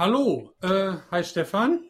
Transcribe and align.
Hallo. 0.00 0.54
Äh, 0.62 0.94
hi 1.10 1.22
Stefan. 1.22 1.84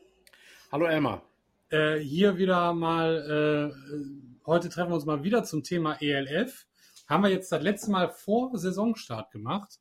Hallo 0.72 0.86
Elmar. 0.86 1.22
Äh, 1.68 1.98
hier 1.98 2.38
wieder 2.38 2.74
mal, 2.74 3.72
äh, 3.72 4.44
heute 4.46 4.68
treffen 4.68 4.90
wir 4.90 4.96
uns 4.96 5.04
mal 5.06 5.22
wieder 5.22 5.44
zum 5.44 5.62
Thema 5.62 5.96
ELF. 6.02 6.66
Haben 7.08 7.22
wir 7.22 7.30
jetzt 7.30 7.52
das 7.52 7.62
letzte 7.62 7.92
Mal 7.92 8.08
vor 8.08 8.50
Saisonstart 8.58 9.30
gemacht. 9.30 9.78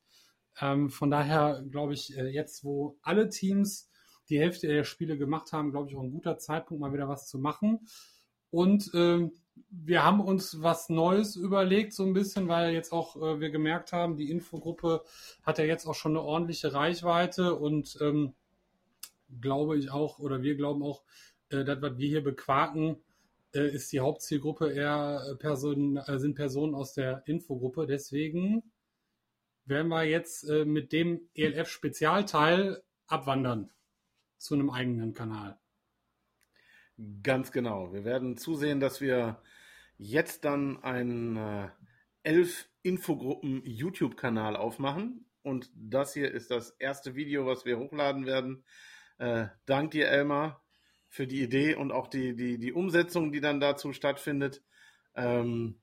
Ähm, 0.60 0.90
von 0.90 1.10
daher 1.10 1.64
glaube 1.72 1.94
ich, 1.94 2.16
äh, 2.16 2.28
jetzt 2.28 2.62
wo 2.62 3.00
alle 3.02 3.30
Teams 3.30 3.90
die 4.28 4.38
Hälfte 4.38 4.68
der 4.68 4.84
Spiele 4.84 5.18
gemacht 5.18 5.52
haben, 5.52 5.72
glaube 5.72 5.90
ich 5.90 5.96
auch 5.96 6.02
ein 6.04 6.12
guter 6.12 6.38
Zeitpunkt, 6.38 6.80
mal 6.80 6.92
wieder 6.92 7.08
was 7.08 7.26
zu 7.26 7.40
machen. 7.40 7.80
Und 8.50 8.92
ähm, 8.94 9.32
wir 9.70 10.04
haben 10.04 10.20
uns 10.20 10.62
was 10.62 10.88
Neues 10.88 11.36
überlegt, 11.36 11.92
so 11.92 12.04
ein 12.04 12.12
bisschen, 12.12 12.48
weil 12.48 12.72
jetzt 12.72 12.92
auch 12.92 13.16
äh, 13.16 13.40
wir 13.40 13.50
gemerkt 13.50 13.92
haben, 13.92 14.16
die 14.16 14.30
Infogruppe 14.30 15.02
hat 15.42 15.58
ja 15.58 15.64
jetzt 15.64 15.86
auch 15.86 15.94
schon 15.94 16.12
eine 16.12 16.22
ordentliche 16.22 16.72
Reichweite 16.72 17.54
und 17.54 17.96
ähm, 18.00 18.34
glaube 19.40 19.78
ich 19.78 19.90
auch, 19.90 20.18
oder 20.18 20.42
wir 20.42 20.56
glauben 20.56 20.82
auch, 20.82 21.02
äh, 21.50 21.64
das, 21.64 21.80
was 21.80 21.98
wir 21.98 22.08
hier 22.08 22.24
bequaken, 22.24 22.96
äh, 23.54 23.68
ist 23.68 23.92
die 23.92 24.00
Hauptzielgruppe 24.00 24.72
eher 24.72 25.36
Personen, 25.38 25.96
äh, 25.96 26.18
sind 26.18 26.34
Personen 26.34 26.74
aus 26.74 26.94
der 26.94 27.22
Infogruppe. 27.26 27.86
Deswegen 27.86 28.62
werden 29.64 29.88
wir 29.88 30.04
jetzt 30.04 30.48
äh, 30.48 30.64
mit 30.64 30.92
dem 30.92 31.28
ELF-Spezialteil 31.34 32.82
abwandern 33.06 33.70
zu 34.36 34.54
einem 34.54 34.70
eigenen 34.70 35.12
Kanal. 35.12 35.58
Ganz 37.22 37.50
genau. 37.50 37.92
Wir 37.92 38.04
werden 38.04 38.36
zusehen, 38.36 38.80
dass 38.80 39.00
wir 39.00 39.40
jetzt 40.00 40.46
dann 40.46 40.82
einen 40.82 41.36
äh, 41.36 41.68
elf 42.22 42.68
Infogruppen 42.82 43.62
YouTube-Kanal 43.64 44.56
aufmachen. 44.56 45.26
Und 45.42 45.70
das 45.74 46.14
hier 46.14 46.32
ist 46.32 46.50
das 46.50 46.70
erste 46.78 47.14
Video, 47.14 47.46
was 47.46 47.64
wir 47.64 47.78
hochladen 47.78 48.24
werden. 48.26 48.64
Äh, 49.18 49.48
dank 49.66 49.90
dir, 49.90 50.08
Elmar, 50.08 50.64
für 51.08 51.26
die 51.26 51.42
Idee 51.42 51.74
und 51.74 51.92
auch 51.92 52.06
die, 52.06 52.34
die, 52.34 52.58
die 52.58 52.72
Umsetzung, 52.72 53.30
die 53.30 53.40
dann 53.40 53.60
dazu 53.60 53.92
stattfindet. 53.92 54.62
Ähm, 55.14 55.80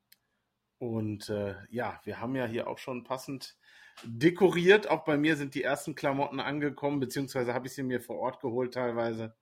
und 0.79 1.29
äh, 1.29 1.55
ja, 1.69 2.01
wir 2.03 2.19
haben 2.19 2.35
ja 2.35 2.45
hier 2.45 2.67
auch 2.67 2.79
schon 2.79 3.03
passend 3.03 3.55
dekoriert. 4.03 4.89
Auch 4.89 5.05
bei 5.05 5.17
mir 5.17 5.35
sind 5.35 5.53
die 5.53 5.63
ersten 5.63 5.93
Klamotten 5.93 6.39
angekommen, 6.39 6.99
beziehungsweise 6.99 7.53
habe 7.53 7.67
ich 7.67 7.73
sie 7.73 7.83
mir 7.83 8.01
vor 8.01 8.17
Ort 8.17 8.39
geholt 8.41 8.73
teilweise. 8.73 9.35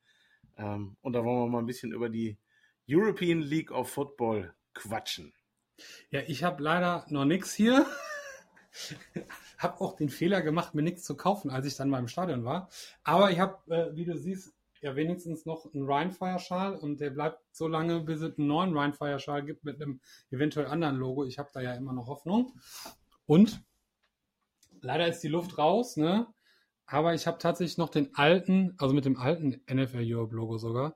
Ähm, 0.57 0.97
und 1.01 1.13
da 1.13 1.23
wollen 1.23 1.43
wir 1.43 1.47
mal 1.47 1.59
ein 1.59 1.65
bisschen 1.65 1.93
über 1.93 2.09
die 2.09 2.37
European 2.89 3.39
League 3.39 3.71
of 3.71 3.89
Football 3.89 4.53
quatschen. 4.75 5.33
Ja, 6.11 6.21
ich 6.27 6.43
habe 6.43 6.61
leider 6.61 7.05
noch 7.09 7.25
nichts 7.25 7.53
hier. 7.53 7.85
habe 9.57 9.81
auch 9.81 9.95
den 9.95 10.09
Fehler 10.09 10.41
gemacht, 10.41 10.75
mir 10.75 10.83
nichts 10.83 11.03
zu 11.03 11.15
kaufen, 11.15 11.49
als 11.49 11.65
ich 11.65 11.75
dann 11.75 11.89
mal 11.89 11.99
im 11.99 12.07
Stadion 12.07 12.45
war. 12.45 12.69
Aber 13.03 13.31
ich 13.31 13.39
habe, 13.39 13.57
äh, 13.73 13.95
wie 13.95 14.05
du 14.05 14.17
siehst, 14.17 14.53
ja 14.81 14.95
wenigstens 14.95 15.45
noch 15.45 15.73
einen 15.73 15.89
Rhinefire-Schal 15.89 16.75
und 16.75 16.99
der 16.99 17.09
bleibt 17.09 17.39
so 17.51 17.67
lange, 17.67 18.01
bis 18.01 18.21
es 18.21 18.37
einen 18.37 18.47
neuen 18.47 18.77
Rhinefire-Schal 18.77 19.43
gibt 19.43 19.64
mit 19.64 19.81
einem 19.81 19.99
eventuell 20.30 20.67
anderen 20.67 20.97
Logo. 20.97 21.25
Ich 21.25 21.39
habe 21.39 21.49
da 21.53 21.61
ja 21.61 21.73
immer 21.73 21.93
noch 21.93 22.08
Hoffnung. 22.08 22.53
Und 23.25 23.64
leider 24.81 25.08
ist 25.08 25.21
die 25.21 25.27
Luft 25.27 25.58
raus, 25.58 25.97
ne? 25.97 26.27
Aber 26.85 27.15
ich 27.15 27.25
habe 27.25 27.39
tatsächlich 27.39 27.80
noch 27.80 27.89
den 27.89 28.14
alten, 28.14 28.75
also 28.77 28.93
mit 28.93 29.05
dem 29.05 29.17
alten 29.17 29.59
NFL 29.67 30.03
Europe 30.03 30.35
Logo 30.35 30.59
sogar, 30.59 30.95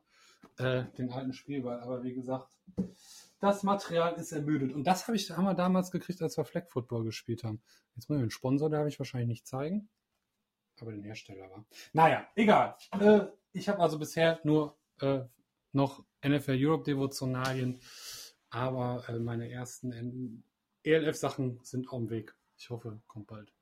äh, 0.58 0.84
den 1.00 1.12
alten 1.12 1.34
Spielball. 1.34 1.80
Aber 1.80 2.04
wie 2.04 2.14
gesagt, 2.14 2.48
das 3.40 3.64
Material 3.64 4.14
ist 4.16 4.32
ermüdet. 4.32 4.74
Und 4.74 4.86
das 4.86 5.08
hab 5.08 5.16
ich, 5.16 5.32
haben 5.32 5.46
wir 5.46 5.54
damals 5.54 5.92
gekriegt, 5.92 6.22
als 6.22 6.38
wir 6.38 6.46
Flag 6.46 6.68
Football 6.68 7.06
gespielt 7.06 7.44
haben. 7.44 7.62
Jetzt 7.96 8.10
mal 8.10 8.20
den 8.20 8.32
Sponsor, 8.32 8.70
darf 8.70 8.88
ich 8.88 9.00
wahrscheinlich 9.00 9.30
nicht 9.30 9.48
zeigen. 9.48 9.90
Aber 10.82 10.92
den 10.92 11.04
Hersteller 11.04 11.50
war. 11.50 11.66
Naja, 11.94 12.28
egal. 12.36 12.76
Äh, 12.92 13.28
ich 13.52 13.68
habe 13.70 13.80
also 13.80 14.00
bisher 14.00 14.40
nur 14.44 14.78
äh, 15.02 15.22
noch 15.72 16.06
NFL 16.26 16.58
Europe 16.58 16.84
Devotionalien. 16.84 17.80
Aber 18.50 19.04
äh, 19.08 19.20
meine 19.20 19.50
ersten 19.52 20.44
ELF-Sachen 20.84 21.60
sind 21.64 21.90
auf 21.90 22.00
dem 22.00 22.10
Weg. 22.10 22.36
Ich 22.58 22.70
hoffe, 22.70 23.02
kommt 23.08 23.28
bald. 23.28 23.54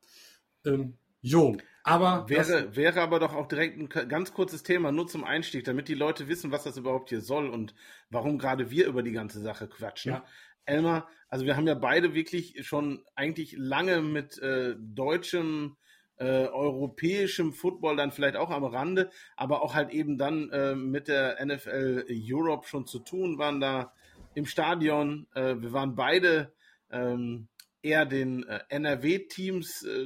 Ähm, 0.66 0.98
Jo, 1.28 1.58
aber. 1.84 2.30
Wäre, 2.30 2.76
wäre 2.76 3.02
aber 3.02 3.20
doch 3.20 3.34
auch 3.34 3.48
direkt 3.48 3.78
ein 3.78 4.10
ganz 4.10 4.34
kurzes 4.34 4.64
Thema, 4.64 4.92
nur 4.92 5.08
zum 5.08 5.24
Einstieg, 5.24 5.66
damit 5.66 5.88
die 5.88 5.94
Leute 5.94 6.28
wissen, 6.28 6.52
was 6.52 6.64
das 6.64 6.78
überhaupt 6.78 7.10
hier 7.10 7.22
soll 7.22 7.50
und 7.50 7.76
warum 8.10 8.38
gerade 8.38 8.70
wir 8.70 8.88
über 8.88 9.04
die 9.04 9.12
ganze 9.12 9.42
Sache 9.42 9.68
quatschen. 9.68 10.14
Ja. 10.14 10.26
Elmar, 10.66 11.08
also 11.30 11.46
wir 11.46 11.56
haben 11.56 11.68
ja 11.68 11.76
beide 11.76 12.14
wirklich 12.14 12.66
schon 12.66 13.04
eigentlich 13.16 13.56
lange 13.58 14.02
mit 14.02 14.38
äh, 14.40 14.76
deutschem, 14.78 15.78
äh, 16.18 16.48
europäischem 16.48 17.54
Football 17.54 17.98
dann 17.98 18.12
vielleicht 18.12 18.36
auch 18.36 18.50
am 18.50 18.64
Rande, 18.64 19.10
aber 19.36 19.62
auch 19.62 19.74
halt 19.74 19.92
eben 19.92 20.18
dann 20.18 20.50
äh, 20.52 20.76
mit 20.76 21.08
der 21.08 21.46
NFL 21.46 22.06
Europe 22.10 22.68
schon 22.68 22.86
zu 22.86 23.00
tun, 23.00 23.38
waren 23.38 23.60
da 23.60 23.94
im 24.34 24.46
Stadion. 24.46 25.28
Äh, 25.36 25.56
wir 25.60 25.74
waren 25.74 25.96
beide 25.96 26.54
ähm, 26.90 27.48
eher 27.82 28.06
den 28.06 28.44
äh, 28.48 28.60
NRW-Teams 28.70 29.84
äh, 29.84 30.06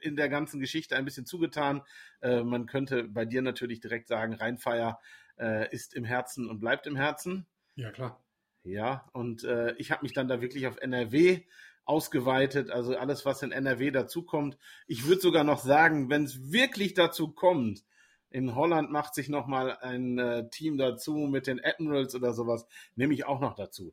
in 0.00 0.16
der 0.16 0.28
ganzen 0.28 0.60
Geschichte 0.60 0.96
ein 0.96 1.04
bisschen 1.04 1.26
zugetan. 1.26 1.82
Äh, 2.20 2.42
man 2.42 2.66
könnte 2.66 3.04
bei 3.04 3.24
dir 3.24 3.42
natürlich 3.42 3.80
direkt 3.80 4.08
sagen, 4.08 4.34
Rheinfeier 4.34 5.00
äh, 5.38 5.72
ist 5.72 5.94
im 5.94 6.04
Herzen 6.04 6.48
und 6.48 6.60
bleibt 6.60 6.86
im 6.86 6.96
Herzen. 6.96 7.46
Ja, 7.76 7.90
klar. 7.90 8.22
Ja, 8.62 9.08
und 9.12 9.44
äh, 9.44 9.74
ich 9.76 9.90
habe 9.90 10.02
mich 10.02 10.12
dann 10.12 10.28
da 10.28 10.40
wirklich 10.40 10.66
auf 10.66 10.76
NRW 10.76 11.42
ausgeweitet, 11.84 12.70
also 12.70 12.96
alles, 12.96 13.24
was 13.24 13.42
in 13.42 13.52
NRW 13.52 13.90
dazukommt. 13.90 14.58
Ich 14.86 15.06
würde 15.06 15.20
sogar 15.20 15.44
noch 15.44 15.60
sagen, 15.60 16.10
wenn 16.10 16.24
es 16.24 16.52
wirklich 16.52 16.94
dazu 16.94 17.32
kommt, 17.32 17.84
in 18.28 18.54
Holland 18.54 18.92
macht 18.92 19.14
sich 19.14 19.28
nochmal 19.28 19.76
ein 19.78 20.18
äh, 20.18 20.48
Team 20.50 20.78
dazu 20.78 21.14
mit 21.16 21.46
den 21.46 21.60
Admirals 21.64 22.14
oder 22.14 22.32
sowas, 22.32 22.66
nehme 22.94 23.14
ich 23.14 23.26
auch 23.26 23.40
noch 23.40 23.54
dazu 23.54 23.92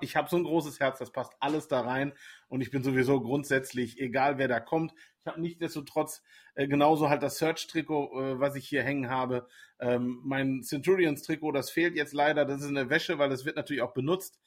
ich 0.00 0.16
habe 0.16 0.28
so 0.28 0.36
ein 0.36 0.44
großes 0.44 0.80
Herz, 0.80 0.98
das 0.98 1.10
passt 1.10 1.32
alles 1.40 1.68
da 1.68 1.80
rein 1.80 2.12
und 2.48 2.60
ich 2.60 2.70
bin 2.70 2.82
sowieso 2.82 3.20
grundsätzlich, 3.20 4.00
egal 4.00 4.38
wer 4.38 4.48
da 4.48 4.60
kommt. 4.60 4.92
Ich 5.20 5.26
habe 5.26 5.40
nichtsdestotrotz 5.40 6.22
äh, 6.54 6.66
genauso 6.68 7.08
halt 7.08 7.22
das 7.22 7.38
Search-Trikot, 7.38 8.20
äh, 8.20 8.40
was 8.40 8.54
ich 8.54 8.68
hier 8.68 8.82
hängen 8.82 9.10
habe. 9.10 9.48
Ähm, 9.80 10.20
mein 10.24 10.62
Centurions-Trikot, 10.62 11.52
das 11.52 11.70
fehlt 11.70 11.96
jetzt 11.96 12.14
leider, 12.14 12.44
das 12.44 12.62
ist 12.62 12.68
eine 12.68 12.90
Wäsche, 12.90 13.18
weil 13.18 13.32
es 13.32 13.44
wird 13.44 13.56
natürlich 13.56 13.82
auch 13.82 13.94
benutzt. 13.94 14.40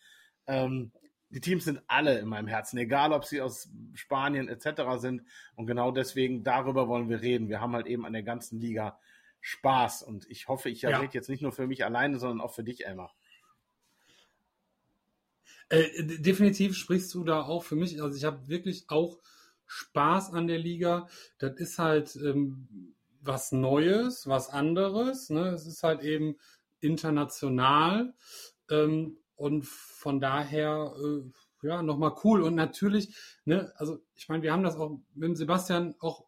Ähm, 0.47 0.91
die 1.29 1.41
Teams 1.41 1.65
sind 1.65 1.81
alle 1.87 2.17
in 2.19 2.27
meinem 2.27 2.47
Herzen, 2.47 2.77
egal 2.77 3.13
ob 3.13 3.23
sie 3.23 3.41
aus 3.41 3.69
Spanien 3.93 4.47
etc. 4.47 4.81
sind. 4.97 5.23
Und 5.55 5.67
genau 5.67 5.91
deswegen, 5.91 6.43
darüber 6.43 6.87
wollen 6.87 7.09
wir 7.09 7.21
reden. 7.21 7.49
Wir 7.49 7.61
haben 7.61 7.73
halt 7.73 7.85
eben 7.85 8.05
an 8.05 8.13
der 8.13 8.23
ganzen 8.23 8.59
Liga 8.59 8.99
Spaß. 9.41 10.03
Und 10.03 10.27
ich 10.29 10.47
hoffe, 10.47 10.69
ich 10.69 10.81
ja. 10.81 10.97
rede 10.97 11.13
jetzt 11.13 11.29
nicht 11.29 11.41
nur 11.41 11.51
für 11.51 11.67
mich 11.67 11.85
alleine, 11.85 12.17
sondern 12.17 12.41
auch 12.41 12.53
für 12.53 12.63
dich, 12.63 12.85
Emma. 12.85 13.11
Äh, 15.69 16.03
definitiv 16.03 16.75
sprichst 16.75 17.13
du 17.13 17.23
da 17.23 17.43
auch 17.43 17.63
für 17.63 17.75
mich. 17.75 18.01
Also 18.01 18.17
ich 18.17 18.23
habe 18.23 18.47
wirklich 18.47 18.85
auch 18.89 19.19
Spaß 19.65 20.33
an 20.33 20.47
der 20.47 20.57
Liga. 20.57 21.07
Das 21.37 21.55
ist 21.57 21.79
halt 21.79 22.15
ähm, 22.15 22.95
was 23.21 23.51
Neues, 23.51 24.27
was 24.27 24.49
anderes. 24.49 25.29
Ne? 25.29 25.49
Es 25.49 25.67
ist 25.67 25.83
halt 25.83 26.01
eben 26.01 26.37
international 26.79 28.13
ähm, 28.69 29.17
und 29.35 29.65
von 29.65 30.19
daher 30.19 30.93
äh, 30.97 31.67
ja 31.67 31.83
nochmal 31.83 32.15
cool. 32.23 32.41
Und 32.41 32.55
natürlich, 32.55 33.15
ne, 33.45 33.71
also 33.75 33.99
ich 34.15 34.27
meine, 34.29 34.43
wir 34.43 34.53
haben 34.53 34.63
das 34.63 34.75
auch 34.75 34.99
mit 35.13 35.37
Sebastian 35.37 35.95
auch 35.99 36.25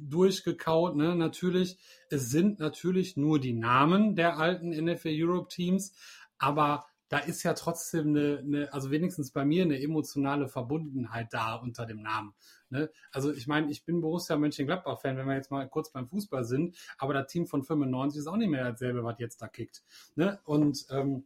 durchgekaut. 0.00 0.96
Ne? 0.96 1.14
Natürlich, 1.14 1.78
es 2.08 2.30
sind 2.30 2.60
natürlich 2.60 3.16
nur 3.16 3.38
die 3.38 3.52
Namen 3.52 4.16
der 4.16 4.38
alten 4.38 4.70
NFL 4.70 5.10
Europe 5.12 5.48
Teams, 5.48 5.92
aber 6.38 6.86
da 7.10 7.18
ist 7.18 7.42
ja 7.42 7.54
trotzdem 7.54 8.08
eine, 8.08 8.38
eine, 8.38 8.72
also 8.72 8.90
wenigstens 8.92 9.32
bei 9.32 9.44
mir 9.44 9.64
eine 9.64 9.82
emotionale 9.82 10.48
Verbundenheit 10.48 11.32
da 11.32 11.56
unter 11.56 11.84
dem 11.84 12.02
Namen. 12.02 12.34
Ne? 12.70 12.88
Also 13.10 13.32
ich 13.32 13.48
meine, 13.48 13.68
ich 13.70 13.84
bin 13.84 14.00
Borussia 14.00 14.36
Mönchengladbach-Fan, 14.36 15.16
wenn 15.16 15.26
wir 15.26 15.34
jetzt 15.34 15.50
mal 15.50 15.68
kurz 15.68 15.90
beim 15.90 16.06
Fußball 16.06 16.44
sind, 16.44 16.76
aber 16.98 17.12
das 17.12 17.26
Team 17.26 17.48
von 17.48 17.64
95 17.64 18.20
ist 18.20 18.26
auch 18.28 18.36
nicht 18.36 18.48
mehr 18.48 18.70
dasselbe, 18.70 19.02
was 19.02 19.18
jetzt 19.18 19.42
da 19.42 19.48
kickt. 19.48 19.82
Ne? 20.14 20.38
Und 20.44 20.86
ähm, 20.90 21.24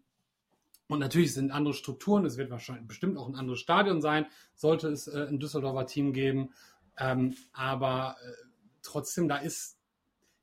und 0.87 0.99
natürlich 0.99 1.33
sind 1.33 1.51
andere 1.51 1.73
Strukturen, 1.73 2.27
es 2.27 2.37
wird 2.37 2.51
wahrscheinlich 2.51 2.87
bestimmt 2.87 3.17
auch 3.17 3.27
ein 3.27 3.37
anderes 3.37 3.59
Stadion 3.61 4.03
sein, 4.03 4.27
sollte 4.55 4.89
es 4.89 5.07
äh, 5.07 5.27
ein 5.29 5.41
Düsseldorfer 5.41 5.87
Team 5.87 6.13
geben. 6.13 6.53
Ähm, 6.99 7.35
aber 7.53 8.17
äh, 8.23 8.33
trotzdem, 8.83 9.27
da 9.27 9.39
ist, 9.39 9.79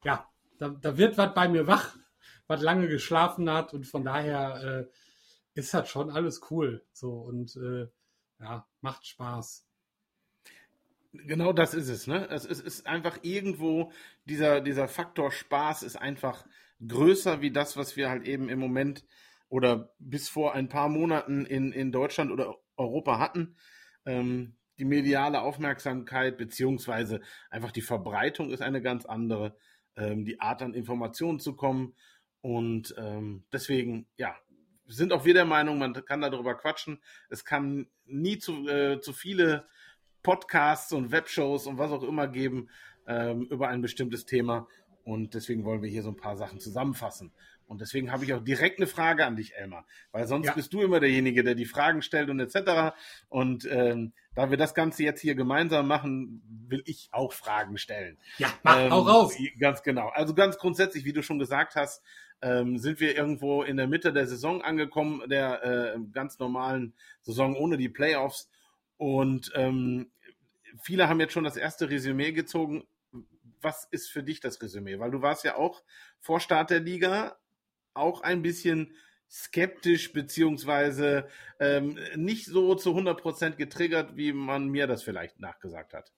ja, 0.04 0.28
da, 0.58 0.70
da 0.70 0.98
wird 0.98 1.18
was 1.18 1.34
bei 1.36 1.48
mir 1.48 1.68
wach, 1.68 1.96
was 2.48 2.62
lange 2.62 2.88
geschlafen 2.88 3.50
hat 3.52 3.74
und 3.74 3.86
von 3.86 4.04
daher 4.04 4.88
äh, 4.88 4.92
ist 5.54 5.74
halt 5.74 5.88
schon 5.88 6.10
alles 6.10 6.42
cool. 6.50 6.86
So 6.94 7.12
und 7.12 7.56
äh, 7.56 7.88
ja, 8.40 8.68
macht 8.82 9.06
Spaß. 9.06 9.66
Genau 11.14 11.52
das 11.52 11.74
ist 11.74 11.90
es, 11.90 12.08
ne? 12.08 12.28
Es 12.30 12.46
ist, 12.46 12.62
ist 12.62 12.88
einfach 12.88 13.20
irgendwo, 13.22 13.92
dieser, 14.26 14.62
dieser 14.62 14.88
Faktor 14.88 15.32
Spaß 15.32 15.84
ist 15.84 15.98
einfach 15.98 16.46
größer 16.88 17.42
wie 17.42 17.52
das, 17.52 17.76
was 17.76 17.98
wir 17.98 18.10
halt 18.10 18.26
eben 18.26 18.48
im 18.48 18.60
Moment 18.60 19.06
oder 19.50 19.94
bis 20.00 20.30
vor 20.30 20.54
ein 20.56 20.70
paar 20.70 20.88
Monaten 20.88 21.46
in, 21.46 21.74
in 21.74 21.92
Deutschland 21.92 22.32
oder 22.32 22.56
Europa 22.78 23.20
hatten. 23.20 23.58
Ähm, 24.06 24.56
die 24.80 24.86
mediale 24.86 25.42
Aufmerksamkeit 25.42 26.38
beziehungsweise 26.38 27.22
einfach 27.50 27.72
die 27.72 27.82
Verbreitung 27.82 28.50
ist 28.50 28.62
eine 28.62 28.82
ganz 28.82 29.06
andere. 29.06 29.58
Ähm, 29.98 30.24
die 30.24 30.40
Art 30.40 30.62
an 30.62 30.74
Informationen 30.74 31.40
zu 31.40 31.56
kommen. 31.56 31.94
Und 32.40 32.96
ähm, 32.98 33.44
deswegen, 33.52 34.08
ja, 34.16 34.36
sind 34.88 35.14
auch 35.14 35.26
wir 35.26 35.34
der 35.34 35.46
Meinung, 35.46 35.78
man 35.78 35.94
kann 36.06 36.22
darüber 36.22 36.56
quatschen. 36.56 37.00
Es 37.30 37.46
kann 37.46 37.88
nie 38.06 38.38
zu, 38.38 38.68
äh, 38.68 39.00
zu 39.00 39.14
viele 39.14 39.66
Podcasts 40.24 40.94
und 40.94 41.12
Webshows 41.12 41.68
und 41.68 41.78
was 41.78 41.92
auch 41.92 42.04
immer 42.04 42.28
geben 42.28 42.70
ähm, 43.08 43.44
über 43.50 43.70
ein 43.70 43.82
bestimmtes 43.82 44.26
Thema. 44.26 44.68
Und 45.04 45.34
deswegen 45.34 45.66
wollen 45.66 45.82
wir 45.82 45.90
hier 45.90 46.04
so 46.04 46.10
ein 46.10 46.18
paar 46.18 46.38
Sachen 46.38 46.60
zusammenfassen. 46.60 47.32
Und 47.72 47.80
deswegen 47.80 48.12
habe 48.12 48.26
ich 48.26 48.34
auch 48.34 48.44
direkt 48.44 48.80
eine 48.80 48.88
Frage 48.88 49.26
an 49.26 49.38
dich, 49.38 49.56
Elmar. 49.56 49.86
Weil 50.12 50.28
sonst 50.28 50.48
ja. 50.48 50.54
bist 50.54 50.74
du 50.74 50.82
immer 50.82 51.00
derjenige, 51.00 51.42
der 51.42 51.56
die 51.56 51.66
Fragen 51.66 52.02
stellt 52.02 52.30
und 52.30 52.42
etc. 52.42 52.94
Und 53.30 53.66
ähm, 53.72 54.12
da 54.36 54.50
wir 54.50 54.58
das 54.58 54.74
Ganze 54.74 55.04
jetzt 55.04 55.22
hier 55.22 55.36
gemeinsam 55.36 55.88
machen, 55.88 56.42
will 56.68 56.84
ich 56.86 57.08
auch 57.14 57.32
Fragen 57.32 57.78
stellen. 57.78 58.18
Ja, 58.40 58.54
mach 58.64 58.78
ähm, 58.78 58.92
auch 58.92 59.08
raus. 59.08 59.38
Ganz 59.58 59.84
genau. 59.84 60.10
Also 60.10 60.34
ganz 60.34 60.58
grundsätzlich, 60.58 61.06
wie 61.06 61.14
du 61.14 61.24
schon 61.24 61.40
gesagt 61.40 61.76
hast, 61.76 62.04
ähm, 62.42 62.78
sind 62.78 63.00
wir 63.00 63.16
irgendwo 63.16 63.64
in 63.64 63.78
der 63.78 63.88
Mitte 63.88 64.14
der 64.14 64.28
Saison 64.28 64.62
angekommen, 64.62 65.28
der 65.30 65.64
äh, 65.64 66.00
ganz 66.12 66.40
normalen 66.40 66.94
Saison 67.22 67.56
ohne 67.56 67.78
die 67.78 67.90
Playoffs. 67.90 68.50
Und 68.98 69.52
ähm, 69.56 70.12
viele 70.82 71.08
haben 71.08 71.20
jetzt 71.20 71.34
schon 71.34 71.44
das 71.44 71.58
erste 71.58 71.90
Resümee 71.90 72.32
gezogen. 72.32 72.86
Was 73.62 73.88
ist 73.92 74.10
für 74.10 74.24
dich 74.24 74.40
das 74.40 74.62
Resümee? 74.62 75.00
Weil 75.00 75.12
du 75.12 75.22
warst 75.22 75.44
ja 75.44 75.56
auch 75.56 75.84
vor 76.20 76.40
Start 76.40 76.70
der 76.70 76.80
Liga 76.80 77.38
auch 77.94 78.22
ein 78.22 78.42
bisschen 78.42 78.94
skeptisch 79.30 80.12
beziehungsweise 80.12 81.28
ähm, 81.60 81.98
nicht 82.16 82.46
so 82.46 82.76
zu 82.76 82.92
100% 82.92 83.52
getriggert, 83.56 84.18
wie 84.18 84.34
man 84.34 84.68
mir 84.68 84.88
das 84.88 85.04
vielleicht 85.04 85.40
nachgesagt 85.40 85.94
hat. 85.94 86.12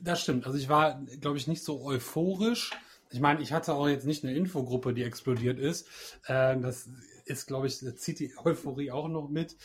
Das 0.00 0.22
stimmt. 0.22 0.46
Also 0.46 0.58
ich 0.58 0.68
war, 0.68 1.02
glaube 1.20 1.36
ich, 1.36 1.48
nicht 1.48 1.62
so 1.62 1.82
euphorisch. 1.82 2.70
Ich 3.10 3.20
meine, 3.20 3.40
ich 3.40 3.52
hatte 3.52 3.74
auch 3.74 3.88
jetzt 3.88 4.06
nicht 4.06 4.24
eine 4.24 4.34
Infogruppe, 4.34 4.92
die 4.92 5.02
explodiert 5.02 5.58
ist. 5.58 5.88
Äh, 6.26 6.58
das 6.60 6.88
ist, 7.24 7.46
glaube 7.46 7.66
ich, 7.66 7.78
zieht 7.96 8.18
die 8.18 8.34
Euphorie 8.44 8.90
auch 8.90 9.08
noch 9.08 9.28
mit. 9.28 9.56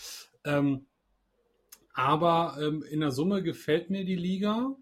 Ähm, 0.46 0.86
aber 1.94 2.58
ähm, 2.60 2.84
in 2.84 3.02
der 3.02 3.12
Summe 3.12 3.44
gefällt 3.44 3.90
mir 3.90 4.06
die 4.06 4.16
Liga. 4.16 4.76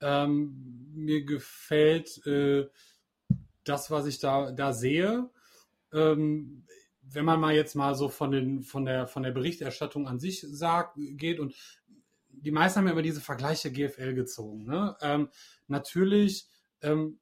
Ähm, 0.00 0.90
mir 0.94 1.24
gefällt 1.24 2.26
äh, 2.26 2.68
das, 3.64 3.90
was 3.90 4.06
ich 4.06 4.18
da, 4.18 4.52
da 4.52 4.72
sehe 4.72 5.30
ähm, 5.92 6.64
wenn 7.02 7.24
man 7.24 7.40
mal 7.40 7.54
jetzt 7.54 7.74
mal 7.74 7.94
so 7.94 8.08
von, 8.08 8.30
den, 8.30 8.62
von, 8.62 8.84
der, 8.84 9.06
von 9.06 9.22
der 9.22 9.32
Berichterstattung 9.32 10.06
an 10.06 10.20
sich 10.20 10.40
sagt, 10.48 10.96
geht 10.96 11.40
und 11.40 11.54
die 12.28 12.52
meisten 12.52 12.78
haben 12.78 12.86
ja 12.86 12.92
immer 12.92 13.02
diese 13.02 13.20
Vergleiche 13.20 13.72
GFL 13.72 14.14
gezogen. 14.14 14.64
Ne? 14.64 14.96
Ähm, 15.00 15.28
natürlich, 15.66 16.46
ähm, 16.82 17.18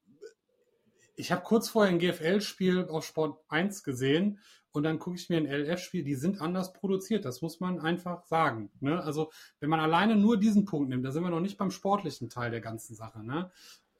ich 1.19 1.32
habe 1.32 1.43
kurz 1.43 1.69
vorher 1.69 1.93
ein 1.93 1.99
GFL-Spiel 1.99 2.88
auf 2.88 3.05
Sport 3.05 3.41
1 3.49 3.82
gesehen 3.82 4.41
und 4.73 4.82
dann 4.85 4.99
gucke 4.99 5.17
ich 5.17 5.29
mir 5.29 5.38
ein 5.38 5.47
LF-Spiel, 5.47 6.05
die 6.05 6.15
sind 6.15 6.41
anders 6.41 6.73
produziert, 6.73 7.25
das 7.25 7.43
muss 7.43 7.61
man 7.61 7.81
einfach 7.81 8.25
sagen. 8.25 8.70
Ne? 8.81 9.03
Also 9.03 9.31
wenn 9.61 9.70
man 9.70 9.81
alleine 9.81 10.17
nur 10.17 10.38
diesen 10.38 10.65
Punkt 10.65 10.88
nimmt, 10.88 11.05
da 11.05 11.11
sind 11.11 11.23
wir 11.23 11.31
noch 11.31 11.41
nicht 11.41 11.59
beim 11.59 11.70
sportlichen 11.70 12.31
Teil 12.31 12.50
der 12.50 12.61
ganzen 12.61 12.94
Sache. 12.94 13.25
Ne? 13.25 13.50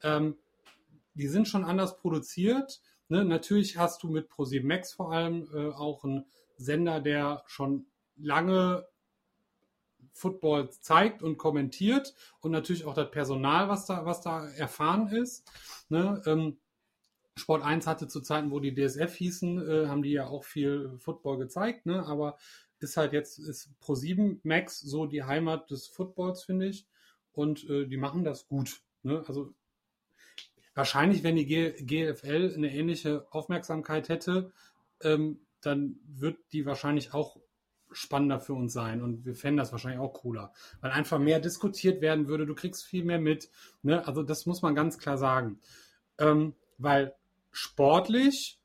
Ähm, 0.01 0.37
die 1.13 1.27
sind 1.27 1.47
schon 1.47 1.65
anders 1.65 1.97
produziert 1.97 2.81
Ne, 3.09 3.25
natürlich 3.25 3.75
hast 3.77 4.03
du 4.03 4.07
mit 4.07 4.29
Pro7 4.29 4.65
Max 4.65 4.93
vor 4.93 5.11
allem 5.11 5.49
äh, 5.51 5.69
auch 5.71 6.03
einen 6.03 6.25
Sender, 6.57 7.01
der 7.01 7.43
schon 7.47 7.87
lange 8.17 8.87
Football 10.13 10.69
zeigt 10.69 11.23
und 11.23 11.37
kommentiert 11.37 12.13
und 12.41 12.51
natürlich 12.51 12.85
auch 12.85 12.93
das 12.93 13.09
Personal, 13.09 13.67
was 13.67 13.87
da, 13.87 14.05
was 14.05 14.21
da 14.21 14.47
erfahren 14.49 15.07
ist. 15.07 15.51
Ne, 15.89 16.21
ähm, 16.27 16.59
Sport 17.37 17.63
1 17.63 17.87
hatte 17.87 18.07
zu 18.07 18.21
Zeiten, 18.21 18.51
wo 18.51 18.59
die 18.59 18.73
DSF 18.73 19.13
hießen, 19.15 19.69
äh, 19.69 19.87
haben 19.87 20.03
die 20.03 20.11
ja 20.11 20.27
auch 20.27 20.43
viel 20.43 20.97
Football 20.99 21.37
gezeigt, 21.37 21.85
ne? 21.85 22.05
aber 22.05 22.37
ist 22.79 22.97
halt 22.97 23.13
jetzt 23.13 23.39
ist 23.39 23.69
Pro7 23.81 24.39
Max 24.43 24.79
so 24.79 25.05
die 25.05 25.23
Heimat 25.23 25.69
des 25.69 25.87
Footballs, 25.87 26.43
finde 26.43 26.67
ich. 26.67 26.87
Und 27.31 27.69
äh, 27.69 27.85
die 27.85 27.97
machen 27.97 28.23
das 28.23 28.47
gut. 28.47 28.81
Ne? 29.03 29.23
Also 29.27 29.53
wahrscheinlich, 30.73 31.23
wenn 31.23 31.35
die 31.35 31.45
GFL 31.45 32.53
eine 32.55 32.73
ähnliche 32.73 33.27
Aufmerksamkeit 33.31 34.09
hätte, 34.09 34.51
ähm, 35.01 35.41
dann 35.61 35.99
wird 36.05 36.37
die 36.53 36.65
wahrscheinlich 36.65 37.13
auch 37.13 37.39
spannender 37.91 38.39
für 38.39 38.53
uns 38.53 38.71
sein 38.71 39.01
und 39.01 39.25
wir 39.25 39.35
fänden 39.35 39.57
das 39.57 39.71
wahrscheinlich 39.71 39.99
auch 39.99 40.13
cooler, 40.13 40.53
weil 40.79 40.91
einfach 40.91 41.17
mehr 41.17 41.39
diskutiert 41.39 42.01
werden 42.01 42.27
würde, 42.27 42.45
du 42.45 42.53
kriegst 42.53 42.85
viel 42.85 43.03
mehr 43.03 43.19
mit, 43.19 43.49
ne? 43.81 44.05
also 44.07 44.21
das 44.21 44.45
muss 44.45 44.61
man 44.61 44.75
ganz 44.75 44.99
klar 44.99 45.17
sagen, 45.17 45.59
ähm, 46.19 46.53
weil 46.77 47.15
sportlich 47.51 48.59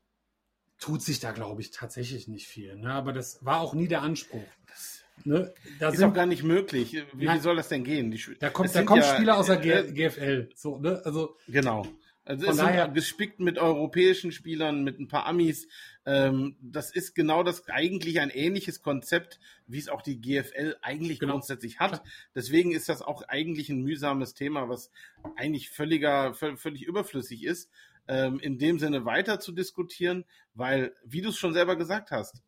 tut 0.79 1.01
sich 1.01 1.19
da, 1.19 1.31
glaube 1.31 1.61
ich, 1.61 1.71
tatsächlich 1.71 2.27
nicht 2.27 2.47
viel, 2.47 2.75
ne? 2.75 2.93
aber 2.93 3.13
das 3.13 3.43
war 3.43 3.61
auch 3.61 3.73
nie 3.73 3.87
der 3.87 4.01
Anspruch. 4.01 4.45
Das 4.67 5.01
Ne, 5.23 5.53
das 5.79 5.93
ist 5.93 5.99
sind, 5.99 6.09
auch 6.09 6.13
gar 6.13 6.25
nicht 6.25 6.43
möglich. 6.43 6.93
Wie, 7.13 7.27
wie, 7.27 7.39
soll 7.39 7.55
das 7.55 7.69
denn 7.69 7.85
gehen? 7.85 8.11
Die, 8.11 8.21
da 8.37 8.49
kommt, 8.49 8.75
da 8.75 8.83
kommen 8.83 9.01
ja, 9.01 9.15
Spieler 9.15 9.37
aus 9.37 9.45
der 9.47 9.63
äh, 9.63 9.91
GFL. 9.91 10.49
So, 10.55 10.77
ne? 10.77 11.01
also, 11.05 11.37
genau. 11.47 11.87
Also 12.25 12.47
es 12.47 12.57
daher, 12.57 12.85
sind 12.85 12.95
gespickt 12.95 13.39
mit 13.39 13.59
europäischen 13.59 14.31
Spielern, 14.31 14.83
mit 14.83 14.99
ein 14.99 15.07
paar 15.07 15.27
Amis. 15.27 15.67
Ähm, 16.07 16.57
das 16.59 16.91
ist 16.91 17.13
genau 17.13 17.43
das 17.43 17.67
eigentlich 17.69 18.19
ein 18.19 18.31
ähnliches 18.31 18.81
Konzept, 18.81 19.39
wie 19.67 19.77
es 19.77 19.89
auch 19.89 20.01
die 20.01 20.19
GFL 20.19 20.75
eigentlich 20.81 21.19
genau. 21.19 21.33
grundsätzlich 21.33 21.79
hat. 21.79 22.01
Deswegen 22.33 22.71
ist 22.71 22.89
das 22.89 23.03
auch 23.03 23.21
eigentlich 23.27 23.69
ein 23.69 23.81
mühsames 23.81 24.33
Thema, 24.33 24.69
was 24.69 24.91
eigentlich 25.35 25.69
völliger, 25.69 26.33
völlig 26.33 26.83
überflüssig 26.83 27.43
ist, 27.43 27.69
ähm, 28.07 28.39
in 28.39 28.57
dem 28.57 28.79
Sinne 28.79 29.05
weiter 29.05 29.39
zu 29.39 29.51
diskutieren, 29.51 30.25
weil, 30.53 30.95
wie 31.03 31.21
du 31.21 31.29
es 31.29 31.37
schon 31.37 31.53
selber 31.53 31.75
gesagt 31.75 32.11
hast, 32.11 32.41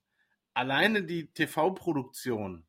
alleine 0.53 1.03
die 1.03 1.27
TV-Produktion, 1.27 2.65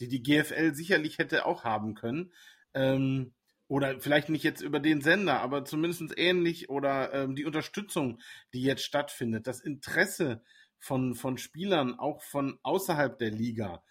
die 0.00 0.08
die 0.08 0.22
GFL 0.22 0.74
sicherlich 0.74 1.18
hätte 1.18 1.46
auch 1.46 1.64
haben 1.64 1.94
können, 1.94 2.32
ähm, 2.74 3.32
oder 3.68 4.00
vielleicht 4.00 4.28
nicht 4.28 4.42
jetzt 4.42 4.62
über 4.62 4.80
den 4.80 5.00
Sender, 5.00 5.40
aber 5.40 5.64
zumindest 5.64 6.02
ähnlich 6.16 6.68
oder 6.68 7.14
ähm, 7.14 7.36
die 7.36 7.44
Unterstützung, 7.44 8.20
die 8.52 8.62
jetzt 8.62 8.82
stattfindet, 8.82 9.46
das 9.46 9.60
Interesse 9.60 10.42
von, 10.80 11.14
von 11.14 11.38
Spielern, 11.38 11.96
auch 11.96 12.20
von 12.22 12.58
außerhalb 12.62 13.16
der 13.18 13.30
Liga, 13.30 13.84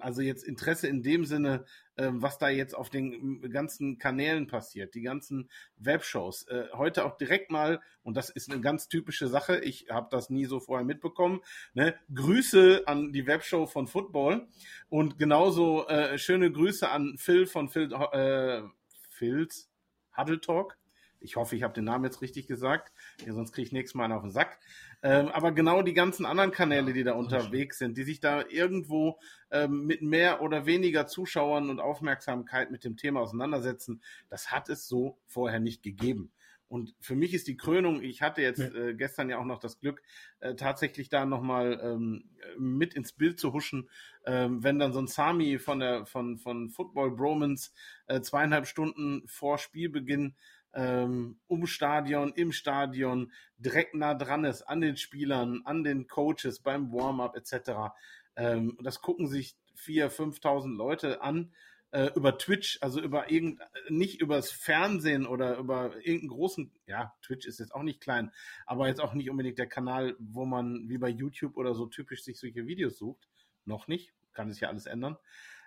also 0.00 0.22
jetzt 0.22 0.44
Interesse 0.44 0.88
in 0.88 1.02
dem 1.02 1.24
Sinne, 1.24 1.64
äh, 1.96 2.08
was 2.12 2.38
da 2.38 2.48
jetzt 2.48 2.74
auf 2.74 2.90
den 2.90 3.50
ganzen 3.50 3.98
Kanälen 3.98 4.46
passiert, 4.46 4.94
die 4.94 5.02
ganzen 5.02 5.50
Webshows. 5.76 6.46
Äh, 6.48 6.68
heute 6.72 7.04
auch 7.04 7.16
direkt 7.16 7.50
mal, 7.50 7.80
und 8.02 8.16
das 8.16 8.30
ist 8.30 8.50
eine 8.50 8.60
ganz 8.60 8.88
typische 8.88 9.28
Sache, 9.28 9.58
ich 9.58 9.88
habe 9.90 10.08
das 10.10 10.30
nie 10.30 10.46
so 10.46 10.60
vorher 10.60 10.86
mitbekommen, 10.86 11.40
ne? 11.74 11.94
Grüße 12.14 12.82
an 12.86 13.12
die 13.12 13.26
Webshow 13.26 13.66
von 13.66 13.86
Football 13.86 14.48
und 14.88 15.18
genauso 15.18 15.86
äh, 15.88 16.18
schöne 16.18 16.50
Grüße 16.50 16.88
an 16.88 17.16
Phil 17.18 17.46
von 17.46 17.68
Phil 17.68 17.92
äh, 17.92 18.62
Phils 19.10 19.70
Huddle 20.16 20.40
Talk. 20.40 20.78
Ich 21.20 21.36
hoffe, 21.36 21.56
ich 21.56 21.62
habe 21.64 21.74
den 21.74 21.84
Namen 21.84 22.04
jetzt 22.04 22.22
richtig 22.22 22.46
gesagt, 22.46 22.92
ja, 23.26 23.32
sonst 23.32 23.52
kriege 23.52 23.66
ich 23.66 23.72
nächstes 23.72 23.94
Mal 23.94 24.04
einen 24.04 24.14
auf 24.14 24.22
den 24.22 24.30
Sack. 24.30 24.58
Ähm, 25.02 25.28
aber 25.28 25.52
genau 25.52 25.82
die 25.82 25.94
ganzen 25.94 26.26
anderen 26.26 26.50
Kanäle, 26.50 26.92
die 26.92 27.04
da 27.04 27.12
unterwegs 27.12 27.78
sind, 27.78 27.96
die 27.96 28.02
sich 28.02 28.20
da 28.20 28.44
irgendwo 28.48 29.18
ähm, 29.50 29.86
mit 29.86 30.02
mehr 30.02 30.42
oder 30.42 30.66
weniger 30.66 31.06
Zuschauern 31.06 31.70
und 31.70 31.80
Aufmerksamkeit 31.80 32.70
mit 32.70 32.84
dem 32.84 32.96
Thema 32.96 33.20
auseinandersetzen, 33.20 34.02
das 34.28 34.50
hat 34.50 34.68
es 34.68 34.88
so 34.88 35.18
vorher 35.26 35.60
nicht 35.60 35.82
gegeben. 35.82 36.32
Und 36.68 36.94
für 37.00 37.16
mich 37.16 37.32
ist 37.32 37.48
die 37.48 37.56
Krönung, 37.56 38.02
ich 38.02 38.20
hatte 38.20 38.42
jetzt 38.42 38.60
äh, 38.60 38.94
gestern 38.94 39.30
ja 39.30 39.38
auch 39.38 39.44
noch 39.46 39.58
das 39.58 39.80
Glück, 39.80 40.02
äh, 40.40 40.54
tatsächlich 40.54 41.08
da 41.08 41.24
nochmal 41.24 41.80
ähm, 41.82 42.28
mit 42.58 42.92
ins 42.92 43.12
Bild 43.12 43.40
zu 43.40 43.54
huschen, 43.54 43.88
ähm, 44.26 44.62
wenn 44.62 44.78
dann 44.78 44.92
so 44.92 45.00
ein 45.00 45.06
Sami 45.06 45.58
von 45.58 45.80
der 45.80 46.04
von, 46.04 46.36
von 46.36 46.68
Football 46.68 47.12
Bromans 47.12 47.72
äh, 48.06 48.20
zweieinhalb 48.20 48.66
Stunden 48.66 49.26
vor 49.26 49.56
Spielbeginn 49.56 50.36
ähm, 50.74 51.40
um 51.46 51.66
Stadion, 51.66 52.32
im 52.34 52.52
Stadion, 52.52 53.32
direkt 53.56 53.94
nah 53.94 54.14
dran 54.14 54.44
ist, 54.44 54.62
an 54.62 54.80
den 54.80 54.96
Spielern, 54.96 55.62
an 55.64 55.84
den 55.84 56.06
Coaches, 56.06 56.60
beim 56.60 56.92
Warm-up 56.92 57.36
etc. 57.36 57.94
Ähm, 58.36 58.78
das 58.82 59.00
gucken 59.00 59.26
sich 59.26 59.56
4.000, 59.76 60.40
5.000 60.40 60.76
Leute 60.76 61.22
an 61.22 61.52
äh, 61.90 62.10
über 62.14 62.36
Twitch, 62.36 62.78
also 62.82 63.00
über 63.00 63.30
irgend, 63.30 63.60
nicht 63.88 64.20
übers 64.20 64.50
Fernsehen 64.50 65.26
oder 65.26 65.56
über 65.56 65.96
irgendeinen 65.96 66.28
großen, 66.28 66.72
ja, 66.86 67.14
Twitch 67.22 67.46
ist 67.46 67.60
jetzt 67.60 67.74
auch 67.74 67.82
nicht 67.82 68.00
klein, 68.00 68.30
aber 68.66 68.88
jetzt 68.88 69.00
auch 69.00 69.14
nicht 69.14 69.30
unbedingt 69.30 69.58
der 69.58 69.68
Kanal, 69.68 70.14
wo 70.18 70.44
man 70.44 70.88
wie 70.88 70.98
bei 70.98 71.08
YouTube 71.08 71.56
oder 71.56 71.74
so 71.74 71.86
typisch 71.86 72.24
sich 72.24 72.38
solche 72.38 72.66
Videos 72.66 72.98
sucht. 72.98 73.28
Noch 73.64 73.88
nicht, 73.88 74.12
kann 74.32 74.50
sich 74.50 74.60
ja 74.60 74.68
alles 74.68 74.86
ändern. 74.86 75.16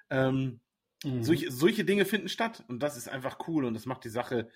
Ähm, 0.10 0.60
mhm. 1.04 1.24
solche, 1.24 1.52
solche 1.52 1.86
Dinge 1.86 2.06
finden 2.06 2.30
statt 2.30 2.64
und 2.68 2.84
das 2.84 2.98
ist 2.98 3.08
einfach 3.08 3.48
cool 3.48 3.66
und 3.66 3.74
das 3.74 3.86
macht 3.86 4.04
die 4.04 4.10
Sache 4.10 4.50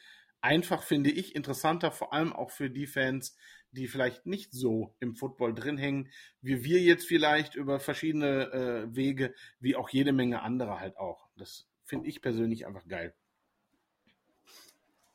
einfach, 0.45 0.83
finde 0.83 1.09
ich, 1.09 1.35
interessanter, 1.35 1.91
vor 1.91 2.13
allem 2.13 2.31
auch 2.31 2.51
für 2.51 2.69
die 2.69 2.85
Fans, 2.85 3.35
die 3.71 3.87
vielleicht 3.87 4.27
nicht 4.27 4.53
so 4.53 4.95
im 4.99 5.15
Football 5.15 5.55
drin 5.55 5.77
hängen, 5.77 6.09
wie 6.41 6.63
wir 6.63 6.79
jetzt 6.81 7.07
vielleicht 7.07 7.55
über 7.55 7.79
verschiedene 7.79 8.51
äh, 8.53 8.95
Wege, 8.95 9.33
wie 9.59 9.75
auch 9.75 9.89
jede 9.89 10.13
Menge 10.13 10.43
andere 10.43 10.79
halt 10.79 10.97
auch. 10.97 11.27
Das 11.35 11.67
finde 11.83 12.07
ich 12.07 12.21
persönlich 12.21 12.67
einfach 12.67 12.87
geil. 12.87 13.15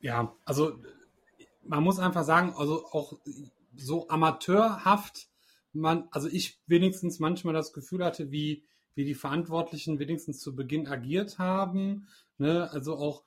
Ja, 0.01 0.35
also 0.43 0.83
man 1.63 1.81
muss 1.81 1.97
einfach 1.97 2.25
sagen, 2.25 2.53
also 2.55 2.85
auch 2.87 3.17
so 3.77 4.09
amateurhaft, 4.09 5.29
man, 5.71 6.09
also 6.11 6.27
ich 6.27 6.59
wenigstens 6.67 7.19
manchmal 7.19 7.53
das 7.53 7.71
Gefühl 7.71 8.03
hatte, 8.03 8.31
wie, 8.31 8.65
wie 8.95 9.05
die 9.05 9.15
Verantwortlichen 9.15 9.97
wenigstens 9.97 10.41
zu 10.41 10.55
Beginn 10.55 10.87
agiert 10.87 11.39
haben. 11.39 12.09
Ne? 12.37 12.69
Also 12.71 12.97
auch, 12.97 13.23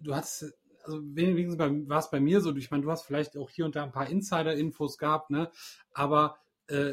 du 0.00 0.14
hast, 0.14 0.52
also 0.86 1.00
wenigstens 1.02 1.58
war 1.58 1.98
es 1.98 2.10
bei 2.10 2.20
mir 2.20 2.40
so, 2.40 2.54
ich 2.56 2.70
meine, 2.70 2.84
du 2.84 2.90
hast 2.90 3.02
vielleicht 3.02 3.36
auch 3.36 3.50
hier 3.50 3.64
und 3.64 3.76
da 3.76 3.82
ein 3.82 3.92
paar 3.92 4.08
Insider-Infos 4.08 4.98
gehabt, 4.98 5.30
ne? 5.30 5.50
Aber 5.92 6.38
äh, 6.68 6.92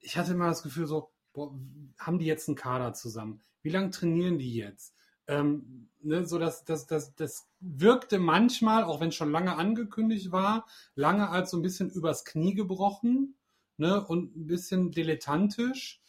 ich 0.00 0.16
hatte 0.16 0.32
immer 0.32 0.48
das 0.48 0.62
Gefühl 0.62 0.86
so, 0.86 1.10
boah, 1.32 1.54
haben 1.98 2.18
die 2.18 2.26
jetzt 2.26 2.48
einen 2.48 2.56
Kader 2.56 2.94
zusammen? 2.94 3.40
Wie 3.62 3.70
lange 3.70 3.90
trainieren 3.90 4.38
die 4.38 4.54
jetzt? 4.54 4.94
Ähm, 5.26 5.88
ne, 6.00 6.24
so 6.24 6.38
dass 6.38 6.64
das, 6.64 6.86
das, 6.86 7.14
das 7.14 7.48
wirkte 7.60 8.18
manchmal, 8.18 8.84
auch 8.84 9.00
wenn 9.00 9.10
es 9.10 9.14
schon 9.14 9.30
lange 9.30 9.56
angekündigt 9.56 10.32
war, 10.32 10.66
lange 10.94 11.28
als 11.28 11.50
so 11.50 11.58
ein 11.58 11.62
bisschen 11.62 11.90
übers 11.90 12.24
Knie 12.24 12.54
gebrochen 12.54 13.36
ne, 13.76 14.04
und 14.04 14.36
ein 14.36 14.46
bisschen 14.46 14.90
dilettantisch. 14.90 16.00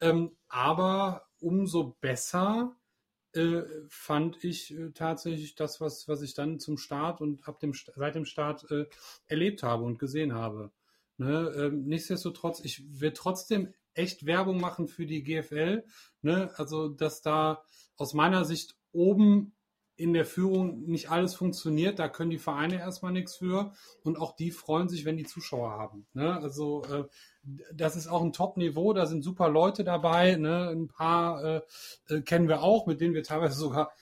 Ähm, 0.00 0.36
aber 0.48 1.28
umso 1.38 1.96
besser 2.00 2.76
äh, 3.34 3.62
fand 3.88 4.42
ich 4.44 4.76
äh, 4.76 4.90
tatsächlich 4.90 5.54
das, 5.54 5.80
was, 5.80 6.08
was 6.08 6.22
ich 6.22 6.34
dann 6.34 6.60
zum 6.60 6.78
Start 6.78 7.20
und 7.20 7.46
ab 7.48 7.60
dem 7.60 7.72
seit 7.72 8.14
dem 8.14 8.24
Start 8.24 8.70
äh, 8.70 8.86
erlebt 9.26 9.62
habe 9.62 9.84
und 9.84 9.98
gesehen 9.98 10.34
habe. 10.34 10.70
Ne, 11.18 11.52
ähm, 11.56 11.84
nichtsdestotrotz, 11.84 12.60
ich 12.60 13.00
will 13.00 13.12
trotzdem 13.12 13.72
echt 13.94 14.26
Werbung 14.26 14.60
machen 14.60 14.88
für 14.88 15.06
die 15.06 15.22
GFL. 15.22 15.84
Ne? 16.22 16.50
Also, 16.56 16.88
dass 16.88 17.22
da 17.22 17.64
aus 17.96 18.14
meiner 18.14 18.44
Sicht 18.44 18.76
oben 18.92 19.54
in 19.96 20.14
der 20.14 20.24
Führung 20.24 20.84
nicht 20.84 21.10
alles 21.10 21.34
funktioniert, 21.34 21.98
da 21.98 22.08
können 22.08 22.30
die 22.30 22.38
Vereine 22.38 22.78
erstmal 22.78 23.12
nichts 23.12 23.36
für 23.36 23.72
und 24.02 24.18
auch 24.18 24.34
die 24.34 24.50
freuen 24.50 24.88
sich, 24.88 25.04
wenn 25.04 25.16
die 25.16 25.26
Zuschauer 25.26 25.70
haben. 25.70 26.06
Ne? 26.14 26.34
Also 26.40 26.82
äh, 26.84 27.04
das 27.72 27.96
ist 27.96 28.06
auch 28.06 28.22
ein 28.22 28.32
Top-Niveau, 28.32 28.92
da 28.92 29.06
sind 29.06 29.22
super 29.22 29.48
Leute 29.48 29.84
dabei, 29.84 30.36
ne? 30.36 30.68
ein 30.68 30.88
paar 30.88 31.44
äh, 31.44 31.60
äh, 32.08 32.20
kennen 32.22 32.48
wir 32.48 32.62
auch, 32.62 32.86
mit 32.86 33.00
denen 33.00 33.14
wir 33.14 33.24
teilweise 33.24 33.56
sogar, 33.58 33.92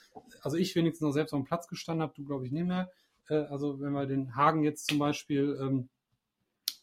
also 0.43 0.57
ich 0.57 0.75
wenigstens 0.75 1.07
noch 1.07 1.13
selbst 1.13 1.33
auf 1.33 1.41
dem 1.41 1.47
Platz 1.47 1.67
gestanden 1.67 2.03
habe, 2.03 2.13
du 2.15 2.25
glaube 2.25 2.47
ich 2.47 2.53
nicht 2.53 2.67
mehr. 2.67 2.91
Äh, 3.29 3.47
also 3.47 3.81
wenn 3.81 3.93
wir 3.93 4.07
den 4.07 4.37
Hagen 4.37 4.63
jetzt 4.63 4.89
zum 4.89 4.99
Beispiel 4.99 5.59
ähm, 5.61 5.89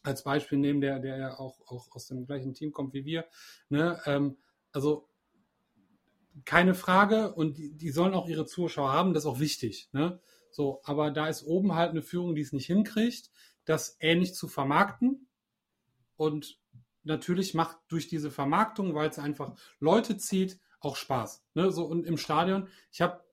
als 0.02 0.24
Beispiel 0.24 0.58
nehmen, 0.58 0.80
der, 0.80 0.98
der 0.98 1.18
ja 1.18 1.38
auch, 1.38 1.60
auch 1.66 1.88
aus 1.92 2.06
dem 2.06 2.26
gleichen 2.26 2.54
Team 2.54 2.72
kommt 2.72 2.92
wie 2.94 3.04
wir. 3.04 3.26
Ne? 3.68 4.00
Ähm, 4.06 4.36
also 4.72 5.08
keine 6.44 6.74
Frage 6.74 7.34
und 7.34 7.58
die, 7.58 7.72
die, 7.72 7.90
sollen 7.90 8.14
auch 8.14 8.28
ihre 8.28 8.46
Zuschauer 8.46 8.92
haben, 8.92 9.12
das 9.12 9.24
ist 9.24 9.30
auch 9.30 9.40
wichtig. 9.40 9.88
Ne? 9.92 10.20
So, 10.50 10.80
aber 10.84 11.10
da 11.10 11.28
ist 11.28 11.44
oben 11.44 11.74
halt 11.74 11.90
eine 11.90 12.02
Führung, 12.02 12.34
die 12.34 12.42
es 12.42 12.52
nicht 12.52 12.66
hinkriegt, 12.66 13.30
das 13.64 13.96
ähnlich 14.00 14.34
zu 14.34 14.48
vermarkten. 14.48 15.27
Und 16.18 16.58
natürlich 17.04 17.54
macht 17.54 17.78
durch 17.88 18.08
diese 18.08 18.30
Vermarktung, 18.30 18.94
weil 18.94 19.08
es 19.08 19.18
einfach 19.18 19.54
Leute 19.78 20.18
zieht, 20.18 20.60
auch 20.80 20.96
Spaß. 20.96 21.44
Ne? 21.54 21.72
So, 21.72 21.86
und 21.86 22.04
im 22.04 22.18
Stadion, 22.18 22.68
ich 22.92 23.00
habe 23.00 23.24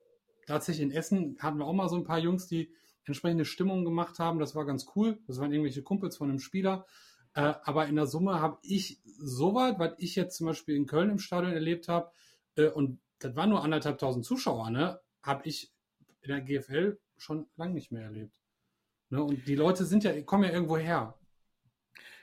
tatsächlich 0.48 0.84
in 0.84 0.92
Essen 0.92 1.38
hatten 1.40 1.58
wir 1.58 1.66
auch 1.66 1.74
mal 1.74 1.90
so 1.90 1.98
ein 1.98 2.06
paar 2.06 2.20
Jungs, 2.20 2.48
die 2.48 2.74
entsprechende 3.06 3.46
Stimmung 3.46 3.84
gemacht 3.84 4.20
haben. 4.20 4.40
Das 4.40 4.56
war 4.56 4.66
ganz 4.66 4.88
cool. 4.96 5.20
Das 5.28 5.40
waren 5.40 5.52
irgendwelche 5.52 5.84
Kumpels 5.84 6.18
von 6.18 6.30
einem 6.30 6.40
Spieler. 6.40 6.86
Äh, 7.34 7.54
aber 7.64 7.88
in 7.88 7.96
der 7.96 8.08
Summe 8.08 8.40
habe 8.40 8.58
ich 8.62 9.02
soweit, 9.04 9.78
was 9.80 9.94
ich 9.98 10.16
jetzt 10.16 10.38
zum 10.38 10.48
Beispiel 10.48 10.76
in 10.76 10.86
Köln 10.86 11.10
im 11.10 11.20
Stadion 11.20 11.54
erlebt 11.54 11.88
habe, 11.88 12.12
äh, 12.56 12.70
und 12.70 13.00
das 13.20 13.36
waren 13.36 13.50
nur 13.50 13.64
anderthalb 13.64 13.98
tausend 14.00 14.26
Zuschauer, 14.26 14.70
ne, 14.70 15.00
habe 15.22 15.48
ich 15.48 15.74
in 16.22 16.30
der 16.30 16.42
GFL 16.42 17.00
schon 17.18 17.48
lange 17.56 17.74
nicht 17.74 17.92
mehr 17.92 18.04
erlebt. 18.04 18.40
Ne, 19.10 19.24
und 19.24 19.48
die 19.48 19.56
Leute 19.56 19.86
sind 19.86 20.04
ja, 20.04 20.20
kommen 20.22 20.44
ja 20.44 20.52
irgendwo 20.52 20.78
her. 20.78 21.18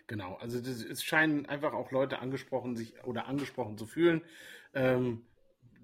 Genau, 0.06 0.34
also 0.36 0.60
das, 0.60 0.82
es 0.82 1.02
scheinen 1.02 1.46
einfach 1.46 1.72
auch 1.72 1.90
Leute 1.90 2.18
angesprochen 2.18 2.76
sich 2.76 2.94
oder 3.04 3.26
angesprochen 3.26 3.78
zu 3.78 3.86
fühlen. 3.86 4.22
Ähm, 4.74 5.26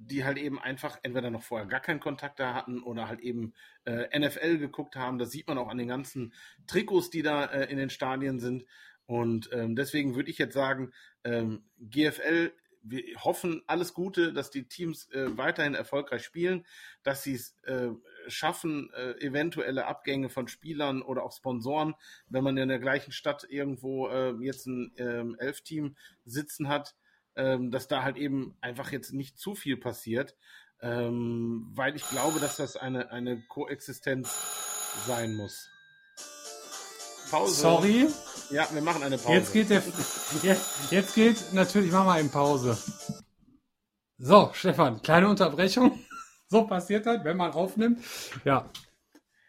die 0.00 0.24
halt 0.24 0.38
eben 0.38 0.60
einfach 0.60 0.98
entweder 1.02 1.30
noch 1.30 1.42
vorher 1.42 1.66
gar 1.66 1.80
keinen 1.80 2.00
Kontakt 2.00 2.38
da 2.38 2.54
hatten 2.54 2.82
oder 2.82 3.08
halt 3.08 3.20
eben 3.20 3.52
äh, 3.84 4.16
NFL 4.18 4.58
geguckt 4.58 4.96
haben. 4.96 5.18
Das 5.18 5.30
sieht 5.30 5.48
man 5.48 5.58
auch 5.58 5.68
an 5.68 5.78
den 5.78 5.88
ganzen 5.88 6.32
Trikots, 6.66 7.10
die 7.10 7.22
da 7.22 7.44
äh, 7.46 7.64
in 7.70 7.78
den 7.78 7.90
Stadien 7.90 8.38
sind. 8.38 8.64
Und 9.06 9.50
ähm, 9.52 9.74
deswegen 9.74 10.14
würde 10.14 10.30
ich 10.30 10.38
jetzt 10.38 10.54
sagen, 10.54 10.92
ähm, 11.24 11.64
GFL, 11.80 12.52
wir 12.90 13.02
hoffen 13.22 13.62
alles 13.66 13.94
Gute, 13.94 14.32
dass 14.32 14.50
die 14.50 14.68
Teams 14.68 15.10
äh, 15.10 15.36
weiterhin 15.36 15.74
erfolgreich 15.74 16.24
spielen, 16.24 16.66
dass 17.02 17.22
sie 17.22 17.34
es 17.34 17.56
äh, 17.64 17.88
schaffen, 18.28 18.90
äh, 18.94 19.12
eventuelle 19.20 19.86
Abgänge 19.86 20.28
von 20.28 20.48
Spielern 20.48 21.02
oder 21.02 21.22
auch 21.22 21.32
Sponsoren, 21.32 21.94
wenn 22.28 22.44
man 22.44 22.56
in 22.56 22.68
der 22.68 22.78
gleichen 22.78 23.12
Stadt 23.12 23.46
irgendwo 23.48 24.08
äh, 24.08 24.32
jetzt 24.40 24.66
ein 24.66 24.92
ähm, 24.96 25.36
Elf-Team 25.38 25.96
sitzen 26.24 26.68
hat, 26.68 26.94
ähm, 27.36 27.70
dass 27.70 27.88
da 27.88 28.02
halt 28.02 28.16
eben 28.16 28.56
einfach 28.60 28.90
jetzt 28.92 29.12
nicht 29.12 29.38
zu 29.38 29.54
viel 29.54 29.76
passiert, 29.76 30.36
ähm, 30.80 31.68
weil 31.74 31.96
ich 31.96 32.08
glaube, 32.08 32.40
dass 32.40 32.56
das 32.56 32.76
eine, 32.76 33.10
eine 33.10 33.40
Koexistenz 33.48 34.28
sein 35.06 35.34
muss. 35.34 35.70
Pause. 37.30 37.54
Sorry. 37.54 38.08
Ja, 38.50 38.66
wir 38.72 38.82
machen 38.82 39.02
eine 39.02 39.18
Pause. 39.18 39.34
Jetzt 39.34 39.52
geht 39.52 39.70
der, 39.70 39.82
jetzt, 40.42 40.90
jetzt 40.90 41.14
geht 41.14 41.52
natürlich, 41.52 41.92
machen 41.92 42.06
wir 42.06 42.12
eine 42.12 42.28
Pause. 42.28 42.78
So, 44.18 44.50
Stefan, 44.52 45.02
kleine 45.02 45.28
Unterbrechung. 45.28 45.98
So 46.50 46.66
passiert 46.66 47.04
halt, 47.04 47.24
wenn 47.24 47.36
man 47.36 47.52
aufnimmt. 47.52 48.02
Ja. 48.46 48.70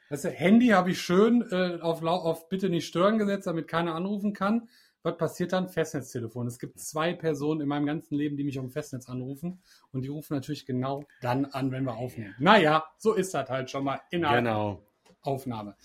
Das 0.09 0.25
Handy 0.25 0.67
habe 0.67 0.91
ich 0.91 0.99
schön 0.99 1.49
äh, 1.49 1.79
auf, 1.79 2.03
auf 2.03 2.49
Bitte 2.49 2.67
nicht 2.67 2.85
stören 2.87 3.17
gesetzt, 3.17 3.47
damit 3.47 3.69
keiner 3.69 3.95
anrufen 3.95 4.33
kann. 4.33 4.67
Was 5.01 5.15
passiert 5.15 5.53
dann? 5.53 5.69
Festnetztelefon. 5.69 6.45
Es 6.47 6.59
gibt 6.59 6.77
zwei 6.79 7.13
Personen 7.13 7.61
in 7.61 7.69
meinem 7.69 7.85
ganzen 7.85 8.15
Leben, 8.15 8.35
die 8.35 8.43
mich 8.43 8.59
um 8.59 8.69
Festnetz 8.69 9.07
anrufen. 9.07 9.63
Und 9.93 10.01
die 10.01 10.09
rufen 10.09 10.33
natürlich 10.33 10.65
genau 10.65 11.05
dann 11.21 11.45
an, 11.45 11.71
wenn 11.71 11.85
wir 11.85 11.95
aufnehmen. 11.95 12.35
Naja, 12.37 12.83
so 12.97 13.13
ist 13.13 13.33
das 13.33 13.49
halt 13.49 13.71
schon 13.71 13.85
mal 13.85 14.01
in 14.11 14.23
der 14.23 14.35
genau. 14.35 14.83
Aufnahme. 15.21 15.77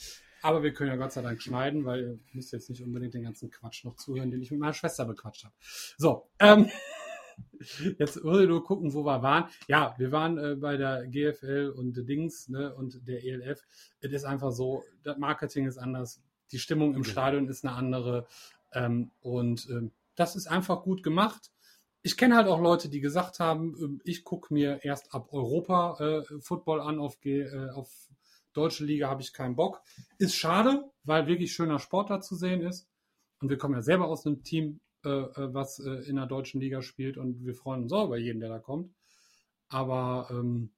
Aber 0.45 0.63
wir 0.63 0.75
können 0.75 0.91
ja 0.91 0.97
Gott 0.97 1.13
sei 1.13 1.23
Dank 1.23 1.41
schneiden, 1.41 1.87
weil 1.87 2.01
ihr 2.03 2.19
müsst 2.35 2.53
jetzt 2.53 2.69
nicht 2.69 2.83
unbedingt 2.83 3.15
den 3.15 3.23
ganzen 3.23 3.51
Quatsch 3.51 3.83
noch 3.83 3.97
zuhören, 3.97 4.31
den 4.31 4.43
ich 4.43 4.51
mit 4.51 4.61
meiner 4.61 4.75
Schwester 4.75 5.07
bequatscht 5.07 5.45
habe. 5.45 5.55
So, 5.97 6.29
ähm, 6.39 6.69
jetzt 7.99 8.23
würde 8.23 8.47
nur 8.47 8.63
gucken, 8.63 8.93
wo 8.93 9.07
wir 9.07 9.23
waren. 9.23 9.49
Ja, 9.69 9.95
wir 9.97 10.13
waren 10.13 10.37
äh, 10.37 10.55
bei 10.57 10.77
der 10.77 11.07
GFL 11.07 11.73
und 11.75 11.95
Dings 12.07 12.51
ne, 12.51 12.75
und 12.75 13.09
der 13.09 13.25
ELF. 13.25 13.63
Es 14.01 14.13
ist 14.13 14.25
einfach 14.27 14.53
so, 14.53 14.85
das 15.03 15.17
Marketing 15.17 15.67
ist 15.67 15.79
anders, 15.79 16.21
die 16.53 16.59
Stimmung 16.59 16.95
im 16.95 17.05
genau. 17.05 17.13
Stadion 17.13 17.49
ist 17.49 17.65
eine 17.65 17.75
andere. 17.75 18.27
Ähm, 18.75 19.13
und 19.23 19.67
ähm, 19.71 19.93
das 20.15 20.37
ist 20.37 20.47
einfach 20.47 20.83
gut 20.83 21.03
gemacht. 21.03 21.53
Ich 22.03 22.19
kenne 22.19 22.37
halt 22.37 22.49
auch 22.49 22.61
Leute, 22.61 22.91
die 22.91 23.01
gesagt 23.01 23.41
haben, 23.41 23.75
ähm, 23.81 24.01
ich 24.05 24.25
gucke 24.25 24.53
mir 24.53 24.85
erst 24.85 25.15
ab 25.15 25.33
Europa 25.33 25.97
äh, 26.01 26.41
Football 26.41 26.83
an, 26.83 26.99
auf, 26.99 27.17
äh, 27.25 27.71
auf 27.71 27.89
deutsche 28.55 28.85
Liga 28.85 29.09
habe 29.09 29.23
ich 29.23 29.33
keinen 29.33 29.57
Bock. 29.57 29.83
Ist 30.19 30.35
schade, 30.35 30.91
weil 31.03 31.27
wirklich 31.27 31.53
schöner 31.53 31.79
Sport 31.79 32.11
da 32.11 32.21
zu 32.21 32.35
sehen 32.35 32.63
ist. 32.63 32.89
Und 33.41 33.51
wir 33.51 33.59
kommen 33.59 33.75
ja 33.75 33.83
selber 33.83 34.07
aus 34.07 34.27
einem 34.27 34.43
Team, 34.43 34.81
äh, 35.05 35.09
äh 35.09 35.55
was 35.55 35.79
äh, 35.79 36.09
in 36.09 36.17
der 36.17 36.27
deutschen 36.27 36.61
Liga 36.61 36.81
spielt 36.81 37.19
und 37.19 37.45
wir 37.45 37.55
freuen 37.55 37.83
uns 37.83 37.93
auch 37.93 38.07
über 38.07 38.17
jeden, 38.17 38.41
der 38.41 38.49
da 38.49 38.59
kommt. 38.59 38.95
Aber 39.69 40.29
ähm, 40.31 40.71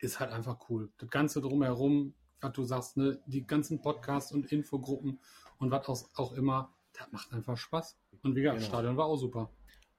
ist 0.00 0.18
halt 0.20 0.32
einfach 0.32 0.58
cool. 0.68 0.90
Das 0.98 1.10
Ganze 1.10 1.40
drumherum, 1.40 2.14
was 2.40 2.52
du 2.52 2.64
sagst, 2.64 2.96
ne, 2.96 3.22
die 3.26 3.46
ganzen 3.46 3.80
Podcasts 3.80 4.32
und 4.32 4.50
Infogruppen 4.50 5.20
und 5.58 5.70
was 5.70 6.08
auch 6.16 6.32
immer, 6.32 6.74
das 6.94 7.12
macht 7.12 7.32
einfach 7.32 7.56
Spaß. 7.56 7.98
Und 8.22 8.34
wie 8.34 8.42
gesagt, 8.42 8.58
genau. 8.58 8.66
das 8.66 8.68
Stadion 8.68 8.96
war 8.96 9.06
auch 9.06 9.16
super. 9.16 9.50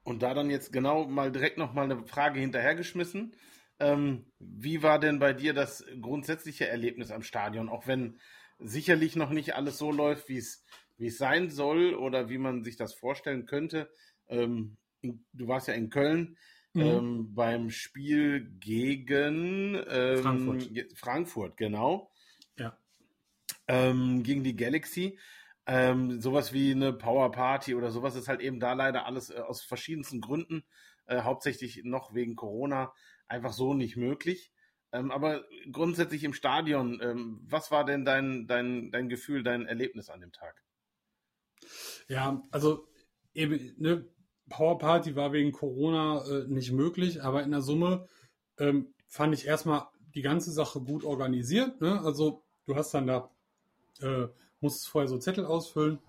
Und 0.04 0.24
da 0.24 0.34
dann 0.34 0.50
jetzt 0.50 0.74
genau 0.74 1.06
mal 1.06 1.32
direkt 1.32 1.58
noch 1.58 1.74
mal 1.74 1.84
eine 1.84 2.04
Frage 2.06 2.40
hinterhergeschmissen. 2.40 3.36
Ähm, 3.82 4.26
wie 4.40 4.84
war 4.84 5.00
denn 5.00 5.18
bei 5.20 5.34
dir 5.34 5.54
das 5.54 5.84
grundsätzliche 6.00 6.68
Erlebnis 6.68 7.10
am 7.12 7.24
Stadion? 7.24 7.68
Auch 7.68 7.88
wenn 7.88 8.20
sicherlich 8.60 9.16
noch 9.16 9.32
nicht 9.32 9.56
alles 9.56 9.80
so 9.80 9.92
läuft, 9.92 10.30
wie 10.30 10.38
es 10.38 10.64
wie 10.98 11.08
es 11.08 11.18
sein 11.18 11.50
soll 11.50 11.96
oder 11.96 12.30
wie 12.30 12.38
man 12.38 12.64
sich 12.64 12.78
das 12.78 12.94
vorstellen 12.94 13.48
könnte. 13.48 13.90
Ähm, 14.30 14.78
in, 15.02 15.26
du 15.34 15.48
warst 15.48 15.68
ja 15.68 15.74
in 15.74 15.90
Köln 15.90 16.38
mhm. 16.74 16.82
ähm, 16.82 17.34
beim 17.34 17.72
Spiel 17.72 18.52
gegen 18.60 19.82
ähm, 19.90 20.22
Frankfurt. 20.22 20.70
Frankfurt, 20.96 21.58
genau. 21.58 22.12
Ja. 22.56 22.78
Ähm, 23.68 24.22
gegen 24.22 24.44
die 24.44 24.56
Galaxy. 24.56 25.18
Ähm, 25.66 26.22
sowas 26.22 26.54
wie 26.54 26.70
eine 26.70 26.94
Power 26.94 27.32
Party 27.32 27.74
oder 27.74 27.90
sowas 27.90 28.16
ist 28.16 28.28
halt 28.28 28.42
eben 28.42 28.60
da 28.60 28.74
leider 28.74 29.08
alles 29.08 29.32
äh, 29.32 29.40
aus 29.40 29.64
verschiedensten 29.64 30.22
Gründen, 30.22 30.64
äh, 31.08 31.22
hauptsächlich 31.22 31.82
noch 31.84 32.14
wegen 32.14 32.36
Corona, 32.36 32.94
einfach 33.32 33.54
so 33.54 33.74
nicht 33.74 33.98
möglich. 33.98 34.52
Ähm, 34.92 35.10
aber 35.10 35.46
grundsätzlich 35.72 36.24
im 36.24 36.34
Stadion, 36.34 37.00
ähm, 37.02 37.40
was 37.44 37.72
war 37.72 37.86
denn 37.86 38.04
dein, 38.04 38.46
dein, 38.48 38.92
dein 38.92 39.08
Gefühl, 39.08 39.42
dein 39.42 39.66
Erlebnis 39.66 40.10
an 40.10 40.20
dem 40.20 40.34
Tag? 40.34 40.62
Ja, 42.10 42.44
also 42.52 42.88
eben, 43.34 43.74
ne, 43.78 44.06
Power 44.50 44.78
Party 44.78 45.16
war 45.16 45.32
wegen 45.32 45.54
Corona 45.54 46.26
äh, 46.26 46.48
nicht 46.48 46.74
möglich, 46.74 47.24
aber 47.24 47.44
in 47.44 47.52
der 47.52 47.62
Summe 47.62 48.08
ähm, 48.58 48.94
fand 49.08 49.34
ich 49.34 49.48
erstmal 49.48 49.88
die 50.14 50.22
ganze 50.22 50.52
Sache 50.52 50.82
gut 50.82 51.06
organisiert. 51.06 51.80
Ne? 51.80 52.02
Also 52.02 52.44
du 52.66 52.76
hast 52.76 52.94
dann 52.94 53.08
da, 53.08 53.32
äh, 54.02 54.28
musstest 54.60 54.90
vorher 54.90 55.08
so 55.08 55.18
Zettel 55.18 55.46
ausfüllen, 55.46 56.00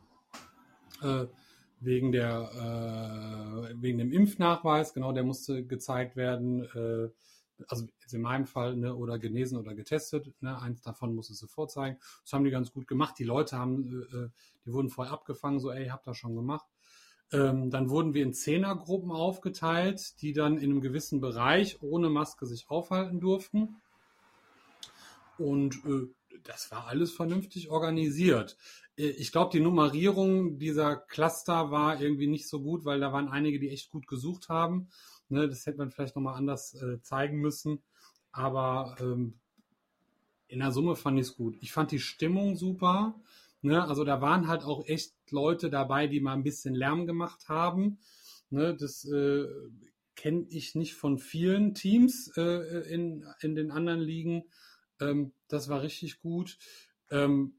äh, 1.02 1.26
wegen 1.84 2.12
der, 2.12 3.70
äh, 3.70 3.74
wegen 3.80 3.98
dem 3.98 4.12
Impfnachweis, 4.12 4.94
genau, 4.94 5.12
der 5.12 5.24
musste 5.24 5.64
gezeigt 5.64 6.16
werden. 6.16 6.64
Äh, 6.74 7.10
also 7.68 7.86
in 8.10 8.22
meinem 8.22 8.46
Fall, 8.46 8.76
ne, 8.76 8.94
oder 8.94 9.18
genesen 9.18 9.58
oder 9.58 9.74
getestet, 9.74 10.32
ne, 10.40 10.60
eins 10.60 10.82
davon 10.82 11.14
musstest 11.14 11.42
du 11.42 11.46
vorzeigen. 11.46 11.98
Das 12.24 12.32
haben 12.32 12.44
die 12.44 12.50
ganz 12.50 12.72
gut 12.72 12.86
gemacht. 12.86 13.18
Die 13.18 13.24
Leute 13.24 13.58
haben, 13.58 14.02
äh, 14.12 14.28
die 14.64 14.72
wurden 14.72 14.90
vorher 14.90 15.12
abgefangen, 15.12 15.60
so, 15.60 15.70
ey, 15.70 15.88
habt 15.88 16.06
das 16.06 16.16
schon 16.16 16.34
gemacht. 16.34 16.66
Ähm, 17.32 17.70
dann 17.70 17.88
wurden 17.88 18.14
wir 18.14 18.22
in 18.22 18.34
Zehnergruppen 18.34 19.10
aufgeteilt, 19.10 20.20
die 20.20 20.32
dann 20.32 20.58
in 20.58 20.70
einem 20.70 20.80
gewissen 20.80 21.20
Bereich 21.20 21.80
ohne 21.82 22.10
Maske 22.10 22.46
sich 22.46 22.68
aufhalten 22.68 23.20
durften. 23.20 23.76
Und 25.38 25.76
äh, 25.86 26.08
das 26.44 26.70
war 26.70 26.86
alles 26.86 27.12
vernünftig 27.12 27.70
organisiert. 27.70 28.56
Äh, 28.96 29.08
ich 29.10 29.32
glaube, 29.32 29.50
die 29.52 29.60
Nummerierung 29.60 30.58
dieser 30.58 30.96
Cluster 30.96 31.70
war 31.70 32.00
irgendwie 32.00 32.26
nicht 32.26 32.48
so 32.48 32.62
gut, 32.62 32.84
weil 32.84 33.00
da 33.00 33.12
waren 33.12 33.28
einige, 33.28 33.58
die 33.58 33.70
echt 33.70 33.90
gut 33.90 34.06
gesucht 34.06 34.48
haben. 34.48 34.88
Ne, 35.28 35.48
das 35.48 35.66
hätte 35.66 35.78
man 35.78 35.90
vielleicht 35.90 36.14
nochmal 36.14 36.36
anders 36.36 36.74
äh, 36.74 37.00
zeigen 37.00 37.38
müssen. 37.38 37.82
Aber 38.32 38.96
ähm, 39.00 39.38
in 40.48 40.58
der 40.58 40.72
Summe 40.72 40.96
fand 40.96 41.18
ich 41.18 41.26
es 41.26 41.36
gut. 41.36 41.56
Ich 41.60 41.72
fand 41.72 41.90
die 41.90 41.98
Stimmung 41.98 42.56
super. 42.56 43.14
Ne? 43.62 43.82
Also 43.82 44.04
da 44.04 44.20
waren 44.20 44.48
halt 44.48 44.62
auch 44.64 44.86
echt 44.86 45.14
Leute 45.30 45.70
dabei, 45.70 46.06
die 46.06 46.20
mal 46.20 46.34
ein 46.34 46.42
bisschen 46.42 46.74
Lärm 46.74 47.06
gemacht 47.06 47.48
haben. 47.48 47.98
Ne? 48.50 48.76
Das 48.76 49.04
äh, 49.06 49.46
kenne 50.16 50.46
ich 50.50 50.74
nicht 50.74 50.94
von 50.94 51.18
vielen 51.18 51.74
Teams 51.74 52.30
äh, 52.36 52.92
in, 52.92 53.24
in 53.40 53.54
den 53.54 53.70
anderen 53.70 54.00
Ligen. 54.00 54.44
Ähm, 55.02 55.32
das 55.48 55.68
war 55.68 55.82
richtig 55.82 56.20
gut. 56.20 56.58
Ähm, 57.10 57.54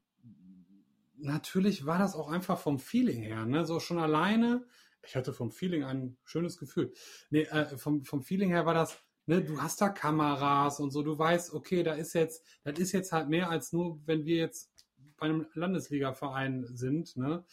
natürlich 1.16 1.86
war 1.86 1.98
das 1.98 2.14
auch 2.14 2.28
einfach 2.28 2.58
vom 2.58 2.78
Feeling 2.78 3.22
her, 3.22 3.44
ne? 3.46 3.64
So 3.64 3.80
schon 3.80 3.98
alleine. 3.98 4.66
Ich 5.06 5.16
hatte 5.16 5.32
vom 5.32 5.50
Feeling 5.50 5.84
ein 5.84 6.16
schönes 6.24 6.58
Gefühl. 6.58 6.92
Nee, 7.30 7.42
äh, 7.42 7.76
vom, 7.76 8.04
vom 8.04 8.22
Feeling 8.22 8.50
her 8.50 8.66
war 8.66 8.74
das, 8.74 8.98
ne, 9.26 9.42
du 9.42 9.60
hast 9.60 9.80
da 9.80 9.90
Kameras 9.90 10.80
und 10.80 10.90
so, 10.90 11.02
du 11.02 11.18
weißt, 11.18 11.52
okay, 11.52 11.82
da 11.82 11.94
ist 11.94 12.14
jetzt, 12.14 12.44
das 12.62 12.78
ist 12.78 12.92
jetzt 12.92 13.12
halt 13.12 13.28
mehr 13.28 13.50
als 13.50 13.72
nur, 13.72 14.00
wenn 14.06 14.24
wir 14.24 14.36
jetzt 14.36 14.70
bei 15.18 15.26
einem 15.26 15.46
Landesliga-Verein 15.54 16.64
sind, 16.66 17.16
ne? 17.16 17.44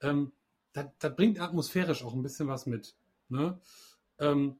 Ähm, 0.00 0.32
das, 0.72 0.86
das 0.98 1.16
bringt 1.16 1.40
atmosphärisch 1.40 2.04
auch 2.04 2.14
ein 2.14 2.22
bisschen 2.22 2.48
was 2.48 2.66
mit. 2.66 2.96
Ne? 3.28 3.60
Ähm, 4.18 4.58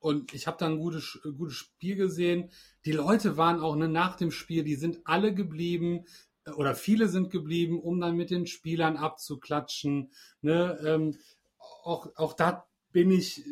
und 0.00 0.32
ich 0.32 0.46
habe 0.46 0.56
da 0.58 0.66
ein 0.66 0.78
gutes, 0.78 1.18
gutes 1.36 1.56
Spiel 1.56 1.96
gesehen. 1.96 2.50
Die 2.84 2.92
Leute 2.92 3.36
waren 3.36 3.60
auch 3.60 3.76
ne, 3.76 3.88
nach 3.88 4.16
dem 4.16 4.30
Spiel, 4.30 4.62
die 4.64 4.76
sind 4.76 5.00
alle 5.04 5.34
geblieben 5.34 6.04
äh, 6.44 6.50
oder 6.50 6.74
viele 6.74 7.08
sind 7.08 7.30
geblieben, 7.30 7.80
um 7.80 8.00
dann 8.00 8.16
mit 8.16 8.30
den 8.30 8.46
Spielern 8.46 8.96
abzuklatschen. 8.96 10.12
Ne? 10.40 10.78
Ähm, 10.84 11.18
auch, 11.82 12.10
auch 12.16 12.32
da 12.34 12.66
bin 12.92 13.10
ich 13.10 13.44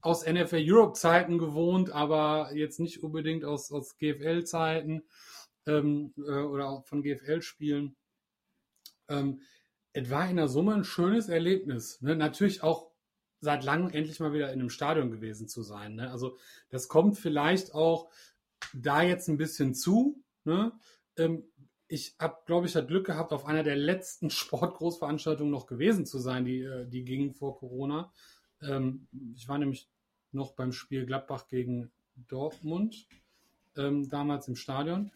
aus 0.00 0.24
NFL 0.24 0.62
Europe 0.64 0.98
Zeiten 0.98 1.38
gewohnt, 1.38 1.90
aber 1.90 2.50
jetzt 2.54 2.78
nicht 2.78 3.02
unbedingt 3.02 3.44
aus, 3.44 3.72
aus 3.72 3.96
GFL 3.96 4.44
Zeiten 4.44 5.02
ähm, 5.66 6.14
äh, 6.16 6.42
oder 6.42 6.68
auch 6.68 6.84
von 6.86 7.02
GFL 7.02 7.42
Spielen. 7.42 7.96
Ähm, 9.08 9.40
es 9.92 10.10
war 10.10 10.28
in 10.30 10.36
der 10.36 10.48
Summe 10.48 10.74
ein 10.74 10.84
schönes 10.84 11.28
Erlebnis. 11.28 12.00
Ne? 12.02 12.14
Natürlich 12.14 12.62
auch 12.62 12.87
seit 13.40 13.64
langem 13.64 13.90
endlich 13.90 14.20
mal 14.20 14.32
wieder 14.32 14.52
in 14.52 14.60
einem 14.60 14.70
Stadion 14.70 15.10
gewesen 15.10 15.48
zu 15.48 15.62
sein. 15.62 15.94
Ne? 15.94 16.10
Also 16.10 16.36
das 16.70 16.88
kommt 16.88 17.18
vielleicht 17.18 17.74
auch 17.74 18.10
da 18.74 19.02
jetzt 19.02 19.28
ein 19.28 19.36
bisschen 19.38 19.74
zu. 19.74 20.22
Ne? 20.44 20.72
Ähm, 21.16 21.44
ich 21.86 22.16
habe, 22.18 22.38
glaube 22.46 22.66
ich, 22.66 22.72
das 22.72 22.86
Glück 22.86 23.06
gehabt, 23.06 23.32
auf 23.32 23.46
einer 23.46 23.62
der 23.62 23.76
letzten 23.76 24.30
Sportgroßveranstaltungen 24.30 25.50
noch 25.50 25.66
gewesen 25.66 26.06
zu 26.06 26.18
sein, 26.18 26.44
die, 26.44 26.60
äh, 26.60 26.86
die 26.86 27.04
gingen 27.04 27.32
vor 27.32 27.58
Corona. 27.58 28.12
Ähm, 28.60 29.06
ich 29.34 29.48
war 29.48 29.58
nämlich 29.58 29.88
noch 30.32 30.52
beim 30.52 30.72
Spiel 30.72 31.06
Gladbach 31.06 31.48
gegen 31.48 31.90
Dortmund, 32.14 33.06
ähm, 33.76 34.08
damals 34.08 34.48
im 34.48 34.56
Stadion. 34.56 35.10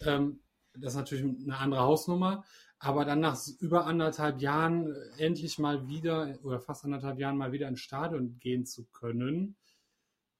Ähm, 0.00 0.40
das 0.74 0.92
ist 0.92 0.98
natürlich 0.98 1.24
eine 1.24 1.56
andere 1.56 1.82
Hausnummer. 1.82 2.44
Aber 2.78 3.04
dann 3.04 3.20
nach 3.20 3.38
über 3.60 3.86
anderthalb 3.86 4.40
Jahren 4.40 4.94
äh, 4.94 5.24
endlich 5.24 5.58
mal 5.58 5.88
wieder 5.88 6.38
oder 6.42 6.60
fast 6.60 6.84
anderthalb 6.84 7.18
Jahren 7.18 7.36
mal 7.36 7.52
wieder 7.52 7.68
ins 7.68 7.80
Stadion 7.80 8.38
gehen 8.38 8.66
zu 8.66 8.84
können, 8.86 9.56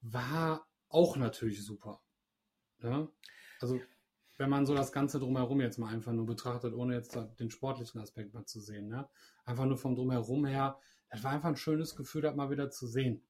war 0.01 0.66
auch 0.88 1.16
natürlich 1.16 1.64
super. 1.64 2.01
Ja? 2.83 3.09
Also 3.61 3.81
wenn 4.38 4.51
man 4.51 4.66
so 4.66 4.75
das 4.75 4.92
Ganze 4.92 5.18
drumherum 5.18 5.61
jetzt 5.61 5.79
mal 5.79 5.92
einfach 5.92 6.12
nur 6.12 6.27
betrachtet, 6.27 6.75
ohne 6.75 6.94
jetzt 6.94 7.18
den 7.38 7.51
sportlichen 7.51 8.01
Aspekt 8.01 8.35
mal 8.35 8.44
zu 8.44 8.61
sehen. 8.61 8.88
Ne? 8.88 9.09
Einfach 9.44 9.64
nur 9.64 9.79
vom 9.79 9.94
drumherum 9.94 10.44
her, 10.44 10.79
das 11.11 11.25
war 11.25 11.33
einfach 11.33 11.49
ein 11.49 11.57
schönes 11.57 11.96
Gefühl, 11.96 12.22
das 12.22 12.37
mal 12.37 12.51
wieder 12.51 12.70
zu 12.70 12.87
sehen. 12.87 13.22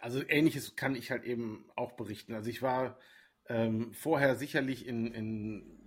Also 0.00 0.22
ähnliches 0.26 0.76
kann 0.76 0.94
ich 0.94 1.10
halt 1.10 1.24
eben 1.24 1.70
auch 1.76 1.92
berichten. 1.92 2.34
Also 2.34 2.48
ich 2.48 2.62
war 2.62 2.98
ähm, 3.46 3.92
vorher 3.92 4.36
sicherlich 4.36 4.86
in, 4.86 5.12
in 5.12 5.83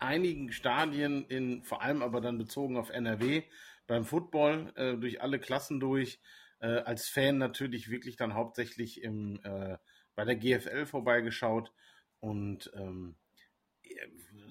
einigen 0.00 0.52
Stadien, 0.52 1.24
in, 1.26 1.62
vor 1.62 1.82
allem 1.82 2.02
aber 2.02 2.20
dann 2.20 2.38
bezogen 2.38 2.76
auf 2.76 2.90
NRW, 2.90 3.42
beim 3.86 4.04
Football, 4.04 4.72
äh, 4.76 4.96
durch 4.96 5.20
alle 5.20 5.38
Klassen 5.38 5.80
durch, 5.80 6.20
äh, 6.60 6.66
als 6.66 7.08
Fan 7.08 7.38
natürlich 7.38 7.90
wirklich 7.90 8.16
dann 8.16 8.34
hauptsächlich 8.34 9.02
im, 9.02 9.40
äh, 9.42 9.78
bei 10.14 10.24
der 10.24 10.36
GFL 10.36 10.86
vorbeigeschaut. 10.86 11.72
Und 12.20 12.70
ähm, 12.74 13.16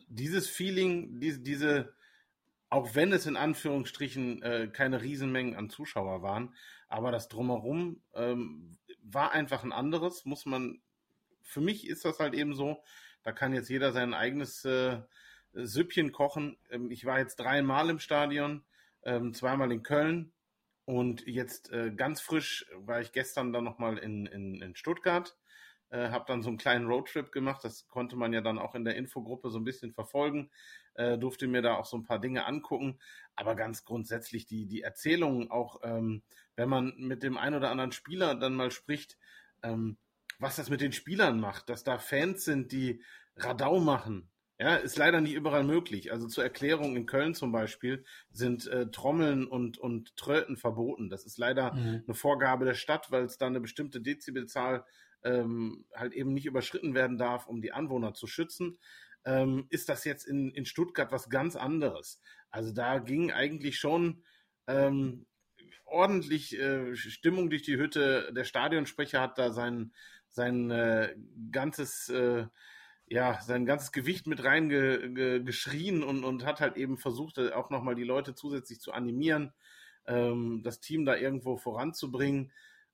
dieses 0.07 0.49
Feeling, 0.49 1.19
diese, 1.19 1.39
diese, 1.39 1.93
auch 2.69 2.95
wenn 2.95 3.13
es 3.13 3.25
in 3.25 3.38
Anführungsstrichen 3.38 4.41
äh, 4.41 4.69
keine 4.71 5.01
Riesenmengen 5.01 5.55
an 5.55 5.69
Zuschauer 5.69 6.21
waren, 6.21 6.55
aber 6.88 7.12
das 7.12 7.29
drumherum 7.29 8.01
ähm, 8.13 8.77
war 9.03 9.31
einfach 9.31 9.63
ein 9.63 9.71
anderes, 9.71 10.25
muss 10.25 10.45
man, 10.45 10.81
für 11.41 11.62
mich 11.62 11.88
ist 11.88 12.05
das 12.05 12.19
halt 12.19 12.33
eben 12.33 12.53
so, 12.55 12.83
da 13.23 13.31
kann 13.31 13.53
jetzt 13.53 13.69
jeder 13.69 13.91
sein 13.91 14.13
eigenes 14.13 14.65
äh, 14.65 14.99
Süppchen 15.53 16.12
kochen. 16.12 16.57
Ähm, 16.69 16.91
ich 16.91 17.05
war 17.05 17.19
jetzt 17.19 17.38
dreimal 17.38 17.89
im 17.89 17.99
Stadion, 17.99 18.63
ähm, 19.03 19.33
zweimal 19.33 19.71
in 19.71 19.83
Köln 19.83 20.33
und 20.85 21.25
jetzt 21.27 21.71
äh, 21.71 21.91
ganz 21.91 22.21
frisch 22.21 22.65
war 22.75 23.01
ich 23.01 23.12
gestern 23.12 23.53
dann 23.53 23.63
nochmal 23.63 23.97
in, 23.97 24.25
in, 24.25 24.62
in 24.62 24.75
Stuttgart. 24.75 25.38
Äh, 25.91 26.09
habe 26.09 26.25
dann 26.27 26.43
so 26.43 26.49
einen 26.49 26.59
kleinen 26.59 26.85
Roadtrip 26.85 27.31
gemacht, 27.31 27.63
das 27.63 27.88
konnte 27.88 28.15
man 28.15 28.31
ja 28.31 28.41
dann 28.41 28.59
auch 28.59 28.75
in 28.75 28.85
der 28.85 28.95
Infogruppe 28.95 29.49
so 29.49 29.57
ein 29.57 29.63
bisschen 29.63 29.91
verfolgen, 29.91 30.51
äh, 30.93 31.17
durfte 31.17 31.47
mir 31.47 31.63
da 31.63 31.75
auch 31.75 31.85
so 31.85 31.97
ein 31.97 32.03
paar 32.03 32.19
Dinge 32.19 32.45
angucken, 32.45 32.99
aber 33.35 33.55
ganz 33.55 33.85
grundsätzlich 33.85 34.45
die, 34.45 34.67
die 34.67 34.83
Erzählungen 34.83 35.49
auch, 35.49 35.79
ähm, 35.81 36.21
wenn 36.55 36.69
man 36.69 36.93
mit 36.97 37.23
dem 37.23 37.39
einen 37.39 37.55
oder 37.55 37.71
anderen 37.71 37.91
Spieler 37.91 38.35
dann 38.35 38.53
mal 38.53 38.69
spricht, 38.69 39.17
ähm, 39.63 39.97
was 40.38 40.57
das 40.57 40.69
mit 40.69 40.81
den 40.81 40.91
Spielern 40.91 41.39
macht, 41.39 41.69
dass 41.69 41.83
da 41.83 41.97
Fans 41.97 42.45
sind, 42.45 42.71
die 42.71 43.01
Radau 43.35 43.79
machen, 43.79 44.29
ja, 44.59 44.75
ist 44.75 44.97
leider 44.97 45.21
nicht 45.21 45.33
überall 45.33 45.63
möglich. 45.63 46.11
Also 46.11 46.27
zur 46.27 46.43
Erklärung 46.43 46.97
in 46.97 47.05
Köln 47.05 47.33
zum 47.33 47.53
Beispiel 47.53 48.03
sind 48.29 48.67
äh, 48.67 48.91
Trommeln 48.91 49.47
und, 49.47 49.77
und 49.77 50.17
Tröten 50.17 50.57
verboten. 50.57 51.09
Das 51.09 51.25
ist 51.25 51.37
leider 51.37 51.73
mhm. 51.73 52.03
eine 52.05 52.13
Vorgabe 52.13 52.65
der 52.65 52.73
Stadt, 52.73 53.09
weil 53.09 53.23
es 53.23 53.37
da 53.37 53.47
eine 53.47 53.61
bestimmte 53.61 54.01
Dezibelzahl 54.01 54.83
ähm, 55.23 55.85
halt 55.95 56.13
eben 56.13 56.33
nicht 56.33 56.45
überschritten 56.45 56.93
werden 56.93 57.17
darf, 57.17 57.47
um 57.47 57.61
die 57.61 57.71
Anwohner 57.71 58.13
zu 58.13 58.27
schützen. 58.27 58.77
Ähm, 59.23 59.65
ist 59.69 59.87
das 59.87 60.03
jetzt 60.03 60.25
in, 60.25 60.51
in 60.51 60.65
Stuttgart 60.65 61.11
was 61.13 61.29
ganz 61.29 61.55
anderes? 61.55 62.21
Also 62.51 62.73
da 62.73 62.99
ging 62.99 63.31
eigentlich 63.31 63.79
schon 63.79 64.23
ähm, 64.67 65.25
ordentlich 65.85 66.59
äh, 66.59 66.97
Stimmung 66.97 67.49
durch 67.49 67.61
die 67.61 67.77
Hütte. 67.77 68.33
Der 68.35 68.43
Stadionsprecher 68.43 69.21
hat 69.21 69.37
da 69.37 69.51
sein, 69.51 69.93
sein 70.27 70.69
äh, 70.69 71.15
ganzes 71.49 72.09
äh, 72.09 72.45
ja, 73.09 73.41
sein 73.41 73.65
ganzes 73.65 73.91
Gewicht 73.91 74.27
mit 74.27 74.43
reingeschrien 74.43 76.03
und, 76.03 76.23
und 76.23 76.45
hat 76.45 76.61
halt 76.61 76.77
eben 76.77 76.97
versucht, 76.97 77.39
äh, 77.39 77.51
auch 77.51 77.71
nochmal 77.71 77.95
die 77.95 78.03
Leute 78.03 78.35
zusätzlich 78.35 78.79
zu 78.79 78.93
animieren, 78.93 79.51
ähm, 80.05 80.61
das 80.63 80.79
Team 80.79 81.05
da 81.05 81.15
irgendwo 81.15 81.57
voranzubringen. 81.57 82.51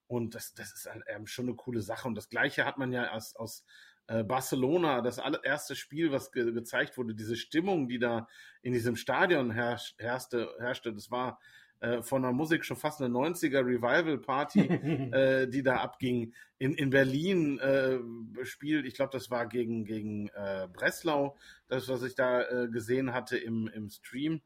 Und 0.07 0.35
das, 0.35 0.53
das 0.53 0.73
ist 0.73 0.89
halt 0.89 1.03
schon 1.29 1.47
eine 1.47 1.55
coole 1.55 1.81
Sache. 1.81 2.07
Und 2.07 2.15
das 2.15 2.29
Gleiche 2.29 2.65
hat 2.65 2.77
man 2.77 2.93
ja 2.93 3.11
aus, 3.11 3.35
aus 3.35 3.65
äh, 4.07 4.23
Barcelona, 4.23 5.01
das 5.01 5.19
allererste 5.19 5.75
Spiel, 5.75 6.11
was 6.11 6.31
ge 6.31 6.51
gezeigt 6.53 6.97
wurde, 6.97 7.13
diese 7.13 7.35
Stimmung, 7.35 7.89
die 7.89 7.99
da 7.99 8.27
in 8.61 8.71
diesem 8.71 8.95
Stadion 8.95 9.51
herrschte, 9.51 10.55
herrschte 10.59 10.93
das 10.93 11.11
war 11.11 11.39
äh, 11.79 12.01
von 12.01 12.21
der 12.21 12.31
Musik 12.31 12.63
schon 12.65 12.77
fast 12.77 13.01
eine 13.01 13.13
90er 13.13 13.65
Revival 13.65 14.17
Party, 14.17 14.61
äh, 15.11 15.47
die 15.47 15.63
da 15.63 15.77
abging. 15.77 16.33
In, 16.57 16.73
in 16.73 16.89
Berlin 16.89 17.59
äh, 17.59 17.99
spielt, 18.45 18.85
ich 18.85 18.93
glaube, 18.93 19.11
das 19.11 19.29
war 19.29 19.47
gegen, 19.47 19.85
gegen 19.85 20.29
äh, 20.29 20.67
Breslau, 20.71 21.37
das, 21.67 21.87
was 21.89 22.03
ich 22.03 22.15
da 22.15 22.43
äh, 22.43 22.69
gesehen 22.69 23.13
hatte 23.13 23.37
im, 23.37 23.67
im 23.67 23.89
Stream. 23.89 24.41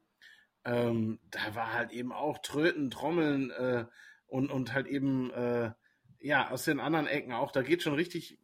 Ähm, 0.65 1.19
da 1.31 1.55
war 1.55 1.73
halt 1.73 1.91
eben 1.91 2.11
auch 2.11 2.39
Tröten, 2.39 2.89
Trommeln 2.89 3.51
äh, 3.51 3.85
und, 4.27 4.51
und 4.51 4.73
halt 4.73 4.87
eben, 4.87 5.31
äh, 5.31 5.71
ja, 6.19 6.49
aus 6.49 6.65
den 6.65 6.79
anderen 6.79 7.07
Ecken 7.07 7.31
auch, 7.31 7.51
da 7.51 7.61
geht 7.61 7.83
schon 7.83 7.93
richtig, 7.93 8.37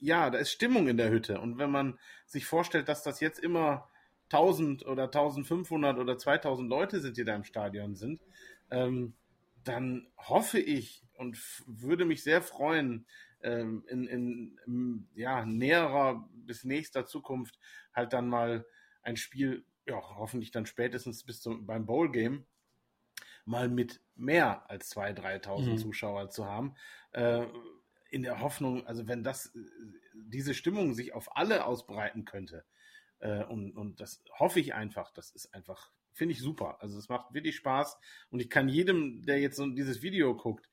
ja, 0.00 0.30
da 0.30 0.38
ist 0.38 0.52
Stimmung 0.52 0.88
in 0.88 0.96
der 0.96 1.10
Hütte. 1.10 1.40
Und 1.40 1.58
wenn 1.58 1.70
man 1.70 1.98
sich 2.26 2.46
vorstellt, 2.46 2.88
dass 2.88 3.02
das 3.02 3.20
jetzt 3.20 3.38
immer 3.38 3.88
1000 4.30 4.86
oder 4.86 5.04
1500 5.04 5.98
oder 5.98 6.18
2000 6.18 6.68
Leute 6.68 7.00
sind, 7.00 7.16
die 7.16 7.24
da 7.24 7.34
im 7.34 7.44
Stadion 7.44 7.94
sind, 7.94 8.20
ähm, 8.70 9.14
dann 9.64 10.08
hoffe 10.16 10.58
ich 10.58 11.02
und 11.16 11.38
würde 11.66 12.04
mich 12.04 12.22
sehr 12.22 12.42
freuen, 12.42 13.06
ähm, 13.42 13.84
in, 13.88 14.06
in, 14.06 14.58
in 14.66 15.08
ja, 15.14 15.44
näherer 15.44 16.28
bis 16.32 16.64
nächster 16.64 17.06
Zukunft 17.06 17.58
halt 17.92 18.12
dann 18.12 18.28
mal 18.28 18.66
ein 19.02 19.16
Spiel, 19.16 19.64
ja, 19.86 19.96
hoffentlich 19.96 20.50
dann 20.50 20.66
spätestens 20.66 21.24
bis 21.24 21.40
zum, 21.40 21.66
beim 21.66 21.86
Bowl 21.86 22.10
Game, 22.10 22.46
mal 23.44 23.68
mit 23.68 24.00
mehr 24.14 24.68
als 24.70 24.94
2.000, 24.94 25.42
3.000 25.44 25.70
mhm. 25.70 25.78
Zuschauer 25.78 26.30
zu 26.30 26.46
haben. 26.46 26.74
Äh, 27.12 27.46
in 28.10 28.22
der 28.22 28.40
Hoffnung, 28.40 28.86
also 28.86 29.06
wenn 29.06 29.22
das, 29.22 29.52
diese 30.14 30.54
Stimmung 30.54 30.94
sich 30.94 31.14
auf 31.14 31.36
alle 31.36 31.64
ausbreiten 31.64 32.24
könnte, 32.24 32.64
äh, 33.20 33.44
und, 33.44 33.72
und 33.76 34.00
das 34.00 34.22
hoffe 34.38 34.60
ich 34.60 34.74
einfach, 34.74 35.10
das 35.12 35.30
ist 35.30 35.54
einfach, 35.54 35.90
finde 36.12 36.32
ich 36.32 36.40
super. 36.40 36.78
Also 36.80 36.98
es 36.98 37.08
macht 37.08 37.34
wirklich 37.34 37.56
Spaß 37.56 37.98
und 38.30 38.40
ich 38.40 38.50
kann 38.50 38.68
jedem, 38.68 39.24
der 39.24 39.40
jetzt 39.40 39.56
so 39.56 39.66
dieses 39.66 40.02
Video 40.02 40.36
guckt, 40.36 40.68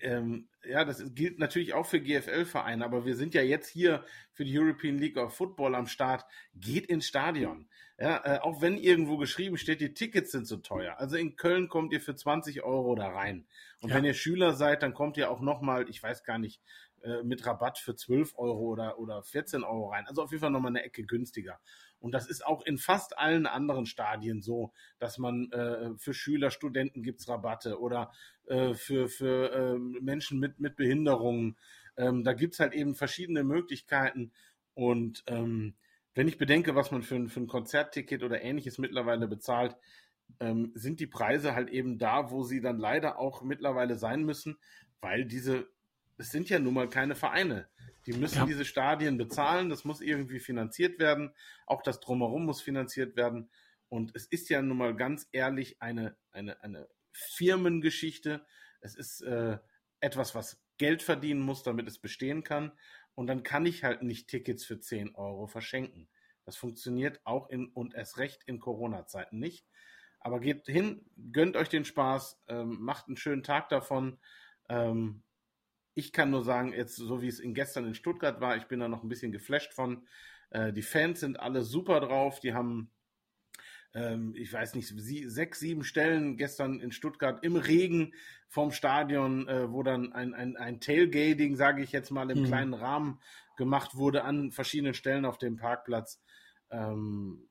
ähm, 0.00 0.48
ja, 0.64 0.84
das 0.84 1.02
gilt 1.14 1.38
natürlich 1.38 1.74
auch 1.74 1.86
für 1.86 2.00
GFL-Vereine, 2.00 2.84
aber 2.84 3.06
wir 3.06 3.16
sind 3.16 3.34
ja 3.34 3.42
jetzt 3.42 3.68
hier 3.68 4.04
für 4.32 4.44
die 4.44 4.58
European 4.58 4.98
League 4.98 5.16
of 5.16 5.34
Football 5.34 5.74
am 5.74 5.86
Start. 5.86 6.24
Geht 6.54 6.86
ins 6.86 7.06
Stadion. 7.06 7.68
Ja, 7.98 8.22
äh, 8.24 8.38
auch 8.40 8.60
wenn 8.60 8.76
irgendwo 8.76 9.16
geschrieben 9.16 9.56
steht, 9.56 9.80
die 9.80 9.94
Tickets 9.94 10.32
sind 10.32 10.46
zu 10.46 10.56
teuer. 10.56 10.98
Also 10.98 11.16
in 11.16 11.36
Köln 11.36 11.68
kommt 11.68 11.92
ihr 11.92 12.00
für 12.00 12.16
20 12.16 12.62
Euro 12.62 12.94
da 12.96 13.08
rein. 13.08 13.46
Und 13.80 13.90
ja. 13.90 13.96
wenn 13.96 14.04
ihr 14.04 14.14
Schüler 14.14 14.54
seid, 14.54 14.82
dann 14.82 14.94
kommt 14.94 15.16
ihr 15.16 15.30
auch 15.30 15.40
nochmal, 15.40 15.88
ich 15.88 16.02
weiß 16.02 16.24
gar 16.24 16.38
nicht, 16.38 16.60
äh, 17.04 17.22
mit 17.22 17.44
Rabatt 17.46 17.78
für 17.78 17.94
12 17.94 18.32
Euro 18.36 18.60
oder, 18.60 18.98
oder 18.98 19.22
14 19.22 19.62
Euro 19.62 19.90
rein. 19.90 20.06
Also 20.06 20.22
auf 20.22 20.30
jeden 20.30 20.40
Fall 20.40 20.50
nochmal 20.50 20.70
eine 20.70 20.82
Ecke 20.82 21.04
günstiger. 21.04 21.60
Und 22.00 22.12
das 22.12 22.26
ist 22.26 22.44
auch 22.44 22.64
in 22.64 22.78
fast 22.78 23.18
allen 23.18 23.46
anderen 23.46 23.86
Stadien 23.86 24.42
so, 24.42 24.72
dass 24.98 25.18
man 25.18 25.50
äh, 25.52 25.90
für 25.96 26.14
Schüler, 26.14 26.50
Studenten 26.50 27.02
gibt's 27.02 27.28
Rabatte 27.28 27.78
oder 27.78 28.10
äh, 28.46 28.74
für, 28.74 29.08
für 29.08 29.52
äh, 29.52 29.78
Menschen 29.78 30.38
mit, 30.38 30.60
mit 30.60 30.76
Behinderungen. 30.76 31.56
Ähm, 31.96 32.24
da 32.24 32.32
gibt's 32.32 32.60
halt 32.60 32.72
eben 32.72 32.94
verschiedene 32.94 33.44
Möglichkeiten. 33.44 34.32
Und 34.74 35.24
ähm, 35.26 35.74
wenn 36.14 36.28
ich 36.28 36.38
bedenke, 36.38 36.74
was 36.74 36.90
man 36.90 37.02
für, 37.02 37.28
für 37.28 37.40
ein 37.40 37.46
Konzertticket 37.46 38.22
oder 38.22 38.42
ähnliches 38.42 38.78
mittlerweile 38.78 39.28
bezahlt, 39.28 39.76
ähm, 40.40 40.72
sind 40.74 41.00
die 41.00 41.06
Preise 41.06 41.54
halt 41.54 41.70
eben 41.70 41.98
da, 41.98 42.30
wo 42.30 42.42
sie 42.42 42.60
dann 42.60 42.78
leider 42.78 43.18
auch 43.18 43.42
mittlerweile 43.42 43.96
sein 43.96 44.24
müssen, 44.24 44.58
weil 45.00 45.24
diese, 45.24 45.66
es 46.18 46.30
sind 46.30 46.48
ja 46.48 46.58
nun 46.58 46.74
mal 46.74 46.88
keine 46.88 47.14
Vereine. 47.14 47.68
Die 48.06 48.12
müssen 48.12 48.38
ja. 48.38 48.46
diese 48.46 48.64
Stadien 48.64 49.16
bezahlen, 49.16 49.70
das 49.70 49.84
muss 49.84 50.00
irgendwie 50.00 50.40
finanziert 50.40 50.98
werden, 50.98 51.34
auch 51.66 51.82
das 51.82 52.00
Drumherum 52.00 52.44
muss 52.44 52.60
finanziert 52.60 53.16
werden. 53.16 53.50
Und 53.88 54.14
es 54.14 54.26
ist 54.26 54.48
ja 54.50 54.60
nun 54.60 54.76
mal 54.76 54.94
ganz 54.94 55.28
ehrlich 55.32 55.80
eine, 55.80 56.16
eine, 56.32 56.62
eine 56.62 56.88
Firmengeschichte. 57.12 58.44
Es 58.80 58.94
ist 58.94 59.22
äh, 59.22 59.58
etwas, 60.00 60.34
was 60.34 60.60
Geld 60.76 61.02
verdienen 61.02 61.40
muss, 61.40 61.62
damit 61.62 61.88
es 61.88 61.98
bestehen 61.98 62.42
kann. 62.44 62.72
Und 63.14 63.28
dann 63.28 63.42
kann 63.42 63.64
ich 63.64 63.84
halt 63.84 64.02
nicht 64.02 64.28
Tickets 64.28 64.64
für 64.64 64.80
10 64.80 65.14
Euro 65.14 65.46
verschenken. 65.46 66.08
Das 66.44 66.56
funktioniert 66.56 67.20
auch 67.24 67.48
in 67.48 67.68
und 67.68 67.94
erst 67.94 68.18
recht 68.18 68.42
in 68.44 68.58
Corona-Zeiten 68.58 69.38
nicht. 69.38 69.66
Aber 70.20 70.40
geht 70.40 70.66
hin, 70.66 71.04
gönnt 71.32 71.56
euch 71.56 71.68
den 71.68 71.84
Spaß, 71.84 72.42
ähm, 72.48 72.78
macht 72.80 73.06
einen 73.06 73.16
schönen 73.16 73.42
Tag 73.42 73.68
davon. 73.68 74.18
Ähm, 74.68 75.22
ich 75.94 76.12
kann 76.12 76.30
nur 76.30 76.42
sagen, 76.42 76.72
jetzt 76.72 76.96
so 76.96 77.22
wie 77.22 77.28
es 77.28 77.40
in 77.40 77.54
gestern 77.54 77.86
in 77.86 77.94
Stuttgart 77.94 78.40
war, 78.40 78.56
ich 78.56 78.64
bin 78.64 78.80
da 78.80 78.88
noch 78.88 79.02
ein 79.02 79.08
bisschen 79.08 79.32
geflasht 79.32 79.72
von. 79.72 80.06
Äh, 80.50 80.72
die 80.72 80.82
Fans 80.82 81.20
sind 81.20 81.40
alle 81.40 81.62
super 81.62 82.00
drauf. 82.00 82.40
Die 82.40 82.54
haben 82.54 82.90
ähm, 83.94 84.34
ich 84.36 84.52
weiß 84.52 84.74
nicht, 84.74 84.88
sie, 84.88 85.28
sechs, 85.28 85.60
sieben 85.60 85.84
Stellen 85.84 86.36
gestern 86.36 86.80
in 86.80 86.90
Stuttgart 86.90 87.44
im 87.44 87.56
Regen 87.56 88.12
vorm 88.48 88.72
Stadion, 88.72 89.48
äh, 89.48 89.72
wo 89.72 89.82
dann 89.82 90.12
ein, 90.12 90.34
ein, 90.34 90.56
ein 90.56 90.80
Tailgating, 90.80 91.56
sage 91.56 91.82
ich 91.82 91.92
jetzt 91.92 92.10
mal, 92.10 92.30
im 92.30 92.42
mhm. 92.42 92.46
kleinen 92.46 92.74
Rahmen 92.74 93.20
gemacht 93.56 93.94
wurde 93.94 94.24
an 94.24 94.50
verschiedenen 94.50 94.94
Stellen 94.94 95.24
auf 95.24 95.38
dem 95.38 95.56
Parkplatz. 95.56 96.20
Ähm, 96.70 97.48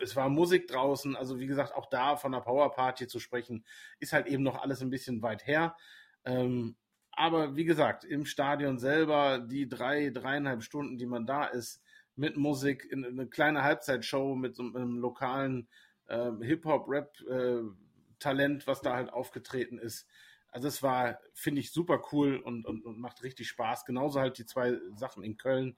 es 0.00 0.14
war 0.14 0.28
Musik 0.28 0.68
draußen, 0.68 1.16
also 1.16 1.40
wie 1.40 1.48
gesagt, 1.48 1.74
auch 1.74 1.86
da 1.86 2.14
von 2.14 2.30
der 2.30 2.40
Powerparty 2.40 3.08
zu 3.08 3.18
sprechen, 3.18 3.64
ist 3.98 4.12
halt 4.12 4.28
eben 4.28 4.44
noch 4.44 4.62
alles 4.62 4.80
ein 4.82 4.90
bisschen 4.90 5.20
weit 5.20 5.48
her. 5.48 5.76
Ähm, 6.24 6.76
aber 7.20 7.54
wie 7.54 7.66
gesagt, 7.66 8.04
im 8.04 8.24
Stadion 8.24 8.78
selber, 8.78 9.40
die 9.40 9.68
drei, 9.68 10.08
dreieinhalb 10.08 10.62
Stunden, 10.62 10.96
die 10.96 11.04
man 11.04 11.26
da 11.26 11.44
ist, 11.44 11.82
mit 12.16 12.38
Musik, 12.38 12.88
in, 12.90 13.04
eine 13.04 13.26
kleine 13.26 13.62
Halbzeitshow 13.62 14.34
mit 14.34 14.56
so 14.56 14.62
einem 14.62 14.96
lokalen 14.96 15.68
äh, 16.06 16.30
Hip-Hop-Rap-Talent, 16.40 18.62
äh, 18.62 18.66
was 18.66 18.80
da 18.80 18.94
halt 18.94 19.12
aufgetreten 19.12 19.78
ist. 19.78 20.08
Also 20.48 20.66
es 20.66 20.82
war, 20.82 21.20
finde 21.34 21.60
ich, 21.60 21.72
super 21.72 22.00
cool 22.10 22.36
und, 22.36 22.64
und, 22.64 22.86
und 22.86 22.98
macht 22.98 23.22
richtig 23.22 23.48
Spaß. 23.48 23.84
Genauso 23.84 24.18
halt 24.18 24.38
die 24.38 24.46
zwei 24.46 24.78
Sachen 24.96 25.22
in 25.22 25.36
Köln. 25.36 25.76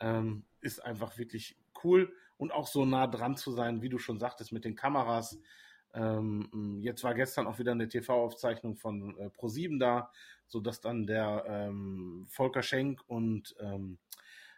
Ähm, 0.00 0.44
ist 0.60 0.84
einfach 0.84 1.16
wirklich 1.16 1.56
cool 1.82 2.14
und 2.36 2.52
auch 2.52 2.66
so 2.66 2.84
nah 2.84 3.06
dran 3.06 3.38
zu 3.38 3.52
sein, 3.52 3.80
wie 3.80 3.88
du 3.88 3.96
schon 3.96 4.18
sagtest, 4.18 4.52
mit 4.52 4.66
den 4.66 4.76
Kameras. 4.76 5.38
Ähm, 5.94 6.80
jetzt 6.80 7.04
war 7.04 7.14
gestern 7.14 7.46
auch 7.46 7.58
wieder 7.58 7.72
eine 7.72 7.88
TV-Aufzeichnung 7.88 8.76
von 8.76 9.16
äh, 9.18 9.26
Pro7 9.26 9.78
da, 9.78 10.10
sodass 10.46 10.80
dann 10.80 11.06
der 11.06 11.44
ähm, 11.46 12.26
Volker 12.28 12.62
Schenk 12.62 13.00
und 13.06 13.54
ähm, 13.60 13.98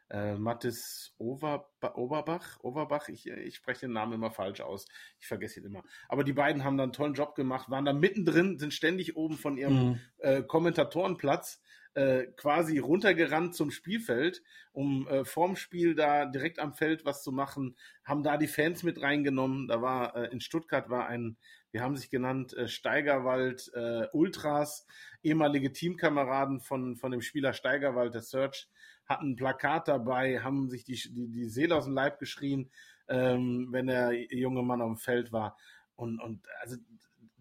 äh, 0.08 0.34
Mathis 0.34 1.14
Over, 1.18 1.68
Oberbach, 1.94 2.58
Overbach, 2.62 3.08
ich, 3.08 3.26
ich 3.26 3.56
spreche 3.56 3.86
den 3.86 3.92
Namen 3.92 4.14
immer 4.14 4.30
falsch 4.30 4.60
aus, 4.60 4.86
ich 5.18 5.26
vergesse 5.26 5.60
ihn 5.60 5.66
immer. 5.66 5.82
Aber 6.08 6.24
die 6.24 6.32
beiden 6.32 6.64
haben 6.64 6.76
da 6.76 6.84
einen 6.84 6.92
tollen 6.92 7.14
Job 7.14 7.34
gemacht, 7.34 7.70
waren 7.70 7.84
da 7.84 7.92
mittendrin, 7.92 8.58
sind 8.58 8.72
ständig 8.72 9.16
oben 9.16 9.36
von 9.36 9.58
ihrem 9.58 9.88
mhm. 9.88 10.00
äh, 10.18 10.42
Kommentatorenplatz 10.42 11.60
äh, 11.96 12.26
quasi 12.36 12.78
runtergerannt 12.78 13.54
zum 13.54 13.70
Spielfeld, 13.70 14.42
um 14.72 15.08
äh, 15.08 15.24
vorm 15.24 15.56
Spiel 15.56 15.94
da 15.94 16.26
direkt 16.26 16.58
am 16.58 16.74
Feld 16.74 17.06
was 17.06 17.22
zu 17.22 17.32
machen, 17.32 17.74
haben 18.04 18.22
da 18.22 18.36
die 18.36 18.48
Fans 18.48 18.82
mit 18.82 19.00
reingenommen. 19.00 19.66
Da 19.66 19.80
war 19.80 20.14
äh, 20.14 20.30
in 20.30 20.42
Stuttgart 20.42 20.90
war 20.90 21.06
ein, 21.06 21.38
wir 21.70 21.80
haben 21.80 21.96
sich 21.96 22.10
genannt, 22.10 22.52
äh, 22.52 22.68
Steigerwald 22.68 23.70
äh, 23.74 24.08
Ultras, 24.12 24.86
ehemalige 25.22 25.72
Teamkameraden 25.72 26.60
von, 26.60 26.96
von 26.96 27.12
dem 27.12 27.22
Spieler 27.22 27.54
Steigerwald, 27.54 28.12
der 28.12 28.20
Search, 28.20 28.68
hatten 29.06 29.30
ein 29.30 29.36
Plakat 29.36 29.88
dabei, 29.88 30.40
haben 30.40 30.68
sich 30.68 30.84
die, 30.84 31.00
die, 31.10 31.28
die 31.30 31.48
Seele 31.48 31.76
aus 31.76 31.84
dem 31.86 31.94
Leib 31.94 32.18
geschrien, 32.18 32.70
ähm, 33.08 33.68
wenn 33.70 33.86
der 33.86 34.12
junge 34.34 34.62
Mann 34.62 34.82
auf 34.82 34.90
dem 34.90 34.98
Feld 34.98 35.32
war. 35.32 35.56
Und, 35.94 36.20
und 36.20 36.42
also 36.60 36.76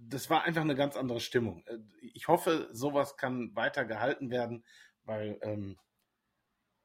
das 0.08 0.30
war 0.30 0.44
einfach 0.44 0.62
eine 0.62 0.76
ganz 0.76 0.96
andere 0.96 1.20
Stimmung. 1.20 1.63
Äh, 1.68 1.78
ich 2.13 2.28
hoffe, 2.28 2.70
sowas 2.72 3.18
kann 3.18 3.56
weiter 3.56 3.86
gehalten 3.86 4.30
werden, 4.30 4.63
weil 5.04 5.38
ähm, 5.41 5.78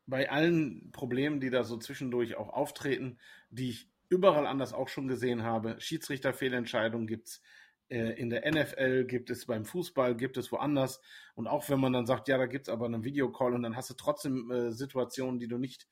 bei 0.07 0.31
allen 0.31 0.91
Problemen, 0.93 1.41
die 1.41 1.51
da 1.51 1.65
so 1.65 1.77
zwischendurch 1.77 2.37
auch 2.37 2.49
auftreten, 2.49 3.19
die 3.51 3.71
ich 3.71 3.89
überall 4.09 4.47
anders 4.47 4.73
auch 4.73 4.89
schon 4.89 5.09
gesehen 5.09 5.45
habe, 5.45 5.81
Schiedsrichterfehlentscheidungen 5.81 7.07
gibt's 7.07 7.43
äh, 7.89 8.21
in 8.21 8.31
der 8.31 8.51
NFL, 8.51 9.05
gibt 9.05 9.31
es 9.31 9.47
beim 9.47 9.65
Fußball, 9.65 10.17
gibt 10.17 10.37
es 10.37 10.51
woanders. 10.51 11.01
Und 11.35 11.47
auch 11.47 11.69
wenn 11.69 11.81
man 11.81 11.93
dann 11.93 12.07
sagt, 12.07 12.29
ja, 12.29 12.39
da 12.39 12.47
gibt 12.47 12.69
es 12.69 12.73
aber 12.73 12.87
einen 12.87 13.05
Videocall 13.05 13.55
und 13.55 13.63
dann 13.63 13.77
hast 13.77 13.91
du 13.91 13.95
trotzdem 13.95 14.51
äh, 14.51 14.73
Situationen, 14.73 15.39
die 15.39 15.49
du 15.49 15.59
nicht 15.59 15.87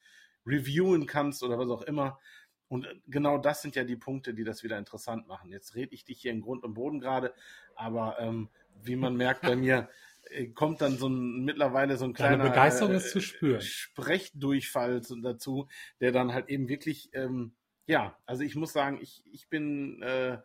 reviewen 0.47 1.07
kannst 1.07 1.43
oder 1.43 1.59
was 1.59 1.69
auch 1.71 1.83
immer. 1.83 2.19
Und 2.68 2.87
äh, 2.87 2.94
genau 3.07 3.38
das 3.38 3.62
sind 3.62 3.74
ja 3.76 3.85
die 3.85 3.96
Punkte, 3.96 4.35
die 4.35 4.44
das 4.44 4.62
wieder 4.62 4.78
interessant 4.78 5.26
machen. 5.26 5.50
Jetzt 5.50 5.74
rede 5.74 5.94
ich 5.94 6.04
dich 6.04 6.20
hier 6.20 6.33
in 6.33 6.40
Grund 6.40 6.64
und 6.64 6.74
Boden 6.74 7.00
gerade, 7.00 7.35
aber 7.74 8.18
ähm, 8.20 8.48
wie 8.83 8.96
man 8.96 9.16
merkt 9.16 9.42
bei 9.42 9.57
mir, 9.57 9.88
äh, 10.31 10.48
kommt 10.48 10.81
dann 10.81 10.96
so 10.98 11.09
ein 11.09 11.44
mittlerweile 11.44 11.96
so 11.96 12.04
ein 12.04 12.12
kleiner 12.12 12.38
Deine 12.38 12.50
Begeisterung 12.50 12.92
äh, 12.92 12.96
ist 12.98 13.11
zu 13.11 13.20
spüren. 13.20 13.61
Sprechdurchfall 13.61 15.00
dazu, 15.22 15.68
der 16.00 16.12
dann 16.12 16.33
halt 16.33 16.48
eben 16.48 16.68
wirklich, 16.68 17.11
ähm, 17.14 17.54
ja, 17.87 18.16
also 18.26 18.42
ich 18.42 18.54
muss 18.54 18.72
sagen, 18.72 18.98
ich, 19.00 19.24
ich 19.33 19.48
bin 19.48 20.02
äh, 20.02 20.38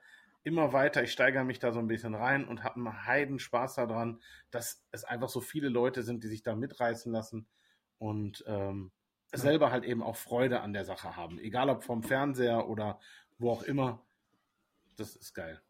immer 0.43 0.73
weiter, 0.73 1.03
ich 1.03 1.11
steigere 1.11 1.43
mich 1.43 1.59
da 1.59 1.71
so 1.71 1.79
ein 1.79 1.87
bisschen 1.87 2.15
rein 2.15 2.45
und 2.45 2.63
habe 2.63 2.75
einen 2.75 3.05
Heiden 3.05 3.39
Spaß 3.39 3.75
daran, 3.75 4.21
dass 4.51 4.83
es 4.91 5.03
einfach 5.03 5.29
so 5.29 5.41
viele 5.41 5.69
Leute 5.69 6.03
sind, 6.03 6.23
die 6.23 6.27
sich 6.29 6.43
da 6.43 6.55
mitreißen 6.55 7.11
lassen 7.11 7.47
und 7.97 8.43
ähm. 8.47 8.91
Selber 9.33 9.71
halt 9.71 9.83
eben 9.83 10.03
auch 10.03 10.15
Freude 10.15 10.61
an 10.61 10.73
der 10.73 10.85
Sache 10.85 11.15
haben. 11.15 11.39
Egal 11.39 11.69
ob 11.69 11.83
vom 11.83 12.03
Fernseher 12.03 12.69
oder 12.69 12.99
wo 13.37 13.51
auch 13.51 13.63
immer. 13.63 14.05
Das 14.95 15.15
ist 15.15 15.33
geil. 15.33 15.61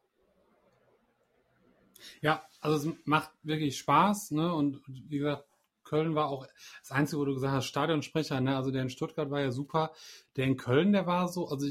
Ja, 2.22 2.46
also 2.60 2.90
es 2.90 2.96
macht 3.06 3.32
wirklich 3.44 3.78
Spaß, 3.78 4.32
ne? 4.32 4.54
Und 4.54 4.82
wie 4.88 5.20
gesagt, 5.20 5.46
Köln 5.84 6.16
war 6.16 6.30
auch 6.30 6.48
das 6.82 6.92
Einzige, 6.92 7.22
wo 7.22 7.26
du 7.26 7.34
gesagt 7.34 7.54
hast, 7.54 7.66
Stadionsprecher, 7.66 8.42
ne? 8.42 8.56
Also 8.56 8.72
der 8.72 8.82
in 8.82 8.90
Stuttgart 8.90 9.32
war 9.32 9.42
ja 9.42 9.52
super. 9.52 9.94
Der 10.36 10.46
in 10.46 10.58
Köln, 10.58 10.92
der 10.92 11.06
war 11.06 11.28
so, 11.28 11.48
also 11.48 11.68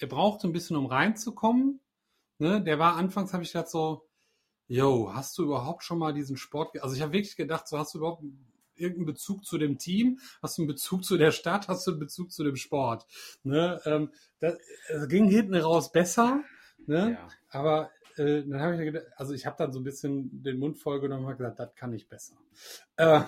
der 0.00 0.06
brauchte 0.06 0.48
ein 0.48 0.52
bisschen, 0.52 0.76
um 0.76 0.86
reinzukommen. 0.86 1.80
Ne? 2.38 2.62
Der 2.62 2.78
war 2.78 2.96
anfangs, 2.96 3.32
habe 3.32 3.42
ich 3.42 3.52
gedacht, 3.52 3.70
so, 3.70 4.06
yo, 4.68 5.12
hast 5.14 5.38
du 5.38 5.44
überhaupt 5.44 5.84
schon 5.84 5.98
mal 5.98 6.12
diesen 6.12 6.36
Sport? 6.36 6.80
Also 6.82 6.94
ich 6.94 7.02
habe 7.02 7.12
wirklich 7.12 7.36
gedacht, 7.36 7.66
so 7.68 7.78
hast 7.78 7.94
du 7.94 7.98
überhaupt 7.98 8.22
irgendeinen 8.76 9.06
Bezug 9.06 9.44
zu 9.44 9.58
dem 9.58 9.78
Team? 9.78 10.18
Hast 10.42 10.58
du 10.58 10.62
einen 10.62 10.68
Bezug 10.68 11.04
zu 11.04 11.16
der 11.16 11.30
Stadt? 11.30 11.68
Hast 11.68 11.86
du 11.86 11.92
einen 11.92 12.00
Bezug 12.00 12.32
zu 12.32 12.44
dem 12.44 12.56
Sport? 12.56 13.06
Ne? 13.42 13.80
Ähm, 13.84 14.10
das, 14.40 14.58
das 14.88 15.08
ging 15.08 15.28
hinten 15.28 15.54
raus 15.54 15.92
besser, 15.92 16.42
ne? 16.86 17.18
Ja. 17.18 17.28
aber 17.50 17.90
äh, 18.16 18.42
dann 18.44 18.60
habe 18.60 18.74
ich 18.74 18.80
gedacht, 18.80 19.06
also 19.16 19.34
ich 19.34 19.46
habe 19.46 19.56
dann 19.58 19.72
so 19.72 19.80
ein 19.80 19.84
bisschen 19.84 20.42
den 20.42 20.58
Mund 20.58 20.78
voll 20.78 21.00
genommen 21.00 21.26
und 21.26 21.36
gesagt, 21.36 21.58
das 21.58 21.74
kann 21.74 21.92
ich 21.92 22.08
besser. 22.08 22.36
Äh, 22.96 23.20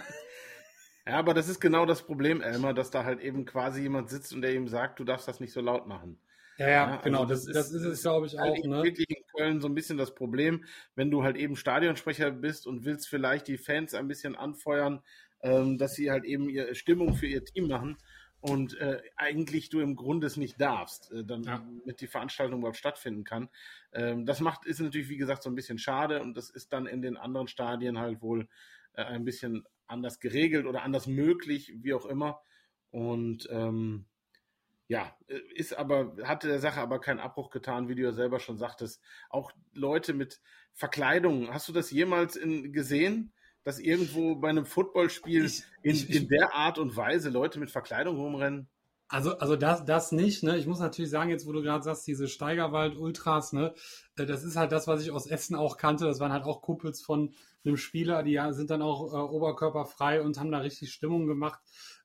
ja, 1.07 1.15
aber 1.19 1.35
das 1.35 1.49
ist 1.49 1.61
genau 1.61 1.87
das 1.87 2.03
Problem, 2.03 2.41
Elmar, 2.41 2.75
dass 2.75 2.91
da 2.91 3.05
halt 3.05 3.21
eben 3.21 3.45
quasi 3.45 3.83
jemand 3.83 4.11
sitzt 4.11 4.33
und 4.33 4.43
der 4.43 4.55
ihm 4.55 4.69
sagt, 4.69 4.99
du 4.99 5.05
darfst 5.05 5.29
das 5.29 5.41
nicht 5.41 5.53
so 5.53 5.61
laut 5.61 5.87
machen. 5.87 6.19
Ja, 6.59 6.69
ja, 6.69 6.91
ja 6.91 6.97
genau, 6.97 7.21
also 7.23 7.35
das, 7.35 7.45
das, 7.45 7.67
ist, 7.67 7.75
das 7.75 7.83
ist 7.83 7.85
es, 7.85 8.03
glaube 8.03 8.27
ich, 8.27 8.37
halt 8.37 8.59
auch. 8.59 8.65
Ne? 8.65 8.83
wirklich 8.83 9.09
in 9.09 9.25
Köln 9.35 9.61
so 9.61 9.69
ein 9.69 9.75
bisschen 9.75 9.97
das 9.97 10.15
Problem, 10.15 10.65
wenn 10.97 11.11
du 11.11 11.23
halt 11.23 11.37
eben 11.37 11.55
Stadionsprecher 11.55 12.31
bist 12.33 12.67
und 12.67 12.85
willst 12.85 13.09
vielleicht 13.09 13.47
die 13.47 13.59
Fans 13.59 13.95
ein 13.95 14.09
bisschen 14.09 14.37
anfeuern, 14.37 15.03
ähm, 15.43 15.79
dass 15.79 15.95
sie 15.95 16.11
halt 16.11 16.25
eben 16.25 16.49
ihre 16.49 16.75
Stimmung 16.75 17.15
für 17.15 17.27
ihr 17.27 17.45
Team 17.45 17.69
machen 17.69 17.97
und 18.41 18.77
äh, 18.79 19.03
eigentlich 19.17 19.69
du 19.69 19.81
im 19.81 19.97
Grunde 19.97 20.27
es 20.27 20.37
nicht 20.37 20.61
darfst, 20.61 21.11
äh, 21.13 21.25
dann 21.25 21.43
ja. 21.43 21.67
mit 21.85 22.01
die 22.01 22.07
Veranstaltung 22.07 22.61
überhaupt 22.61 22.77
stattfinden 22.77 23.25
kann. 23.25 23.49
Ähm, 23.93 24.27
das 24.27 24.41
macht 24.41 24.65
ist 24.65 24.81
natürlich 24.81 25.09
wie 25.09 25.17
gesagt 25.17 25.43
so 25.43 25.51
ein 25.51 25.57
bisschen 25.57 25.79
schade 25.79 26.23
und 26.23 26.37
das 26.37 26.51
ist 26.51 26.73
dann 26.73 26.87
in 26.87 27.03
den 27.03 27.17
anderen 27.17 27.49
Stadien 27.49 27.99
halt 27.99 28.23
wohl 28.23 28.49
äh, 28.95 29.03
ein 29.03 29.25
bisschen 29.25 29.65
anders 29.87 30.21
geregelt 30.21 30.67
oder 30.67 30.83
anders 30.83 31.07
möglich, 31.07 31.73
wie 31.81 31.95
auch 31.95 32.07
immer. 32.07 32.41
Und 32.91 33.49
ähm, 33.51 34.07
ja, 34.87 35.15
äh, 35.27 35.39
ist 35.55 35.77
aber, 35.77 36.17
hatte 36.25 36.49
der 36.49 36.61
Sache 36.61 36.81
aber 36.81 37.01
keinen 37.01 37.21
Abbruch 37.21 37.51
getan, 37.51 37.89
wie 37.89 37.95
du 37.95 38.03
ja 38.03 38.13
selber 38.13 38.41
schon 38.41 38.59
sagtest. 38.59 39.03
Auch 39.31 39.53
Leute 39.73 40.15
mit 40.15 40.41
Verkleidung, 40.73 41.53
hast 41.53 41.69
du 41.69 41.73
das 41.73 41.91
jemals 41.91 42.37
in, 42.37 42.73
gesehen? 42.73 43.33
Dass 43.69 43.79
irgendwo 43.79 44.35
bei 44.35 44.49
einem 44.49 44.65
Footballspiel 44.65 45.45
ich, 45.45 45.63
in, 45.83 45.95
ich, 45.95 46.09
in 46.09 46.27
der 46.29 46.55
Art 46.55 46.79
und 46.79 46.97
Weise 46.97 47.29
Leute 47.29 47.61
mit 47.61 47.71
Verkleidung 47.71 48.17
rumrennen? 48.17 48.67
Also, 49.09 49.37
also 49.37 49.57
das, 49.57 49.85
das 49.85 50.11
nicht, 50.11 50.43
ne? 50.43 50.57
Ich 50.57 50.67
muss 50.67 50.79
natürlich 50.81 51.11
sagen, 51.11 51.29
jetzt 51.29 51.47
wo 51.47 51.53
du 51.53 51.61
gerade 51.61 51.85
sagst, 51.85 52.07
diese 52.07 52.29
Steigerwald-Ultras, 52.29 53.53
ne, 53.53 53.75
äh, 54.17 54.25
das 54.25 54.43
ist 54.43 54.57
halt 54.57 54.73
das, 54.73 54.87
was 54.87 55.03
ich 55.03 55.11
aus 55.11 55.27
Essen 55.27 55.55
auch 55.55 55.77
kannte. 55.77 56.07
Das 56.07 56.19
waren 56.19 56.33
halt 56.33 56.45
auch 56.45 56.63
Kumpels 56.63 57.03
von 57.03 57.35
einem 57.63 57.77
Spieler, 57.77 58.23
die 58.23 58.41
sind 58.53 58.71
dann 58.71 58.81
auch 58.81 59.13
äh, 59.13 59.17
oberkörperfrei 59.17 60.23
und 60.23 60.41
haben 60.41 60.51
da 60.51 60.61
richtig 60.61 60.91
Stimmung 60.91 61.27
gemacht. 61.27 61.61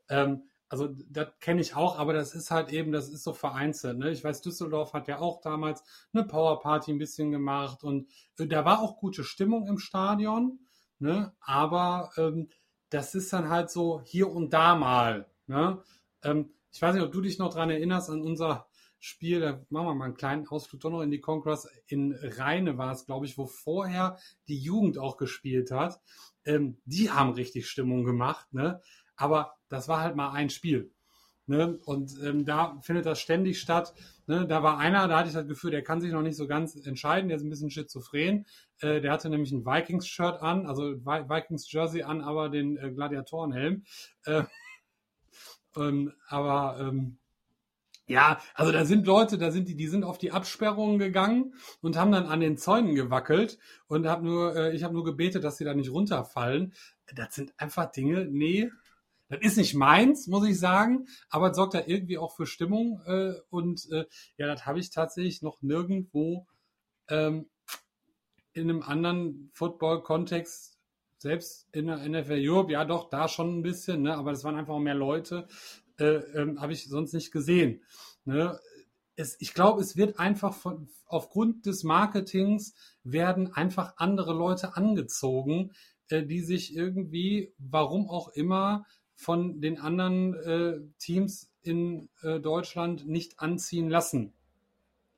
Ähm, 0.10 0.44
also 0.68 0.90
das 1.10 1.30
kenne 1.40 1.62
ich 1.62 1.78
auch, 1.78 1.98
aber 1.98 2.12
das 2.12 2.36
ist 2.36 2.52
halt 2.52 2.74
eben, 2.74 2.92
das 2.92 3.08
ist 3.08 3.24
so 3.24 3.32
vereinzelt. 3.32 3.98
Ne? 3.98 4.12
Ich 4.12 4.22
weiß, 4.22 4.42
Düsseldorf 4.42 4.92
hat 4.92 5.08
ja 5.08 5.20
auch 5.20 5.40
damals 5.40 5.82
eine 6.14 6.26
Powerparty 6.26 6.92
ein 6.92 6.98
bisschen 6.98 7.32
gemacht 7.32 7.86
und 7.86 8.10
äh, 8.38 8.48
da 8.48 8.66
war 8.66 8.82
auch 8.82 8.98
gute 8.98 9.24
Stimmung 9.24 9.66
im 9.68 9.78
Stadion. 9.78 10.60
Ne? 11.04 11.34
Aber 11.42 12.12
ähm, 12.16 12.48
das 12.90 13.14
ist 13.14 13.34
dann 13.34 13.50
halt 13.50 13.70
so 13.70 14.02
hier 14.06 14.32
und 14.32 14.54
da 14.54 14.74
mal. 14.74 15.30
Ne? 15.48 15.84
Ähm, 16.24 16.54
ich 16.72 16.82
weiß 16.82 16.96
nicht, 16.96 17.04
ob 17.04 17.12
du 17.12 17.20
dich 17.20 17.38
noch 17.40 17.54
daran 17.54 17.72
erinnerst 17.72 18.10
an 18.10 18.22
unser 18.22 18.70
Spiel, 19.00 19.42
da 19.42 19.66
machen 19.68 19.88
wir 19.88 19.96
mal 19.96 20.06
einen 20.06 20.16
kleinen 20.16 20.48
Ausflug 20.48 20.80
doch 20.80 20.92
noch 20.92 21.02
in 21.02 21.12
die 21.12 21.20
Conquest. 21.20 21.68
In 21.88 22.14
Rheine 22.14 22.78
war 22.78 22.94
es, 22.94 23.06
glaube 23.06 23.26
ich, 23.26 23.38
wo 23.38 23.48
vorher 23.48 24.18
die 24.48 24.58
Jugend 24.58 24.98
auch 24.98 25.18
gespielt 25.18 25.72
hat. 25.72 26.00
Ähm, 26.46 26.78
die 26.86 27.12
haben 27.12 27.32
richtig 27.32 27.68
Stimmung 27.68 28.06
gemacht, 28.06 28.54
ne? 28.54 28.80
Aber 29.18 29.56
das 29.68 29.90
war 29.90 30.00
halt 30.00 30.16
mal 30.16 30.32
ein 30.32 30.50
Spiel. 30.50 30.94
Ne? 31.46 31.78
Und 31.86 32.14
ähm, 32.24 32.46
da 32.46 32.80
findet 32.82 33.06
das 33.06 33.20
ständig 33.20 33.60
statt. 33.60 33.94
Ne? 34.28 34.48
Da 34.48 34.64
war 34.64 34.78
einer, 34.78 35.08
da 35.08 35.20
hatte 35.20 35.28
ich 35.28 35.36
das 35.36 35.48
Gefühl, 35.48 35.72
der 35.72 35.84
kann 35.84 36.00
sich 36.00 36.12
noch 36.12 36.22
nicht 36.22 36.38
so 36.38 36.48
ganz 36.48 36.76
entscheiden, 36.76 37.28
der 37.28 37.38
ist 37.38 37.44
ein 37.44 37.50
bisschen 37.50 37.70
schizophren. 37.70 38.46
Äh, 38.80 39.02
der 39.02 39.12
hatte 39.12 39.30
nämlich 39.30 39.52
ein 39.52 39.66
Vikings-Shirt 39.66 40.42
an, 40.42 40.66
also 40.66 40.84
Vikings-Jersey 40.84 42.04
an, 42.04 42.22
aber 42.22 42.50
den 42.50 42.78
äh, 42.78 42.92
Gladiatorenhelm. 42.92 43.84
Äh, 44.26 44.44
ähm, 45.76 46.14
aber 46.30 46.78
ähm, 46.80 47.18
ja, 48.08 48.40
also 48.54 48.72
da 48.72 48.86
sind 48.86 49.06
Leute, 49.06 49.38
da 49.38 49.52
sind 49.52 49.70
die, 49.70 49.76
die 49.76 49.88
sind 49.88 50.04
auf 50.04 50.18
die 50.18 50.32
Absperrungen 50.32 51.00
gegangen 51.00 51.54
und 51.82 51.98
haben 51.98 52.12
dann 52.12 52.26
an 52.26 52.42
den 52.42 52.58
Zäunen 52.58 52.96
gewackelt 52.96 53.60
und 53.88 54.08
hab 54.08 54.24
nur, 54.24 54.56
äh, 54.56 54.76
ich 54.76 54.84
habe 54.84 54.94
nur 54.94 55.06
gebetet, 55.06 55.44
dass 55.44 55.58
sie 55.58 55.64
da 55.64 55.74
nicht 55.74 55.90
runterfallen. 55.90 56.74
Das 57.16 57.34
sind 57.36 57.54
einfach 57.58 57.92
Dinge, 57.92 58.26
nee, 58.26 58.70
das 59.30 59.42
ist 59.42 59.58
nicht 59.58 59.74
meins, 59.74 60.28
muss 60.28 60.48
ich 60.48 60.60
sagen, 60.60 61.08
aber 61.30 61.52
es 61.52 61.56
sorgt 61.56 61.74
da 61.74 61.84
irgendwie 61.86 62.18
auch 62.18 62.36
für 62.36 62.46
Stimmung. 62.46 63.02
Äh, 63.06 63.34
und 63.50 63.90
äh, 63.92 64.06
ja, 64.38 64.48
das 64.48 64.66
habe 64.66 64.80
ich 64.80 64.90
tatsächlich 64.92 65.42
noch 65.42 65.62
nirgendwo 65.62 66.46
ähm, 67.10 67.48
in 68.54 68.70
einem 68.70 68.84
anderen 68.84 69.50
Football-Kontext, 69.54 70.78
selbst 71.18 71.68
in 71.72 71.88
der 71.88 72.08
NFL 72.08 72.40
Europe, 72.40 72.72
ja 72.72 72.86
doch, 72.86 73.10
da 73.10 73.28
schon 73.28 73.60
ein 73.60 73.64
bisschen, 73.64 74.04
ne, 74.04 74.16
aber 74.16 74.32
das 74.32 74.44
waren 74.44 74.56
einfach 74.56 74.78
mehr 74.78 74.94
Leute, 74.94 75.48
äh, 75.98 76.18
ähm, 76.36 76.62
habe 76.62 76.74
ich 76.74 76.88
sonst 76.88 77.14
nicht 77.14 77.32
gesehen. 77.32 77.82
Ne? 78.26 78.60
Es, 79.16 79.38
ich 79.40 79.54
glaube, 79.54 79.82
es 79.82 79.96
wird 79.96 80.20
einfach 80.20 80.54
von, 80.54 80.90
aufgrund 81.06 81.66
des 81.66 81.84
Marketings 81.84 82.74
werden 83.04 83.54
einfach 83.54 83.94
andere 83.98 84.34
Leute 84.34 84.76
angezogen, 84.76 85.72
äh, 86.10 86.24
die 86.24 86.42
sich 86.42 86.76
irgendwie, 86.76 87.54
warum 87.58 88.10
auch 88.10 88.30
immer, 88.30 88.86
von 89.24 89.62
den 89.62 89.80
anderen 89.80 90.34
äh, 90.36 90.80
Teams 91.00 91.52
in 91.62 92.10
äh, 92.22 92.40
Deutschland 92.40 93.08
nicht 93.08 93.40
anziehen 93.40 93.90
lassen 93.90 94.34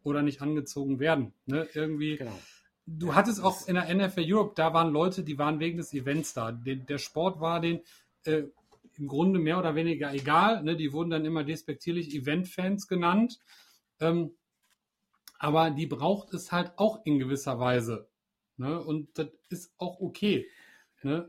oder 0.03 0.21
nicht 0.21 0.41
angezogen 0.41 0.99
werden. 0.99 1.33
Ne? 1.45 1.67
Irgendwie. 1.73 2.17
Genau. 2.17 2.39
Du 2.85 3.07
ja, 3.07 3.15
hattest 3.15 3.41
auch 3.43 3.67
in 3.67 3.75
der 3.75 3.93
NFL 3.93 4.23
Europe, 4.25 4.53
da 4.55 4.73
waren 4.73 4.93
Leute, 4.93 5.23
die 5.23 5.39
waren 5.39 5.59
wegen 5.59 5.77
des 5.77 5.91
Events 5.93 6.33
da. 6.33 6.51
Der, 6.51 6.75
der 6.75 6.99
Sport 6.99 7.41
war 7.41 7.59
den 7.59 7.81
äh, 8.25 8.43
im 8.97 9.07
Grunde 9.07 9.39
mehr 9.39 9.57
oder 9.57 9.75
weniger 9.75 10.13
egal. 10.13 10.63
Ne? 10.63 10.75
Die 10.75 10.93
wurden 10.93 11.09
dann 11.09 11.25
immer 11.25 11.43
despektierlich 11.43 12.13
Event-Fans 12.13 12.87
genannt. 12.87 13.39
Ähm, 13.99 14.31
aber 15.39 15.71
die 15.71 15.87
braucht 15.87 16.33
es 16.33 16.51
halt 16.51 16.73
auch 16.77 17.05
in 17.05 17.19
gewisser 17.19 17.59
Weise. 17.59 18.07
Ne? 18.57 18.79
Und 18.79 19.17
das 19.17 19.27
ist 19.49 19.73
auch 19.77 19.99
okay. 19.99 20.47
Ne? 21.01 21.27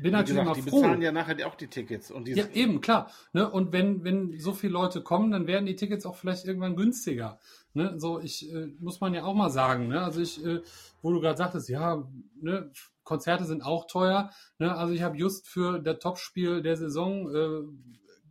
Bin 0.00 0.12
natürlich 0.12 0.40
gesagt, 0.40 0.46
mal 0.46 0.54
die 0.54 0.62
froh. 0.62 0.76
Die 0.76 0.82
bezahlen 0.82 1.02
ja 1.02 1.12
nachher 1.12 1.46
auch 1.46 1.54
die 1.54 1.66
Tickets. 1.66 2.10
Und 2.10 2.28
ja, 2.28 2.46
eben, 2.54 2.80
klar. 2.80 3.10
Ne? 3.32 3.48
Und 3.50 3.72
wenn, 3.72 4.04
wenn 4.04 4.38
so 4.38 4.52
viele 4.52 4.72
Leute 4.72 5.02
kommen, 5.02 5.30
dann 5.30 5.46
werden 5.46 5.66
die 5.66 5.76
Tickets 5.76 6.06
auch 6.06 6.16
vielleicht 6.16 6.46
irgendwann 6.46 6.76
günstiger. 6.76 7.38
Ne? 7.74 7.94
So, 7.98 8.20
ich, 8.20 8.52
äh, 8.52 8.68
muss 8.78 9.00
man 9.00 9.14
ja 9.14 9.24
auch 9.24 9.34
mal 9.34 9.50
sagen. 9.50 9.88
Ne? 9.88 10.02
Also 10.02 10.20
ich, 10.20 10.44
äh, 10.44 10.60
wo 11.02 11.12
du 11.12 11.20
gerade 11.20 11.36
sagtest, 11.36 11.68
ja, 11.68 12.08
ne, 12.40 12.70
Konzerte 13.04 13.44
sind 13.44 13.62
auch 13.62 13.86
teuer. 13.86 14.30
Ne? 14.58 14.74
Also 14.74 14.94
ich 14.94 15.02
habe 15.02 15.16
just 15.16 15.46
für 15.46 15.78
das 15.78 15.98
Topspiel 15.98 16.62
der 16.62 16.76
Saison 16.76 17.34
äh, 17.34 17.62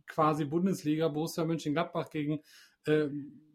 quasi 0.06 0.44
Bundesliga, 0.44 1.08
Borussia 1.08 1.44
Mönchengladbach 1.44 2.10
gegen, 2.10 2.40
äh, 2.86 3.08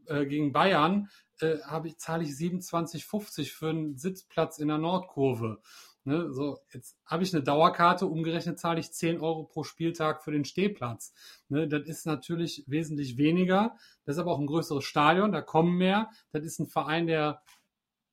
äh, 0.06 0.26
gegen 0.26 0.52
Bayern, 0.52 1.10
äh, 1.40 1.60
habe 1.64 1.90
ich, 1.90 1.98
zahle 1.98 2.24
ich 2.24 2.32
27,50 2.32 3.52
für 3.52 3.70
einen 3.70 3.98
Sitzplatz 3.98 4.58
in 4.58 4.70
der 4.70 4.78
Nordkurve. 4.78 5.62
Ne, 6.08 6.32
so, 6.32 6.62
jetzt 6.72 6.96
habe 7.06 7.24
ich 7.24 7.34
eine 7.34 7.44
Dauerkarte, 7.44 8.06
umgerechnet 8.06 8.58
zahle 8.58 8.80
ich 8.80 8.94
10 8.94 9.20
Euro 9.20 9.44
pro 9.44 9.66
Spieltag 9.66 10.24
für 10.24 10.32
den 10.32 10.46
Stehplatz. 10.46 11.14
Ne, 11.50 11.68
das 11.68 11.86
ist 11.86 12.06
natürlich 12.06 12.64
wesentlich 12.66 13.18
weniger. 13.18 13.76
Das 14.06 14.16
ist 14.16 14.22
aber 14.22 14.32
auch 14.32 14.40
ein 14.40 14.48
größeres 14.48 14.86
Stadion, 14.86 15.34
da 15.34 15.42
kommen 15.42 15.76
mehr. 15.78 16.10
Das 16.32 16.46
ist 16.46 16.60
ein 16.60 16.68
Verein, 16.68 17.08
der 17.08 17.42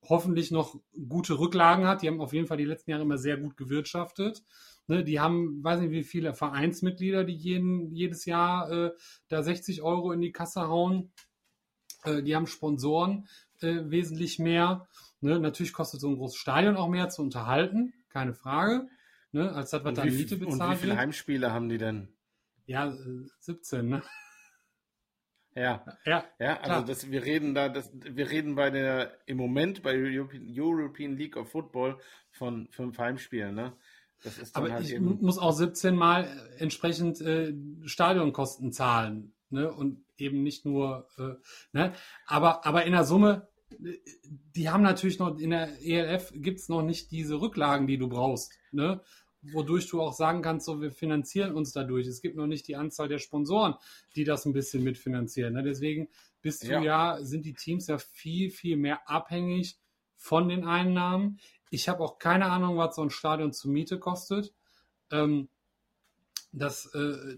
hoffentlich 0.01 0.51
noch 0.51 0.77
gute 1.07 1.39
Rücklagen 1.39 1.87
hat. 1.87 2.01
Die 2.01 2.09
haben 2.09 2.19
auf 2.19 2.33
jeden 2.33 2.47
Fall 2.47 2.57
die 2.57 2.65
letzten 2.65 2.91
Jahre 2.91 3.03
immer 3.03 3.17
sehr 3.17 3.37
gut 3.37 3.55
gewirtschaftet. 3.55 4.43
Ne, 4.87 5.05
die 5.05 5.21
haben, 5.21 5.63
weiß 5.63 5.79
nicht 5.79 5.91
wie 5.91 6.03
viele 6.03 6.33
Vereinsmitglieder, 6.33 7.23
die 7.23 7.35
jeden, 7.35 7.93
jedes 7.93 8.25
Jahr 8.25 8.69
äh, 8.69 8.91
da 9.29 9.41
60 9.41 9.83
Euro 9.83 10.11
in 10.11 10.19
die 10.19 10.33
Kasse 10.33 10.67
hauen. 10.67 11.13
Äh, 12.03 12.23
die 12.23 12.35
haben 12.35 12.47
Sponsoren 12.47 13.29
äh, 13.61 13.83
wesentlich 13.85 14.37
mehr. 14.37 14.85
Ne, 15.21 15.39
natürlich 15.39 15.73
kostet 15.73 16.01
so 16.01 16.09
ein 16.09 16.17
großes 16.17 16.37
Stadion 16.37 16.75
auch 16.75 16.89
mehr 16.89 17.09
zu 17.09 17.21
unterhalten, 17.21 17.93
keine 18.09 18.33
Frage. 18.33 18.87
Ne, 19.31 19.51
als 19.51 19.71
das, 19.71 19.83
was 19.83 19.93
da 19.93 20.05
Miete 20.05 20.37
bezahlt 20.37 20.61
Und 20.61 20.71
wie 20.71 20.75
viele 20.75 20.91
wird. 20.91 20.99
Heimspiele 20.99 21.51
haben 21.51 21.69
die 21.69 21.77
denn? 21.77 22.09
Ja, 22.65 22.93
17, 23.39 23.87
ne? 23.87 24.01
Ja, 25.55 25.85
ja, 26.05 26.25
ja 26.37 26.59
also 26.59 26.85
das, 26.85 27.09
wir 27.09 27.23
reden 27.23 27.55
da, 27.55 27.69
das, 27.69 27.89
wir 27.93 28.29
reden 28.29 28.55
bei 28.55 28.69
der 28.69 29.17
im 29.25 29.37
Moment 29.37 29.83
bei 29.83 29.93
European, 29.95 30.47
European 30.49 31.15
League 31.15 31.37
of 31.37 31.49
Football 31.49 31.97
von 32.31 32.67
fünf 32.71 32.97
Heimspielen, 32.97 33.55
ne? 33.55 33.73
Das 34.23 34.37
ist 34.37 34.55
dann 34.55 34.63
Aber 34.63 34.73
halt 34.73 34.83
ich 34.83 34.93
eben... 34.93 35.21
muss 35.21 35.37
auch 35.37 35.53
17 35.53 35.95
Mal 35.95 36.27
entsprechend 36.57 37.21
äh, 37.21 37.53
Stadionkosten 37.85 38.73
zahlen, 38.73 39.33
ne? 39.49 39.71
Und 39.71 40.03
eben 40.17 40.43
nicht 40.43 40.65
nur, 40.65 41.07
äh, 41.17 41.35
ne? 41.71 41.93
Aber, 42.25 42.65
aber 42.65 42.83
in 42.83 42.91
der 42.91 43.05
Summe 43.05 43.47
die 44.55 44.69
haben 44.69 44.83
natürlich 44.83 45.19
noch, 45.19 45.37
in 45.37 45.51
der 45.51 45.81
ELF 45.81 46.31
gibt 46.35 46.59
es 46.59 46.69
noch 46.69 46.81
nicht 46.81 47.11
diese 47.11 47.39
Rücklagen, 47.39 47.87
die 47.87 47.97
du 47.97 48.07
brauchst, 48.07 48.51
ne? 48.71 49.01
wodurch 49.51 49.87
du 49.87 50.01
auch 50.01 50.13
sagen 50.13 50.41
kannst, 50.41 50.65
so 50.65 50.81
wir 50.81 50.91
finanzieren 50.91 51.53
uns 51.53 51.71
dadurch. 51.71 52.07
Es 52.07 52.21
gibt 52.21 52.35
noch 52.35 52.47
nicht 52.47 52.67
die 52.67 52.75
Anzahl 52.75 53.07
der 53.07 53.19
Sponsoren, 53.19 53.75
die 54.15 54.23
das 54.23 54.45
ein 54.45 54.53
bisschen 54.53 54.83
mitfinanzieren. 54.83 55.53
Ne? 55.53 55.63
Deswegen 55.63 56.09
bist 56.41 56.63
du 56.63 56.71
ja. 56.71 56.81
ja, 56.81 57.23
sind 57.23 57.45
die 57.45 57.53
Teams 57.53 57.87
ja 57.87 57.97
viel, 57.97 58.49
viel 58.49 58.77
mehr 58.77 59.09
abhängig 59.09 59.77
von 60.15 60.49
den 60.49 60.65
Einnahmen. 60.65 61.39
Ich 61.69 61.89
habe 61.89 62.03
auch 62.03 62.19
keine 62.19 62.47
Ahnung, 62.47 62.77
was 62.77 62.95
so 62.95 63.01
ein 63.01 63.09
Stadion 63.09 63.53
zur 63.53 63.71
Miete 63.71 63.99
kostet. 63.99 64.53
Ähm, 65.11 65.49
das, 66.51 66.85
äh, 66.93 67.37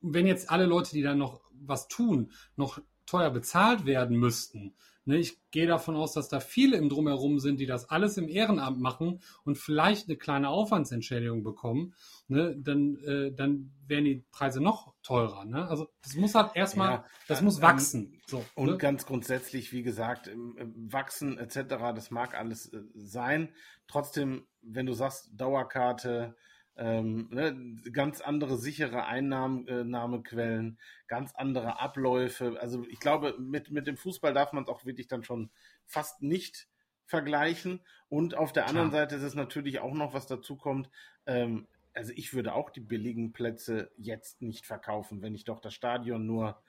wenn 0.00 0.26
jetzt 0.26 0.50
alle 0.50 0.64
Leute, 0.64 0.92
die 0.92 1.02
da 1.02 1.14
noch 1.14 1.42
was 1.52 1.88
tun, 1.88 2.32
noch 2.56 2.80
teuer 3.06 3.30
bezahlt 3.30 3.84
werden 3.84 4.16
müssten, 4.16 4.74
ich 5.06 5.38
gehe 5.50 5.66
davon 5.66 5.96
aus, 5.96 6.12
dass 6.12 6.28
da 6.28 6.40
viele 6.40 6.76
im 6.78 6.88
Drumherum 6.88 7.38
sind, 7.38 7.60
die 7.60 7.66
das 7.66 7.90
alles 7.90 8.16
im 8.16 8.28
Ehrenamt 8.28 8.80
machen 8.80 9.20
und 9.44 9.58
vielleicht 9.58 10.08
eine 10.08 10.16
kleine 10.16 10.48
Aufwandsentschädigung 10.48 11.42
bekommen. 11.42 11.94
Ne, 12.26 12.56
dann, 12.58 12.96
äh, 13.04 13.32
dann 13.32 13.72
werden 13.86 14.04
die 14.04 14.24
Preise 14.32 14.62
noch 14.62 14.94
teurer. 15.02 15.44
Ne? 15.44 15.68
Also 15.68 15.88
das 16.02 16.14
muss 16.14 16.34
halt 16.34 16.56
erstmal, 16.56 16.90
ja, 16.90 17.04
das 17.28 17.42
muss 17.42 17.56
ähm, 17.56 17.62
wachsen. 17.62 18.22
So, 18.26 18.42
und 18.54 18.70
ne? 18.70 18.78
ganz 18.78 19.04
grundsätzlich, 19.04 19.72
wie 19.72 19.82
gesagt, 19.82 20.30
Wachsen 20.34 21.36
etc., 21.38 21.64
das 21.94 22.10
mag 22.10 22.34
alles 22.34 22.72
äh, 22.72 22.80
sein. 22.94 23.52
Trotzdem, 23.86 24.46
wenn 24.62 24.86
du 24.86 24.94
sagst, 24.94 25.28
Dauerkarte, 25.32 26.34
ähm, 26.76 27.28
ne, 27.30 27.56
ganz 27.92 28.20
andere 28.20 28.56
sichere 28.56 29.06
Einnahmequellen, 29.06 30.78
ganz 31.06 31.32
andere 31.34 31.80
Abläufe. 31.80 32.58
Also 32.60 32.84
ich 32.88 32.98
glaube, 32.98 33.36
mit, 33.38 33.70
mit 33.70 33.86
dem 33.86 33.96
Fußball 33.96 34.34
darf 34.34 34.52
man 34.52 34.64
es 34.64 34.68
auch 34.68 34.84
wirklich 34.84 35.06
dann 35.06 35.22
schon 35.22 35.50
fast 35.86 36.22
nicht 36.22 36.68
vergleichen. 37.06 37.80
Und 38.08 38.34
auf 38.34 38.52
der 38.52 38.66
anderen 38.66 38.90
Seite 38.90 39.16
ist 39.16 39.22
es 39.22 39.34
natürlich 39.34 39.80
auch 39.80 39.94
noch, 39.94 40.14
was 40.14 40.26
dazu 40.26 40.56
kommt. 40.56 40.90
Ähm, 41.26 41.66
also 41.92 42.12
ich 42.16 42.34
würde 42.34 42.54
auch 42.54 42.70
die 42.70 42.80
billigen 42.80 43.32
Plätze 43.32 43.92
jetzt 43.96 44.42
nicht 44.42 44.66
verkaufen, 44.66 45.22
wenn 45.22 45.34
ich 45.34 45.44
doch 45.44 45.60
das 45.60 45.74
Stadion 45.74 46.26
nur, 46.26 46.60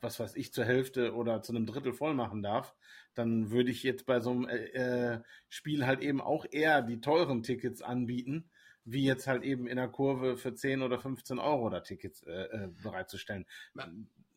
was 0.00 0.20
weiß 0.20 0.36
ich, 0.36 0.52
zur 0.52 0.64
Hälfte 0.64 1.14
oder 1.14 1.42
zu 1.42 1.52
einem 1.52 1.66
Drittel 1.66 1.92
voll 1.92 2.14
machen 2.14 2.42
darf, 2.42 2.76
dann 3.14 3.50
würde 3.50 3.72
ich 3.72 3.82
jetzt 3.82 4.06
bei 4.06 4.20
so 4.20 4.30
einem 4.30 4.48
äh, 4.48 5.14
äh 5.14 5.20
Spiel 5.48 5.84
halt 5.84 6.00
eben 6.00 6.20
auch 6.20 6.46
eher 6.48 6.82
die 6.82 7.00
teuren 7.00 7.42
Tickets 7.42 7.82
anbieten 7.82 8.48
wie 8.90 9.04
jetzt 9.04 9.26
halt 9.26 9.42
eben 9.42 9.66
in 9.66 9.76
der 9.76 9.88
Kurve 9.88 10.36
für 10.36 10.54
10 10.54 10.82
oder 10.82 10.98
15 10.98 11.38
Euro 11.38 11.68
da 11.70 11.80
Tickets 11.80 12.22
äh, 12.22 12.32
äh, 12.32 12.68
bereitzustellen. 12.82 13.46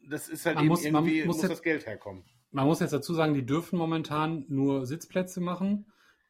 Das 0.04 0.28
ist 0.30 0.46
halt 0.46 0.56
man 0.56 0.66
eben 0.66 0.70
muss, 0.70 0.86
irgendwie, 0.86 1.26
muss, 1.26 1.38
muss 1.38 1.42
jetzt, 1.44 1.52
das 1.52 1.62
Geld 1.62 1.86
herkommen. 1.86 2.26
Man 2.52 2.66
muss 2.66 2.80
jetzt 2.80 2.94
dazu 2.94 3.14
sagen, 3.14 3.34
die 3.34 3.46
dürfen 3.46 3.78
momentan 3.78 4.46
nur 4.50 4.86
Sitzplätze 4.86 5.40
machen 5.40 5.86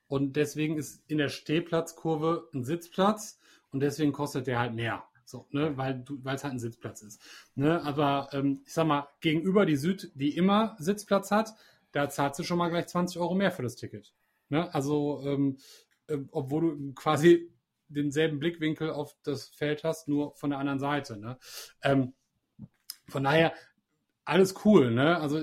und 0.07 0.36
deswegen 0.36 0.77
ist 0.77 1.03
in 1.07 1.17
der 1.17 1.29
Stehplatzkurve 1.29 2.49
ein 2.53 2.63
Sitzplatz 2.63 3.39
und 3.71 3.79
deswegen 3.79 4.12
kostet 4.12 4.47
der 4.47 4.60
halt 4.60 4.73
mehr. 4.73 5.03
So, 5.25 5.47
ne, 5.51 5.77
weil 5.77 6.03
es 6.25 6.43
halt 6.43 6.53
ein 6.53 6.60
Sitzplatz 6.60 7.01
ist. 7.01 7.21
Ne, 7.55 7.81
aber 7.84 8.29
ähm, 8.34 8.62
ich 8.65 8.73
sag 8.73 8.86
mal, 8.86 9.07
gegenüber 9.21 9.65
die 9.65 9.77
Süd, 9.77 10.12
die 10.13 10.36
immer 10.36 10.75
Sitzplatz 10.77 11.31
hat, 11.31 11.53
da 11.93 12.10
zahlst 12.10 12.39
du 12.39 12.43
schon 12.43 12.57
mal 12.57 12.69
gleich 12.69 12.88
20 12.88 13.19
Euro 13.19 13.34
mehr 13.34 13.51
für 13.51 13.63
das 13.63 13.75
Ticket. 13.75 14.13
Ne? 14.49 14.73
Also, 14.73 15.21
ähm, 15.25 15.57
äh, 16.07 16.17
obwohl 16.31 16.62
du 16.62 16.93
quasi 16.93 17.49
denselben 17.93 18.39
Blickwinkel 18.39 18.89
auf 18.91 19.15
das 19.23 19.49
Feld 19.49 19.84
hast, 19.84 20.08
nur 20.08 20.36
von 20.36 20.49
der 20.49 20.60
anderen 20.60 20.80
Seite. 20.80 21.17
Ne? 21.17 21.38
Ähm, 21.84 22.13
von 23.08 23.23
daher, 23.23 23.54
alles 24.23 24.56
cool, 24.65 24.91
ne? 24.91 25.17
Also, 25.17 25.41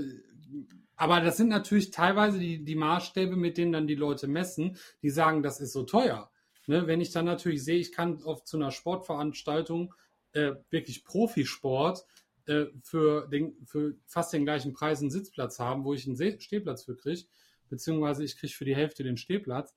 aber 0.96 1.20
das 1.20 1.36
sind 1.36 1.48
natürlich 1.48 1.90
teilweise 1.90 2.38
die, 2.38 2.64
die 2.64 2.74
Maßstäbe, 2.74 3.36
mit 3.36 3.56
denen 3.58 3.72
dann 3.72 3.86
die 3.86 3.94
Leute 3.94 4.26
messen, 4.26 4.76
die 5.02 5.10
sagen, 5.10 5.42
das 5.42 5.60
ist 5.60 5.72
so 5.72 5.84
teuer. 5.84 6.30
Ne? 6.66 6.86
Wenn 6.86 7.00
ich 7.00 7.12
dann 7.12 7.24
natürlich 7.24 7.64
sehe, 7.64 7.78
ich 7.78 7.92
kann 7.92 8.22
auf 8.24 8.44
zu 8.44 8.56
einer 8.56 8.72
Sportveranstaltung 8.72 9.94
äh, 10.32 10.52
wirklich 10.70 11.04
Profisport 11.04 12.04
äh, 12.46 12.66
für, 12.82 13.28
den, 13.28 13.64
für 13.64 13.94
fast 14.06 14.32
den 14.32 14.44
gleichen 14.44 14.72
Preis 14.72 15.00
einen 15.00 15.10
Sitzplatz 15.10 15.58
haben, 15.58 15.84
wo 15.84 15.94
ich 15.94 16.06
einen 16.06 16.40
Stehplatz 16.40 16.84
für 16.84 16.96
kriege, 16.96 17.24
beziehungsweise 17.68 18.24
ich 18.24 18.36
kriege 18.36 18.52
für 18.52 18.64
die 18.64 18.76
Hälfte 18.76 19.02
den 19.02 19.16
Stehplatz, 19.16 19.74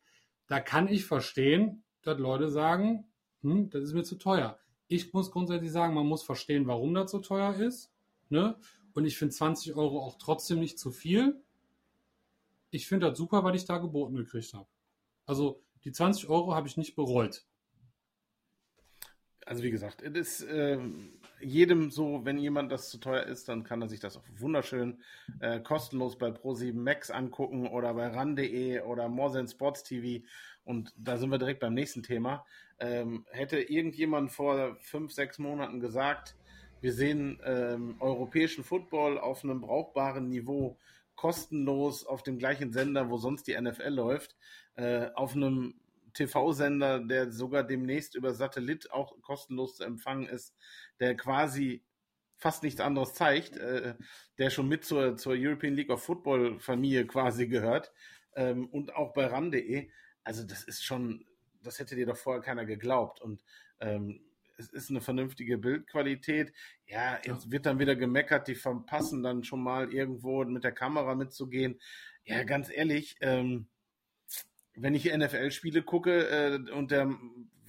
da 0.48 0.60
kann 0.60 0.88
ich 0.88 1.06
verstehen, 1.06 1.84
dass 2.04 2.20
Leute 2.20 2.50
sagen, 2.50 3.06
hm, 3.42 3.70
das 3.70 3.84
ist 3.84 3.94
mir 3.94 4.04
zu 4.04 4.16
teuer. 4.16 4.60
Ich 4.88 5.14
muss 5.14 5.32
grundsätzlich 5.32 5.72
sagen, 5.72 5.94
man 5.94 6.08
muss 6.08 6.24
verstehen, 6.24 6.68
warum 6.68 6.94
das 6.94 7.12
so 7.12 7.20
teuer 7.20 7.56
ist. 7.56 7.92
Ne? 8.30 8.56
Und 8.94 9.06
ich 9.06 9.18
finde 9.18 9.34
20 9.34 9.76
Euro 9.76 10.02
auch 10.02 10.18
trotzdem 10.18 10.60
nicht 10.60 10.80
zu 10.80 10.92
viel. 10.92 11.42
Ich 12.72 12.88
finde 12.88 13.10
das 13.10 13.18
super, 13.18 13.44
weil 13.44 13.56
ich 13.56 13.66
da 13.66 13.78
geboten 13.78 14.16
gekriegt 14.16 14.54
habe. 14.54 14.68
Also 15.26 15.62
die 15.84 15.92
20 15.92 16.30
Euro 16.30 16.56
habe 16.56 16.68
ich 16.68 16.78
nicht 16.78 16.96
bereut. 16.96 17.46
Also 19.46 19.64
wie 19.64 19.72
gesagt, 19.72 20.02
es 20.04 20.40
ist 20.40 20.44
äh, 20.48 20.80
jedem 21.42 21.90
so, 21.90 22.24
wenn 22.24 22.38
jemand 22.38 22.72
das 22.72 22.90
zu 22.90 23.00
teuer 23.00 23.24
ist, 23.24 23.50
dann 23.50 23.64
kann 23.64 23.82
er 23.82 23.90
sich 23.90 24.00
das 24.00 24.16
auch 24.16 24.24
wunderschön 24.38 25.02
äh, 25.40 25.60
kostenlos 25.60 26.18
bei 26.18 26.30
Pro7 26.30 26.74
Max 26.74 27.10
angucken 27.10 27.68
oder 27.68 27.94
bei 27.94 28.08
ran.de 28.08 28.82
oder 28.82 29.10
Morsen 29.10 29.48
Sports 29.48 29.84
TV 29.84 30.24
und 30.64 30.94
da 30.98 31.18
sind 31.18 31.30
wir 31.30 31.38
direkt 31.38 31.60
beim 31.60 31.74
nächsten 31.74 32.04
Thema. 32.04 32.46
Ähm, 32.80 33.26
hätte 33.32 33.60
irgendjemand 33.60 34.32
vor 34.32 34.76
fünf, 34.82 35.12
sechs 35.12 35.40
Monaten 35.40 35.80
gesagt, 35.80 36.36
wir 36.82 36.94
sehen 36.94 37.40
ähm, 37.46 37.96
europäischen 38.00 38.64
Football 38.64 39.20
auf 39.20 39.44
einem 39.44 39.62
brauchbaren 39.62 40.30
Niveau 40.30 40.78
kostenlos 41.16 42.06
auf 42.06 42.24
dem 42.24 42.40
gleichen 42.40 42.74
Sender, 42.74 43.10
wo 43.12 43.18
sonst 43.18 43.48
die 43.48 43.60
NFL 43.60 43.90
läuft, 43.90 44.36
äh, 44.76 45.10
auf 45.14 45.36
einem 45.36 45.76
TV-Sender, 46.14 47.00
der 47.00 47.32
sogar 47.32 47.64
demnächst 47.64 48.16
über 48.16 48.34
Satellit 48.34 48.92
auch 48.92 49.22
kostenlos 49.22 49.76
zu 49.76 49.84
empfangen 49.84 50.28
ist, 50.28 50.56
der 51.00 51.16
quasi 51.16 51.84
fast 52.38 52.64
nichts 52.64 52.82
anderes 52.82 53.14
zeigt, 53.14 53.56
äh, 53.58 53.94
der 54.40 54.50
schon 54.50 54.68
mit 54.68 54.84
zur, 54.84 55.16
zur 55.16 55.34
European 55.38 55.76
League 55.76 55.92
of 55.92 56.04
Football 56.04 56.60
Familie 56.60 57.06
quasi 57.06 57.48
gehört 57.48 57.94
ähm, 58.36 58.68
und 58.70 58.96
auch 58.96 59.14
bei 59.14 59.28
RAN.de 59.28 59.90
also 60.24 60.44
das 60.44 60.64
ist 60.64 60.84
schon, 60.84 61.26
das 61.64 61.80
hätte 61.80 61.96
dir 61.96 62.06
doch 62.06 62.18
vorher 62.18 62.42
keiner 62.42 62.66
geglaubt. 62.66 63.22
Und 63.22 63.44
ähm, 63.80 64.22
es 64.58 64.70
ist 64.70 64.90
eine 64.90 65.02
vernünftige 65.02 65.58
Bildqualität. 65.58 66.54
Ja, 66.86 67.20
jetzt 67.24 67.52
wird 67.52 67.66
dann 67.66 67.80
wieder 67.80 67.96
gemeckert, 67.96 68.48
die 68.48 68.56
verpassen 68.56 69.24
dann 69.24 69.44
schon 69.44 69.62
mal 69.62 69.92
irgendwo 69.94 70.44
mit 70.46 70.64
der 70.64 70.72
Kamera 70.72 71.16
mitzugehen. 71.16 71.80
Ja, 72.24 72.44
ganz 72.44 72.70
ehrlich, 72.72 73.18
ähm, 73.22 73.68
wenn 74.76 74.94
ich 74.94 75.06
NFL-Spiele 75.06 75.82
gucke 75.82 76.28
äh, 76.30 76.72
und 76.72 76.92
der 76.92 77.10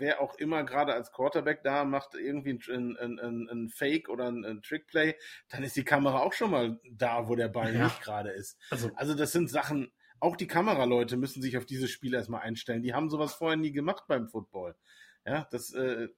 wer 0.03 0.21
auch 0.21 0.35
immer 0.35 0.65
gerade 0.65 0.93
als 0.93 1.13
Quarterback 1.13 1.63
da 1.63 1.85
macht 1.85 2.15
irgendwie 2.15 2.59
ein, 2.71 2.97
ein, 2.99 3.19
ein, 3.19 3.49
ein 3.49 3.69
Fake 3.69 4.09
oder 4.09 4.27
ein, 4.29 4.61
Trickplay, 4.63 5.15
dann 5.49 5.63
ist 5.63 5.77
die 5.77 5.85
Kamera 5.85 6.19
auch 6.21 6.33
schon 6.33 6.51
mal 6.51 6.81
da, 6.91 7.29
wo 7.29 7.37
der 7.37 7.49
Ball 7.49 7.75
ja. 7.75 7.85
nicht 7.85 8.03
gerade 8.03 8.31
ist. 8.31 8.59
Also, 8.71 8.91
also 8.97 9.15
das 9.15 9.33
sind 9.33 9.49
Sachen, 9.49 9.93
auch 10.23 10.37
die 10.37 10.47
Kameraleute 10.47 11.17
müssen 11.17 11.43
sich 11.43 11.59
auf 11.59 11.67
dieses 11.67 11.91
Spiel 11.91 12.15
erstmal 12.15 12.43
einstellen. 12.43 12.83
Die 12.83 12.95
haben 12.95 13.11
sowas 13.11 13.35
vorher 13.35 13.57
nie 13.57 13.73
gemacht 13.73 14.05
beim 14.07 14.29
Football. 14.29 14.77
Ja, 15.27 15.49
das, 15.51 15.73
äh, 15.73 16.09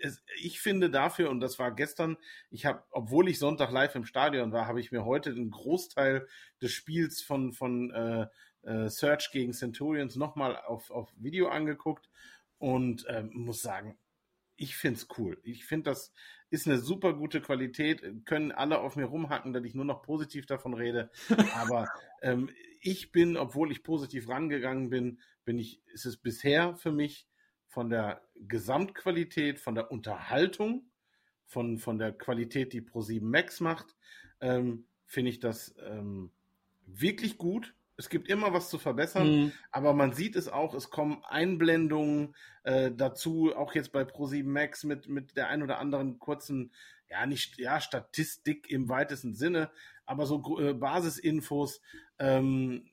es, 0.00 0.22
ich 0.40 0.60
finde 0.60 0.88
dafür, 0.88 1.30
und 1.30 1.40
das 1.40 1.58
war 1.58 1.74
gestern, 1.74 2.16
ich 2.50 2.64
habe, 2.64 2.84
obwohl 2.92 3.28
ich 3.28 3.40
Sonntag 3.40 3.72
live 3.72 3.96
im 3.96 4.04
Stadion 4.04 4.52
war, 4.52 4.68
habe 4.68 4.78
ich 4.78 4.92
mir 4.92 5.04
heute 5.04 5.34
den 5.34 5.50
Großteil 5.50 6.28
des 6.62 6.70
Spiels 6.70 7.22
von, 7.22 7.52
von 7.52 7.90
äh, 7.90 8.26
äh, 8.62 8.88
Search 8.88 9.32
gegen 9.32 9.52
Centurions 9.52 10.14
nochmal 10.14 10.56
auf, 10.56 10.92
auf 10.92 11.12
Video 11.16 11.48
angeguckt 11.48 12.08
und 12.58 13.04
äh, 13.06 13.24
muss 13.24 13.62
sagen, 13.62 13.98
ich 14.54 14.76
finde 14.76 15.00
es 15.00 15.08
cool. 15.18 15.40
Ich 15.42 15.64
finde, 15.64 15.90
das 15.90 16.12
ist 16.50 16.66
eine 16.66 16.78
super 16.78 17.14
gute 17.14 17.40
Qualität. 17.40 18.02
Können 18.26 18.52
alle 18.52 18.80
auf 18.80 18.96
mir 18.96 19.06
rumhacken, 19.06 19.52
dass 19.52 19.64
ich 19.64 19.74
nur 19.74 19.84
noch 19.84 20.02
positiv 20.02 20.46
davon 20.46 20.74
rede. 20.74 21.10
Aber 21.54 21.88
ähm, 22.22 22.50
ich 22.80 23.12
bin, 23.12 23.36
obwohl 23.36 23.72
ich 23.72 23.82
positiv 23.82 24.28
rangegangen 24.28 24.90
bin, 24.90 25.20
bin 25.44 25.58
ich, 25.58 25.80
ist 25.86 26.06
es 26.06 26.16
bisher 26.16 26.74
für 26.76 26.92
mich 26.92 27.26
von 27.68 27.88
der 27.88 28.22
Gesamtqualität, 28.34 29.60
von 29.60 29.74
der 29.74 29.92
Unterhaltung, 29.92 30.90
von, 31.46 31.78
von 31.78 31.98
der 31.98 32.12
Qualität, 32.12 32.72
die 32.72 32.82
Pro7 32.82 33.22
Max 33.22 33.60
macht, 33.60 33.96
ähm, 34.40 34.86
finde 35.06 35.30
ich 35.30 35.40
das 35.40 35.74
ähm, 35.84 36.32
wirklich 36.86 37.38
gut. 37.38 37.74
Es 38.00 38.08
gibt 38.08 38.28
immer 38.28 38.54
was 38.54 38.70
zu 38.70 38.78
verbessern, 38.78 39.28
mhm. 39.30 39.52
aber 39.70 39.92
man 39.92 40.14
sieht 40.14 40.34
es 40.34 40.48
auch, 40.48 40.72
es 40.72 40.88
kommen 40.88 41.22
Einblendungen 41.28 42.34
äh, 42.62 42.90
dazu, 42.90 43.54
auch 43.54 43.74
jetzt 43.74 43.92
bei 43.92 44.02
Pro7 44.04 44.44
Max 44.44 44.84
mit, 44.84 45.06
mit 45.06 45.36
der 45.36 45.48
ein 45.48 45.62
oder 45.62 45.78
anderen 45.78 46.18
kurzen, 46.18 46.72
ja, 47.10 47.26
nicht, 47.26 47.58
ja, 47.58 47.78
Statistik 47.78 48.70
im 48.70 48.88
weitesten 48.88 49.34
Sinne, 49.34 49.70
aber 50.06 50.24
so 50.24 50.58
äh, 50.58 50.72
Basisinfos, 50.72 51.82
ähm, 52.18 52.88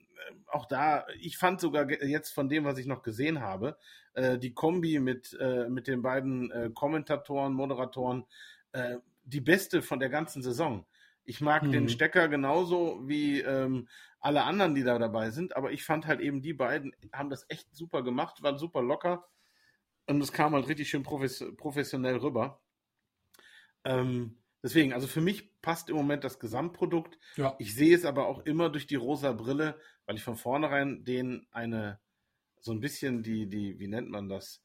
auch 0.48 0.66
da, 0.66 1.06
ich 1.22 1.38
fand 1.38 1.62
sogar 1.62 1.90
jetzt 2.04 2.32
von 2.32 2.50
dem, 2.50 2.66
was 2.66 2.78
ich 2.78 2.86
noch 2.86 3.02
gesehen 3.02 3.40
habe, 3.40 3.78
äh, 4.14 4.38
die 4.38 4.54
Kombi 4.54 5.00
mit, 5.00 5.38
äh, 5.40 5.70
mit 5.70 5.88
den 5.88 6.02
beiden 6.02 6.52
äh, 6.52 6.70
Kommentatoren, 6.74 7.54
Moderatoren, 7.54 8.26
äh, 8.74 8.98
die 9.24 9.42
beste 9.42 9.82
von 9.82 10.00
der 10.00 10.10
ganzen 10.10 10.42
Saison. 10.42 10.86
Ich 11.24 11.42
mag 11.42 11.64
mhm. 11.64 11.72
den 11.72 11.90
Stecker 11.90 12.30
genauso 12.30 13.02
wie 13.06 13.42
ähm, 13.42 13.88
alle 14.28 14.44
anderen, 14.44 14.76
die 14.76 14.84
da 14.84 15.00
dabei 15.00 15.30
sind, 15.32 15.56
aber 15.56 15.72
ich 15.72 15.86
fand 15.86 16.06
halt 16.06 16.20
eben, 16.20 16.42
die 16.42 16.52
beiden 16.52 16.94
haben 17.14 17.30
das 17.30 17.46
echt 17.48 17.74
super 17.74 18.04
gemacht, 18.04 18.44
waren 18.44 18.58
super 18.58 18.82
locker 18.82 19.26
und 20.06 20.20
es 20.22 20.34
kam 20.34 20.54
halt 20.54 20.68
richtig 20.68 20.90
schön 20.90 21.04
professionell 21.04 22.18
rüber. 22.18 22.62
Ähm, 23.86 24.44
deswegen, 24.62 24.92
also 24.92 25.08
für 25.08 25.22
mich 25.22 25.62
passt 25.62 25.90
im 25.90 25.96
Moment 25.96 26.26
das 26.26 26.40
Gesamtprodukt. 26.40 27.18
Ja. 27.38 27.56
Ich 27.58 27.74
sehe 27.74 27.96
es 27.96 28.04
aber 28.04 28.28
auch 28.28 28.40
immer 28.46 28.70
durch 28.70 28.86
die 28.86 28.96
rosa 28.96 29.32
Brille, 29.32 29.80
weil 30.06 30.18
ich 30.18 30.24
von 30.24 30.36
vornherein 30.36 31.06
denen 31.06 31.48
eine, 31.52 32.02
so 32.60 32.74
ein 32.74 32.82
bisschen 32.82 33.24
die, 33.24 33.48
die, 33.48 33.80
wie 33.80 33.88
nennt 33.88 34.10
man 34.10 34.28
das, 34.28 34.62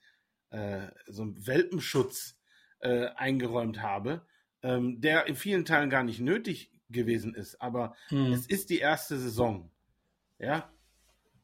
äh, 0.50 0.88
so 1.06 1.22
einen 1.22 1.46
Welpenschutz 1.46 2.36
äh, 2.80 3.10
eingeräumt 3.14 3.80
habe, 3.80 4.26
ähm, 4.62 5.00
der 5.00 5.28
in 5.28 5.36
vielen 5.36 5.64
Teilen 5.64 5.88
gar 5.88 6.02
nicht 6.02 6.18
nötig 6.18 6.72
gewesen 6.92 7.34
ist. 7.34 7.60
Aber 7.60 7.94
Hm. 8.08 8.32
es 8.32 8.46
ist 8.46 8.70
die 8.70 8.78
erste 8.78 9.18
Saison. 9.18 9.70
Ja, 10.38 10.70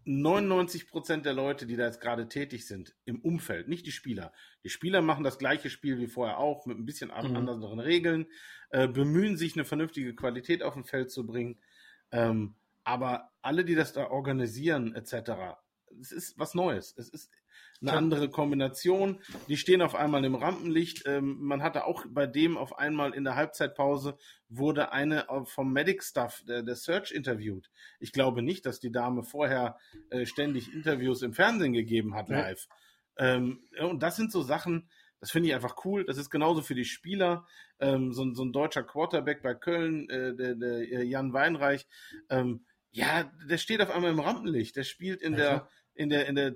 99 0.05 0.89
Prozent 0.89 1.27
der 1.27 1.35
Leute, 1.35 1.67
die 1.67 1.77
da 1.77 1.85
jetzt 1.85 2.01
gerade 2.01 2.29
tätig 2.29 2.67
sind, 2.67 2.95
im 3.05 3.21
Umfeld, 3.21 3.69
nicht 3.69 3.85
die 3.87 3.93
Spieler. 3.93 4.33
Die 4.65 4.71
Spieler 4.71 5.03
machen 5.03 5.23
das 5.23 5.39
gleiche 5.39 5.69
Spiel 5.69 5.99
wie 5.99 6.07
vorher 6.07 6.39
auch, 6.39 6.65
mit 6.65 6.79
ein 6.79 6.87
bisschen 6.87 7.09
Mhm. 7.09 7.37
anderen 7.37 7.79
Regeln, 7.79 8.27
äh, 8.71 8.89
bemühen 8.89 9.37
sich, 9.37 9.55
eine 9.55 9.67
vernünftige 9.67 10.15
Qualität 10.15 10.63
auf 10.63 10.75
dem 10.75 10.85
Feld 10.85 11.11
zu 11.11 11.27
bringen. 11.27 11.61
Ähm, 12.11 12.55
aber 12.85 13.33
alle, 13.43 13.65
die 13.67 13.75
das 13.75 13.93
da 13.93 14.07
organisieren, 14.09 14.95
etc., 14.95 15.59
es 16.01 16.13
ist 16.13 16.39
was 16.39 16.55
Neues. 16.55 16.95
Es 16.97 17.09
ist 17.11 17.31
eine 17.81 17.93
andere 17.93 18.29
Kombination. 18.29 19.21
Die 19.49 19.57
stehen 19.57 19.83
auf 19.83 19.95
einmal 19.95 20.25
im 20.25 20.35
Rampenlicht. 20.35 21.05
Ähm, 21.07 21.37
man 21.41 21.63
hatte 21.63 21.85
auch 21.85 22.05
bei 22.09 22.27
dem 22.27 22.57
auf 22.59 22.77
einmal 22.79 23.15
in 23.15 23.25
der 23.25 23.37
Halbzeitpause 23.37 24.17
wurde 24.49 24.91
eine 24.93 25.29
äh, 25.29 25.45
vom 25.45 25.73
Medic 25.73 26.03
Staff, 26.03 26.43
der, 26.49 26.63
der 26.63 26.75
Search 26.75 27.13
interviewt. 27.13 27.71
Ich 28.01 28.13
glaube 28.13 28.43
nicht, 28.43 28.67
dass 28.67 28.81
die 28.81 28.91
Dame 28.91 29.23
vorher 29.23 29.79
äh, 30.11 30.27
ständig 30.27 30.73
Interviews 30.73 31.23
im 31.23 31.33
Fernsehen 31.35 31.73
gegeben 31.73 32.15
hat 32.15 32.29
Ja. 32.29 32.41
live. 32.41 32.67
Ähm, 33.17 33.61
ja, 33.77 33.85
und 33.85 34.03
das 34.03 34.17
sind 34.17 34.33
so 34.33 34.43
Sachen, 34.43 34.89
das 35.21 35.31
finde 35.33 35.49
ich 35.49 35.55
einfach 35.55 35.85
cool. 35.85 36.05
Das 36.05 36.19
ist 36.19 36.31
genauso 36.31 36.63
für 36.63 36.75
die 36.77 36.85
Spieler. 36.85 37.47
Ähm, 37.81 38.13
so, 38.13 38.23
ein- 38.25 38.35
so 38.35 38.45
ein 38.45 38.53
deutscher 38.53 38.83
Quarterback 38.85 39.43
bei 39.43 39.55
Köln, 39.55 40.09
äh, 40.09 40.35
der, 40.35 40.55
der 40.55 40.79
äh, 40.81 41.03
Jan 41.05 41.33
Weinreich, 41.33 41.87
ähm, 42.29 42.65
ja, 42.91 43.31
der 43.49 43.59
steht 43.59 43.81
auf 43.83 43.91
einmal 43.91 44.11
im 44.13 44.21
Rampenlicht. 44.21 44.75
Der 44.77 44.85
spielt 44.85 45.21
in 45.21 45.33
Ja, 45.33 45.39
der, 45.39 45.69
in 45.95 46.09
der, 46.11 46.27
in 46.27 46.35
der 46.37 46.55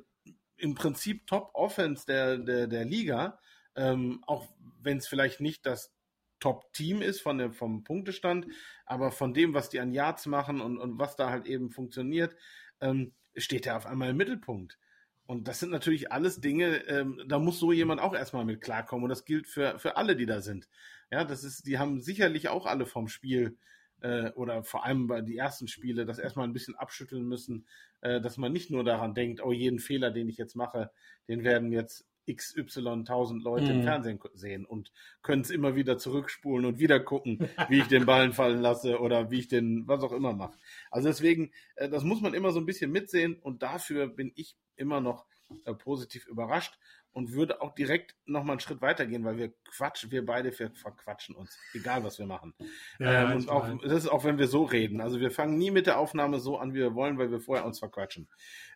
im 0.62 0.74
Prinzip 0.74 1.26
Top-Offense 1.26 2.06
der, 2.06 2.38
der, 2.38 2.68
der 2.68 2.84
Liga, 2.84 3.38
ähm, 3.74 4.22
auch 4.26 4.48
wenn 4.80 4.98
es 4.98 5.08
vielleicht 5.08 5.40
nicht 5.40 5.66
das 5.66 5.92
Top-Team 6.38 7.02
ist 7.02 7.20
von 7.20 7.38
der, 7.38 7.52
vom 7.52 7.82
Punktestand, 7.82 8.46
aber 8.86 9.10
von 9.10 9.34
dem, 9.34 9.54
was 9.54 9.70
die 9.70 9.80
an 9.80 9.92
Yards 9.92 10.26
machen 10.26 10.60
und, 10.60 10.78
und 10.78 10.98
was 10.98 11.16
da 11.16 11.30
halt 11.30 11.46
eben 11.46 11.70
funktioniert, 11.70 12.36
ähm, 12.80 13.12
steht 13.36 13.66
er 13.66 13.76
auf 13.76 13.86
einmal 13.86 14.10
im 14.10 14.16
Mittelpunkt. 14.16 14.78
Und 15.26 15.48
das 15.48 15.60
sind 15.60 15.70
natürlich 15.70 16.12
alles 16.12 16.40
Dinge, 16.40 16.86
ähm, 16.88 17.20
da 17.26 17.38
muss 17.38 17.58
so 17.58 17.72
jemand 17.72 18.00
auch 18.00 18.14
erstmal 18.14 18.44
mit 18.44 18.60
klarkommen. 18.60 19.04
Und 19.04 19.10
das 19.10 19.24
gilt 19.24 19.48
für, 19.48 19.78
für 19.78 19.96
alle, 19.96 20.14
die 20.14 20.26
da 20.26 20.42
sind. 20.42 20.68
Ja, 21.10 21.24
das 21.24 21.42
ist, 21.42 21.66
die 21.66 21.78
haben 21.78 22.00
sicherlich 22.00 22.48
auch 22.48 22.66
alle 22.66 22.86
vom 22.86 23.08
Spiel 23.08 23.56
äh, 24.02 24.30
oder 24.32 24.64
vor 24.64 24.84
allem 24.84 25.06
bei 25.06 25.20
die 25.20 25.36
ersten 25.36 25.68
Spiele 25.68 26.04
das 26.06 26.18
erstmal 26.18 26.46
ein 26.46 26.52
bisschen 26.52 26.74
abschütteln 26.74 27.24
müssen, 27.26 27.66
äh, 28.00 28.20
dass 28.20 28.36
man 28.36 28.52
nicht 28.52 28.70
nur 28.70 28.84
daran 28.84 29.14
denkt, 29.14 29.42
oh, 29.42 29.52
jeden 29.52 29.78
Fehler, 29.78 30.10
den 30.10 30.28
ich 30.28 30.36
jetzt 30.36 30.56
mache, 30.56 30.90
den 31.28 31.44
werden 31.44 31.72
jetzt 31.72 32.06
XY 32.26 33.04
tausend 33.04 33.42
Leute 33.42 33.72
im 33.72 33.78
Mhm. 33.78 33.82
Fernsehen 33.82 34.18
ko- 34.18 34.30
sehen 34.34 34.64
und 34.64 34.92
können 35.22 35.42
es 35.42 35.50
immer 35.50 35.74
wieder 35.74 35.98
zurückspulen 35.98 36.64
und 36.66 36.78
wieder 36.78 37.00
gucken, 37.00 37.40
wie 37.66 37.80
ich 37.80 37.88
den 37.88 38.06
Ballen 38.06 38.32
fallen 38.32 38.60
lasse 38.60 39.00
oder 39.00 39.30
wie 39.30 39.40
ich 39.40 39.48
den, 39.48 39.88
was 39.88 40.04
auch 40.04 40.12
immer 40.12 40.32
mache. 40.32 40.56
Also 40.90 41.08
deswegen, 41.08 41.52
äh, 41.76 41.88
das 41.88 42.04
muss 42.04 42.20
man 42.20 42.34
immer 42.34 42.52
so 42.52 42.60
ein 42.60 42.66
bisschen 42.66 42.92
mitsehen 42.92 43.36
und 43.40 43.62
dafür 43.62 44.06
bin 44.06 44.32
ich 44.36 44.56
immer 44.76 45.00
noch 45.00 45.26
äh, 45.64 45.74
positiv 45.74 46.26
überrascht 46.26 46.78
und 47.12 47.32
würde 47.32 47.60
auch 47.60 47.74
direkt 47.74 48.14
nochmal 48.24 48.54
einen 48.54 48.60
Schritt 48.60 48.80
weitergehen, 48.80 49.24
weil 49.24 49.36
wir 49.36 49.52
quatschen, 49.70 50.10
wir 50.10 50.24
beide 50.24 50.52
verquatschen 50.52 51.34
uns, 51.34 51.58
egal 51.74 52.04
was 52.04 52.18
wir 52.18 52.26
machen. 52.26 52.54
Ja, 52.98 53.30
ähm, 53.30 53.36
und 53.36 53.48
auch, 53.48 53.68
das 53.82 54.04
ist 54.04 54.08
auch, 54.08 54.24
wenn 54.24 54.38
wir 54.38 54.48
so 54.48 54.64
reden. 54.64 55.00
Also 55.00 55.20
wir 55.20 55.30
fangen 55.30 55.58
nie 55.58 55.70
mit 55.70 55.86
der 55.86 55.98
Aufnahme 55.98 56.40
so 56.40 56.58
an, 56.58 56.72
wie 56.74 56.78
wir 56.78 56.94
wollen, 56.94 57.18
weil 57.18 57.30
wir 57.30 57.40
vorher 57.40 57.66
uns 57.66 57.78
verquatschen. 57.78 58.28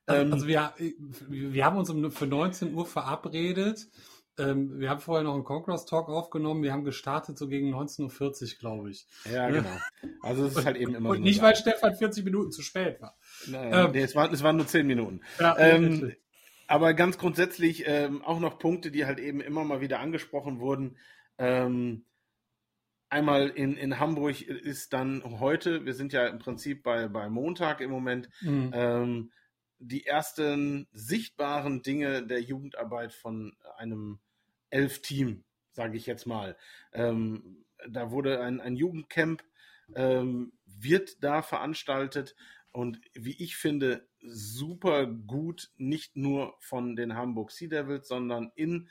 Ähm, 0.07 0.33
Also 0.33 0.47
wir, 0.47 0.75
wir 1.29 1.65
haben 1.65 1.79
uns 1.79 1.91
um, 1.91 2.11
für 2.11 2.27
19 2.27 2.75
Uhr 2.75 2.87
verabredet. 2.87 3.89
Ähm, 4.39 4.79
wir 4.79 4.91
haben 4.91 5.01
vorher 5.01 5.25
noch 5.25 5.35
einen 5.35 5.45
Conquerors 5.45 5.87
Talk 5.87 6.11
aufgenommen. 6.11 6.63
Wir 6.63 6.73
haben 6.73 6.85
gestartet 6.85 7.39
so 7.39 7.49
gegen 7.49 7.75
19.40 7.75 8.03
Uhr, 8.03 8.59
glaube 8.59 8.91
ich. 8.91 9.07
ja, 9.33 9.49
genau. 9.49 9.77
Also 10.21 10.45
es 10.45 10.57
ist 10.57 10.67
halt 10.67 10.77
eben 10.77 10.95
immer 10.95 11.11
Und 11.11 11.17
so 11.19 11.23
nicht, 11.23 11.41
weil 11.41 11.57
Stefan 11.57 11.97
40 11.97 12.25
Minuten 12.25 12.53
zu 12.53 12.61
spät 12.61 13.01
war. 13.01 13.17
Nein, 13.47 13.71
ähm, 13.73 13.91
nee, 13.93 14.03
es, 14.03 14.15
waren, 14.15 14.33
es 14.35 14.43
waren 14.43 14.57
nur 14.57 14.67
zehn 14.67 14.87
Minuten. 14.87 15.23
Ja, 15.41 15.57
Ähm. 15.59 16.13
Aber 16.67 16.95
ganz 16.95 17.19
grundsätzlich 17.19 17.85
ähm, 17.87 18.23
auch 18.23 18.41
noch 18.41 18.59
Punkte, 18.59 18.91
die 18.91 19.07
halt 19.07 19.19
eben 19.19 19.41
immer 19.41 19.65
mal 19.65 19.81
wieder 19.81 20.01
angesprochen 20.01 20.59
wurden. 20.61 20.99
Ähm, 21.39 22.07
einmal 23.09 23.49
in, 23.51 23.77
in 23.77 23.99
Hamburg 23.99 24.41
ist 24.43 24.93
dann 24.93 25.23
heute, 25.41 25.85
wir 25.85 25.95
sind 25.95 26.13
ja 26.13 26.27
im 26.27 26.39
Prinzip 26.39 26.83
bei, 26.83 27.09
bei 27.09 27.29
Montag 27.29 27.81
im 27.81 27.91
Moment, 27.91 28.29
Mhm. 28.41 28.71
ähm, 28.75 29.33
die 29.79 30.07
ersten 30.07 30.89
sichtbaren 30.93 31.83
Dinge 31.83 32.27
der 32.27 32.41
Jugendarbeit 32.41 33.13
von 33.13 33.55
einem 33.77 34.21
Elf-Team, 34.71 35.45
sage 35.71 35.97
ich 35.97 36.07
jetzt 36.07 36.27
mal. 36.27 36.57
Ähm, 36.93 37.65
da 37.89 38.11
wurde 38.11 38.41
ein, 38.41 38.61
ein 38.61 38.75
Jugendcamp, 38.75 39.45
ähm, 39.95 40.53
wird 40.65 41.23
da 41.23 41.43
veranstaltet 41.43 42.35
und 42.73 43.01
wie 43.15 43.37
ich 43.43 43.57
finde, 43.57 44.09
super 44.29 45.07
gut, 45.07 45.71
nicht 45.77 46.17
nur 46.17 46.55
von 46.61 46.97
den 46.97 47.15
Hamburg 47.15 47.51
Sea 47.51 47.69
Devils, 47.69 48.09
sondern 48.09 48.53
in 48.55 48.89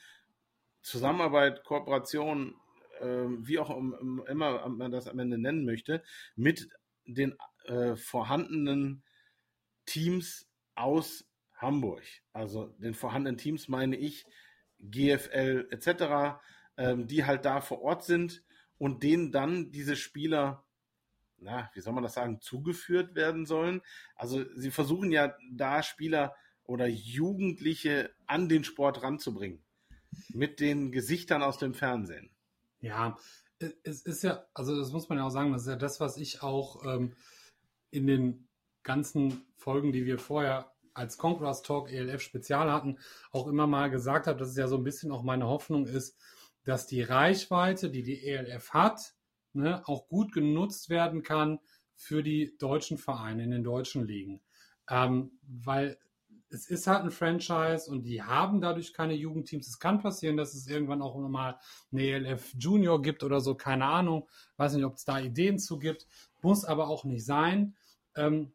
Zusammenarbeit, 0.81 1.63
Kooperation, 1.63 2.55
ähm, 3.01 3.45
wie 3.47 3.59
auch 3.59 3.75
im- 3.75 3.95
im- 3.99 4.23
immer 4.27 4.67
man 4.69 4.91
das 4.91 5.07
am 5.07 5.19
Ende 5.19 5.37
nennen 5.37 5.65
möchte, 5.65 6.03
mit 6.35 6.69
den 7.05 7.35
äh, 7.65 7.95
vorhandenen 7.95 9.03
Teams 9.85 10.47
aus 10.75 11.25
Hamburg. 11.55 12.03
Also 12.33 12.67
den 12.79 12.93
vorhandenen 12.93 13.37
Teams 13.37 13.67
meine 13.67 13.95
ich 13.95 14.25
GFL 14.79 15.67
etc., 15.71 16.41
ähm, 16.77 17.07
die 17.07 17.25
halt 17.25 17.45
da 17.45 17.61
vor 17.61 17.81
Ort 17.81 18.03
sind 18.03 18.43
und 18.77 19.03
denen 19.03 19.31
dann 19.31 19.71
diese 19.71 19.95
Spieler, 19.95 20.64
na, 21.37 21.69
wie 21.73 21.81
soll 21.81 21.93
man 21.93 22.03
das 22.03 22.13
sagen, 22.13 22.41
zugeführt 22.41 23.15
werden 23.15 23.45
sollen. 23.45 23.81
Also 24.15 24.43
sie 24.55 24.71
versuchen 24.71 25.11
ja 25.11 25.35
da 25.51 25.83
Spieler 25.83 26.35
oder 26.63 26.87
Jugendliche 26.87 28.11
an 28.25 28.49
den 28.49 28.63
Sport 28.63 29.03
ranzubringen. 29.03 29.63
Mit 30.29 30.59
den 30.59 30.91
Gesichtern 30.91 31.43
aus 31.43 31.57
dem 31.57 31.73
Fernsehen. 31.73 32.29
Ja, 32.79 33.17
es 33.83 34.01
ist 34.03 34.23
ja, 34.23 34.45
also 34.53 34.77
das 34.77 34.91
muss 34.91 35.09
man 35.09 35.17
ja 35.17 35.25
auch 35.25 35.31
sagen, 35.31 35.51
das 35.51 35.63
ist 35.63 35.67
ja 35.67 35.75
das, 35.75 35.99
was 35.99 36.17
ich 36.17 36.41
auch 36.41 36.85
ähm, 36.85 37.15
in 37.91 38.07
den 38.07 38.47
ganzen 38.83 39.45
Folgen, 39.55 39.91
die 39.91 40.05
wir 40.05 40.19
vorher 40.19 40.71
als 40.93 41.17
Conquerors 41.17 41.61
Talk 41.61 41.91
ELF 41.91 42.21
Spezial 42.21 42.71
hatten, 42.71 42.97
auch 43.31 43.47
immer 43.47 43.67
mal 43.67 43.89
gesagt 43.89 44.27
habe, 44.27 44.39
dass 44.39 44.49
es 44.49 44.57
ja 44.57 44.67
so 44.67 44.77
ein 44.77 44.83
bisschen 44.83 45.11
auch 45.11 45.23
meine 45.23 45.47
Hoffnung 45.47 45.85
ist, 45.85 46.17
dass 46.63 46.87
die 46.87 47.01
Reichweite, 47.01 47.89
die 47.89 48.03
die 48.03 48.25
ELF 48.25 48.71
hat, 48.71 49.14
ne, 49.55 49.87
auch 49.87 50.07
gut 50.07 50.31
genutzt 50.31 50.89
werden 50.89 51.23
kann 51.23 51.59
für 51.95 52.23
die 52.23 52.55
deutschen 52.57 52.97
Vereine 52.97 53.43
in 53.43 53.51
den 53.51 53.63
deutschen 53.63 54.05
Ligen. 54.05 54.41
Ähm, 54.89 55.31
weil 55.41 55.97
es 56.49 56.67
ist 56.67 56.87
halt 56.87 57.03
ein 57.03 57.11
Franchise 57.11 57.89
und 57.89 58.03
die 58.03 58.21
haben 58.21 58.61
dadurch 58.61 58.93
keine 58.93 59.13
Jugendteams. 59.13 59.67
Es 59.67 59.79
kann 59.79 59.99
passieren, 59.99 60.37
dass 60.37 60.53
es 60.53 60.67
irgendwann 60.67 61.01
auch 61.01 61.17
nochmal 61.17 61.57
eine 61.91 62.03
ELF 62.03 62.53
Junior 62.57 63.01
gibt 63.01 63.23
oder 63.23 63.41
so, 63.41 63.55
keine 63.55 63.85
Ahnung. 63.85 64.27
Weiß 64.57 64.73
nicht, 64.73 64.85
ob 64.85 64.95
es 64.95 65.05
da 65.05 65.19
Ideen 65.19 65.59
zu 65.59 65.79
gibt. 65.79 66.07
Muss 66.41 66.63
aber 66.63 66.87
auch 66.87 67.03
nicht 67.03 67.25
sein. 67.25 67.75
Ähm, 68.15 68.53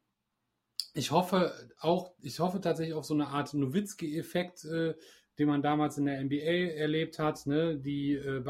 ich 0.95 1.11
hoffe 1.11 1.53
auch, 1.79 2.13
ich 2.23 2.41
hoffe 2.41 2.61
tatsächlich 2.61 2.95
auf 2.95 3.05
so 3.05 3.15
eine 3.15 3.29
Art 3.29 3.55
Nowitzki-Effekt, 3.55 4.65
äh, 4.65 4.95
den 5.39 5.49
man 5.49 5.63
damals 5.63 5.99
in 5.99 6.07
der 6.07 6.23
NBA 6.23 6.75
erlebt 6.77 7.19
hat. 7.19 7.47
Ne? 7.47 7.79
Die 7.79 8.15
äh, 8.15 8.45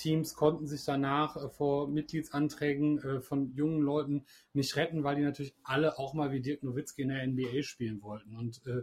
Basketball-Teams 0.00 0.34
konnten 0.34 0.66
sich 0.66 0.84
danach 0.84 1.36
äh, 1.36 1.48
vor 1.48 1.88
Mitgliedsanträgen 1.88 2.98
äh, 3.02 3.20
von 3.20 3.52
jungen 3.54 3.82
Leuten 3.82 4.24
nicht 4.52 4.76
retten, 4.76 5.04
weil 5.04 5.16
die 5.16 5.22
natürlich 5.22 5.54
alle 5.62 5.98
auch 5.98 6.14
mal 6.14 6.32
wie 6.32 6.40
Dirk 6.40 6.62
Nowitzki 6.62 7.02
in 7.02 7.08
der 7.08 7.26
NBA 7.26 7.62
spielen 7.62 8.02
wollten. 8.02 8.36
Und 8.36 8.66
äh, 8.66 8.82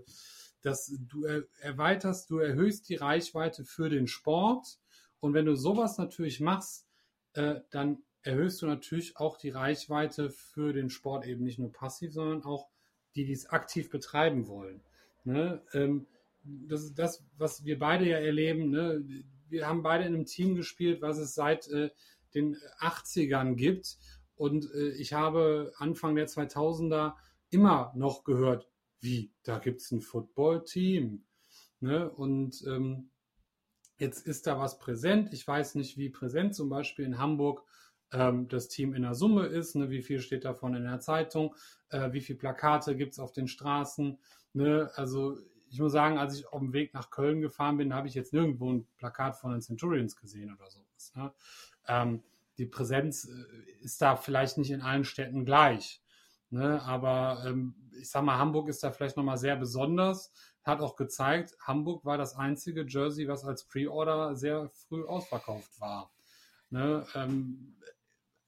das, 0.61 0.93
du 1.07 1.25
er, 1.25 1.43
erweiterst, 1.59 2.29
du 2.29 2.39
erhöhst 2.39 2.89
die 2.89 2.95
Reichweite 2.95 3.65
für 3.65 3.89
den 3.89 4.07
Sport. 4.07 4.79
Und 5.19 5.33
wenn 5.33 5.45
du 5.45 5.55
sowas 5.55 5.97
natürlich 5.97 6.39
machst, 6.39 6.85
dann 7.33 7.99
erhöhst 8.23 8.61
du 8.61 8.65
natürlich 8.65 9.17
auch 9.17 9.37
die 9.37 9.51
Reichweite 9.51 10.31
für 10.31 10.73
den 10.73 10.89
Sport 10.89 11.27
eben 11.27 11.43
nicht 11.43 11.59
nur 11.59 11.71
passiv, 11.71 12.13
sondern 12.13 12.43
auch 12.43 12.67
die, 13.15 13.25
die 13.25 13.33
es 13.33 13.47
aktiv 13.47 13.91
betreiben 13.91 14.47
wollen. 14.47 14.81
Ne? 15.23 15.61
Ähm, 15.73 16.07
das 16.43 16.83
ist 16.83 16.97
das, 16.97 17.23
was 17.37 17.63
wir 17.63 17.77
beide 17.77 18.07
ja 18.07 18.17
erleben. 18.17 18.71
Ne? 18.71 19.03
Wir 19.49 19.67
haben 19.67 19.83
beide 19.83 20.05
in 20.05 20.13
einem 20.13 20.25
Team 20.25 20.55
gespielt, 20.55 21.01
was 21.01 21.17
es 21.17 21.33
seit 21.35 21.67
äh, 21.69 21.89
den 22.33 22.57
80ern 22.79 23.55
gibt. 23.55 23.97
Und 24.35 24.71
äh, 24.73 24.89
ich 24.89 25.13
habe 25.13 25.73
Anfang 25.77 26.15
der 26.15 26.27
2000er 26.27 27.13
immer 27.49 27.91
noch 27.95 28.23
gehört, 28.23 28.67
wie, 28.99 29.31
da 29.43 29.59
gibt 29.59 29.81
es 29.81 29.91
ein 29.91 30.01
Football-Team. 30.01 31.23
Ne? 31.79 32.09
Und 32.09 32.63
ähm, 32.67 33.09
Jetzt 33.99 34.27
ist 34.27 34.45
da 34.45 34.59
was 34.59 34.77
präsent. 34.77 35.33
Ich 35.33 35.47
weiß 35.47 35.75
nicht, 35.75 35.97
wie 35.97 36.09
präsent 36.09 36.55
zum 36.55 36.69
Beispiel 36.69 37.05
in 37.05 37.17
Hamburg 37.17 37.63
ähm, 38.11 38.47
das 38.47 38.67
Team 38.67 38.93
in 38.93 39.01
der 39.01 39.15
Summe 39.15 39.47
ist, 39.47 39.75
ne, 39.75 39.89
wie 39.89 40.03
viel 40.03 40.19
steht 40.19 40.45
davon 40.45 40.75
in 40.75 40.83
der 40.83 40.99
Zeitung, 40.99 41.55
äh, 41.89 42.11
wie 42.11 42.21
viele 42.21 42.37
Plakate 42.37 42.95
gibt 42.95 43.13
es 43.13 43.19
auf 43.19 43.31
den 43.31 43.47
Straßen. 43.47 44.19
Ne? 44.53 44.91
Also 44.93 45.37
ich 45.69 45.79
muss 45.79 45.91
sagen, 45.91 46.17
als 46.17 46.37
ich 46.37 46.47
auf 46.47 46.59
dem 46.59 46.73
Weg 46.73 46.93
nach 46.93 47.09
Köln 47.09 47.41
gefahren 47.41 47.77
bin, 47.77 47.93
habe 47.93 48.07
ich 48.07 48.13
jetzt 48.13 48.33
nirgendwo 48.33 48.71
ein 48.71 48.87
Plakat 48.97 49.35
von 49.35 49.51
den 49.51 49.61
Centurions 49.61 50.15
gesehen 50.15 50.55
oder 50.55 50.69
sowas. 50.69 51.13
Ne? 51.15 51.33
Ähm, 51.87 52.23
die 52.57 52.65
Präsenz 52.65 53.25
äh, 53.25 53.83
ist 53.83 54.01
da 54.01 54.15
vielleicht 54.15 54.57
nicht 54.57 54.71
in 54.71 54.81
allen 54.81 55.03
Städten 55.03 55.45
gleich. 55.45 56.01
Ne? 56.49 56.81
Aber 56.83 57.43
ähm, 57.45 57.75
ich 57.99 58.09
sag 58.09 58.23
mal, 58.23 58.37
Hamburg 58.37 58.69
ist 58.69 58.83
da 58.83 58.91
vielleicht 58.91 59.17
nochmal 59.17 59.37
sehr 59.37 59.55
besonders. 59.55 60.31
Hat 60.63 60.81
auch 60.81 60.95
gezeigt, 60.95 61.55
Hamburg 61.61 62.03
war 62.03 62.17
das 62.17 62.35
einzige 62.35 62.85
Jersey, 62.85 63.27
was 63.27 63.45
als 63.45 63.63
Pre-Order 63.65 64.35
sehr 64.35 64.69
früh 64.69 65.05
ausverkauft 65.05 65.79
war. 65.79 66.11
Ne? 66.69 67.05
Ähm, 67.15 67.77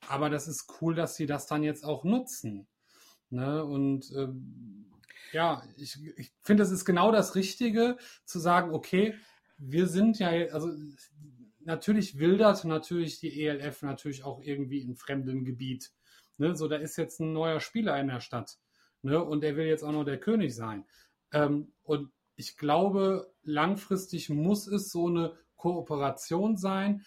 aber 0.07 0.29
das 0.29 0.47
ist 0.47 0.73
cool, 0.81 0.95
dass 0.95 1.15
sie 1.15 1.25
das 1.25 1.47
dann 1.47 1.63
jetzt 1.63 1.85
auch 1.85 2.03
nutzen. 2.03 2.67
Ne? 3.29 3.63
Und 3.63 4.11
ähm, 4.15 4.91
ja, 5.31 5.63
ich, 5.77 5.97
ich 6.17 6.31
finde, 6.41 6.63
es 6.63 6.71
ist 6.71 6.85
genau 6.85 7.11
das 7.11 7.35
Richtige, 7.35 7.97
zu 8.25 8.39
sagen, 8.39 8.73
okay, 8.73 9.15
wir 9.57 9.87
sind 9.87 10.19
ja, 10.19 10.29
also 10.51 10.71
natürlich 11.59 12.17
wildert 12.17 12.65
natürlich 12.65 13.19
die 13.19 13.45
ELF 13.45 13.81
natürlich 13.81 14.23
auch 14.23 14.41
irgendwie 14.41 14.81
in 14.81 14.95
fremdem 14.95 15.43
Gebiet. 15.43 15.91
Ne? 16.37 16.55
So, 16.55 16.67
da 16.67 16.77
ist 16.77 16.97
jetzt 16.97 17.19
ein 17.19 17.33
neuer 17.33 17.59
Spieler 17.59 17.99
in 17.99 18.07
der 18.07 18.21
Stadt. 18.21 18.57
Ne? 19.01 19.23
Und 19.23 19.41
der 19.41 19.55
will 19.55 19.67
jetzt 19.67 19.83
auch 19.83 19.91
noch 19.91 20.05
der 20.05 20.19
König 20.19 20.55
sein. 20.55 20.85
Ähm, 21.31 21.73
und 21.83 22.11
ich 22.35 22.57
glaube, 22.57 23.33
langfristig 23.43 24.29
muss 24.29 24.65
es 24.67 24.91
so 24.91 25.07
eine 25.07 25.37
Kooperation 25.57 26.55
sein, 26.55 27.03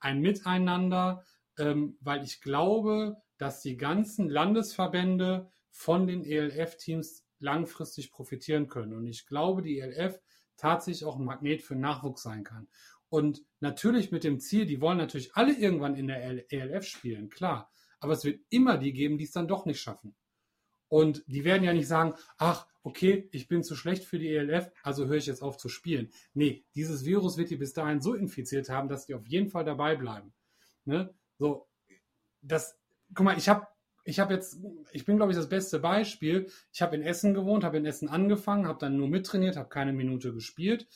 ein 0.00 0.20
Miteinander, 0.20 1.24
ähm, 1.58 1.96
weil 2.00 2.24
ich 2.24 2.40
glaube, 2.40 3.16
dass 3.38 3.60
die 3.60 3.76
ganzen 3.76 4.28
Landesverbände 4.28 5.50
von 5.70 6.06
den 6.06 6.24
ELF-Teams 6.24 7.23
langfristig 7.44 8.10
profitieren 8.10 8.66
können. 8.66 8.94
Und 8.94 9.06
ich 9.06 9.26
glaube, 9.26 9.62
die 9.62 9.78
ELF 9.78 10.20
tatsächlich 10.56 11.04
auch 11.04 11.16
ein 11.16 11.24
Magnet 11.24 11.62
für 11.62 11.76
Nachwuchs 11.76 12.22
sein 12.22 12.42
kann. 12.42 12.68
Und 13.08 13.42
natürlich 13.60 14.10
mit 14.10 14.24
dem 14.24 14.40
Ziel, 14.40 14.66
die 14.66 14.80
wollen 14.80 14.98
natürlich 14.98 15.36
alle 15.36 15.56
irgendwann 15.56 15.94
in 15.94 16.08
der 16.08 16.52
ELF 16.52 16.84
spielen, 16.84 17.28
klar. 17.28 17.70
Aber 18.00 18.12
es 18.12 18.24
wird 18.24 18.40
immer 18.50 18.76
die 18.76 18.92
geben, 18.92 19.18
die 19.18 19.24
es 19.24 19.32
dann 19.32 19.46
doch 19.46 19.66
nicht 19.66 19.80
schaffen. 19.80 20.16
Und 20.88 21.24
die 21.26 21.44
werden 21.44 21.64
ja 21.64 21.72
nicht 21.72 21.88
sagen, 21.88 22.14
ach, 22.38 22.66
okay, 22.82 23.28
ich 23.32 23.48
bin 23.48 23.62
zu 23.62 23.76
schlecht 23.76 24.04
für 24.04 24.18
die 24.18 24.28
ELF, 24.28 24.70
also 24.82 25.06
höre 25.06 25.16
ich 25.16 25.26
jetzt 25.26 25.42
auf 25.42 25.56
zu 25.56 25.68
spielen. 25.68 26.10
Nee, 26.34 26.64
dieses 26.74 27.04
Virus 27.04 27.36
wird 27.36 27.50
die 27.50 27.56
bis 27.56 27.72
dahin 27.72 28.00
so 28.00 28.14
infiziert 28.14 28.68
haben, 28.68 28.88
dass 28.88 29.06
die 29.06 29.14
auf 29.14 29.26
jeden 29.26 29.48
Fall 29.48 29.64
dabei 29.64 29.96
bleiben. 29.96 30.32
Ne? 30.84 31.14
So, 31.38 31.68
das, 32.42 32.78
guck 33.14 33.24
mal, 33.24 33.38
ich 33.38 33.48
habe 33.48 33.66
ich 34.04 34.20
habe 34.20 34.34
jetzt, 34.34 34.58
ich 34.92 35.04
bin 35.04 35.16
glaube 35.16 35.32
ich 35.32 35.38
das 35.38 35.48
beste 35.48 35.78
Beispiel. 35.78 36.50
Ich 36.72 36.82
habe 36.82 36.94
in 36.94 37.02
Essen 37.02 37.34
gewohnt, 37.34 37.64
habe 37.64 37.78
in 37.78 37.86
Essen 37.86 38.08
angefangen, 38.08 38.66
habe 38.66 38.78
dann 38.78 38.96
nur 38.96 39.08
mittrainiert, 39.08 39.56
habe 39.56 39.68
keine 39.68 39.92
Minute 39.92 40.32
gespielt, 40.32 40.86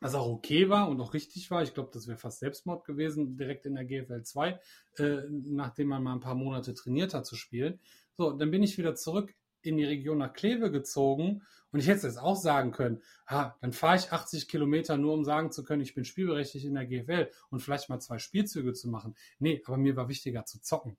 was 0.00 0.14
auch 0.14 0.26
okay 0.26 0.68
war 0.70 0.88
und 0.88 1.00
auch 1.00 1.14
richtig 1.14 1.50
war. 1.50 1.62
Ich 1.62 1.74
glaube, 1.74 1.90
das 1.92 2.08
wäre 2.08 2.18
fast 2.18 2.40
Selbstmord 2.40 2.84
gewesen, 2.84 3.36
direkt 3.36 3.66
in 3.66 3.74
der 3.74 3.84
GFL 3.84 4.22
2, 4.22 4.60
äh, 4.96 5.16
nachdem 5.28 5.88
man 5.88 6.02
mal 6.02 6.14
ein 6.14 6.20
paar 6.20 6.34
Monate 6.34 6.74
trainiert 6.74 7.12
hat 7.12 7.26
zu 7.26 7.36
spielen. 7.36 7.80
So, 8.16 8.32
dann 8.32 8.50
bin 8.50 8.62
ich 8.62 8.78
wieder 8.78 8.94
zurück 8.94 9.34
in 9.60 9.76
die 9.76 9.84
Region 9.84 10.18
nach 10.18 10.32
Kleve 10.32 10.70
gezogen 10.70 11.42
und 11.72 11.80
ich 11.80 11.88
hätte 11.88 12.06
es 12.06 12.16
auch 12.16 12.36
sagen 12.36 12.70
können, 12.70 13.02
ha, 13.26 13.58
dann 13.60 13.72
fahre 13.72 13.96
ich 13.96 14.12
80 14.12 14.48
Kilometer 14.48 14.96
nur, 14.96 15.12
um 15.12 15.24
sagen 15.24 15.50
zu 15.50 15.64
können, 15.64 15.82
ich 15.82 15.94
bin 15.94 16.04
spielberechtigt 16.04 16.64
in 16.64 16.74
der 16.74 16.86
GFL 16.86 17.30
und 17.50 17.60
vielleicht 17.60 17.90
mal 17.90 18.00
zwei 18.00 18.18
Spielzüge 18.18 18.72
zu 18.72 18.88
machen. 18.88 19.14
Nee, 19.38 19.62
aber 19.66 19.76
mir 19.76 19.96
war 19.96 20.08
wichtiger 20.08 20.46
zu 20.46 20.62
zocken. 20.62 20.96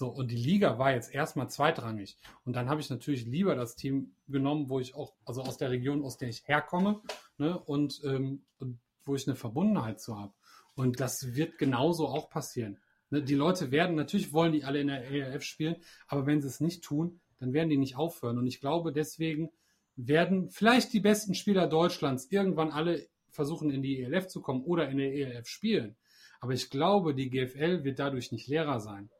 So, 0.00 0.08
und 0.08 0.30
die 0.30 0.36
Liga 0.36 0.78
war 0.78 0.94
jetzt 0.94 1.14
erstmal 1.14 1.50
zweitrangig. 1.50 2.16
Und 2.46 2.56
dann 2.56 2.70
habe 2.70 2.80
ich 2.80 2.88
natürlich 2.88 3.26
lieber 3.26 3.54
das 3.54 3.76
Team 3.76 4.14
genommen, 4.28 4.70
wo 4.70 4.80
ich 4.80 4.94
auch, 4.94 5.12
also 5.26 5.42
aus 5.42 5.58
der 5.58 5.70
Region, 5.70 6.02
aus 6.02 6.16
der 6.16 6.30
ich 6.30 6.48
herkomme, 6.48 7.02
ne, 7.36 7.58
und, 7.58 8.00
ähm, 8.06 8.46
und 8.60 8.80
wo 9.04 9.14
ich 9.14 9.26
eine 9.26 9.36
Verbundenheit 9.36 10.00
zu 10.00 10.18
habe. 10.18 10.32
Und 10.74 11.00
das 11.00 11.34
wird 11.34 11.58
genauso 11.58 12.08
auch 12.08 12.30
passieren. 12.30 12.78
Ne, 13.10 13.22
die 13.22 13.34
Leute 13.34 13.72
werden, 13.72 13.94
natürlich 13.94 14.32
wollen 14.32 14.52
die 14.52 14.64
alle 14.64 14.80
in 14.80 14.86
der 14.86 15.04
ELF 15.04 15.42
spielen, 15.42 15.76
aber 16.08 16.24
wenn 16.24 16.40
sie 16.40 16.48
es 16.48 16.60
nicht 16.60 16.82
tun, 16.82 17.20
dann 17.38 17.52
werden 17.52 17.68
die 17.68 17.76
nicht 17.76 17.96
aufhören. 17.96 18.38
Und 18.38 18.46
ich 18.46 18.58
glaube, 18.58 18.94
deswegen 18.94 19.50
werden 19.96 20.48
vielleicht 20.48 20.94
die 20.94 21.00
besten 21.00 21.34
Spieler 21.34 21.66
Deutschlands 21.66 22.28
irgendwann 22.30 22.70
alle 22.70 23.06
versuchen, 23.28 23.70
in 23.70 23.82
die 23.82 24.00
ELF 24.00 24.28
zu 24.28 24.40
kommen 24.40 24.64
oder 24.64 24.88
in 24.88 24.96
der 24.96 25.12
ELF 25.12 25.46
spielen. 25.46 25.94
Aber 26.40 26.54
ich 26.54 26.70
glaube, 26.70 27.14
die 27.14 27.28
GFL 27.28 27.84
wird 27.84 27.98
dadurch 27.98 28.32
nicht 28.32 28.48
leerer 28.48 28.80
sein. 28.80 29.10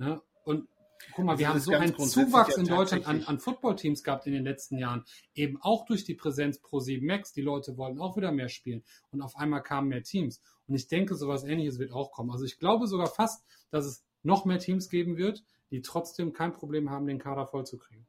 Ne? 0.00 0.18
Und 0.44 0.66
guck 1.14 1.26
mal, 1.26 1.32
also 1.32 1.40
wir 1.40 1.48
haben 1.50 1.60
so 1.60 1.72
einen 1.72 1.94
Zuwachs 1.94 2.56
in 2.56 2.66
Deutschland 2.66 3.06
an, 3.06 3.22
an 3.24 3.38
Footballteams 3.38 4.02
gehabt 4.02 4.26
in 4.26 4.32
den 4.32 4.44
letzten 4.44 4.78
Jahren. 4.78 5.04
Eben 5.34 5.60
auch 5.60 5.84
durch 5.84 6.04
die 6.04 6.14
Präsenz 6.14 6.58
Pro 6.58 6.80
7 6.80 7.06
Max. 7.06 7.34
Die 7.34 7.42
Leute 7.42 7.76
wollen 7.76 8.00
auch 8.00 8.16
wieder 8.16 8.32
mehr 8.32 8.48
spielen. 8.48 8.82
Und 9.10 9.20
auf 9.20 9.36
einmal 9.36 9.62
kamen 9.62 9.88
mehr 9.88 10.02
Teams. 10.02 10.42
Und 10.66 10.74
ich 10.74 10.88
denke, 10.88 11.16
sowas 11.16 11.44
ähnliches 11.44 11.78
wird 11.78 11.92
auch 11.92 12.12
kommen. 12.12 12.30
Also 12.30 12.46
ich 12.46 12.58
glaube 12.58 12.86
sogar 12.86 13.08
fast, 13.08 13.44
dass 13.70 13.84
es 13.84 14.02
noch 14.22 14.46
mehr 14.46 14.58
Teams 14.58 14.88
geben 14.88 15.18
wird, 15.18 15.44
die 15.70 15.82
trotzdem 15.82 16.32
kein 16.32 16.52
Problem 16.52 16.90
haben, 16.90 17.06
den 17.06 17.18
Kader 17.18 17.46
vollzukriegen. 17.46 18.06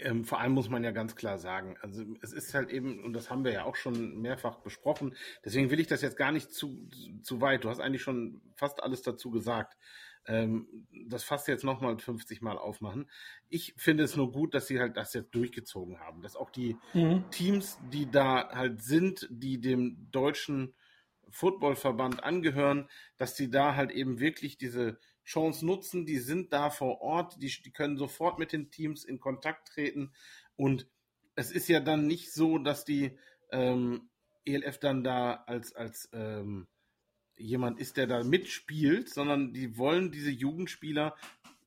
Ähm, 0.00 0.24
vor 0.24 0.38
allem 0.38 0.52
muss 0.52 0.68
man 0.68 0.84
ja 0.84 0.92
ganz 0.92 1.16
klar 1.16 1.38
sagen, 1.38 1.76
also 1.80 2.04
es 2.22 2.32
ist 2.32 2.54
halt 2.54 2.70
eben, 2.70 3.02
und 3.02 3.14
das 3.14 3.30
haben 3.30 3.44
wir 3.44 3.52
ja 3.52 3.64
auch 3.64 3.74
schon 3.74 4.20
mehrfach 4.20 4.58
besprochen, 4.58 5.16
deswegen 5.44 5.70
will 5.70 5.80
ich 5.80 5.88
das 5.88 6.02
jetzt 6.02 6.16
gar 6.16 6.30
nicht 6.30 6.52
zu, 6.52 6.88
zu 7.22 7.40
weit. 7.40 7.64
Du 7.64 7.68
hast 7.68 7.80
eigentlich 7.80 8.02
schon 8.02 8.40
fast 8.54 8.80
alles 8.80 9.02
dazu 9.02 9.32
gesagt. 9.32 9.76
Ähm, 10.28 10.86
das 11.08 11.24
fast 11.24 11.48
jetzt 11.48 11.64
nochmal 11.64 11.98
50 11.98 12.42
Mal 12.42 12.58
aufmachen. 12.58 13.10
Ich 13.48 13.74
finde 13.76 14.04
es 14.04 14.14
nur 14.14 14.30
gut, 14.30 14.54
dass 14.54 14.66
sie 14.66 14.78
halt 14.78 14.96
das 14.96 15.14
jetzt 15.14 15.34
durchgezogen 15.34 15.98
haben. 15.98 16.22
Dass 16.22 16.36
auch 16.36 16.50
die 16.50 16.76
mhm. 16.94 17.24
Teams, 17.30 17.78
die 17.90 18.10
da 18.10 18.50
halt 18.50 18.82
sind, 18.82 19.26
die 19.30 19.60
dem 19.60 20.08
deutschen 20.12 20.74
Footballverband 21.30 22.22
angehören, 22.22 22.88
dass 23.16 23.36
sie 23.36 23.50
da 23.50 23.74
halt 23.74 23.90
eben 23.90 24.20
wirklich 24.20 24.58
diese 24.58 24.98
Chance 25.24 25.66
nutzen, 25.66 26.06
die 26.06 26.18
sind 26.18 26.52
da 26.52 26.70
vor 26.70 27.00
Ort, 27.02 27.42
die, 27.42 27.52
die 27.62 27.70
können 27.70 27.98
sofort 27.98 28.38
mit 28.38 28.52
den 28.52 28.70
Teams 28.70 29.04
in 29.04 29.20
Kontakt 29.20 29.68
treten 29.68 30.12
und 30.56 30.86
es 31.34 31.52
ist 31.52 31.68
ja 31.68 31.80
dann 31.80 32.06
nicht 32.06 32.32
so, 32.32 32.58
dass 32.58 32.84
die 32.84 33.16
ähm, 33.52 34.08
ELF 34.44 34.78
dann 34.78 35.04
da 35.04 35.44
als, 35.46 35.74
als 35.74 36.08
ähm, 36.12 36.66
jemand 37.38 37.80
ist, 37.80 37.96
der 37.96 38.06
da 38.06 38.22
mitspielt, 38.22 39.08
sondern 39.08 39.52
die 39.52 39.78
wollen 39.78 40.10
diese 40.10 40.30
Jugendspieler 40.30 41.16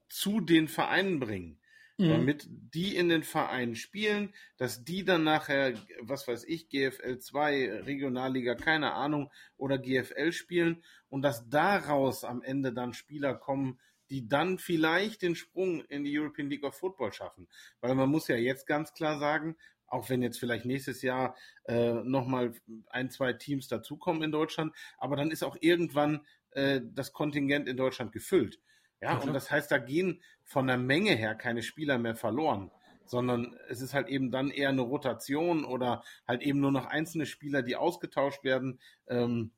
zu 0.09 0.41
den 0.41 0.67
Vereinen 0.67 1.19
bringen 1.19 1.61
mhm. 2.01 2.09
damit 2.09 2.47
die 2.49 2.95
in 2.95 3.09
den 3.09 3.23
Vereinen 3.23 3.75
spielen, 3.75 4.33
dass 4.57 4.83
die 4.83 5.05
dann 5.05 5.23
nachher, 5.23 5.73
was 6.01 6.27
weiß 6.27 6.43
ich, 6.45 6.69
GFL 6.69 7.19
2, 7.19 7.81
Regionalliga, 7.83 8.55
keine 8.55 8.93
Ahnung, 8.93 9.31
oder 9.57 9.77
GFL 9.77 10.31
spielen 10.31 10.83
und 11.09 11.21
dass 11.21 11.49
daraus 11.49 12.23
am 12.23 12.41
Ende 12.41 12.73
dann 12.73 12.93
Spieler 12.93 13.35
kommen, 13.35 13.79
die 14.09 14.27
dann 14.27 14.57
vielleicht 14.57 15.21
den 15.21 15.35
Sprung 15.35 15.85
in 15.85 16.03
die 16.03 16.17
European 16.17 16.49
League 16.49 16.65
of 16.65 16.75
Football 16.75 17.13
schaffen. 17.13 17.47
Weil 17.79 17.95
man 17.95 18.09
muss 18.09 18.27
ja 18.27 18.35
jetzt 18.35 18.67
ganz 18.67 18.93
klar 18.93 19.19
sagen, 19.19 19.55
auch 19.91 20.09
wenn 20.09 20.21
jetzt 20.21 20.39
vielleicht 20.39 20.65
nächstes 20.65 21.01
Jahr 21.01 21.35
äh, 21.65 21.93
nochmal 21.93 22.53
ein, 22.89 23.09
zwei 23.09 23.33
Teams 23.33 23.67
dazukommen 23.67 24.23
in 24.23 24.31
Deutschland, 24.31 24.73
aber 24.97 25.15
dann 25.15 25.31
ist 25.31 25.43
auch 25.43 25.57
irgendwann 25.59 26.25
äh, 26.51 26.81
das 26.83 27.13
Kontingent 27.13 27.67
in 27.67 27.77
Deutschland 27.77 28.11
gefüllt. 28.11 28.59
Ja, 29.01 29.17
und 29.17 29.33
das 29.33 29.49
heißt, 29.49 29.71
da 29.71 29.79
gehen 29.79 30.21
von 30.43 30.67
der 30.67 30.77
Menge 30.77 31.11
her 31.11 31.35
keine 31.35 31.63
Spieler 31.63 31.97
mehr 31.97 32.15
verloren, 32.15 32.71
sondern 33.05 33.57
es 33.67 33.81
ist 33.81 33.93
halt 33.93 34.07
eben 34.07 34.31
dann 34.31 34.51
eher 34.51 34.69
eine 34.69 34.81
Rotation 34.81 35.65
oder 35.65 36.03
halt 36.27 36.43
eben 36.43 36.59
nur 36.59 36.71
noch 36.71 36.85
einzelne 36.85 37.25
Spieler, 37.25 37.63
die 37.63 37.75
ausgetauscht 37.75 38.43
werden, 38.43 38.79
ähm, 39.07 39.51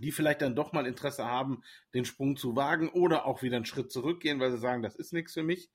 die 0.00 0.12
vielleicht 0.12 0.42
dann 0.42 0.56
doch 0.56 0.72
mal 0.72 0.86
Interesse 0.86 1.24
haben, 1.24 1.62
den 1.94 2.04
Sprung 2.04 2.36
zu 2.36 2.56
wagen 2.56 2.88
oder 2.90 3.26
auch 3.26 3.42
wieder 3.42 3.56
einen 3.56 3.64
Schritt 3.64 3.90
zurückgehen, 3.90 4.38
weil 4.38 4.50
sie 4.50 4.58
sagen, 4.58 4.82
das 4.82 4.96
ist 4.96 5.12
nichts 5.12 5.32
für 5.32 5.42
mich. 5.42 5.70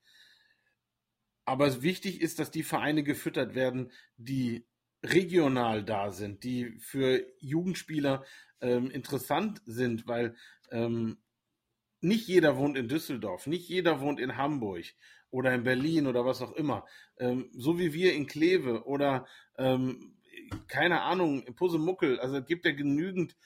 Aber 1.50 1.82
wichtig 1.82 2.20
ist, 2.20 2.38
dass 2.38 2.52
die 2.52 2.62
Vereine 2.62 3.02
gefüttert 3.02 3.56
werden, 3.56 3.90
die 4.16 4.68
regional 5.02 5.84
da 5.84 6.12
sind, 6.12 6.44
die 6.44 6.78
für 6.78 7.26
Jugendspieler 7.40 8.24
ähm, 8.60 8.88
interessant 8.88 9.60
sind, 9.66 10.06
weil 10.06 10.36
ähm, 10.70 11.18
nicht 12.00 12.28
jeder 12.28 12.56
wohnt 12.56 12.78
in 12.78 12.86
Düsseldorf, 12.86 13.48
nicht 13.48 13.68
jeder 13.68 14.00
wohnt 14.00 14.20
in 14.20 14.36
Hamburg 14.36 14.84
oder 15.30 15.52
in 15.52 15.64
Berlin 15.64 16.06
oder 16.06 16.24
was 16.24 16.40
auch 16.40 16.52
immer. 16.52 16.86
Ähm, 17.18 17.50
so 17.52 17.80
wie 17.80 17.92
wir 17.92 18.14
in 18.14 18.28
Kleve 18.28 18.84
oder 18.86 19.26
ähm, 19.58 20.14
keine 20.68 21.00
Ahnung, 21.02 21.42
in 21.42 21.56
Pusemuckel. 21.56 22.20
Also 22.20 22.36
es 22.36 22.46
gibt 22.46 22.64
ja 22.64 22.70
genügend 22.70 23.36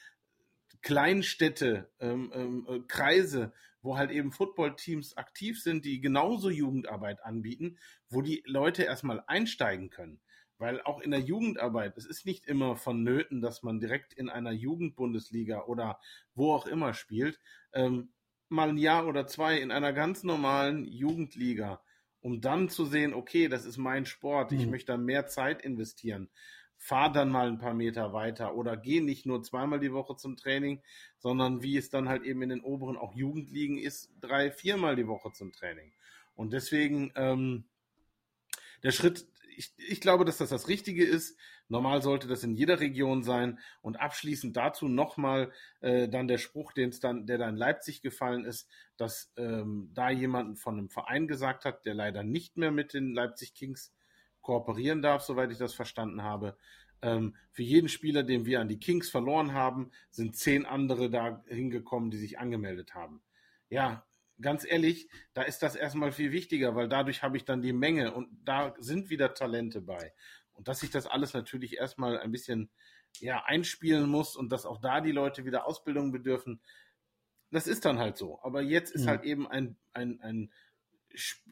Kleinstädte, 0.83 1.91
ähm, 2.01 2.31
ähm, 2.35 2.67
äh, 2.69 2.81
Kreise, 2.87 3.55
wo 3.85 3.99
halt 3.99 4.11
eben 4.11 4.33
Footballteams 4.33 5.19
aktiv 5.19 5.63
sind, 5.63 5.85
die 5.85 6.01
genauso 6.01 6.49
Jugendarbeit 6.49 7.23
anbieten, 7.23 7.79
wo 8.09 8.23
die 8.23 8.43
Leute 8.47 8.83
erstmal 8.83 9.23
einsteigen 9.27 9.91
können. 9.91 10.21
Weil 10.57 10.81
auch 10.81 11.01
in 11.01 11.11
der 11.11 11.21
Jugendarbeit, 11.21 11.99
es 11.99 12.07
ist 12.07 12.25
nicht 12.25 12.47
immer 12.47 12.77
vonnöten, 12.77 13.43
dass 13.43 13.63
man 13.63 13.81
direkt 13.81 14.15
in 14.15 14.31
einer 14.31 14.53
Jugendbundesliga 14.53 15.65
oder 15.65 16.01
wo 16.35 16.53
auch 16.55 16.67
immer 16.67 16.95
spielt, 16.95 17.39
ähm, 17.75 18.15
mal 18.49 18.71
ein 18.71 18.79
Jahr 18.79 19.07
oder 19.07 19.27
zwei 19.27 19.59
in 19.59 19.71
einer 19.71 19.93
ganz 19.93 20.25
normalen 20.25 20.87
Jugendliga, 20.87 21.83
um 22.21 22.41
dann 22.41 22.71
zu 22.71 22.87
sehen, 22.87 23.13
okay, 23.13 23.49
das 23.49 23.67
ist 23.67 23.77
mein 23.77 24.07
Sport, 24.07 24.53
ich 24.53 24.65
mhm. 24.65 24.71
möchte 24.71 24.93
da 24.93 24.97
mehr 24.97 25.27
Zeit 25.27 25.61
investieren. 25.61 26.31
Fahr 26.79 27.13
dann 27.13 27.31
mal 27.31 27.49
ein 27.49 27.59
paar 27.59 27.75
Meter 27.75 28.13
weiter 28.13 28.55
oder 28.55 28.77
geh 28.77 29.01
nicht 29.01 29.27
nur 29.27 29.43
zweimal 29.43 29.81
die 29.81 29.93
Woche 29.93 30.17
zum 30.17 30.37
Training, 30.37 30.83
sondern 31.19 31.63
wie 31.63 31.77
es 31.77 31.91
dann 31.91 32.09
halt 32.09 32.25
eben 32.25 32.43
in 32.43 32.51
den 32.51 32.61
oberen 32.61 32.97
auch 32.97 33.15
Jugendligen 33.15 33.79
ist, 33.79 34.11
drei, 34.21 34.51
viermal 34.51 34.97
die 34.97 35.07
Woche 35.07 35.33
zum 35.33 35.53
Training. 35.53 35.93
Und 36.35 36.53
deswegen 36.53 37.13
ähm, 37.15 37.65
der 38.83 38.91
Schritt 38.91 39.27
ich, 39.57 39.73
ich 39.77 40.01
glaube, 40.01 40.25
dass 40.25 40.39
das 40.39 40.51
das 40.51 40.69
Richtige 40.69 41.05
ist. 41.05 41.39
Normal 41.69 42.03
sollte 42.03 42.29
das 42.29 42.45
in 42.45 42.55
jeder 42.55 42.81
Region 42.81 43.23
sein. 43.23 43.59
Und 43.83 43.97
abschließend 43.97 44.57
dazu 44.57 44.89
nochmal 44.89 45.53
äh, 45.81 46.09
dann 46.09 46.29
der 46.29 46.39
Spruch, 46.39 46.73
den 46.73 46.91
es 46.91 47.01
dann, 47.01 47.27
der 47.27 47.39
da 47.39 47.49
in 47.49 47.57
Leipzig 47.57 48.03
gefallen 48.03 48.45
ist, 48.45 48.69
dass 48.97 49.33
ähm, 49.37 49.91
da 49.95 50.11
jemand 50.11 50.59
von 50.59 50.79
einem 50.79 50.91
Verein 50.91 51.27
gesagt 51.27 51.65
hat, 51.65 51.85
der 51.87 51.95
leider 51.95 52.23
nicht 52.23 52.57
mehr 52.57 52.71
mit 52.71 52.95
den 52.95 53.13
Leipzig 53.15 53.55
Kings 53.55 53.93
kooperieren 54.45 55.03
darf, 55.03 55.23
soweit 55.23 55.51
ich 55.51 55.59
das 55.59 55.75
verstanden 55.75 56.23
habe. 56.23 56.57
Ähm, 57.03 57.35
für 57.51 57.65
jeden 57.65 57.89
Spieler, 57.89 58.23
den 58.23 58.47
wir 58.47 58.61
an 58.61 58.69
die 58.69 58.79
Kings 58.79 59.11
verloren 59.11 59.53
haben, 59.53 59.91
sind 60.11 60.37
zehn 60.37 60.65
andere 60.65 61.11
da 61.11 61.43
hingekommen, 61.49 62.11
die 62.11 62.19
sich 62.19 62.39
angemeldet 62.39 62.95
haben. 62.95 63.23
Ja, 63.69 64.07
ganz 64.41 64.65
ehrlich, 64.65 65.09
da 65.33 65.43
ist 65.43 65.63
das 65.63 65.75
erstmal 65.75 66.13
viel 66.13 66.31
wichtiger, 66.31 66.77
weil 66.77 66.89
dadurch 66.89 67.23
habe 67.23 67.37
ich 67.37 67.45
dann 67.45 67.63
die 67.63 67.73
Menge 67.73 68.15
und 68.15 68.29
da 68.45 68.75
sind 68.79 69.11
wieder 69.11 69.35
Talente 69.35 69.81
bei. 69.81 70.13
Und 70.53 70.69
dass 70.69 70.83
ich 70.83 70.91
das 70.91 71.07
alles 71.07 71.35
natürlich 71.35 71.79
erstmal 71.79 72.19
ein 72.19 72.31
bisschen 72.31 72.71
ja, 73.21 73.45
einspielen 73.45 74.09
muss 74.09 74.37
und 74.37 74.51
dass 74.53 74.67
auch 74.67 74.81
da 74.81 75.01
die 75.01 75.13
Leute 75.13 75.45
wieder 75.45 75.67
Ausbildung 75.67 76.13
bedürfen, 76.13 76.61
das 77.51 77.67
ist 77.67 77.85
dann 77.85 77.99
halt 77.99 78.19
so. 78.19 78.41
Aber 78.43 78.61
jetzt 78.63 78.93
ist 78.93 79.05
mhm. 79.05 79.09
halt 79.09 79.25
eben 79.25 79.49
ein, 79.49 79.77
ein, 79.93 80.21
ein, 80.21 80.53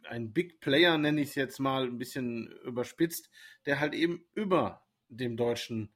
ein 0.04 0.32
Big 0.32 0.60
Player, 0.60 0.98
nenne 0.98 1.20
ich 1.20 1.30
es 1.30 1.34
jetzt 1.34 1.58
mal 1.58 1.84
ein 1.84 1.98
bisschen 1.98 2.48
überspitzt, 2.64 3.30
der 3.66 3.80
halt 3.80 3.94
eben 3.94 4.24
über 4.34 4.82
dem 5.08 5.36
deutschen 5.36 5.92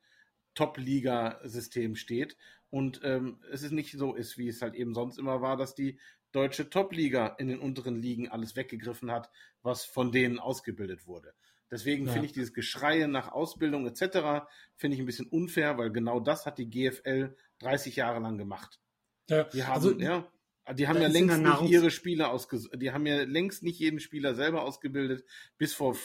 Top-Liga-System 0.55 1.97
steht 1.97 2.37
und 2.71 3.01
ähm, 3.05 3.39
es 3.51 3.63
ist 3.63 3.73
nicht 3.73 3.93
so 3.93 4.15
ist, 4.15 4.39
wie 4.39 4.49
es 4.49 4.63
halt 4.63 4.75
eben 4.75 4.95
sonst 4.95 5.19
immer 5.19 5.41
war, 5.41 5.57
dass 5.57 5.75
die 5.75 5.99
deutsche 6.33 6.69
Top-Liga 6.69 7.37
in 7.39 7.49
den 7.49 7.61
unteren 7.61 7.97
Ligen 7.97 8.29
alles 8.29 8.57
weggegriffen 8.57 9.11
hat, 9.11 9.31
was 9.63 9.85
von 9.85 10.13
denen 10.13 10.39
ausgebildet 10.39 11.07
wurde. 11.07 11.35
Deswegen 11.71 12.07
ja. 12.07 12.13
finde 12.13 12.27
ich 12.27 12.33
dieses 12.33 12.53
Geschreie 12.53 13.09
nach 13.09 13.33
Ausbildung 13.33 13.87
etc. 13.87 14.47
finde 14.77 14.95
ich 14.95 15.01
ein 15.01 15.07
bisschen 15.07 15.27
unfair, 15.27 15.79
weil 15.79 15.91
genau 15.91 16.21
das 16.21 16.47
hat 16.47 16.59
die 16.59 16.69
GFL 16.69 17.37
30 17.59 17.97
Jahre 17.97 18.21
lang 18.21 18.39
gemacht. 18.39 18.81
Ja, 19.29 19.45
die 19.45 19.65
haben, 19.65 19.75
also, 19.75 19.99
ja, 19.99 20.31
die 20.75 20.89
haben 20.89 21.01
ja 21.01 21.09
längst 21.09 21.39
nicht 21.39 21.71
ihre 21.71 21.91
Spieler 21.91 22.31
ausgesucht. 22.31 22.81
Die 22.81 22.91
haben 22.91 23.07
ja 23.07 23.23
längst 23.23 23.63
nicht 23.63 23.79
jeden 23.79 24.01
Spieler 24.01 24.35
selber 24.35 24.63
ausgebildet. 24.63 25.25
Bis 25.59 25.75
vor 25.75 25.97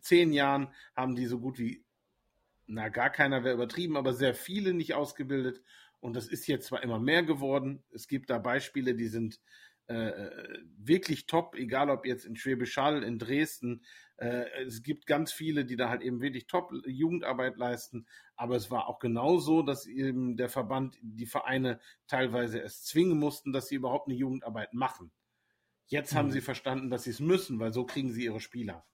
zehn 0.00 0.32
Jahren 0.32 0.68
haben 0.94 1.16
die 1.16 1.26
so 1.26 1.38
gut 1.38 1.58
wie, 1.58 1.84
na, 2.66 2.88
gar 2.88 3.10
keiner 3.10 3.44
wäre 3.44 3.54
übertrieben, 3.54 3.96
aber 3.96 4.14
sehr 4.14 4.34
viele 4.34 4.72
nicht 4.72 4.94
ausgebildet. 4.94 5.60
Und 6.00 6.16
das 6.16 6.28
ist 6.28 6.46
jetzt 6.46 6.66
zwar 6.66 6.82
immer 6.82 6.98
mehr 6.98 7.22
geworden. 7.22 7.82
Es 7.92 8.08
gibt 8.08 8.30
da 8.30 8.38
Beispiele, 8.38 8.94
die 8.94 9.08
sind 9.08 9.40
äh, 9.86 10.30
wirklich 10.78 11.26
top, 11.26 11.54
egal 11.54 11.90
ob 11.90 12.06
jetzt 12.06 12.24
in 12.24 12.36
Schwäbisch 12.36 12.76
Hall, 12.76 13.02
in 13.02 13.18
Dresden. 13.18 13.82
Äh, 14.16 14.44
es 14.66 14.82
gibt 14.82 15.06
ganz 15.06 15.32
viele, 15.32 15.64
die 15.64 15.76
da 15.76 15.88
halt 15.88 16.02
eben 16.02 16.20
wirklich 16.20 16.46
top 16.46 16.72
Jugendarbeit 16.86 17.56
leisten. 17.56 18.06
Aber 18.34 18.56
es 18.56 18.70
war 18.70 18.88
auch 18.88 18.98
genau 18.98 19.38
so, 19.38 19.62
dass 19.62 19.86
eben 19.86 20.36
der 20.36 20.48
Verband 20.48 20.98
die 21.02 21.26
Vereine 21.26 21.80
teilweise 22.06 22.60
es 22.60 22.84
zwingen 22.84 23.18
mussten, 23.18 23.52
dass 23.52 23.68
sie 23.68 23.76
überhaupt 23.76 24.08
eine 24.08 24.16
Jugendarbeit 24.16 24.74
machen. 24.74 25.10
Jetzt 25.86 26.12
mhm. 26.12 26.18
haben 26.18 26.30
sie 26.30 26.40
verstanden, 26.40 26.90
dass 26.90 27.04
sie 27.04 27.10
es 27.10 27.20
müssen, 27.20 27.58
weil 27.60 27.72
so 27.72 27.84
kriegen 27.84 28.12
sie 28.12 28.24
ihre 28.24 28.40
Spieler. 28.40 28.84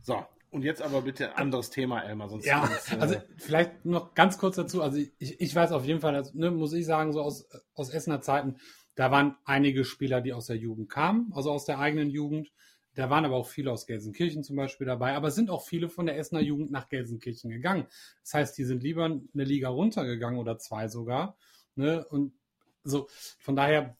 So, 0.00 0.24
und 0.54 0.62
jetzt 0.62 0.82
aber 0.82 1.02
bitte 1.02 1.36
anderes 1.36 1.70
Thema, 1.70 2.00
Elmar. 2.02 2.28
Sonst 2.28 2.46
ja, 2.46 2.64
äh, 2.64 2.96
also 3.00 3.16
vielleicht 3.36 3.84
noch 3.84 4.14
ganz 4.14 4.38
kurz 4.38 4.54
dazu. 4.54 4.82
Also 4.82 4.98
ich, 5.18 5.40
ich 5.40 5.54
weiß 5.54 5.72
auf 5.72 5.84
jeden 5.84 6.00
Fall, 6.00 6.14
also, 6.14 6.30
ne, 6.38 6.52
muss 6.52 6.72
ich 6.72 6.86
sagen, 6.86 7.12
so 7.12 7.22
aus, 7.22 7.48
aus 7.74 7.90
Essener 7.90 8.20
Zeiten, 8.20 8.56
da 8.94 9.10
waren 9.10 9.36
einige 9.44 9.84
Spieler, 9.84 10.20
die 10.20 10.32
aus 10.32 10.46
der 10.46 10.56
Jugend 10.56 10.88
kamen, 10.88 11.32
also 11.34 11.50
aus 11.50 11.64
der 11.64 11.80
eigenen 11.80 12.08
Jugend. 12.08 12.52
Da 12.94 13.10
waren 13.10 13.24
aber 13.24 13.36
auch 13.36 13.48
viele 13.48 13.72
aus 13.72 13.86
Gelsenkirchen 13.86 14.44
zum 14.44 14.56
Beispiel 14.56 14.86
dabei, 14.86 15.14
aber 15.14 15.30
sind 15.30 15.50
auch 15.50 15.66
viele 15.66 15.88
von 15.88 16.06
der 16.06 16.16
Essener 16.18 16.40
Jugend 16.40 16.70
nach 16.70 16.88
Gelsenkirchen 16.88 17.50
gegangen. 17.50 17.86
Das 18.22 18.34
heißt, 18.34 18.58
die 18.58 18.64
sind 18.64 18.82
lieber 18.82 19.04
eine 19.04 19.44
Liga 19.44 19.68
runtergegangen 19.68 20.38
oder 20.38 20.58
zwei 20.58 20.88
sogar. 20.88 21.36
Ne? 21.74 22.04
Und 22.08 22.32
so, 22.84 23.08
von 23.38 23.56
daher, 23.56 23.96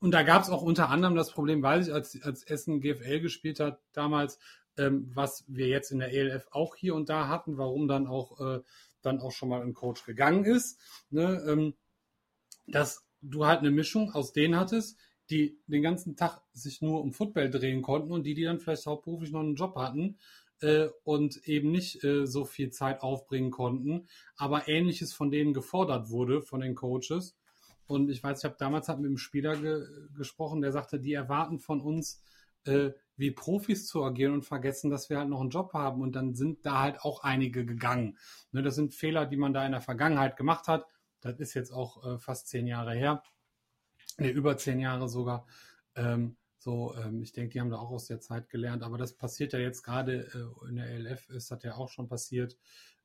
und 0.00 0.12
da 0.12 0.22
gab 0.22 0.42
es 0.42 0.50
auch 0.50 0.62
unter 0.62 0.90
anderem 0.90 1.14
das 1.14 1.32
Problem, 1.32 1.62
weiß 1.62 1.88
ich, 1.88 1.94
als, 1.94 2.20
als 2.22 2.42
Essen 2.44 2.80
GFL 2.80 3.20
gespielt 3.20 3.60
hat 3.60 3.80
damals, 3.92 4.38
ähm, 4.76 5.10
was 5.14 5.44
wir 5.48 5.68
jetzt 5.68 5.90
in 5.90 6.00
der 6.00 6.12
ELF 6.12 6.48
auch 6.50 6.76
hier 6.76 6.94
und 6.94 7.08
da 7.08 7.28
hatten, 7.28 7.56
warum 7.56 7.88
dann 7.88 8.06
auch, 8.06 8.40
äh, 8.40 8.60
dann 9.02 9.20
auch 9.20 9.32
schon 9.32 9.48
mal 9.48 9.62
ein 9.62 9.74
Coach 9.74 10.04
gegangen 10.04 10.44
ist. 10.44 10.78
Ne? 11.10 11.42
Ähm, 11.48 11.74
dass 12.66 13.04
du 13.22 13.46
halt 13.46 13.60
eine 13.60 13.70
Mischung 13.70 14.12
aus 14.12 14.32
denen 14.32 14.56
hattest, 14.56 14.98
die 15.30 15.58
den 15.66 15.82
ganzen 15.82 16.16
Tag 16.16 16.40
sich 16.52 16.82
nur 16.82 17.00
um 17.00 17.12
Football 17.12 17.50
drehen 17.50 17.82
konnten 17.82 18.12
und 18.12 18.24
die, 18.24 18.34
die 18.34 18.44
dann 18.44 18.60
vielleicht 18.60 18.86
hauptberuflich 18.86 19.32
noch 19.32 19.40
einen 19.40 19.56
Job 19.56 19.76
hatten 19.76 20.18
äh, 20.60 20.88
und 21.04 21.36
eben 21.48 21.70
nicht 21.70 22.02
äh, 22.04 22.26
so 22.26 22.44
viel 22.44 22.70
Zeit 22.70 23.02
aufbringen 23.02 23.50
konnten, 23.50 24.08
aber 24.36 24.68
ähnliches 24.68 25.12
von 25.12 25.30
denen 25.30 25.54
gefordert 25.54 26.10
wurde, 26.10 26.42
von 26.42 26.60
den 26.60 26.74
Coaches. 26.74 27.36
Und 27.86 28.10
ich 28.10 28.22
weiß, 28.22 28.38
ich 28.38 28.44
habe 28.44 28.56
damals 28.58 28.88
halt 28.88 28.98
mit 28.98 29.08
einem 29.08 29.18
Spieler 29.18 29.56
ge 29.56 29.86
gesprochen, 30.16 30.60
der 30.60 30.72
sagte, 30.72 30.98
die 30.98 31.12
erwarten 31.12 31.60
von 31.60 31.80
uns, 31.80 32.20
äh, 32.64 32.90
wie 33.16 33.30
Profis 33.30 33.86
zu 33.86 34.04
agieren 34.04 34.34
und 34.34 34.44
vergessen, 34.44 34.90
dass 34.90 35.08
wir 35.08 35.18
halt 35.18 35.28
noch 35.28 35.40
einen 35.40 35.50
Job 35.50 35.72
haben. 35.72 36.02
Und 36.02 36.16
dann 36.16 36.34
sind 36.34 36.66
da 36.66 36.80
halt 36.80 37.00
auch 37.00 37.22
einige 37.22 37.64
gegangen. 37.64 38.18
Ne, 38.52 38.62
das 38.62 38.74
sind 38.74 38.94
Fehler, 38.94 39.26
die 39.26 39.36
man 39.36 39.54
da 39.54 39.64
in 39.64 39.72
der 39.72 39.80
Vergangenheit 39.80 40.36
gemacht 40.36 40.68
hat. 40.68 40.86
Das 41.20 41.38
ist 41.38 41.54
jetzt 41.54 41.70
auch 41.72 42.04
äh, 42.04 42.18
fast 42.18 42.48
zehn 42.48 42.66
Jahre 42.66 42.94
her. 42.94 43.22
Ne, 44.18 44.30
über 44.30 44.56
zehn 44.56 44.80
Jahre 44.80 45.08
sogar. 45.08 45.46
Ähm, 45.94 46.36
so, 46.58 46.94
ähm, 46.96 47.22
ich 47.22 47.32
denke, 47.32 47.50
die 47.52 47.60
haben 47.60 47.70
da 47.70 47.78
auch 47.78 47.90
aus 47.90 48.06
der 48.06 48.20
Zeit 48.20 48.48
gelernt. 48.48 48.82
Aber 48.82 48.98
das 48.98 49.14
passiert 49.16 49.52
ja 49.52 49.58
jetzt 49.58 49.82
gerade 49.82 50.26
äh, 50.34 50.68
in 50.68 50.76
der 50.76 50.86
ELF, 50.86 51.28
ist 51.30 51.50
das 51.50 51.62
ja 51.62 51.76
auch 51.76 51.90
schon 51.90 52.08
passiert. 52.08 52.56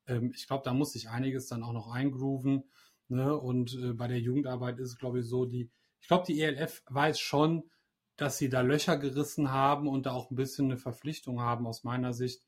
Ähm, 0.08 0.32
ich 0.36 0.48
glaube, 0.48 0.64
da 0.64 0.74
muss 0.74 0.94
sich 0.94 1.10
einiges 1.10 1.48
dann 1.48 1.64
auch 1.64 1.74
noch 1.74 1.92
eingrooven. 1.92 2.64
Ne? 3.08 3.36
Und 3.38 3.74
äh, 3.76 3.94
bei 3.94 4.08
der 4.08 4.20
Jugendarbeit 4.20 4.80
ist 4.80 4.90
es, 4.90 4.98
glaube 4.98 5.20
ich, 5.20 5.26
so, 5.26 5.46
die, 5.46 5.70
ich 6.00 6.08
glaube, 6.08 6.26
die 6.26 6.42
ELF 6.42 6.84
weiß 6.88 7.20
schon, 7.20 7.70
dass 8.16 8.38
sie 8.38 8.50
da 8.50 8.62
Löcher 8.62 8.98
gerissen 8.98 9.52
haben 9.52 9.88
und 9.88 10.06
da 10.06 10.12
auch 10.14 10.32
ein 10.32 10.36
bisschen 10.36 10.66
eine 10.66 10.78
Verpflichtung 10.78 11.42
haben, 11.42 11.68
aus 11.68 11.84
meiner 11.84 12.14
Sicht, 12.14 12.44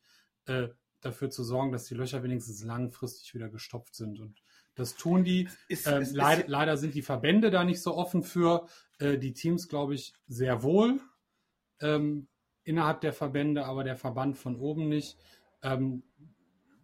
äh, 0.45 0.70
dafür 1.01 1.30
zu 1.30 1.43
sorgen, 1.43 1.72
dass 1.72 1.86
die 1.86 1.95
Löcher 1.95 2.24
wenigstens 2.24 2.64
langfristig 2.64 3.34
wieder 3.34 3.49
gestopft 3.49 3.95
sind. 3.95 4.20
Und 4.20 4.41
das 4.76 4.96
tun 4.96 5.24
die. 5.24 5.50
Ist, 5.68 5.88
ähm, 5.88 6.02
ist, 6.02 6.14
leid, 6.14 6.40
ist, 6.40 6.48
leider 6.48 6.78
sind 6.78 6.96
die 6.96 7.02
Verbände 7.02 7.52
da 7.52 7.64
nicht 7.64 7.82
so 7.82 7.96
offen 7.96 8.24
für. 8.24 8.68
Äh, 9.00 9.18
die 9.18 9.34
Teams, 9.34 9.68
glaube 9.68 9.96
ich, 9.96 10.14
sehr 10.28 10.64
wohl 10.64 11.00
ähm, 11.82 12.28
innerhalb 12.64 13.02
der 13.02 13.14
Verbände, 13.14 13.66
aber 13.66 13.84
der 13.84 13.98
Verband 13.98 14.38
von 14.38 14.56
oben 14.56 14.88
nicht. 14.90 15.18
Ähm, 15.62 16.04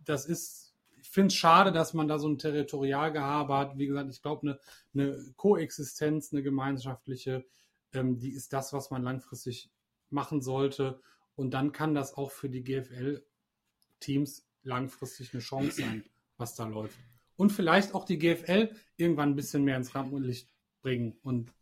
das 0.05 0.25
ist, 0.25 0.75
ich 1.01 1.09
finde 1.09 1.27
es 1.27 1.35
schade, 1.35 1.71
dass 1.71 1.93
man 1.93 2.07
da 2.07 2.19
so 2.19 2.27
ein 2.27 2.37
Territorialgehabe 2.37 3.57
hat. 3.57 3.77
Wie 3.77 3.87
gesagt, 3.87 4.09
ich 4.11 4.21
glaube, 4.21 4.41
eine, 4.41 4.59
eine 4.93 5.33
Koexistenz, 5.35 6.31
eine 6.31 6.43
gemeinschaftliche, 6.43 7.45
ähm, 7.93 8.19
die 8.19 8.31
ist 8.31 8.53
das, 8.53 8.73
was 8.73 8.91
man 8.91 9.03
langfristig 9.03 9.71
machen 10.09 10.41
sollte. 10.41 11.01
Und 11.35 11.51
dann 11.51 11.71
kann 11.71 11.95
das 11.95 12.15
auch 12.15 12.31
für 12.31 12.49
die 12.49 12.63
GFL-Teams 12.63 14.45
langfristig 14.63 15.33
eine 15.33 15.41
Chance 15.41 15.81
sein, 15.81 16.03
was 16.37 16.55
da 16.55 16.67
läuft 16.67 16.97
und 17.39 17.51
vielleicht 17.51 17.95
auch 17.95 18.03
die 18.03 18.19
GFL 18.19 18.75
irgendwann 18.97 19.29
ein 19.29 19.35
bisschen 19.37 19.63
mehr 19.63 19.77
ins 19.77 19.95
Rampenlicht 19.95 20.53
bringen. 20.81 21.17
Und 21.23 21.53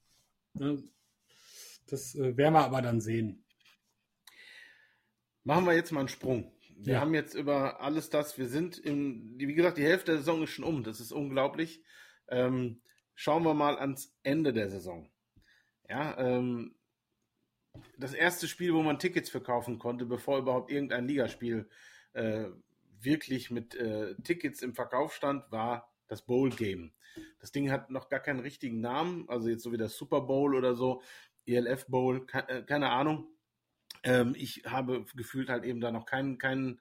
ne, 0.54 0.82
das 1.86 2.16
äh, 2.16 2.36
werden 2.36 2.56
wir 2.56 2.66
aber 2.66 2.82
dann 2.82 3.00
sehen. 3.00 3.46
Machen 5.44 5.68
wir 5.68 5.76
jetzt 5.76 5.92
mal 5.92 6.00
einen 6.00 6.10
Sprung. 6.10 6.52
Wir 6.78 6.94
ja. 6.94 7.00
haben 7.00 7.14
jetzt 7.14 7.36
über 7.36 7.80
alles 7.80 8.10
das, 8.10 8.40
wir 8.40 8.48
sind 8.48 8.80
im, 8.80 9.36
wie 9.38 9.54
gesagt, 9.54 9.78
die 9.78 9.84
Hälfte 9.84 10.14
der 10.14 10.18
Saison 10.18 10.42
ist 10.42 10.50
schon 10.50 10.66
um. 10.66 10.84
Das 10.84 11.00
ist 11.00 11.12
unglaublich. 11.12 11.84
Ähm, 12.28 12.82
schauen 13.14 13.44
wir 13.44 13.54
mal 13.54 13.78
ans 13.78 14.18
Ende 14.24 14.54
der 14.54 14.72
Saison. 14.72 15.12
Ja, 15.88 16.18
ähm, 16.18 16.76
das 18.00 18.16
erste 18.16 18.48
Spiel, 18.48 18.74
wo 18.74 18.82
man 18.82 18.98
Tickets 18.98 19.30
verkaufen 19.30 19.78
konnte, 19.78 20.08
bevor 20.08 20.40
überhaupt 20.40 20.72
irgendein 20.72 21.08
Ligaspiel 21.08 21.70
äh, 22.14 22.46
wirklich 23.00 23.52
mit 23.52 23.76
äh, 23.76 24.16
Tickets 24.24 24.62
im 24.62 24.74
Verkauf 24.74 25.14
stand, 25.14 25.52
war 25.52 25.94
das 26.08 26.26
Bowl 26.26 26.50
Game. 26.50 26.94
Das 27.40 27.52
Ding 27.52 27.72
hat 27.72 27.90
noch 27.90 28.10
gar 28.10 28.20
keinen 28.20 28.40
richtigen 28.40 28.80
Namen, 28.80 29.28
also 29.28 29.50
jetzt 29.50 29.64
so 29.64 29.72
wie 29.72 29.78
das 29.78 29.98
Super 29.98 30.22
Bowl 30.22 30.56
oder 30.56 30.76
so, 30.76 31.02
ELF 31.46 31.88
Bowl, 31.88 32.26
ke 32.26 32.48
äh, 32.48 32.64
keine 32.64 32.90
Ahnung. 32.90 33.28
Ähm, 34.04 34.34
ich 34.38 34.64
habe 34.66 35.06
gefühlt 35.16 35.50
halt 35.50 35.64
eben 35.64 35.82
da 35.82 35.92
noch 35.92 36.06
keinen, 36.06 36.38
keinen, 36.38 36.80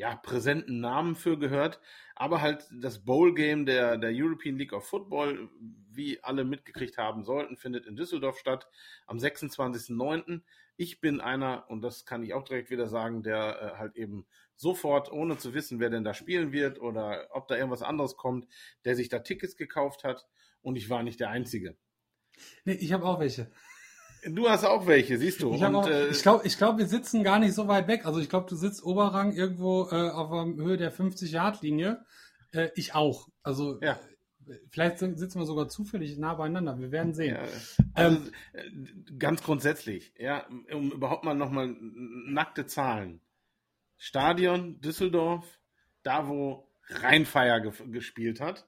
ja, 0.00 0.16
präsenten 0.16 0.80
Namen 0.80 1.14
für 1.14 1.38
gehört. 1.38 1.78
Aber 2.14 2.40
halt 2.40 2.66
das 2.72 3.04
Bowl-Game 3.04 3.66
der, 3.66 3.98
der 3.98 4.10
European 4.14 4.56
League 4.56 4.72
of 4.72 4.88
Football, 4.88 5.50
wie 5.90 6.22
alle 6.24 6.44
mitgekriegt 6.44 6.96
haben 6.96 7.22
sollten, 7.22 7.58
findet 7.58 7.86
in 7.86 7.96
Düsseldorf 7.96 8.38
statt 8.38 8.66
am 9.06 9.18
26.09. 9.18 10.40
Ich 10.78 11.02
bin 11.02 11.20
einer, 11.20 11.68
und 11.68 11.82
das 11.82 12.06
kann 12.06 12.22
ich 12.22 12.32
auch 12.32 12.44
direkt 12.44 12.70
wieder 12.70 12.88
sagen, 12.88 13.22
der 13.22 13.60
äh, 13.60 13.78
halt 13.78 13.96
eben 13.96 14.26
sofort, 14.60 15.10
ohne 15.10 15.38
zu 15.38 15.54
wissen, 15.54 15.80
wer 15.80 15.90
denn 15.90 16.04
da 16.04 16.12
spielen 16.12 16.52
wird 16.52 16.80
oder 16.80 17.28
ob 17.30 17.48
da 17.48 17.56
irgendwas 17.56 17.82
anderes 17.82 18.16
kommt, 18.16 18.46
der 18.84 18.94
sich 18.94 19.08
da 19.08 19.20
Tickets 19.20 19.56
gekauft 19.56 20.04
hat. 20.04 20.26
Und 20.60 20.76
ich 20.76 20.90
war 20.90 21.02
nicht 21.02 21.18
der 21.18 21.30
Einzige. 21.30 21.76
Nee, 22.64 22.74
ich 22.74 22.92
habe 22.92 23.06
auch 23.06 23.18
welche. 23.18 23.50
Du 24.24 24.50
hast 24.50 24.64
auch 24.64 24.86
welche, 24.86 25.16
siehst 25.16 25.42
du. 25.42 25.54
Ich, 25.54 25.62
äh, 25.62 26.08
ich 26.08 26.20
glaube, 26.20 26.46
ich 26.46 26.58
glaub, 26.58 26.76
wir 26.76 26.86
sitzen 26.86 27.24
gar 27.24 27.38
nicht 27.38 27.54
so 27.54 27.68
weit 27.68 27.88
weg. 27.88 28.04
Also 28.04 28.20
ich 28.20 28.28
glaube, 28.28 28.50
du 28.50 28.56
sitzt 28.56 28.84
Oberrang 28.84 29.32
irgendwo 29.32 29.88
äh, 29.90 30.10
auf 30.10 30.30
der 30.30 30.62
Höhe 30.62 30.76
der 30.76 30.92
50-Yard-Linie. 30.92 32.04
Äh, 32.52 32.68
ich 32.74 32.94
auch. 32.94 33.28
Also 33.42 33.80
ja. 33.80 33.98
Äh, 34.46 34.56
vielleicht 34.68 34.98
sitzen 34.98 35.38
wir 35.38 35.46
sogar 35.46 35.68
zufällig 35.68 36.18
nah 36.18 36.34
beieinander. 36.34 36.78
Wir 36.78 36.92
werden 36.92 37.14
sehen. 37.14 37.36
Ja, 37.36 37.42
also, 37.94 38.16
ähm, 38.18 38.32
äh, 38.52 39.14
ganz 39.18 39.42
grundsätzlich, 39.42 40.12
ja, 40.18 40.46
um 40.70 40.92
überhaupt 40.92 41.24
mal 41.24 41.34
nochmal 41.34 41.74
nackte 41.80 42.66
Zahlen. 42.66 43.22
Stadion 44.02 44.80
Düsseldorf, 44.80 45.60
da 46.02 46.26
wo 46.26 46.66
Rheinfeier 46.88 47.60
ge 47.60 47.72
gespielt 47.92 48.40
hat, 48.40 48.66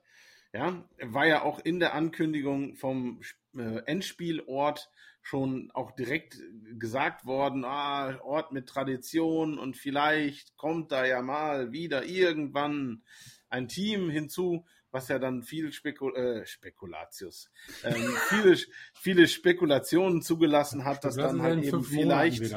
ja, 0.52 0.86
war 1.00 1.26
ja 1.26 1.42
auch 1.42 1.58
in 1.58 1.80
der 1.80 1.94
Ankündigung 1.94 2.76
vom 2.76 3.22
äh, 3.56 3.78
Endspielort 3.86 4.90
schon 5.22 5.70
auch 5.72 5.92
direkt 5.92 6.36
gesagt 6.78 7.24
worden, 7.24 7.64
ah, 7.64 8.20
Ort 8.20 8.52
mit 8.52 8.68
Tradition 8.68 9.58
und 9.58 9.78
vielleicht 9.78 10.54
kommt 10.58 10.92
da 10.92 11.06
ja 11.06 11.22
mal 11.22 11.72
wieder 11.72 12.04
irgendwann 12.04 13.02
ein 13.48 13.68
Team 13.68 14.10
hinzu, 14.10 14.66
was 14.90 15.08
ja 15.08 15.18
dann 15.18 15.42
viel 15.42 15.72
Spekul 15.72 16.14
äh, 16.14 16.44
Spekulatius, 16.44 17.50
ähm, 17.84 17.94
viele, 18.28 18.58
viele 18.92 19.26
Spekulationen 19.26 20.20
zugelassen 20.20 20.84
hat, 20.84 21.04
dass 21.04 21.16
dann 21.16 21.40
halt 21.40 21.64
eben 21.64 21.82
vielleicht 21.82 22.54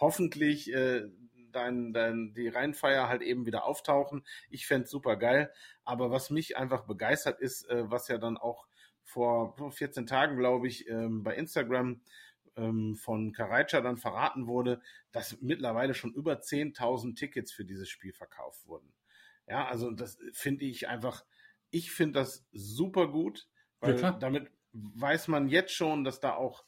hoffentlich 0.00 0.72
äh, 0.72 1.02
dein, 1.54 1.92
dein, 1.92 2.34
die 2.34 2.48
Rheinfeier 2.48 3.08
halt 3.08 3.22
eben 3.22 3.46
wieder 3.46 3.64
auftauchen. 3.64 4.24
Ich 4.50 4.66
fände 4.66 4.88
super 4.88 5.16
geil. 5.16 5.52
Aber 5.84 6.10
was 6.10 6.30
mich 6.30 6.56
einfach 6.56 6.86
begeistert 6.86 7.40
ist, 7.40 7.68
äh, 7.70 7.90
was 7.90 8.08
ja 8.08 8.18
dann 8.18 8.36
auch 8.36 8.66
vor 9.02 9.54
14 9.70 10.06
Tagen, 10.06 10.36
glaube 10.36 10.66
ich, 10.66 10.88
ähm, 10.88 11.22
bei 11.22 11.34
Instagram 11.34 12.00
ähm, 12.56 12.96
von 12.96 13.32
Karajca 13.32 13.80
dann 13.80 13.96
verraten 13.96 14.46
wurde, 14.46 14.80
dass 15.12 15.40
mittlerweile 15.40 15.94
schon 15.94 16.12
über 16.12 16.40
10.000 16.40 17.16
Tickets 17.16 17.52
für 17.52 17.64
dieses 17.64 17.88
Spiel 17.88 18.12
verkauft 18.12 18.66
wurden. 18.66 18.92
Ja, 19.46 19.66
also 19.66 19.90
das 19.90 20.18
finde 20.32 20.64
ich 20.64 20.88
einfach, 20.88 21.24
ich 21.70 21.92
finde 21.92 22.20
das 22.20 22.46
super 22.52 23.08
gut, 23.08 23.46
weil 23.80 24.00
ja, 24.00 24.12
damit 24.12 24.50
weiß 24.72 25.28
man 25.28 25.48
jetzt 25.48 25.72
schon, 25.72 26.04
dass 26.04 26.20
da 26.20 26.34
auch 26.34 26.64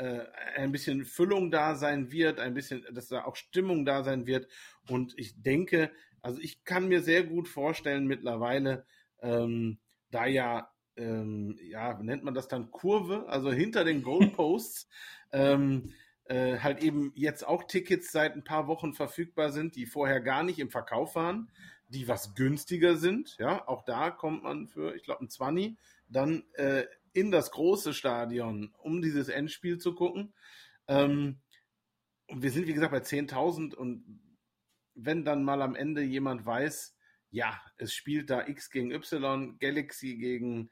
äh, 0.00 0.24
ein 0.56 0.72
bisschen 0.72 1.04
Füllung 1.04 1.50
da 1.50 1.74
sein 1.74 2.10
wird, 2.10 2.40
ein 2.40 2.54
bisschen, 2.54 2.86
dass 2.92 3.08
da 3.08 3.24
auch 3.24 3.36
Stimmung 3.36 3.84
da 3.84 4.02
sein 4.02 4.26
wird. 4.26 4.48
Und 4.88 5.12
ich 5.18 5.42
denke, 5.42 5.90
also 6.22 6.40
ich 6.40 6.64
kann 6.64 6.88
mir 6.88 7.02
sehr 7.02 7.22
gut 7.22 7.48
vorstellen 7.48 8.06
mittlerweile, 8.06 8.86
ähm, 9.20 9.78
da 10.10 10.26
ja 10.26 10.70
ähm, 10.96 11.58
ja, 11.62 11.98
nennt 12.02 12.24
man 12.24 12.34
das 12.34 12.48
dann 12.48 12.70
Kurve, 12.70 13.26
also 13.28 13.52
hinter 13.52 13.84
den 13.84 14.02
Goalposts, 14.02 14.88
ähm, 15.32 15.92
äh, 16.24 16.58
halt 16.58 16.82
eben 16.82 17.12
jetzt 17.14 17.46
auch 17.46 17.64
Tickets 17.64 18.10
seit 18.10 18.34
ein 18.34 18.44
paar 18.44 18.68
Wochen 18.68 18.94
verfügbar 18.94 19.50
sind, 19.50 19.76
die 19.76 19.84
vorher 19.84 20.20
gar 20.20 20.42
nicht 20.42 20.58
im 20.58 20.70
Verkauf 20.70 21.14
waren, 21.14 21.50
die 21.88 22.08
was 22.08 22.34
günstiger 22.34 22.96
sind. 22.96 23.36
Ja, 23.38 23.68
auch 23.68 23.84
da 23.84 24.10
kommt 24.10 24.44
man 24.44 24.66
für, 24.66 24.94
ich 24.94 25.02
glaube, 25.02 25.24
ein 25.24 25.28
20 25.28 25.76
dann 26.08 26.44
äh, 26.54 26.84
in 27.12 27.30
das 27.30 27.50
große 27.50 27.94
Stadion, 27.94 28.72
um 28.78 29.02
dieses 29.02 29.28
Endspiel 29.28 29.78
zu 29.78 29.94
gucken. 29.94 30.34
Ähm, 30.88 31.40
und 32.28 32.42
wir 32.42 32.50
sind, 32.50 32.66
wie 32.66 32.74
gesagt, 32.74 32.92
bei 32.92 32.98
10.000 32.98 33.74
und 33.74 34.20
wenn 34.94 35.24
dann 35.24 35.42
mal 35.42 35.62
am 35.62 35.74
Ende 35.74 36.02
jemand 36.02 36.44
weiß, 36.46 36.96
ja, 37.30 37.60
es 37.76 37.94
spielt 37.94 38.30
da 38.30 38.46
X 38.46 38.70
gegen 38.70 38.90
Y, 38.90 39.56
Galaxy 39.58 40.16
gegen, 40.16 40.70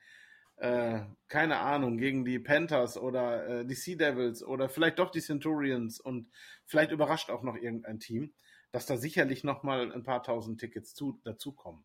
äh, 0.57 1.03
keine 1.29 1.59
Ahnung, 1.59 1.99
gegen 1.99 2.25
die 2.25 2.39
Panthers 2.39 2.97
oder 2.97 3.61
äh, 3.61 3.67
die 3.67 3.75
Sea 3.75 3.97
Devils 3.97 4.43
oder 4.43 4.69
vielleicht 4.69 4.99
doch 4.99 5.11
die 5.11 5.21
Centurions 5.21 6.01
und 6.01 6.31
vielleicht 6.67 6.91
überrascht 6.91 7.31
auch 7.31 7.43
noch 7.43 7.57
irgendein 7.57 8.01
Team, 8.01 8.35
dass 8.73 8.87
da 8.87 8.97
sicherlich 8.97 9.45
nochmal 9.45 9.93
ein 9.93 10.03
paar 10.03 10.23
tausend 10.23 10.61
Tickets 10.61 10.95
zu, 10.95 11.21
dazukommen. 11.25 11.85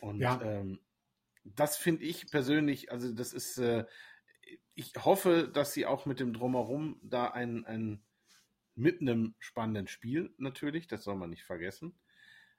Und 0.00 0.20
ja. 0.20 0.40
ähm, 0.42 0.80
das 1.44 1.76
finde 1.76 2.04
ich 2.04 2.30
persönlich, 2.30 2.90
also 2.90 3.12
das 3.12 3.32
ist, 3.32 3.58
äh, 3.58 3.84
ich 4.74 4.92
hoffe, 4.96 5.50
dass 5.52 5.72
sie 5.72 5.86
auch 5.86 6.06
mit 6.06 6.20
dem 6.20 6.32
Drumherum 6.32 6.98
da 7.02 7.28
ein, 7.28 7.64
ein 7.64 8.02
mit 8.74 9.00
einem 9.00 9.34
spannenden 9.38 9.86
Spiel 9.86 10.34
natürlich, 10.38 10.86
das 10.88 11.04
soll 11.04 11.14
man 11.14 11.30
nicht 11.30 11.44
vergessen, 11.44 11.94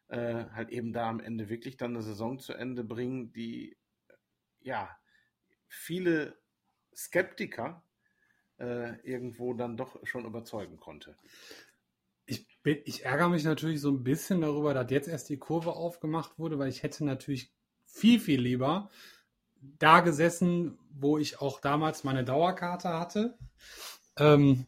äh, 0.08 0.46
halt 0.52 0.70
eben 0.70 0.94
da 0.94 1.10
am 1.10 1.20
Ende 1.20 1.50
wirklich 1.50 1.78
dann 1.78 1.92
eine 1.92 2.04
Saison 2.04 2.40
zu 2.40 2.54
Ende 2.54 2.84
bringen, 2.84 3.34
die 3.34 3.78
ja 4.62 4.98
viele 5.68 6.38
Skeptiker 6.96 7.84
äh, 8.60 9.00
irgendwo 9.02 9.54
dann 9.54 9.76
doch 9.76 10.06
schon 10.06 10.26
überzeugen 10.26 10.78
konnte. 10.78 11.18
Ich, 12.26 12.48
bin, 12.64 12.80
ich 12.86 13.04
ärgere 13.06 13.30
mich 13.30 13.44
natürlich 13.44 13.82
so 13.82 13.92
ein 13.92 14.04
bisschen 14.04 14.42
darüber, 14.42 14.74
dass 14.74 14.90
jetzt 14.90 15.08
erst 15.08 15.30
die 15.30 15.38
Kurve 15.38 15.74
aufgemacht 15.74 16.40
wurde, 16.40 16.58
weil 16.58 16.70
ich 16.70 16.82
hätte 16.82 17.04
natürlich 17.04 17.54
viel, 17.96 18.20
viel 18.20 18.42
lieber 18.42 18.90
da 19.80 20.02
gesessen, 20.02 20.78
wo 20.92 21.18
ich 21.18 21.42
auch 21.42 21.62
damals 21.62 22.04
meine 22.04 22.24
Dauerkarte 22.24 22.90
hatte. 22.90 23.38
Ähm, 24.18 24.68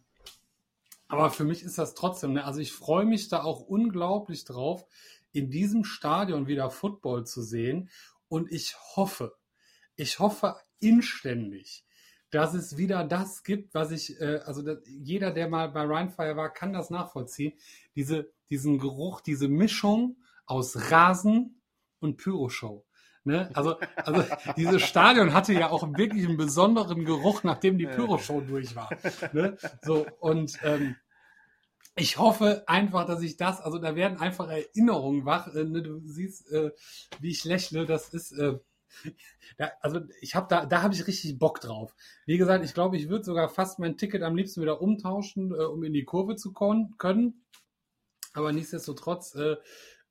aber 1.08 1.30
für 1.30 1.44
mich 1.44 1.62
ist 1.62 1.78
das 1.78 1.94
trotzdem, 1.94 2.34
ne? 2.34 2.46
also 2.46 2.60
ich 2.60 2.72
freue 2.72 3.06
mich 3.06 3.28
da 3.28 3.44
auch 3.44 3.62
unglaublich 3.62 4.46
drauf, 4.46 4.86
in 5.32 5.50
diesem 5.50 5.84
Stadion 5.84 6.48
wieder 6.48 6.70
Football 6.70 7.26
zu 7.26 7.42
sehen. 7.42 7.90
Und 8.30 8.52
ich 8.52 8.76
hoffe, 8.96 9.36
ich 9.96 10.20
hoffe 10.20 10.56
inständig, 10.80 11.86
dass 12.30 12.54
es 12.54 12.78
wieder 12.78 13.04
das 13.04 13.44
gibt, 13.44 13.74
was 13.74 13.92
ich, 13.92 14.20
äh, 14.20 14.40
also 14.46 14.62
das, 14.62 14.80
jeder, 14.86 15.32
der 15.32 15.50
mal 15.50 15.70
bei 15.70 15.84
Rheinfire 15.84 16.36
war, 16.36 16.52
kann 16.52 16.74
das 16.74 16.90
nachvollziehen. 16.90 17.54
Diese, 17.96 18.32
diesen 18.50 18.80
Geruch, 18.80 19.22
diese 19.22 19.48
Mischung 19.48 20.18
aus 20.46 20.92
Rasen 20.92 21.62
und 22.00 22.18
Pyroshow. 22.18 22.87
Ne? 23.28 23.50
Also, 23.54 23.76
also 23.98 24.24
dieses 24.56 24.84
Stadion 24.84 25.34
hatte 25.34 25.52
ja 25.52 25.70
auch 25.70 25.86
wirklich 25.98 26.26
einen 26.26 26.38
besonderen 26.38 27.04
Geruch, 27.04 27.44
nachdem 27.44 27.78
die 27.78 27.86
Pyroshow 27.86 28.40
durch 28.40 28.74
war. 28.74 28.90
Ne? 29.34 29.58
So, 29.84 30.08
und 30.22 30.58
ähm, 30.64 30.96
ich 31.98 32.18
hoffe 32.18 32.64
einfach, 32.68 33.06
dass 33.06 33.22
ich 33.22 33.36
das, 33.36 33.60
also 33.60 33.80
da 33.80 33.98
werden 33.98 34.18
einfach 34.18 34.50
Erinnerungen 34.50 35.26
wach. 35.26 35.54
Äh, 35.54 35.66
ne? 35.66 35.82
Du 35.82 36.00
siehst, 36.06 36.50
äh, 36.54 36.72
wie 37.20 37.32
ich 37.32 37.44
lächle, 37.44 37.86
das 37.86 38.14
ist. 38.14 38.32
Äh, 38.32 38.60
da, 39.58 39.72
also 39.82 40.00
ich 40.22 40.34
habe 40.34 40.48
da, 40.50 40.66
da 40.66 40.82
habe 40.82 40.94
ich 40.94 41.06
richtig 41.06 41.38
Bock 41.38 41.60
drauf. 41.60 41.94
Wie 42.26 42.38
gesagt, 42.38 42.64
ich 42.64 42.74
glaube, 42.74 42.96
ich 42.96 43.10
würde 43.10 43.26
sogar 43.26 43.50
fast 43.50 43.78
mein 43.78 43.98
Ticket 43.98 44.24
am 44.24 44.38
liebsten 44.38 44.62
wieder 44.62 44.82
umtauschen, 44.82 45.52
äh, 45.54 45.66
um 45.66 45.84
in 45.84 45.92
die 45.92 46.06
Kurve 46.06 46.38
zu 46.38 46.54
können. 46.54 47.44
Aber 48.34 48.54
nichtsdestotrotz 48.54 49.36
äh, 49.36 49.58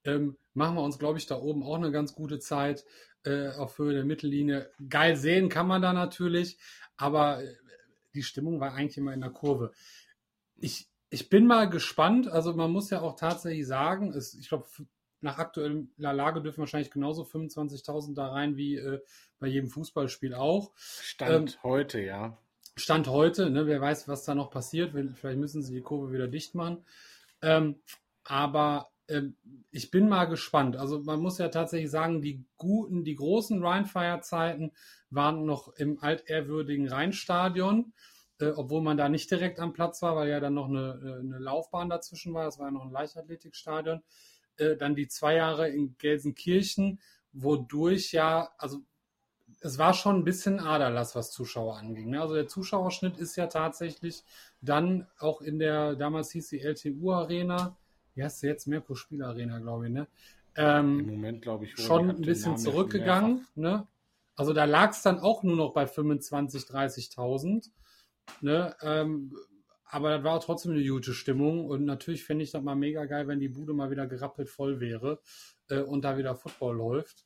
ähm, 0.06 0.36
machen 0.54 0.76
wir 0.76 0.82
uns, 0.82 0.98
glaube 0.98 1.18
ich, 1.18 1.26
da 1.26 1.36
oben 1.36 1.62
auch 1.62 1.76
eine 1.76 1.90
ganz 1.90 2.14
gute 2.14 2.38
Zeit 2.38 2.84
äh, 3.24 3.48
auf 3.50 3.78
Höhe 3.78 3.92
der 3.92 4.04
Mittellinie. 4.04 4.70
Geil 4.88 5.16
sehen 5.16 5.48
kann 5.48 5.66
man 5.66 5.82
da 5.82 5.92
natürlich, 5.92 6.58
aber 6.96 7.42
äh, 7.42 7.54
die 8.14 8.22
Stimmung 8.22 8.60
war 8.60 8.72
eigentlich 8.72 8.98
immer 8.98 9.12
in 9.12 9.20
der 9.20 9.30
Kurve. 9.30 9.72
Ich, 10.56 10.88
ich 11.10 11.28
bin 11.28 11.46
mal 11.46 11.68
gespannt. 11.68 12.28
Also 12.28 12.54
man 12.54 12.70
muss 12.70 12.90
ja 12.90 13.02
auch 13.02 13.16
tatsächlich 13.16 13.66
sagen, 13.66 14.12
es, 14.12 14.34
ich 14.34 14.48
glaube, 14.48 14.66
nach 15.20 15.38
aktueller 15.38 15.86
Lage 15.96 16.40
dürfen 16.40 16.60
wahrscheinlich 16.60 16.90
genauso 16.90 17.22
25.000 17.24 18.14
da 18.14 18.28
rein 18.28 18.56
wie 18.56 18.76
äh, 18.76 19.00
bei 19.38 19.48
jedem 19.48 19.68
Fußballspiel 19.68 20.34
auch. 20.34 20.72
Stand 20.76 21.54
ähm, 21.54 21.62
heute, 21.62 22.00
ja. 22.00 22.38
Stand 22.76 23.08
heute, 23.08 23.50
ne, 23.50 23.66
wer 23.66 23.80
weiß, 23.80 24.08
was 24.08 24.24
da 24.24 24.34
noch 24.34 24.50
passiert. 24.50 24.92
Vielleicht 24.92 25.38
müssen 25.38 25.62
sie 25.62 25.74
die 25.74 25.82
Kurve 25.82 26.12
wieder 26.12 26.28
dicht 26.28 26.54
machen. 26.54 26.84
Ähm, 27.42 27.80
aber 28.24 28.90
ich 29.70 29.90
bin 29.90 30.08
mal 30.08 30.24
gespannt. 30.24 30.76
Also 30.76 31.00
man 31.00 31.20
muss 31.20 31.38
ja 31.38 31.48
tatsächlich 31.48 31.90
sagen, 31.90 32.22
die 32.22 32.44
guten, 32.56 33.04
die 33.04 33.14
großen 33.14 33.62
Rheinfire-Zeiten 33.64 34.72
waren 35.10 35.44
noch 35.44 35.68
im 35.74 36.02
altehrwürdigen 36.02 36.88
Rheinstadion, 36.88 37.92
äh, 38.40 38.48
obwohl 38.48 38.82
man 38.82 38.96
da 38.96 39.08
nicht 39.08 39.30
direkt 39.30 39.60
am 39.60 39.72
Platz 39.72 40.02
war, 40.02 40.16
weil 40.16 40.28
ja 40.28 40.40
dann 40.40 40.54
noch 40.54 40.68
eine, 40.68 41.00
äh, 41.04 41.20
eine 41.20 41.38
Laufbahn 41.38 41.88
dazwischen 41.88 42.34
war. 42.34 42.44
Das 42.44 42.58
war 42.58 42.66
ja 42.66 42.72
noch 42.72 42.84
ein 42.84 42.90
Leichtathletikstadion. 42.90 44.02
Äh, 44.56 44.76
dann 44.76 44.96
die 44.96 45.08
zwei 45.08 45.36
Jahre 45.36 45.68
in 45.68 45.96
Gelsenkirchen, 45.98 47.00
wodurch 47.32 48.12
ja, 48.12 48.50
also 48.58 48.80
es 49.60 49.78
war 49.78 49.94
schon 49.94 50.16
ein 50.16 50.24
bisschen 50.24 50.58
Aderlass, 50.58 51.14
was 51.14 51.30
Zuschauer 51.30 51.76
anging. 51.76 52.10
Ne? 52.10 52.20
Also 52.20 52.34
der 52.34 52.48
Zuschauerschnitt 52.48 53.18
ist 53.18 53.36
ja 53.36 53.46
tatsächlich 53.46 54.24
dann 54.60 55.06
auch 55.18 55.40
in 55.40 55.58
der, 55.58 55.94
damals 55.94 56.30
hieß 56.32 56.48
die 56.48 56.60
LTU 56.60 57.12
Arena, 57.12 57.76
wie 58.16 58.24
heißt 58.24 58.40
sie 58.40 58.48
jetzt? 58.48 58.66
Mirko 58.66 58.94
Spielarena, 58.94 59.58
glaube 59.58 59.86
ich, 59.86 59.92
ne? 59.92 60.06
Ähm, 60.56 61.00
Im 61.00 61.06
Moment 61.06 61.42
glaube 61.42 61.66
ich 61.66 61.76
schon 61.76 62.10
ein 62.10 62.22
bisschen 62.22 62.56
zurückgegangen, 62.56 63.46
ne? 63.54 63.86
Also 64.36 64.52
da 64.52 64.64
lag 64.64 64.90
es 64.90 65.02
dann 65.02 65.18
auch 65.18 65.42
nur 65.42 65.56
noch 65.56 65.72
bei 65.72 65.86
25, 65.86 66.64
30.000. 66.64 67.70
Ne? 68.40 68.76
Ähm, 68.82 69.34
aber 69.84 70.10
das 70.10 70.24
war 70.24 70.40
trotzdem 70.40 70.72
eine 70.72 70.86
gute 70.86 71.14
Stimmung 71.14 71.66
und 71.66 71.84
natürlich 71.84 72.24
fände 72.24 72.44
ich 72.44 72.50
das 72.50 72.62
mal 72.62 72.74
mega 72.74 73.06
geil, 73.06 73.28
wenn 73.28 73.40
die 73.40 73.48
Bude 73.48 73.72
mal 73.72 73.90
wieder 73.90 74.06
gerappelt 74.06 74.50
voll 74.50 74.80
wäre 74.80 75.20
äh, 75.70 75.78
und 75.78 76.04
da 76.04 76.18
wieder 76.18 76.34
Football 76.34 76.76
läuft. 76.76 77.24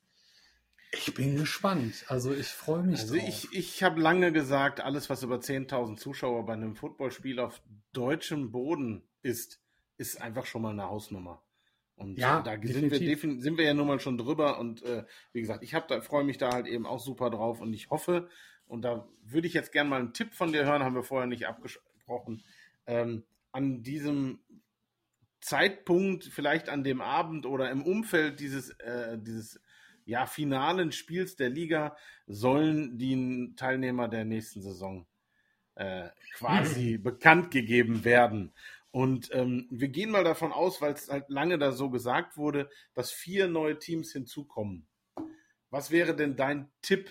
Ich 0.93 1.15
bin 1.15 1.37
gespannt. 1.37 2.05
Also 2.09 2.33
ich 2.33 2.49
freue 2.49 2.83
mich. 2.83 3.01
Also 3.01 3.15
drauf. 3.15 3.29
ich, 3.29 3.53
ich 3.53 3.83
habe 3.83 4.01
lange 4.01 4.33
gesagt, 4.33 4.81
alles, 4.81 5.09
was 5.09 5.23
über 5.23 5.37
10.000 5.37 5.97
Zuschauer 5.97 6.47
bei 6.47 6.53
einem 6.53 6.75
Footballspiel 6.75 7.39
auf 7.39 7.63
deutschem 7.93 8.51
Boden 8.51 9.03
ist, 9.23 9.60
ist 10.01 10.21
einfach 10.21 10.47
schon 10.47 10.63
mal 10.63 10.71
eine 10.71 10.89
Hausnummer. 10.89 11.43
Und 11.95 12.19
ja, 12.19 12.41
da 12.41 12.57
sind 12.63 12.91
wir, 12.91 13.19
sind 13.19 13.59
wir 13.59 13.65
ja 13.65 13.75
nun 13.75 13.87
mal 13.87 14.01
schon 14.01 14.17
drüber. 14.17 14.59
Und 14.59 14.83
äh, 14.83 15.05
wie 15.33 15.43
gesagt, 15.43 15.63
ich 15.63 15.73
da, 15.73 16.01
freue 16.01 16.25
mich 16.25 16.39
da 16.39 16.51
halt 16.51 16.67
eben 16.67 16.87
auch 16.87 16.99
super 16.99 17.29
drauf. 17.29 17.61
Und 17.61 17.75
ich 17.75 17.91
hoffe, 17.91 18.29
und 18.67 18.83
da 18.83 19.07
würde 19.23 19.47
ich 19.47 19.53
jetzt 19.53 19.73
gerne 19.73 19.91
mal 19.91 20.01
einen 20.01 20.15
Tipp 20.15 20.33
von 20.33 20.53
dir 20.53 20.65
hören, 20.65 20.83
haben 20.83 20.95
wir 20.95 21.03
vorher 21.03 21.27
nicht 21.27 21.47
abgesprochen, 21.47 22.43
ähm, 22.87 23.25
an 23.53 23.83
diesem 23.83 24.41
Zeitpunkt, 25.41 26.25
vielleicht 26.25 26.71
an 26.71 26.85
dem 26.85 27.03
Abend 27.03 27.45
oder 27.45 27.71
im 27.71 27.83
Umfeld 27.83 28.41
dieses, 28.41 28.71
äh, 28.81 29.19
dieses 29.19 29.61
ja, 30.07 30.25
finalen 30.25 30.93
Spiels 30.93 31.37
der 31.37 31.51
Liga 31.51 31.95
sollen 32.27 32.97
die 32.97 33.53
Teilnehmer 33.57 34.09
der 34.09 34.25
nächsten 34.25 34.63
Saison 34.63 35.07
äh, 35.75 36.09
quasi 36.35 36.97
bekannt 37.03 37.51
gegeben 37.51 38.05
werden. 38.05 38.53
Und 38.93 39.31
ähm, 39.33 39.69
wir 39.71 39.89
gehen 39.89 40.11
mal 40.11 40.25
davon 40.25 40.53
aus, 40.53 40.81
weil 40.81 40.95
es 40.95 41.09
halt 41.09 41.29
lange 41.29 41.59
da 41.59 41.73
so 41.73 41.91
gesagt 41.91 42.37
wurde, 42.37 42.69
dass 42.95 43.13
vier 43.13 43.47
neue 43.47 43.79
Teams 43.79 44.13
hinzukommen. 44.13 44.89
Was 45.71 45.91
wäre 45.91 46.17
denn 46.17 46.37
dein 46.37 46.71
Tipp? 46.83 47.11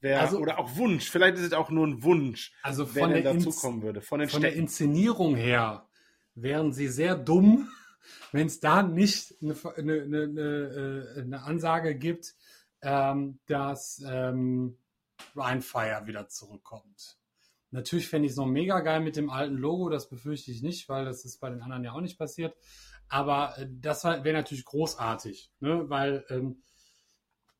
Wer, 0.00 0.20
also, 0.20 0.38
oder 0.38 0.58
auch 0.58 0.76
Wunsch, 0.76 1.10
vielleicht 1.10 1.36
ist 1.36 1.44
es 1.44 1.52
auch 1.52 1.70
nur 1.70 1.86
ein 1.86 2.02
Wunsch, 2.02 2.52
also 2.62 2.92
wer 2.94 3.06
denn 3.06 3.22
dazukommen 3.22 3.82
würde. 3.82 4.00
Von, 4.00 4.18
den 4.18 4.28
von 4.28 4.42
der 4.42 4.52
Inszenierung 4.54 5.36
her 5.36 5.88
wären 6.34 6.72
sie 6.72 6.88
sehr 6.88 7.14
dumm, 7.14 7.68
wenn 8.32 8.48
es 8.48 8.58
da 8.58 8.82
nicht 8.82 9.36
eine, 9.40 9.54
eine, 9.76 10.02
eine, 10.02 11.14
äh, 11.16 11.20
eine 11.20 11.42
Ansage 11.42 11.94
gibt, 11.94 12.34
ähm, 12.82 13.38
dass 13.46 14.02
ähm, 14.04 14.76
Rheinfire 15.36 16.06
wieder 16.06 16.28
zurückkommt. 16.28 17.21
Natürlich 17.72 18.08
fände 18.08 18.26
ich 18.26 18.32
es 18.32 18.36
noch 18.36 18.46
mega 18.46 18.80
geil 18.80 19.00
mit 19.00 19.16
dem 19.16 19.30
alten 19.30 19.56
Logo, 19.56 19.88
das 19.88 20.08
befürchte 20.08 20.50
ich 20.50 20.62
nicht, 20.62 20.88
weil 20.88 21.06
das 21.06 21.24
ist 21.24 21.38
bei 21.40 21.48
den 21.48 21.62
anderen 21.62 21.84
ja 21.84 21.92
auch 21.92 22.00
nicht 22.00 22.18
passiert. 22.18 22.54
Aber 23.08 23.58
äh, 23.58 23.66
das 23.68 24.04
wäre 24.04 24.32
natürlich 24.32 24.64
großartig, 24.64 25.50
ne? 25.60 25.88
weil 25.88 26.24
ähm, 26.28 26.62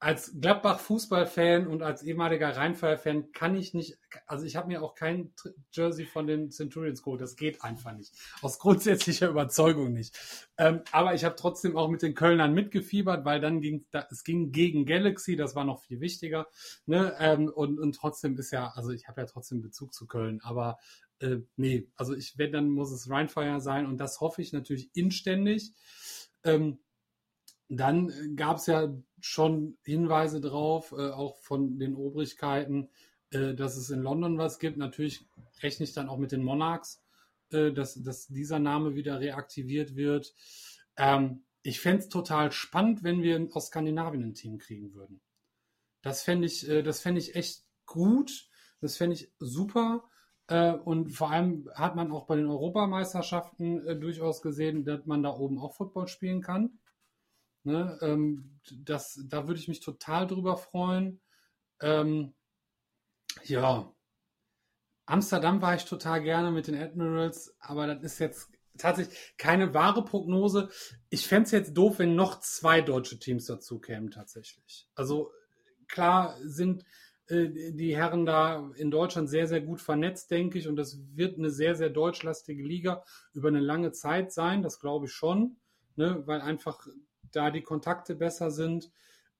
als 0.02 0.40
Gladbach-Fußballfan 0.40 1.68
und 1.68 1.84
als 1.84 2.02
ehemaliger 2.02 2.56
Rheinfeuer-Fan 2.56 3.30
kann 3.30 3.54
ich 3.54 3.72
nicht, 3.72 3.98
also 4.26 4.44
ich 4.44 4.56
habe 4.56 4.66
mir 4.66 4.82
auch 4.82 4.96
kein 4.96 5.32
Jersey 5.70 6.06
von 6.06 6.26
den 6.26 6.50
Centurions 6.50 7.04
geholt, 7.04 7.20
das 7.20 7.36
geht 7.36 7.62
einfach 7.62 7.92
nicht. 7.92 8.12
Aus 8.40 8.58
grundsätzlicher 8.58 9.28
Überzeugung 9.28 9.92
nicht. 9.92 10.18
Ähm, 10.58 10.80
aber 10.90 11.14
ich 11.14 11.24
habe 11.24 11.36
trotzdem 11.36 11.76
auch 11.76 11.88
mit 11.88 12.02
den 12.02 12.16
Kölnern 12.16 12.52
mitgefiebert, 12.52 13.24
weil 13.24 13.40
dann 13.40 13.60
ging 13.60 13.86
da, 13.92 14.04
es 14.10 14.24
ging 14.24 14.50
gegen 14.50 14.86
Galaxy, 14.86 15.36
das 15.36 15.54
war 15.54 15.64
noch 15.64 15.80
viel 15.84 16.00
wichtiger. 16.00 16.48
Ne? 16.84 17.14
Ähm, 17.20 17.48
und, 17.48 17.78
und 17.78 17.94
trotzdem 17.94 18.36
ist 18.36 18.50
ja, 18.50 18.72
also 18.74 18.90
ich 18.90 19.06
habe 19.06 19.20
ja 19.20 19.28
trotzdem 19.28 19.62
Bezug 19.62 19.94
zu 19.94 20.08
Köln, 20.08 20.40
aber 20.42 20.78
äh, 21.20 21.36
nee, 21.54 21.86
also 21.94 22.16
ich, 22.16 22.36
wenn, 22.38 22.50
dann 22.50 22.70
muss 22.70 22.90
es 22.90 23.08
Rheinfire 23.08 23.60
sein 23.60 23.86
und 23.86 23.98
das 23.98 24.20
hoffe 24.20 24.42
ich 24.42 24.52
natürlich 24.52 24.90
inständig. 24.94 25.74
Ähm, 26.42 26.80
dann 27.68 28.36
gab 28.36 28.56
es 28.58 28.66
ja 28.66 28.88
schon 29.22 29.78
Hinweise 29.84 30.40
drauf, 30.40 30.92
äh, 30.92 31.10
auch 31.10 31.36
von 31.38 31.78
den 31.78 31.94
Obrigkeiten, 31.94 32.90
äh, 33.30 33.54
dass 33.54 33.76
es 33.76 33.90
in 33.90 34.02
London 34.02 34.38
was 34.38 34.58
gibt. 34.58 34.76
Natürlich 34.76 35.26
rechne 35.62 35.84
ich 35.84 35.92
dann 35.92 36.08
auch 36.08 36.18
mit 36.18 36.32
den 36.32 36.42
Monarchs, 36.42 37.02
äh, 37.50 37.72
dass, 37.72 38.02
dass 38.02 38.26
dieser 38.28 38.58
Name 38.58 38.94
wieder 38.94 39.20
reaktiviert 39.20 39.96
wird. 39.96 40.34
Ähm, 40.96 41.44
ich 41.62 41.80
fände 41.80 42.02
es 42.02 42.08
total 42.08 42.50
spannend, 42.52 43.04
wenn 43.04 43.22
wir 43.22 43.48
aus 43.52 43.68
Skandinavien 43.68 44.24
ein 44.24 44.34
Team 44.34 44.58
kriegen 44.58 44.92
würden. 44.94 45.20
Das 46.02 46.22
fände 46.22 46.46
ich, 46.46 46.68
äh, 46.68 46.82
das 46.82 47.00
fände 47.00 47.20
ich 47.20 47.36
echt 47.36 47.64
gut. 47.86 48.48
Das 48.80 48.96
fände 48.96 49.14
ich 49.14 49.32
super. 49.38 50.04
Äh, 50.48 50.72
und 50.72 51.10
vor 51.10 51.30
allem 51.30 51.70
hat 51.74 51.94
man 51.94 52.10
auch 52.10 52.26
bei 52.26 52.34
den 52.34 52.48
Europameisterschaften 52.48 54.00
durchaus 54.00 54.42
gesehen, 54.42 54.84
dass 54.84 55.06
man 55.06 55.22
da 55.22 55.30
oben 55.30 55.60
auch 55.60 55.74
Football 55.74 56.08
spielen 56.08 56.42
kann. 56.42 56.80
Ne, 57.64 57.98
ähm, 58.02 58.60
das, 58.72 59.20
da 59.28 59.46
würde 59.46 59.60
ich 59.60 59.68
mich 59.68 59.80
total 59.80 60.26
drüber 60.26 60.56
freuen. 60.56 61.20
Ähm, 61.80 62.34
ja, 63.44 63.92
Amsterdam 65.06 65.62
war 65.62 65.74
ich 65.74 65.84
total 65.84 66.22
gerne 66.22 66.50
mit 66.50 66.66
den 66.66 66.76
Admirals, 66.76 67.54
aber 67.60 67.86
das 67.86 68.14
ist 68.14 68.18
jetzt 68.18 68.50
tatsächlich 68.78 69.16
keine 69.36 69.74
wahre 69.74 70.04
Prognose. 70.04 70.70
Ich 71.10 71.26
fände 71.26 71.44
es 71.44 71.50
jetzt 71.52 71.74
doof, 71.74 71.98
wenn 71.98 72.14
noch 72.14 72.40
zwei 72.40 72.80
deutsche 72.80 73.18
Teams 73.18 73.46
dazu 73.46 73.78
kämen, 73.78 74.10
tatsächlich. 74.10 74.88
Also 74.94 75.32
klar 75.88 76.36
sind 76.42 76.84
äh, 77.26 77.72
die 77.72 77.96
Herren 77.96 78.26
da 78.26 78.70
in 78.76 78.90
Deutschland 78.90 79.28
sehr, 79.28 79.46
sehr 79.46 79.60
gut 79.60 79.80
vernetzt, 79.80 80.30
denke 80.30 80.58
ich, 80.58 80.68
und 80.68 80.76
das 80.76 80.98
wird 81.14 81.38
eine 81.38 81.50
sehr, 81.50 81.74
sehr 81.74 81.90
deutschlastige 81.90 82.62
Liga 82.62 83.04
über 83.32 83.48
eine 83.48 83.60
lange 83.60 83.92
Zeit 83.92 84.32
sein, 84.32 84.62
das 84.62 84.80
glaube 84.80 85.06
ich 85.06 85.12
schon, 85.12 85.56
ne, 85.96 86.22
weil 86.26 86.40
einfach 86.40 86.86
da 87.32 87.50
die 87.50 87.62
Kontakte 87.62 88.14
besser 88.14 88.50
sind. 88.50 88.90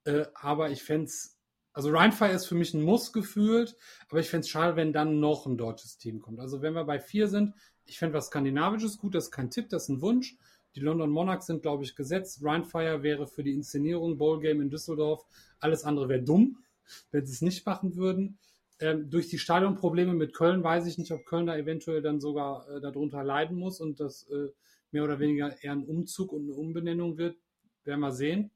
Äh, 0.05 0.25
aber 0.35 0.71
ich 0.71 0.83
fände 0.83 1.05
es, 1.05 1.39
also 1.73 1.91
Rheinfire 1.91 2.33
ist 2.33 2.47
für 2.47 2.55
mich 2.55 2.75
ein 2.75 2.83
Muss 2.83 3.13
gefühlt, 3.13 3.77
aber 4.09 4.21
ich 4.21 4.29
fände 4.29 4.45
es 4.45 4.51
schade, 4.51 4.77
wenn 4.77 4.93
dann 4.93 5.21
noch 5.21 5.47
ein 5.47 5.57
deutsches 5.57 5.97
Team 5.99 6.21
kommt. 6.21 6.41
Also 6.41 6.61
wenn 6.63 6.75
wir 6.75 6.85
bei 6.85 7.01
vier 7.01 7.29
sind, 7.29 7.55
ich 7.87 7.99
fände 7.99 8.15
was 8.15 8.27
Skandinavisches 8.27 8.99
gut, 8.99 9.15
das 9.15 9.25
ist 9.25 9.31
kein 9.31 9.51
Tipp, 9.51 9.69
das 9.69 9.85
ist 9.85 9.89
ein 9.89 10.03
Wunsch. 10.03 10.37
Die 10.75 10.81
London 10.81 11.11
Monarchs 11.11 11.47
sind, 11.47 11.63
glaube 11.63 11.85
ich, 11.85 11.95
gesetzt. 11.95 12.43
Rheinfire 12.43 13.03
wäre 13.03 13.27
für 13.27 13.43
die 13.43 13.53
Inszenierung, 13.53 14.17
Bowlgame 14.17 14.63
in 14.63 14.71
Düsseldorf. 14.71 15.25
Alles 15.61 15.85
andere 15.85 16.09
wäre 16.09 16.23
dumm, 16.23 16.59
wenn 17.11 17.27
sie 17.27 17.33
es 17.33 17.43
nicht 17.43 17.67
machen 17.67 17.97
würden. 17.97 18.39
Ähm, 18.81 19.11
durch 19.11 19.29
die 19.29 19.39
Stadionprobleme 19.39 20.15
mit 20.15 20.35
Köln 20.35 20.65
weiß 20.65 20.87
ich 20.87 20.99
nicht, 20.99 21.13
ob 21.13 21.25
Köln 21.27 21.47
da 21.47 21.57
eventuell 21.57 22.03
dann 22.03 22.21
sogar 22.21 22.69
äh, 22.69 22.81
darunter 22.81 23.23
leiden 23.23 23.57
muss 23.57 23.81
und 23.81 24.01
das 24.01 24.29
äh, 24.31 24.49
mehr 24.91 25.05
oder 25.05 25.21
weniger 25.21 25.63
eher 25.63 25.73
ein 25.73 25.85
Umzug 25.85 26.33
und 26.33 26.43
eine 26.43 26.55
Umbenennung 26.55 27.19
wird. 27.19 27.37
Werden 27.85 28.01
wir 28.01 28.13
sehen. 28.13 28.51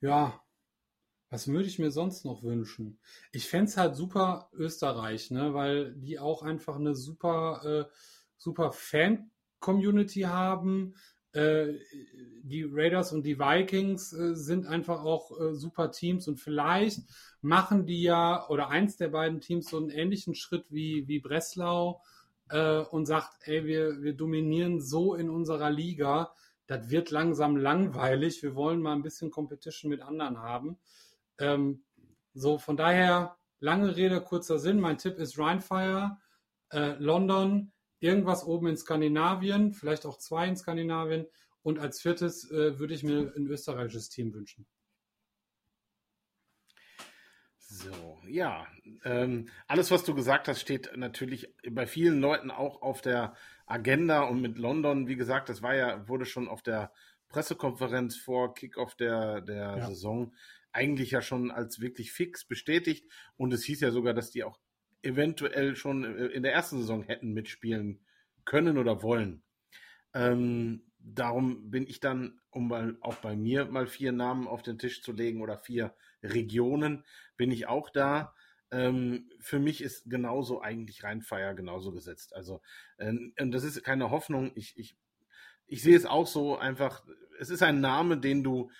Ja, 0.00 0.40
was 1.30 1.48
würde 1.48 1.66
ich 1.68 1.78
mir 1.78 1.90
sonst 1.90 2.24
noch 2.24 2.42
wünschen? 2.42 2.98
Ich 3.32 3.48
fände 3.48 3.66
es 3.66 3.76
halt 3.76 3.96
super 3.96 4.48
Österreich, 4.52 5.30
ne? 5.30 5.54
weil 5.54 5.94
die 5.94 6.18
auch 6.18 6.42
einfach 6.42 6.76
eine 6.76 6.94
super, 6.94 7.88
äh, 7.88 7.92
super 8.36 8.72
Fan-Community 8.72 10.22
haben. 10.22 10.94
Äh, 11.32 11.74
die 12.42 12.64
Raiders 12.70 13.12
und 13.12 13.24
die 13.24 13.38
Vikings 13.38 14.12
äh, 14.12 14.34
sind 14.34 14.66
einfach 14.66 15.02
auch 15.02 15.38
äh, 15.38 15.54
super 15.54 15.90
Teams 15.90 16.28
und 16.28 16.40
vielleicht 16.40 17.00
machen 17.42 17.86
die 17.86 18.02
ja 18.02 18.48
oder 18.48 18.68
eins 18.70 18.96
der 18.96 19.08
beiden 19.08 19.40
Teams 19.40 19.68
so 19.68 19.76
einen 19.76 19.90
ähnlichen 19.90 20.34
Schritt 20.34 20.64
wie, 20.70 21.06
wie 21.08 21.18
Breslau 21.18 22.00
äh, 22.50 22.78
und 22.78 23.06
sagt, 23.06 23.36
ey, 23.42 23.64
wir, 23.66 24.00
wir 24.02 24.14
dominieren 24.14 24.80
so 24.80 25.14
in 25.14 25.28
unserer 25.28 25.70
Liga, 25.70 26.32
das 26.66 26.90
wird 26.90 27.10
langsam 27.10 27.56
langweilig. 27.56 28.42
Wir 28.42 28.54
wollen 28.54 28.80
mal 28.80 28.94
ein 28.94 29.02
bisschen 29.02 29.30
Competition 29.30 29.90
mit 29.90 30.02
anderen 30.02 30.38
haben. 30.38 30.78
Ähm, 31.38 31.84
so, 32.34 32.58
von 32.58 32.76
daher, 32.76 33.36
lange 33.60 33.96
Rede, 33.96 34.20
kurzer 34.20 34.58
Sinn. 34.58 34.80
Mein 34.80 34.98
Tipp 34.98 35.18
ist 35.18 35.38
Rheinfire, 35.38 36.18
äh, 36.70 36.94
London, 36.98 37.72
irgendwas 38.00 38.44
oben 38.44 38.68
in 38.68 38.76
Skandinavien, 38.76 39.72
vielleicht 39.72 40.06
auch 40.06 40.18
zwei 40.18 40.48
in 40.48 40.56
Skandinavien. 40.56 41.26
Und 41.62 41.78
als 41.78 42.00
viertes 42.00 42.50
äh, 42.50 42.78
würde 42.78 42.94
ich 42.94 43.02
mir 43.02 43.32
ein 43.36 43.46
österreichisches 43.46 44.08
Team 44.08 44.34
wünschen. 44.34 44.66
So, 47.76 48.18
ja. 48.26 48.66
Ähm, 49.04 49.48
alles, 49.66 49.90
was 49.90 50.02
du 50.02 50.14
gesagt 50.14 50.48
hast, 50.48 50.60
steht 50.60 50.96
natürlich 50.96 51.54
bei 51.70 51.86
vielen 51.86 52.20
Leuten 52.20 52.50
auch 52.50 52.80
auf 52.80 53.02
der 53.02 53.34
Agenda 53.66 54.22
und 54.22 54.40
mit 54.40 54.56
London, 54.56 55.08
wie 55.08 55.16
gesagt, 55.16 55.50
das 55.50 55.60
war 55.60 55.74
ja, 55.74 56.08
wurde 56.08 56.24
schon 56.24 56.48
auf 56.48 56.62
der 56.62 56.90
Pressekonferenz 57.28 58.16
vor 58.16 58.54
Kickoff 58.54 58.94
der, 58.94 59.42
der 59.42 59.76
ja. 59.76 59.86
Saison 59.88 60.34
eigentlich 60.72 61.10
ja 61.10 61.20
schon 61.20 61.50
als 61.50 61.80
wirklich 61.80 62.12
fix 62.12 62.46
bestätigt 62.46 63.10
und 63.36 63.52
es 63.52 63.64
hieß 63.64 63.80
ja 63.80 63.90
sogar, 63.90 64.14
dass 64.14 64.30
die 64.30 64.44
auch 64.44 64.58
eventuell 65.02 65.76
schon 65.76 66.04
in 66.04 66.42
der 66.42 66.52
ersten 66.52 66.78
Saison 66.78 67.02
hätten 67.02 67.32
mitspielen 67.32 68.00
können 68.44 68.78
oder 68.78 69.02
wollen. 69.02 69.42
Ähm, 70.14 70.90
darum 70.98 71.70
bin 71.70 71.86
ich 71.86 72.00
dann, 72.00 72.40
um 72.50 72.68
mal 72.68 72.96
auch 73.00 73.16
bei 73.16 73.36
mir 73.36 73.66
mal 73.66 73.86
vier 73.86 74.12
Namen 74.12 74.48
auf 74.48 74.62
den 74.62 74.78
Tisch 74.78 75.02
zu 75.02 75.12
legen 75.12 75.42
oder 75.42 75.58
vier 75.58 75.94
Regionen, 76.22 77.04
bin 77.36 77.50
ich 77.50 77.66
auch 77.66 77.90
da. 77.90 78.34
Ähm, 78.70 79.30
für 79.40 79.58
mich 79.58 79.80
ist 79.80 80.10
genauso 80.10 80.60
eigentlich 80.60 81.04
Rheinfeier 81.04 81.54
genauso 81.54 81.92
gesetzt. 81.92 82.34
Also, 82.34 82.60
äh, 82.98 83.12
das 83.36 83.64
ist 83.64 83.82
keine 83.84 84.10
Hoffnung. 84.10 84.52
Ich, 84.54 84.76
ich 84.76 84.96
ich 85.66 85.82
sehe 85.82 85.96
es 85.96 86.06
auch 86.06 86.26
so 86.26 86.56
einfach, 86.56 87.04
es 87.38 87.50
ist 87.50 87.62
ein 87.62 87.80
Name, 87.80 88.18
den 88.18 88.42
du 88.42 88.70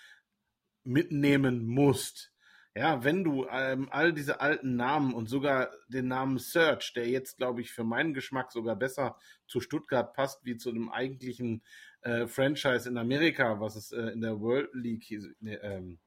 mitnehmen 0.84 1.66
musst. 1.66 2.32
Ja, 2.74 3.02
wenn 3.04 3.24
du 3.24 3.46
ähm, 3.50 3.88
all 3.90 4.12
diese 4.12 4.40
alten 4.40 4.76
Namen 4.76 5.14
und 5.14 5.30
sogar 5.30 5.70
den 5.88 6.08
Namen 6.08 6.38
Search, 6.38 6.92
der 6.92 7.08
jetzt, 7.08 7.38
glaube 7.38 7.62
ich, 7.62 7.72
für 7.72 7.84
meinen 7.84 8.12
Geschmack 8.12 8.52
sogar 8.52 8.76
besser 8.76 9.16
zu 9.46 9.60
Stuttgart 9.60 10.12
passt, 10.12 10.44
wie 10.44 10.58
zu 10.58 10.72
dem 10.72 10.90
eigentlichen 10.90 11.62
äh, 12.02 12.26
Franchise 12.26 12.86
in 12.86 12.98
Amerika, 12.98 13.60
was 13.60 13.76
es 13.76 13.92
äh, 13.92 14.10
in 14.10 14.20
der 14.20 14.40
World 14.40 14.68
League 14.74 15.10
ähm, 15.42 15.98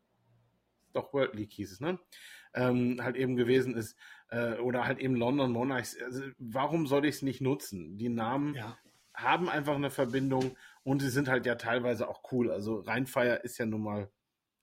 doch 0.94 1.14
World 1.14 1.36
League 1.36 1.54
hieß 1.54 1.72
es, 1.72 1.80
ne? 1.80 2.00
Ähm, 2.54 3.00
halt 3.04 3.16
eben 3.16 3.36
gewesen 3.36 3.76
ist, 3.76 3.96
äh, 4.30 4.56
oder 4.56 4.86
halt 4.86 5.00
eben 5.00 5.16
London 5.16 5.52
Monarchs. 5.52 5.98
Also, 6.02 6.24
warum 6.38 6.88
soll 6.88 7.06
ich 7.06 7.16
es 7.16 7.22
nicht 7.22 7.42
nutzen? 7.42 7.98
Die 7.98 8.10
Namen 8.10 8.56
ja. 8.56 8.78
haben 9.14 9.50
einfach 9.50 9.76
eine 9.76 9.92
Verbindung 9.92 10.56
und 10.84 11.02
sie 11.02 11.10
sind 11.10 11.28
halt 11.28 11.46
ja 11.46 11.56
teilweise 11.56 12.08
auch 12.08 12.24
cool. 12.32 12.52
Also 12.52 12.80
Rheinfire 12.80 13.42
ist 13.44 13.58
ja 13.60 13.66
nun 13.66 13.84
mal 13.84 14.12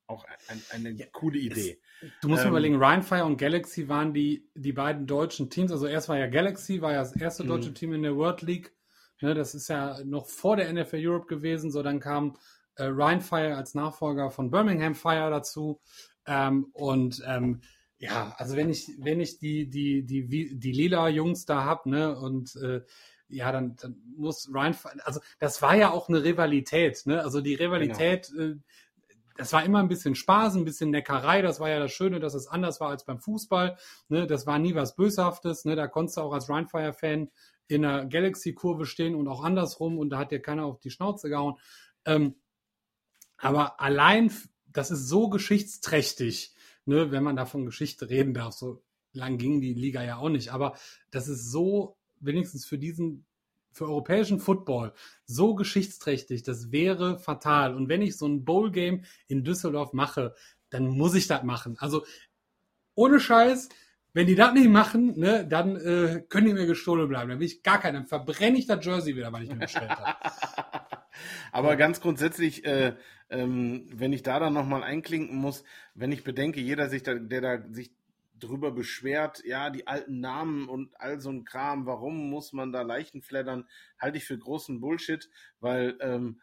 auch 0.08 0.24
ein, 0.48 0.62
eine 0.70 0.90
ja, 0.90 1.06
coole 1.12 1.38
Idee. 1.38 1.80
Es, 2.00 2.08
du 2.22 2.28
musst 2.28 2.44
ähm, 2.44 2.50
überlegen, 2.50 2.76
Rheinfire 2.76 3.24
und 3.24 3.38
Galaxy 3.38 3.88
waren 3.88 4.14
die, 4.14 4.48
die 4.54 4.72
beiden 4.72 5.06
deutschen 5.06 5.50
Teams. 5.50 5.72
Also 5.72 5.86
erst 5.86 6.08
war 6.08 6.18
ja 6.18 6.26
Galaxy, 6.26 6.80
war 6.80 6.92
ja 6.92 6.98
das 6.98 7.16
erste 7.16 7.44
mhm. 7.44 7.48
deutsche 7.48 7.74
Team 7.74 7.92
in 7.92 8.02
der 8.02 8.16
World 8.16 8.42
League. 8.42 8.72
Ne, 9.20 9.34
das 9.34 9.54
ist 9.54 9.68
ja 9.68 9.98
noch 10.04 10.26
vor 10.26 10.56
der 10.56 10.72
NFL 10.72 10.98
Europe 11.00 11.26
gewesen. 11.26 11.70
So, 11.70 11.82
dann 11.82 12.00
kam 12.00 12.36
äh, 12.76 12.84
Rheinfire 12.84 13.56
als 13.56 13.74
Nachfolger 13.74 14.30
von 14.30 14.50
Birmingham 14.50 14.94
Fire 14.94 15.30
dazu. 15.30 15.80
Ähm, 16.26 16.68
und 16.72 17.22
ähm, 17.26 17.60
ja, 17.98 18.34
also 18.36 18.56
wenn 18.56 18.68
ich, 18.68 18.90
wenn 18.98 19.20
ich 19.20 19.38
die, 19.38 19.70
die, 19.70 20.04
die, 20.04 20.26
die, 20.26 20.58
die 20.58 20.72
lila 20.72 21.08
Jungs 21.08 21.46
da 21.46 21.64
hab, 21.64 21.86
ne, 21.86 22.16
und 22.16 22.54
äh, 22.56 22.82
ja, 23.28 23.50
dann, 23.50 23.76
dann 23.76 23.96
muss 24.16 24.48
Ryan, 24.52 24.76
also 25.04 25.20
das 25.38 25.62
war 25.62 25.74
ja 25.74 25.90
auch 25.90 26.08
eine 26.08 26.22
Rivalität, 26.22 27.06
ne? 27.06 27.22
Also 27.22 27.40
die 27.40 27.54
Rivalität, 27.54 28.30
genau. 28.30 28.52
äh, 28.52 28.56
das 29.36 29.52
war 29.52 29.64
immer 29.64 29.80
ein 29.80 29.88
bisschen 29.88 30.14
Spaß, 30.14 30.54
ein 30.54 30.64
bisschen 30.64 30.90
Neckerei. 30.90 31.42
Das 31.42 31.60
war 31.60 31.68
ja 31.68 31.78
das 31.78 31.92
Schöne, 31.92 32.20
dass 32.20 32.34
es 32.34 32.46
anders 32.46 32.80
war 32.80 32.88
als 32.88 33.04
beim 33.04 33.20
Fußball. 33.20 33.76
Ne? 34.08 34.26
Das 34.26 34.46
war 34.46 34.58
nie 34.58 34.74
was 34.74 34.96
Böshaftes. 34.96 35.64
Ne? 35.66 35.76
Da 35.76 35.88
konntest 35.88 36.16
du 36.16 36.22
auch 36.22 36.32
als 36.32 36.48
Rhinefire-Fan 36.48 37.30
in 37.68 37.84
einer 37.84 38.06
Galaxy-Kurve 38.06 38.86
stehen 38.86 39.14
und 39.14 39.28
auch 39.28 39.44
andersrum 39.44 39.98
und 39.98 40.10
da 40.10 40.18
hat 40.18 40.30
dir 40.30 40.40
keiner 40.40 40.64
auf 40.64 40.80
die 40.80 40.90
Schnauze 40.90 41.28
gehauen. 41.28 41.56
Ähm, 42.04 42.36
aber 43.36 43.80
allein, 43.80 44.32
das 44.76 44.90
ist 44.90 45.08
so 45.08 45.28
geschichtsträchtig, 45.28 46.54
ne? 46.84 47.10
wenn 47.10 47.22
man 47.22 47.36
da 47.36 47.46
von 47.46 47.64
Geschichte 47.64 48.10
reden 48.10 48.34
darf. 48.34 48.54
So 48.54 48.82
lang 49.12 49.38
ging 49.38 49.60
die 49.60 49.74
Liga 49.74 50.02
ja 50.02 50.16
auch 50.16 50.28
nicht. 50.28 50.52
Aber 50.52 50.76
das 51.10 51.28
ist 51.28 51.50
so, 51.50 51.96
wenigstens 52.20 52.66
für 52.66 52.78
diesen 52.78 53.24
für 53.72 53.84
europäischen 53.84 54.40
Football 54.40 54.94
so 55.26 55.54
geschichtsträchtig, 55.54 56.42
das 56.42 56.72
wäre 56.72 57.18
fatal. 57.18 57.74
Und 57.74 57.90
wenn 57.90 58.00
ich 58.00 58.16
so 58.16 58.26
ein 58.26 58.44
Bowl-Game 58.44 59.04
in 59.28 59.44
Düsseldorf 59.44 59.92
mache, 59.92 60.34
dann 60.70 60.88
muss 60.88 61.14
ich 61.14 61.26
das 61.26 61.42
machen. 61.42 61.76
Also 61.78 62.04
ohne 62.94 63.20
Scheiß, 63.20 63.68
wenn 64.14 64.26
die 64.26 64.34
das 64.34 64.54
nicht 64.54 64.70
machen, 64.70 65.18
ne, 65.18 65.46
dann 65.46 65.76
äh, 65.76 66.24
können 66.26 66.46
die 66.46 66.54
mir 66.54 66.64
gestohlen 66.64 67.06
bleiben. 67.06 67.28
Dann 67.28 67.38
will 67.38 67.46
ich 67.46 67.62
gar 67.62 67.78
keinen. 67.78 67.94
Dann 67.94 68.06
verbrenne 68.06 68.58
ich 68.58 68.66
das 68.66 68.82
Jersey 68.82 69.14
wieder, 69.14 69.30
weil 69.30 69.42
ich 69.42 69.50
mir 69.50 69.56
bestellt 69.56 69.90
habe. 69.90 70.16
Aber 71.52 71.76
ganz 71.76 72.00
grundsätzlich, 72.00 72.64
äh, 72.64 72.94
ähm, 73.30 73.86
wenn 73.92 74.12
ich 74.12 74.22
da 74.22 74.38
dann 74.38 74.52
nochmal 74.52 74.82
einklinken 74.82 75.36
muss, 75.36 75.64
wenn 75.94 76.12
ich 76.12 76.24
bedenke, 76.24 76.60
jeder 76.60 76.88
sich 76.88 77.02
da, 77.02 77.14
der 77.14 77.40
da 77.40 77.62
sich 77.70 77.90
drüber 78.38 78.70
beschwert, 78.70 79.42
ja, 79.44 79.70
die 79.70 79.86
alten 79.86 80.20
Namen 80.20 80.68
und 80.68 81.00
all 81.00 81.20
so 81.20 81.30
ein 81.30 81.44
Kram, 81.44 81.86
warum 81.86 82.30
muss 82.30 82.52
man 82.52 82.72
da 82.72 82.82
Leichen 82.82 83.22
flattern, 83.22 83.66
halte 83.98 84.18
ich 84.18 84.24
für 84.24 84.38
großen 84.38 84.80
Bullshit, 84.80 85.30
weil 85.60 85.96
ähm, 86.00 86.40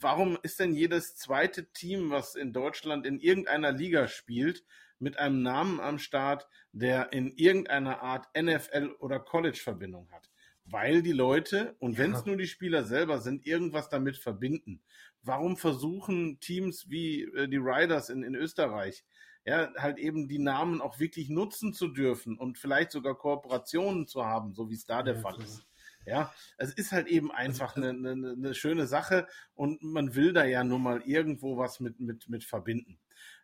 warum 0.00 0.38
ist 0.42 0.60
denn 0.60 0.74
jedes 0.74 1.16
zweite 1.16 1.70
Team, 1.72 2.10
was 2.10 2.34
in 2.34 2.52
Deutschland 2.52 3.06
in 3.06 3.20
irgendeiner 3.20 3.72
Liga 3.72 4.08
spielt, 4.08 4.64
mit 4.98 5.18
einem 5.18 5.42
Namen 5.42 5.80
am 5.80 5.98
Start, 5.98 6.48
der 6.72 7.12
in 7.12 7.32
irgendeiner 7.36 8.02
Art 8.02 8.26
NFL 8.36 8.96
oder 8.98 9.20
College-Verbindung 9.20 10.10
hat? 10.10 10.28
Weil 10.70 11.02
die 11.02 11.12
Leute, 11.12 11.76
und 11.78 11.92
ja. 11.92 11.98
wenn 11.98 12.14
es 12.14 12.26
nur 12.26 12.36
die 12.36 12.46
Spieler 12.46 12.84
selber 12.84 13.18
sind, 13.18 13.46
irgendwas 13.46 13.88
damit 13.88 14.18
verbinden. 14.18 14.82
Warum 15.22 15.56
versuchen 15.56 16.40
Teams 16.40 16.90
wie 16.90 17.22
äh, 17.22 17.48
die 17.48 17.56
Riders 17.56 18.10
in, 18.10 18.22
in 18.22 18.34
Österreich, 18.34 19.04
ja, 19.44 19.72
halt 19.78 19.98
eben 19.98 20.28
die 20.28 20.38
Namen 20.38 20.80
auch 20.82 20.98
wirklich 20.98 21.30
nutzen 21.30 21.72
zu 21.72 21.88
dürfen 21.88 22.36
und 22.36 22.58
vielleicht 22.58 22.92
sogar 22.92 23.16
Kooperationen 23.16 24.06
zu 24.06 24.24
haben, 24.26 24.52
so 24.52 24.68
wie 24.68 24.74
es 24.74 24.84
da 24.84 25.02
der 25.02 25.14
ja, 25.14 25.20
Fall 25.20 25.34
klar. 25.34 25.46
ist. 25.46 25.66
Ja, 26.06 26.32
es 26.56 26.72
ist 26.72 26.92
halt 26.92 27.06
eben 27.06 27.30
einfach 27.30 27.76
also, 27.76 27.88
eine, 27.88 28.10
eine, 28.12 28.32
eine, 28.32 28.54
schöne 28.54 28.86
Sache 28.86 29.26
und 29.54 29.82
man 29.82 30.14
will 30.14 30.32
da 30.32 30.44
ja 30.44 30.64
nun 30.64 30.82
mal 30.82 31.02
irgendwo 31.02 31.58
was 31.58 31.80
mit, 31.80 32.00
mit, 32.00 32.28
mit 32.28 32.44
verbinden. 32.44 32.98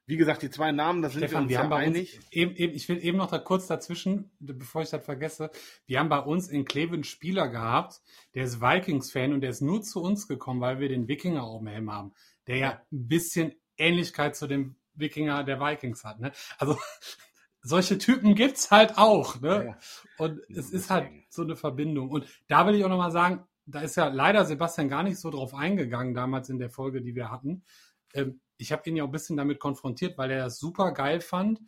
Wie 0.06 0.16
gesagt, 0.16 0.42
die 0.42 0.50
zwei 0.50 0.70
Namen, 0.70 1.00
da 1.00 1.08
sind 1.08 1.20
Stefan, 1.20 1.48
wir 1.48 1.60
uns 1.60 1.70
wir 1.70 1.76
ja 1.76 1.84
einig. 1.84 2.16
Uns, 2.16 2.32
eben, 2.32 2.56
eben, 2.56 2.74
ich 2.74 2.88
will 2.88 3.02
eben 3.02 3.16
noch 3.16 3.30
da 3.30 3.38
kurz 3.38 3.66
dazwischen, 3.66 4.30
bevor 4.38 4.82
ich 4.82 4.90
das 4.90 5.04
vergesse. 5.04 5.50
Wir 5.86 5.98
haben 5.98 6.10
bei 6.10 6.18
uns 6.18 6.48
in 6.48 6.66
Cleveland 6.66 6.94
einen 6.94 7.04
Spieler 7.04 7.48
gehabt, 7.48 8.02
der 8.34 8.44
ist 8.44 8.60
Vikings-Fan 8.60 9.32
und 9.32 9.40
der 9.40 9.50
ist 9.50 9.62
nur 9.62 9.82
zu 9.82 10.02
uns 10.02 10.28
gekommen, 10.28 10.60
weil 10.60 10.78
wir 10.78 10.90
den 10.90 11.08
Wikinger 11.08 11.48
oben 11.48 11.68
Helm 11.68 11.90
haben, 11.90 12.12
der 12.46 12.56
ja 12.58 12.82
ein 12.92 13.08
bisschen 13.08 13.54
Ähnlichkeit 13.78 14.36
zu 14.36 14.46
dem 14.46 14.76
Wikinger 14.94 15.42
der 15.42 15.58
Vikings 15.58 16.04
hat. 16.04 16.20
Ne? 16.20 16.32
Also 16.58 16.78
solche 17.62 17.96
Typen 17.96 18.34
gibt's 18.34 18.70
halt 18.70 18.98
auch. 18.98 19.40
Ne? 19.40 19.66
Ja, 19.66 19.78
Und 20.18 20.40
es 20.50 20.70
ist 20.70 20.90
halt 20.90 21.08
so 21.30 21.42
eine 21.42 21.56
Verbindung. 21.56 22.10
Und 22.10 22.26
da 22.46 22.66
will 22.66 22.74
ich 22.74 22.84
auch 22.84 22.90
nochmal 22.90 23.10
sagen, 23.10 23.44
da 23.66 23.80
ist 23.80 23.96
ja 23.96 24.08
leider 24.08 24.44
Sebastian 24.44 24.90
gar 24.90 25.02
nicht 25.02 25.18
so 25.18 25.30
drauf 25.30 25.54
eingegangen 25.54 26.12
damals 26.12 26.50
in 26.50 26.58
der 26.58 26.68
Folge, 26.68 27.00
die 27.00 27.14
wir 27.14 27.30
hatten. 27.30 27.64
Ähm, 28.12 28.40
ich 28.56 28.72
habe 28.72 28.88
ihn 28.88 28.96
ja 28.96 29.04
auch 29.04 29.08
ein 29.08 29.12
bisschen 29.12 29.36
damit 29.36 29.58
konfrontiert, 29.58 30.16
weil 30.18 30.30
er 30.30 30.44
das 30.44 30.58
super 30.58 30.92
geil 30.92 31.20
fand. 31.20 31.60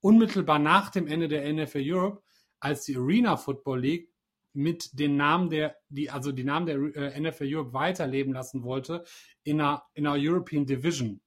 Unmittelbar 0.00 0.58
nach 0.58 0.90
dem 0.90 1.06
Ende 1.06 1.28
der 1.28 1.50
NFL 1.52 1.82
Europe, 1.82 2.22
als 2.60 2.84
die 2.84 2.96
Arena 2.96 3.36
Football 3.36 3.80
League 3.80 4.10
mit 4.52 4.98
den 4.98 5.16
Namen 5.16 5.50
der, 5.50 5.76
die, 5.88 6.10
also 6.10 6.30
die 6.32 6.44
Namen 6.44 6.66
der 6.66 6.76
äh, 6.76 7.20
NFL 7.20 7.46
Europe 7.46 7.72
weiterleben 7.72 8.32
lassen 8.32 8.62
wollte 8.62 9.04
in 9.42 9.60
einer, 9.60 9.84
in 9.94 10.06
einer 10.06 10.16
European 10.18 10.64
Division. 10.64 11.20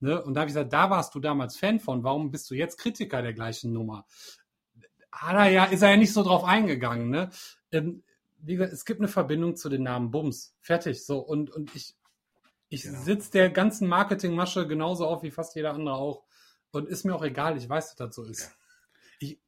Ne? 0.00 0.22
Und 0.22 0.34
da 0.34 0.40
habe 0.40 0.50
ich 0.50 0.54
gesagt, 0.54 0.72
da 0.72 0.90
warst 0.90 1.14
du 1.14 1.20
damals 1.20 1.56
Fan 1.56 1.80
von, 1.80 2.04
warum 2.04 2.30
bist 2.30 2.50
du 2.50 2.54
jetzt 2.54 2.76
Kritiker 2.76 3.22
der 3.22 3.32
gleichen 3.32 3.72
Nummer? 3.72 4.04
Hat 5.10 5.34
er 5.34 5.50
ja, 5.50 5.64
ist 5.64 5.82
er 5.82 5.90
ja 5.90 5.96
nicht 5.96 6.12
so 6.12 6.22
drauf 6.22 6.44
eingegangen. 6.44 7.08
Ne? 7.08 7.30
Ähm, 7.72 8.02
wie 8.36 8.56
gesagt, 8.56 8.74
es 8.74 8.84
gibt 8.84 9.00
eine 9.00 9.08
Verbindung 9.08 9.56
zu 9.56 9.70
den 9.70 9.84
Namen 9.84 10.10
Bums. 10.10 10.54
Fertig. 10.60 11.06
So, 11.06 11.20
und, 11.20 11.50
und 11.50 11.74
ich, 11.74 11.94
ich 12.74 12.82
genau. 12.82 13.00
sitze 13.00 13.32
der 13.32 13.50
ganzen 13.50 13.88
Marketingmasche 13.88 14.66
genauso 14.66 15.06
auf 15.06 15.22
wie 15.22 15.30
fast 15.30 15.54
jeder 15.54 15.72
andere 15.74 15.94
auch. 15.94 16.24
Und 16.72 16.88
ist 16.88 17.04
mir 17.04 17.14
auch 17.14 17.24
egal, 17.24 17.56
ich 17.56 17.68
weiß, 17.68 17.94
dass 17.94 17.96
das 17.96 18.14
so 18.16 18.24
ist. 18.24 18.42
Ja. 18.42 18.48
Ich, 19.20 19.38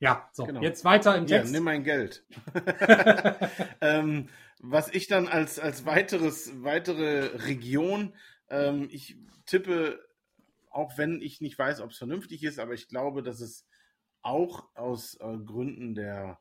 ja, 0.00 0.30
so, 0.32 0.44
genau. 0.44 0.62
jetzt 0.62 0.84
weiter 0.84 1.16
im 1.16 1.26
Text. 1.26 1.52
Ja, 1.52 1.52
nimm 1.52 1.64
mein 1.64 1.84
Geld. 1.84 2.24
ähm, 3.80 4.28
was 4.60 4.88
ich 4.88 5.06
dann 5.06 5.28
als, 5.28 5.58
als 5.58 5.84
weiteres, 5.84 6.50
weitere 6.62 7.26
Region 7.44 8.14
ähm, 8.50 8.88
ich 8.90 9.16
tippe, 9.46 10.04
auch 10.70 10.96
wenn 10.98 11.20
ich 11.20 11.40
nicht 11.40 11.58
weiß, 11.58 11.80
ob 11.80 11.90
es 11.90 11.98
vernünftig 11.98 12.42
ist, 12.44 12.58
aber 12.58 12.74
ich 12.74 12.88
glaube, 12.88 13.22
dass 13.22 13.40
es 13.40 13.66
auch 14.22 14.68
aus 14.74 15.14
äh, 15.20 15.38
Gründen 15.38 15.94
der, 15.94 16.40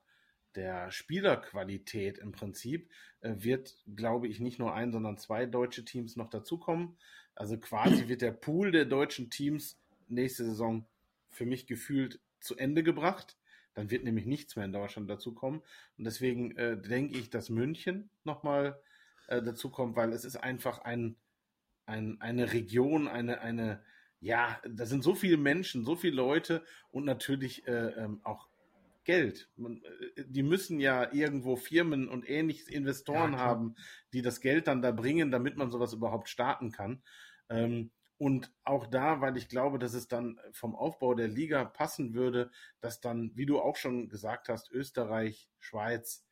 der 0.55 0.91
Spielerqualität 0.91 2.17
im 2.17 2.31
Prinzip 2.31 2.89
äh, 3.21 3.35
wird, 3.37 3.77
glaube 3.95 4.27
ich, 4.27 4.39
nicht 4.39 4.59
nur 4.59 4.73
ein, 4.73 4.91
sondern 4.91 5.17
zwei 5.17 5.45
deutsche 5.45 5.85
Teams 5.85 6.15
noch 6.15 6.29
dazukommen. 6.29 6.97
Also 7.35 7.57
quasi 7.57 8.07
wird 8.07 8.21
der 8.21 8.31
Pool 8.31 8.71
der 8.71 8.85
deutschen 8.85 9.29
Teams 9.29 9.79
nächste 10.07 10.45
Saison 10.45 10.85
für 11.29 11.45
mich 11.45 11.67
gefühlt 11.67 12.19
zu 12.39 12.57
Ende 12.57 12.83
gebracht. 12.83 13.37
Dann 13.73 13.91
wird 13.91 14.03
nämlich 14.03 14.25
nichts 14.25 14.55
mehr 14.55 14.65
in 14.65 14.73
Deutschland 14.73 15.09
dazukommen. 15.09 15.61
Und 15.97 16.03
deswegen 16.03 16.57
äh, 16.57 16.81
denke 16.81 17.17
ich, 17.17 17.29
dass 17.29 17.49
München 17.49 18.09
nochmal 18.23 18.81
äh, 19.27 19.41
dazukommt, 19.41 19.95
weil 19.95 20.13
es 20.13 20.25
ist 20.25 20.37
einfach 20.37 20.79
ein, 20.79 21.15
ein, 21.85 22.19
eine 22.19 22.53
Region, 22.53 23.07
eine, 23.07 23.41
eine, 23.41 23.83
ja, 24.19 24.59
da 24.67 24.85
sind 24.85 25.03
so 25.03 25.13
viele 25.13 25.37
Menschen, 25.37 25.85
so 25.85 25.95
viele 25.95 26.15
Leute 26.15 26.63
und 26.89 27.05
natürlich 27.05 27.67
äh, 27.67 27.89
ähm, 27.89 28.19
auch 28.23 28.46
Geld. 29.07 29.49
Man, 29.55 29.81
äh, 30.17 30.23
die 30.27 30.43
müssen 30.43 30.79
ja 30.81 31.11
irgendwo 31.13 31.55
Firmen 31.55 32.09
und 32.09 32.29
ähnliches 32.29 32.67
Investoren 32.67 33.33
ja, 33.33 33.39
haben, 33.39 33.75
die 34.13 34.21
das 34.21 34.41
Geld 34.41 34.67
dann 34.67 34.81
da 34.81 34.91
bringen, 34.91 35.31
damit 35.31 35.55
man 35.55 35.71
sowas 35.71 35.93
überhaupt 35.93 36.27
starten 36.27 36.71
kann. 36.71 37.01
Ähm, 37.49 37.89
und 38.17 38.51
auch 38.65 38.85
da, 38.85 39.21
weil 39.21 39.37
ich 39.37 39.47
glaube, 39.47 39.79
dass 39.79 39.93
es 39.93 40.09
dann 40.09 40.39
vom 40.51 40.75
Aufbau 40.75 41.13
der 41.13 41.29
Liga 41.29 41.63
passen 41.63 42.13
würde, 42.13 42.51
dass 42.81 42.99
dann, 42.99 43.31
wie 43.35 43.45
du 43.45 43.59
auch 43.59 43.77
schon 43.77 44.09
gesagt 44.09 44.49
hast, 44.49 44.71
Österreich, 44.71 45.49
Schweiz, 45.59 46.25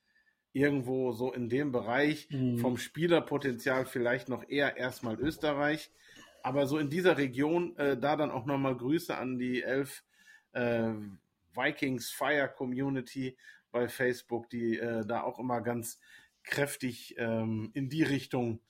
irgendwo 0.51 1.13
so 1.13 1.31
in 1.31 1.47
dem 1.47 1.71
Bereich 1.71 2.27
mhm. 2.29 2.57
vom 2.57 2.77
Spielerpotenzial 2.77 3.85
vielleicht 3.85 4.27
noch 4.27 4.49
eher 4.49 4.75
erstmal 4.75 5.17
Österreich. 5.19 5.91
Aber 6.43 6.67
so 6.67 6.77
in 6.77 6.89
dieser 6.89 7.17
Region, 7.17 7.77
äh, 7.77 7.97
da 7.97 8.17
dann 8.17 8.31
auch 8.31 8.45
nochmal 8.45 8.75
Grüße 8.75 9.15
an 9.15 9.37
die 9.37 9.63
elf 9.63 10.03
äh, 10.51 10.91
Vikings 11.55 12.11
Fire 12.11 12.49
Community 12.49 13.37
bei 13.71 13.87
Facebook, 13.87 14.49
die 14.49 14.77
äh, 14.77 15.05
da 15.05 15.23
auch 15.23 15.39
immer 15.39 15.61
ganz 15.61 15.99
kräftig 16.43 17.15
ähm, 17.17 17.71
in 17.73 17.89
die 17.89 18.03
Richtung 18.03 18.61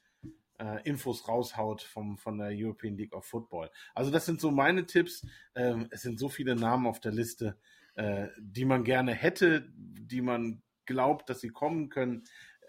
äh, 0.59 0.81
Infos 0.87 1.27
raushaut 1.27 1.81
vom, 1.81 2.17
von 2.17 2.37
der 2.37 2.49
European 2.51 2.95
League 2.97 3.13
of 3.13 3.25
Football. 3.25 3.69
Also 3.93 4.11
das 4.11 4.25
sind 4.25 4.39
so 4.39 4.51
meine 4.51 4.85
Tipps. 4.85 5.25
Ähm, 5.55 5.87
es 5.91 6.01
sind 6.01 6.19
so 6.19 6.29
viele 6.29 6.55
Namen 6.55 6.87
auf 6.87 6.99
der 6.99 7.11
Liste, 7.11 7.57
äh, 7.95 8.27
die 8.39 8.65
man 8.65 8.83
gerne 8.83 9.13
hätte, 9.13 9.67
die 9.75 10.21
man 10.21 10.61
glaubt, 10.85 11.29
dass 11.29 11.41
sie 11.41 11.49
kommen 11.49 11.89
können. 11.89 12.23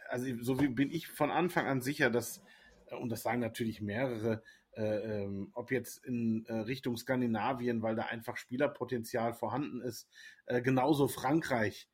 Also 0.08 0.26
so 0.40 0.60
wie 0.60 0.68
bin 0.68 0.90
ich 0.90 1.08
von 1.08 1.30
Anfang 1.30 1.66
an 1.66 1.80
sicher, 1.80 2.10
dass, 2.10 2.42
äh, 2.86 2.96
und 2.96 3.10
das 3.10 3.22
sagen 3.22 3.40
natürlich 3.40 3.80
mehrere, 3.80 4.42
äh, 4.77 5.22
ähm, 5.22 5.51
ob 5.55 5.70
jetzt 5.70 6.05
in 6.05 6.45
äh, 6.47 6.55
Richtung 6.55 6.97
Skandinavien, 6.97 7.83
weil 7.83 7.97
da 7.97 8.05
einfach 8.05 8.37
Spielerpotenzial 8.37 9.33
vorhanden 9.33 9.81
ist, 9.81 10.09
äh, 10.47 10.61
genauso 10.61 11.09
Frankreich. 11.09 11.89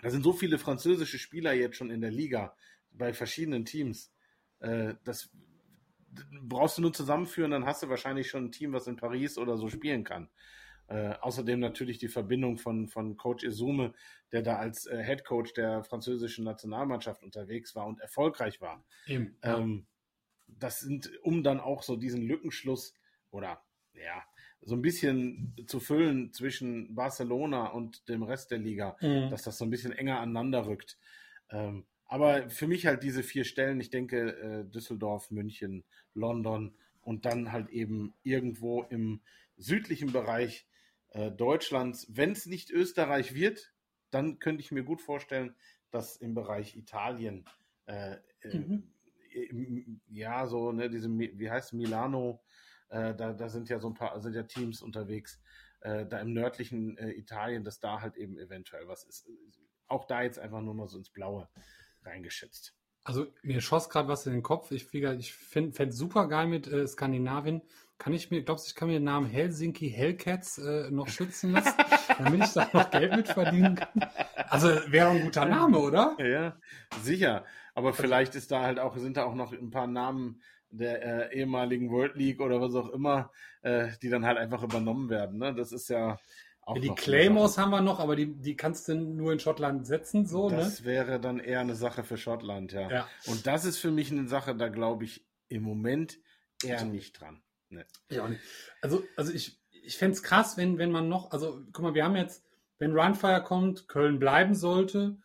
Da 0.00 0.10
sind 0.10 0.22
so 0.22 0.32
viele 0.32 0.58
französische 0.58 1.18
Spieler 1.18 1.52
jetzt 1.52 1.76
schon 1.76 1.90
in 1.90 2.00
der 2.00 2.12
Liga 2.12 2.54
bei 2.92 3.12
verschiedenen 3.12 3.64
Teams. 3.64 4.12
Äh, 4.60 4.94
das 5.04 5.30
brauchst 6.42 6.78
du 6.78 6.82
nur 6.82 6.92
zusammenführen, 6.92 7.50
dann 7.50 7.66
hast 7.66 7.82
du 7.82 7.88
wahrscheinlich 7.88 8.28
schon 8.28 8.46
ein 8.46 8.52
Team, 8.52 8.72
was 8.72 8.86
in 8.86 8.96
Paris 8.96 9.36
oder 9.36 9.56
so 9.56 9.68
spielen 9.68 10.04
kann. 10.04 10.28
Äh, 10.86 11.14
außerdem 11.20 11.60
natürlich 11.60 11.98
die 11.98 12.08
Verbindung 12.08 12.58
von, 12.58 12.88
von 12.88 13.16
Coach 13.16 13.44
Izume, 13.44 13.94
der 14.32 14.42
da 14.42 14.56
als 14.56 14.86
äh, 14.86 15.02
Head 15.04 15.24
Coach 15.24 15.52
der 15.54 15.84
französischen 15.84 16.44
Nationalmannschaft 16.44 17.22
unterwegs 17.22 17.76
war 17.76 17.86
und 17.86 18.00
erfolgreich 18.00 18.60
war. 18.60 18.84
Eben, 19.06 19.36
ja. 19.44 19.58
ähm, 19.58 19.86
das 20.58 20.80
sind, 20.80 21.10
um 21.22 21.42
dann 21.42 21.60
auch 21.60 21.82
so 21.82 21.96
diesen 21.96 22.22
Lückenschluss 22.22 22.94
oder 23.30 23.62
ja, 23.94 24.22
so 24.62 24.74
ein 24.74 24.82
bisschen 24.82 25.54
zu 25.66 25.80
füllen 25.80 26.32
zwischen 26.32 26.94
Barcelona 26.94 27.66
und 27.66 28.08
dem 28.08 28.22
Rest 28.22 28.50
der 28.50 28.58
Liga, 28.58 28.96
mhm. 29.00 29.30
dass 29.30 29.42
das 29.42 29.58
so 29.58 29.64
ein 29.64 29.70
bisschen 29.70 29.92
enger 29.92 30.20
aneinander 30.20 30.66
rückt. 30.66 30.98
Ähm, 31.50 31.86
aber 32.06 32.50
für 32.50 32.66
mich 32.66 32.86
halt 32.86 33.02
diese 33.02 33.22
vier 33.22 33.44
Stellen, 33.44 33.80
ich 33.80 33.90
denke 33.90 34.36
äh, 34.36 34.64
Düsseldorf, 34.64 35.30
München, 35.30 35.84
London 36.14 36.74
und 37.02 37.24
dann 37.24 37.52
halt 37.52 37.70
eben 37.70 38.14
irgendwo 38.22 38.82
im 38.82 39.22
südlichen 39.56 40.12
Bereich 40.12 40.66
äh, 41.10 41.30
Deutschlands. 41.30 42.06
Wenn 42.10 42.32
es 42.32 42.46
nicht 42.46 42.70
Österreich 42.70 43.34
wird, 43.34 43.72
dann 44.10 44.38
könnte 44.38 44.60
ich 44.60 44.72
mir 44.72 44.82
gut 44.82 45.00
vorstellen, 45.00 45.54
dass 45.90 46.16
im 46.16 46.34
Bereich 46.34 46.76
Italien, 46.76 47.44
äh, 47.86 48.16
äh 48.42 48.58
mhm. 48.58 48.92
Ja, 50.08 50.46
so, 50.46 50.72
ne, 50.72 50.90
diese, 50.90 51.08
wie 51.08 51.50
heißt 51.50 51.72
Milano, 51.72 52.42
äh, 52.88 53.14
da, 53.14 53.32
da 53.32 53.48
sind 53.48 53.68
ja 53.68 53.78
so 53.78 53.88
ein 53.88 53.94
paar, 53.94 54.20
sind 54.20 54.34
ja 54.34 54.42
Teams 54.42 54.82
unterwegs, 54.82 55.40
äh, 55.80 56.06
da 56.06 56.18
im 56.20 56.32
nördlichen 56.32 56.96
äh, 56.98 57.10
Italien, 57.12 57.64
dass 57.64 57.80
da 57.80 58.00
halt 58.00 58.16
eben 58.16 58.38
eventuell 58.38 58.88
was 58.88 59.04
ist. 59.04 59.28
Auch 59.86 60.04
da 60.06 60.22
jetzt 60.22 60.38
einfach 60.38 60.60
nur 60.60 60.74
mal 60.74 60.88
so 60.88 60.98
ins 60.98 61.10
Blaue 61.10 61.48
reingeschätzt. 62.02 62.74
Also 63.02 63.26
mir 63.42 63.60
schoss 63.60 63.88
gerade 63.88 64.08
was 64.08 64.26
in 64.26 64.32
den 64.32 64.42
Kopf. 64.42 64.70
Ich, 64.72 64.92
ich 64.92 65.34
fände 65.34 65.82
es 65.82 65.96
super 65.96 66.28
geil 66.28 66.46
mit 66.46 66.66
äh, 66.66 66.86
Skandinavien. 66.86 67.62
Kann 67.98 68.12
ich 68.12 68.30
mir, 68.30 68.42
glaubst 68.42 68.66
du, 68.66 68.70
ich 68.70 68.74
kann 68.74 68.88
mir 68.88 68.94
den 68.94 69.04
Namen 69.04 69.26
Helsinki 69.26 69.90
Hellcats 69.90 70.58
äh, 70.58 70.90
noch 70.90 71.08
schützen 71.08 71.52
lassen, 71.52 71.74
damit 72.18 72.44
ich 72.44 72.52
da 72.52 72.68
noch 72.72 72.90
Geld 72.90 73.14
mit 73.14 73.28
verdienen 73.28 73.74
kann? 73.74 74.10
Also 74.48 74.68
wäre 74.90 75.10
ein 75.10 75.22
guter 75.22 75.44
Name, 75.44 75.78
oder? 75.78 76.16
Ja, 76.18 76.56
sicher. 77.02 77.44
Aber 77.80 77.94
vielleicht 77.94 78.34
ist 78.34 78.50
da 78.50 78.60
halt 78.60 78.78
auch, 78.78 78.94
sind 78.98 79.16
da 79.16 79.24
auch 79.24 79.34
noch 79.34 79.52
ein 79.52 79.70
paar 79.70 79.86
Namen 79.86 80.42
der 80.68 81.30
äh, 81.32 81.38
ehemaligen 81.38 81.90
World 81.90 82.14
League 82.14 82.42
oder 82.42 82.60
was 82.60 82.74
auch 82.74 82.90
immer, 82.90 83.32
äh, 83.62 83.88
die 84.02 84.10
dann 84.10 84.26
halt 84.26 84.36
einfach 84.36 84.62
übernommen 84.62 85.08
werden. 85.08 85.38
Ne? 85.38 85.54
Das 85.54 85.72
ist 85.72 85.88
ja 85.88 86.18
auch. 86.60 86.76
Ja, 86.76 86.82
die 86.82 86.90
Claymores 86.90 87.56
haben 87.56 87.70
wir 87.70 87.80
noch, 87.80 87.98
aber 87.98 88.16
die, 88.16 88.34
die 88.34 88.54
kannst 88.54 88.86
du 88.88 88.94
nur 88.94 89.32
in 89.32 89.40
Schottland 89.40 89.86
setzen, 89.86 90.26
so, 90.26 90.50
das 90.50 90.58
ne? 90.58 90.64
Das 90.64 90.84
wäre 90.84 91.20
dann 91.20 91.40
eher 91.40 91.60
eine 91.60 91.74
Sache 91.74 92.04
für 92.04 92.18
Schottland, 92.18 92.72
ja. 92.72 92.90
ja. 92.90 93.08
Und 93.24 93.46
das 93.46 93.64
ist 93.64 93.78
für 93.78 93.90
mich 93.90 94.12
eine 94.12 94.28
Sache, 94.28 94.54
da 94.54 94.68
glaube 94.68 95.04
ich 95.04 95.26
im 95.48 95.62
Moment 95.62 96.18
eher 96.62 96.80
also, 96.80 96.90
nicht 96.90 97.18
dran. 97.18 97.40
Nee. 97.70 97.84
Ja, 98.10 98.28
also, 98.82 99.02
also 99.16 99.32
ich, 99.32 99.58
ich 99.70 99.96
fände 99.96 100.12
es 100.16 100.22
krass, 100.22 100.58
wenn, 100.58 100.76
wenn 100.76 100.90
man 100.90 101.08
noch, 101.08 101.30
also 101.30 101.64
guck 101.72 101.82
mal, 101.82 101.94
wir 101.94 102.04
haben 102.04 102.16
jetzt, 102.16 102.44
wenn 102.78 102.92
Runfire 102.92 103.42
kommt, 103.42 103.88
Köln 103.88 104.18
bleiben 104.18 104.54
sollte, 104.54 105.16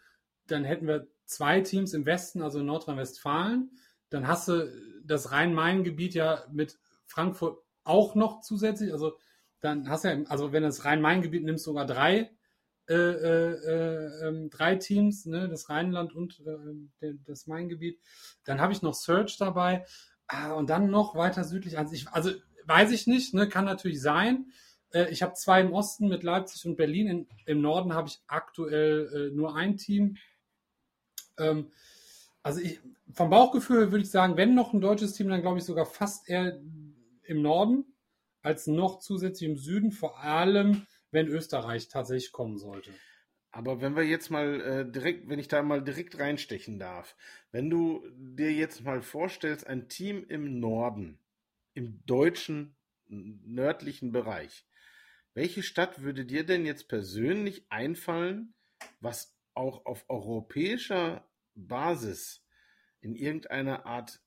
dann 0.47 0.63
hätten 0.63 0.87
wir 0.87 1.07
zwei 1.25 1.61
Teams 1.61 1.93
im 1.93 2.05
Westen, 2.05 2.41
also 2.41 2.59
in 2.59 2.65
Nordrhein-Westfalen. 2.65 3.71
Dann 4.09 4.27
hast 4.27 4.47
du 4.47 4.71
das 5.03 5.31
Rhein-Main-Gebiet 5.31 6.13
ja 6.15 6.43
mit 6.51 6.77
Frankfurt 7.05 7.59
auch 7.83 8.15
noch 8.15 8.41
zusätzlich. 8.41 8.91
Also 8.91 9.17
dann 9.59 9.89
hast 9.89 10.03
du 10.03 10.09
ja, 10.09 10.23
also 10.27 10.51
wenn 10.51 10.63
du 10.63 10.69
das 10.69 10.85
Rhein-Main-Gebiet 10.85 11.43
nimmst, 11.43 11.65
sogar 11.65 11.85
drei, 11.85 12.31
äh, 12.87 12.93
äh, 12.93 13.51
äh, 14.27 14.49
drei 14.49 14.75
Teams, 14.75 15.25
ne, 15.25 15.49
das 15.49 15.69
Rheinland 15.69 16.13
und 16.13 16.41
äh, 17.01 17.13
das 17.25 17.47
Main-Gebiet. 17.47 17.99
Dann 18.43 18.61
habe 18.61 18.73
ich 18.73 18.81
noch 18.81 18.93
Search 18.93 19.37
dabei. 19.37 19.85
Ah, 20.27 20.53
und 20.53 20.69
dann 20.69 20.89
noch 20.89 21.15
weiter 21.15 21.43
südlich. 21.43 21.77
Also, 21.77 21.93
ich, 21.93 22.07
also 22.09 22.31
weiß 22.65 22.91
ich 22.91 23.07
nicht, 23.07 23.33
ne, 23.33 23.49
kann 23.49 23.65
natürlich 23.65 24.01
sein. 24.01 24.51
Äh, 24.91 25.09
ich 25.09 25.23
habe 25.23 25.33
zwei 25.33 25.61
im 25.61 25.73
Osten 25.73 26.07
mit 26.07 26.23
Leipzig 26.23 26.65
und 26.65 26.75
Berlin. 26.77 27.07
In, 27.07 27.27
Im 27.45 27.61
Norden 27.61 27.93
habe 27.93 28.07
ich 28.07 28.19
aktuell 28.27 29.31
äh, 29.31 29.35
nur 29.35 29.55
ein 29.55 29.77
Team. 29.77 30.17
Ähm, 31.37 31.71
also 32.43 32.61
ich, 32.61 32.79
vom 33.13 33.29
Bauchgefühl 33.29 33.91
würde 33.91 34.03
ich 34.03 34.11
sagen, 34.11 34.37
wenn 34.37 34.55
noch 34.55 34.73
ein 34.73 34.81
deutsches 34.81 35.13
Team, 35.13 35.29
dann 35.29 35.41
glaube 35.41 35.57
ich 35.57 35.65
sogar 35.65 35.85
fast 35.85 36.29
eher 36.29 36.59
im 37.23 37.41
Norden 37.41 37.85
als 38.41 38.67
noch 38.67 38.99
zusätzlich 38.99 39.49
im 39.49 39.57
Süden, 39.57 39.91
vor 39.91 40.19
allem 40.19 40.85
wenn 41.11 41.27
Österreich 41.27 41.87
tatsächlich 41.87 42.31
kommen 42.31 42.57
sollte. 42.57 42.91
Aber 43.51 43.81
wenn 43.81 43.95
wir 43.95 44.03
jetzt 44.03 44.29
mal 44.29 44.61
äh, 44.61 44.91
direkt, 44.91 45.29
wenn 45.29 45.39
ich 45.39 45.47
da 45.47 45.63
mal 45.63 45.81
direkt 45.81 46.19
reinstechen 46.19 46.77
darf, 46.77 47.15
wenn 47.51 47.69
du 47.69 48.03
dir 48.15 48.51
jetzt 48.51 48.83
mal 48.83 49.01
vorstellst, 49.01 49.65
ein 49.65 49.87
Team 49.87 50.25
im 50.27 50.59
Norden, 50.59 51.19
im 51.73 52.05
deutschen 52.05 52.75
nördlichen 53.07 54.11
Bereich, 54.11 54.67
welche 55.33 55.63
Stadt 55.63 56.01
würde 56.01 56.25
dir 56.25 56.45
denn 56.45 56.65
jetzt 56.65 56.89
persönlich 56.89 57.65
einfallen, 57.69 58.53
was 58.99 59.34
auch 59.55 59.85
auf 59.85 60.05
europäischer 60.09 61.27
Basis 61.55 62.43
in 63.01 63.15
irgendeiner 63.15 63.85
Art 63.85 64.21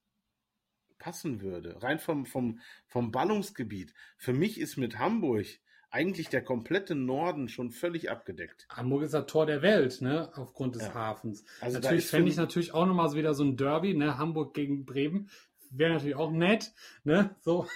passen 0.98 1.40
würde? 1.40 1.82
Rein 1.82 1.98
vom, 1.98 2.26
vom, 2.26 2.60
vom 2.86 3.12
Ballungsgebiet. 3.12 3.94
Für 4.16 4.32
mich 4.32 4.59
ist 4.59 4.76
mit 4.76 4.98
Hamburg 4.98 5.46
eigentlich 5.90 6.28
der 6.28 6.42
komplette 6.42 6.94
Norden 6.94 7.48
schon 7.48 7.70
völlig 7.70 8.10
abgedeckt. 8.10 8.66
Hamburg 8.68 9.05
ist 9.05 9.14
das 9.14 9.26
Tor 9.26 9.46
der 9.46 9.62
Welt, 9.62 10.02
ne, 10.02 10.30
aufgrund 10.34 10.74
des 10.74 10.82
ja. 10.82 10.94
Hafens. 10.94 11.44
Also 11.60 11.78
natürlich 11.78 12.06
fände 12.06 12.30
ich 12.30 12.36
natürlich 12.36 12.74
auch 12.74 12.86
nochmal 12.86 13.09
so 13.09 13.16
wieder 13.16 13.34
so 13.34 13.44
ein 13.44 13.56
Derby, 13.56 13.94
ne, 13.94 14.18
Hamburg 14.18 14.55
gegen 14.55 14.84
Bremen. 14.84 15.30
Wäre 15.70 15.93
natürlich 15.93 16.16
auch 16.16 16.31
nett, 16.31 16.73
ne, 17.05 17.36
so. 17.40 17.66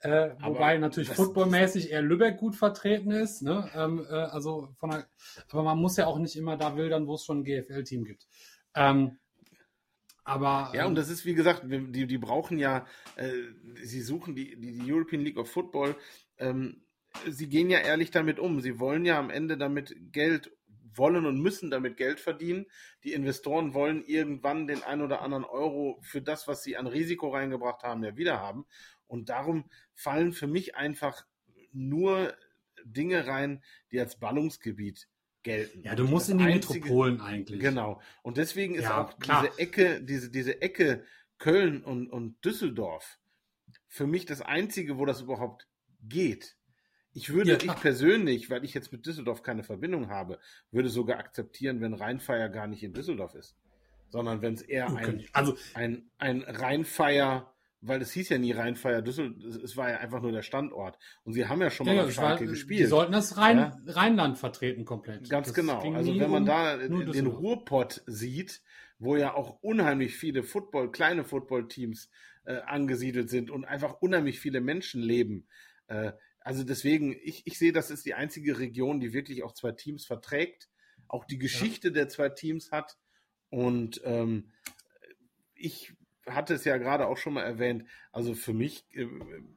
Äh, 0.00 0.34
wobei 0.42 0.76
natürlich 0.76 1.08
footballmäßig 1.08 1.90
eher 1.90 2.02
Lübeck 2.02 2.36
gut 2.36 2.56
vertreten 2.56 3.10
ist, 3.10 3.40
ne, 3.40 3.70
ähm, 3.74 4.04
äh, 4.08 4.14
also 4.14 4.68
von 4.78 4.90
der, 4.90 5.06
aber 5.50 5.62
man 5.62 5.78
muss 5.78 5.96
ja 5.96 6.06
auch 6.06 6.18
nicht 6.18 6.36
immer 6.36 6.58
da 6.58 6.76
wildern, 6.76 7.06
wo 7.06 7.14
es 7.14 7.24
schon 7.24 7.40
ein 7.40 7.44
GFL-Team 7.44 8.04
gibt. 8.04 8.26
Ähm, 8.74 9.18
aber. 10.24 10.72
Ja, 10.74 10.84
und 10.84 10.90
ähm, 10.90 10.94
das 10.94 11.08
ist, 11.08 11.24
wie 11.24 11.34
gesagt, 11.34 11.64
die, 11.66 12.06
die 12.06 12.18
brauchen 12.18 12.58
ja, 12.58 12.86
äh, 13.16 13.30
sie 13.82 14.02
suchen 14.02 14.34
die, 14.34 14.56
die, 14.56 14.72
die 14.72 14.92
European 14.92 15.22
League 15.22 15.38
of 15.38 15.50
Football, 15.50 15.96
ähm, 16.38 16.82
sie 17.28 17.48
gehen 17.48 17.70
ja 17.70 17.78
ehrlich 17.78 18.10
damit 18.10 18.38
um. 18.38 18.60
Sie 18.60 18.78
wollen 18.78 19.04
ja 19.04 19.18
am 19.18 19.30
Ende 19.30 19.56
damit 19.56 19.94
Geld 20.12 20.50
wollen 20.94 21.26
und 21.26 21.40
müssen 21.40 21.70
damit 21.70 21.96
Geld 21.96 22.20
verdienen. 22.20 22.66
Die 23.04 23.12
Investoren 23.12 23.74
wollen 23.74 24.04
irgendwann 24.04 24.66
den 24.66 24.82
ein 24.82 25.02
oder 25.02 25.22
anderen 25.22 25.44
Euro 25.44 25.98
für 26.02 26.22
das, 26.22 26.48
was 26.48 26.62
sie 26.62 26.76
an 26.76 26.86
Risiko 26.86 27.30
reingebracht 27.30 27.82
haben, 27.82 28.04
ja 28.04 28.16
wieder 28.16 28.40
haben. 28.40 28.66
Und 29.06 29.28
darum 29.28 29.64
fallen 29.94 30.32
für 30.32 30.46
mich 30.46 30.76
einfach 30.76 31.26
nur 31.72 32.34
Dinge 32.84 33.26
rein, 33.26 33.62
die 33.90 34.00
als 34.00 34.18
Ballungsgebiet 34.18 35.08
gelten. 35.42 35.82
Ja, 35.82 35.94
du 35.94 36.04
musst 36.04 36.30
in 36.30 36.38
die 36.38 36.44
einzige, 36.44 36.80
Metropolen 36.80 37.20
eigentlich. 37.20 37.60
Genau. 37.60 38.00
Und 38.22 38.36
deswegen 38.36 38.74
ist 38.74 38.84
ja, 38.84 39.02
auch 39.02 39.18
klar. 39.18 39.42
diese 39.42 39.58
Ecke, 39.58 40.02
diese, 40.02 40.30
diese 40.30 40.62
Ecke 40.62 41.04
Köln 41.38 41.82
und, 41.82 42.08
und 42.08 42.44
Düsseldorf 42.44 43.18
für 43.88 44.06
mich 44.06 44.26
das 44.26 44.40
einzige, 44.40 44.96
wo 44.96 45.04
das 45.04 45.20
überhaupt 45.20 45.68
geht. 46.00 46.56
Ich 47.14 47.32
würde, 47.32 47.52
ja, 47.52 47.58
ich 47.58 47.80
persönlich, 47.80 48.50
weil 48.50 48.64
ich 48.64 48.74
jetzt 48.74 48.92
mit 48.92 49.04
Düsseldorf 49.04 49.42
keine 49.42 49.62
Verbindung 49.62 50.08
habe, 50.08 50.38
würde 50.70 50.88
sogar 50.88 51.18
akzeptieren, 51.18 51.80
wenn 51.80 51.94
Rheinfeier 51.94 52.48
gar 52.48 52.66
nicht 52.66 52.82
in 52.82 52.94
Düsseldorf 52.94 53.34
ist. 53.34 53.56
Sondern 54.08 54.42
wenn 54.42 54.54
es 54.54 54.62
eher 54.62 54.94
ein, 54.94 55.24
also, 55.32 55.56
ein, 55.74 56.10
ein 56.18 56.42
Rheinfeier, 56.42 57.52
weil 57.80 58.00
es 58.00 58.12
hieß 58.12 58.30
ja 58.30 58.38
nie 58.38 58.52
Rheinfeier 58.52 59.02
Düsseldorf, 59.02 59.62
es 59.62 59.76
war 59.76 59.90
ja 59.90 59.98
einfach 59.98 60.22
nur 60.22 60.32
der 60.32 60.42
Standort. 60.42 60.98
Und 61.24 61.34
sie 61.34 61.46
haben 61.46 61.60
ja 61.60 61.70
schon 61.70 61.86
mal 61.86 61.96
ja, 61.96 62.04
auf 62.04 62.12
Schalke 62.12 62.46
gespielt. 62.46 62.80
Die 62.80 62.86
sollten 62.86 63.12
das 63.12 63.36
Rhein, 63.36 63.58
ja? 63.58 63.76
Rheinland 63.86 64.38
vertreten 64.38 64.84
komplett. 64.84 65.28
Ganz 65.28 65.48
das 65.48 65.54
genau. 65.54 65.80
Also 65.94 66.18
wenn 66.18 66.30
man 66.30 66.46
da 66.46 66.76
den 66.76 67.26
Ruhrpott 67.26 68.02
sieht, 68.06 68.62
wo 68.98 69.16
ja 69.16 69.34
auch 69.34 69.62
unheimlich 69.62 70.16
viele 70.16 70.42
Football, 70.42 70.92
kleine 70.92 71.24
Footballteams 71.24 72.08
äh, 72.44 72.60
angesiedelt 72.60 73.30
sind 73.30 73.50
und 73.50 73.64
einfach 73.64 74.00
unheimlich 74.00 74.40
viele 74.40 74.60
Menschen 74.60 75.02
leben, 75.02 75.46
äh, 75.88 76.12
also 76.44 76.64
deswegen, 76.64 77.16
ich, 77.22 77.46
ich 77.46 77.58
sehe, 77.58 77.72
das 77.72 77.90
ist 77.90 78.06
die 78.06 78.14
einzige 78.14 78.58
Region, 78.58 79.00
die 79.00 79.12
wirklich 79.12 79.42
auch 79.42 79.52
zwei 79.52 79.72
Teams 79.72 80.04
verträgt, 80.04 80.68
auch 81.08 81.24
die 81.24 81.38
Geschichte 81.38 81.88
ja. 81.88 81.94
der 81.94 82.08
zwei 82.08 82.28
Teams 82.28 82.72
hat. 82.72 82.98
Und 83.50 84.00
ähm, 84.04 84.50
ich 85.54 85.94
hatte 86.26 86.54
es 86.54 86.64
ja 86.64 86.76
gerade 86.76 87.06
auch 87.06 87.16
schon 87.16 87.34
mal 87.34 87.42
erwähnt. 87.42 87.84
Also 88.12 88.34
für 88.34 88.52
mich, 88.52 88.84
äh, 88.94 89.06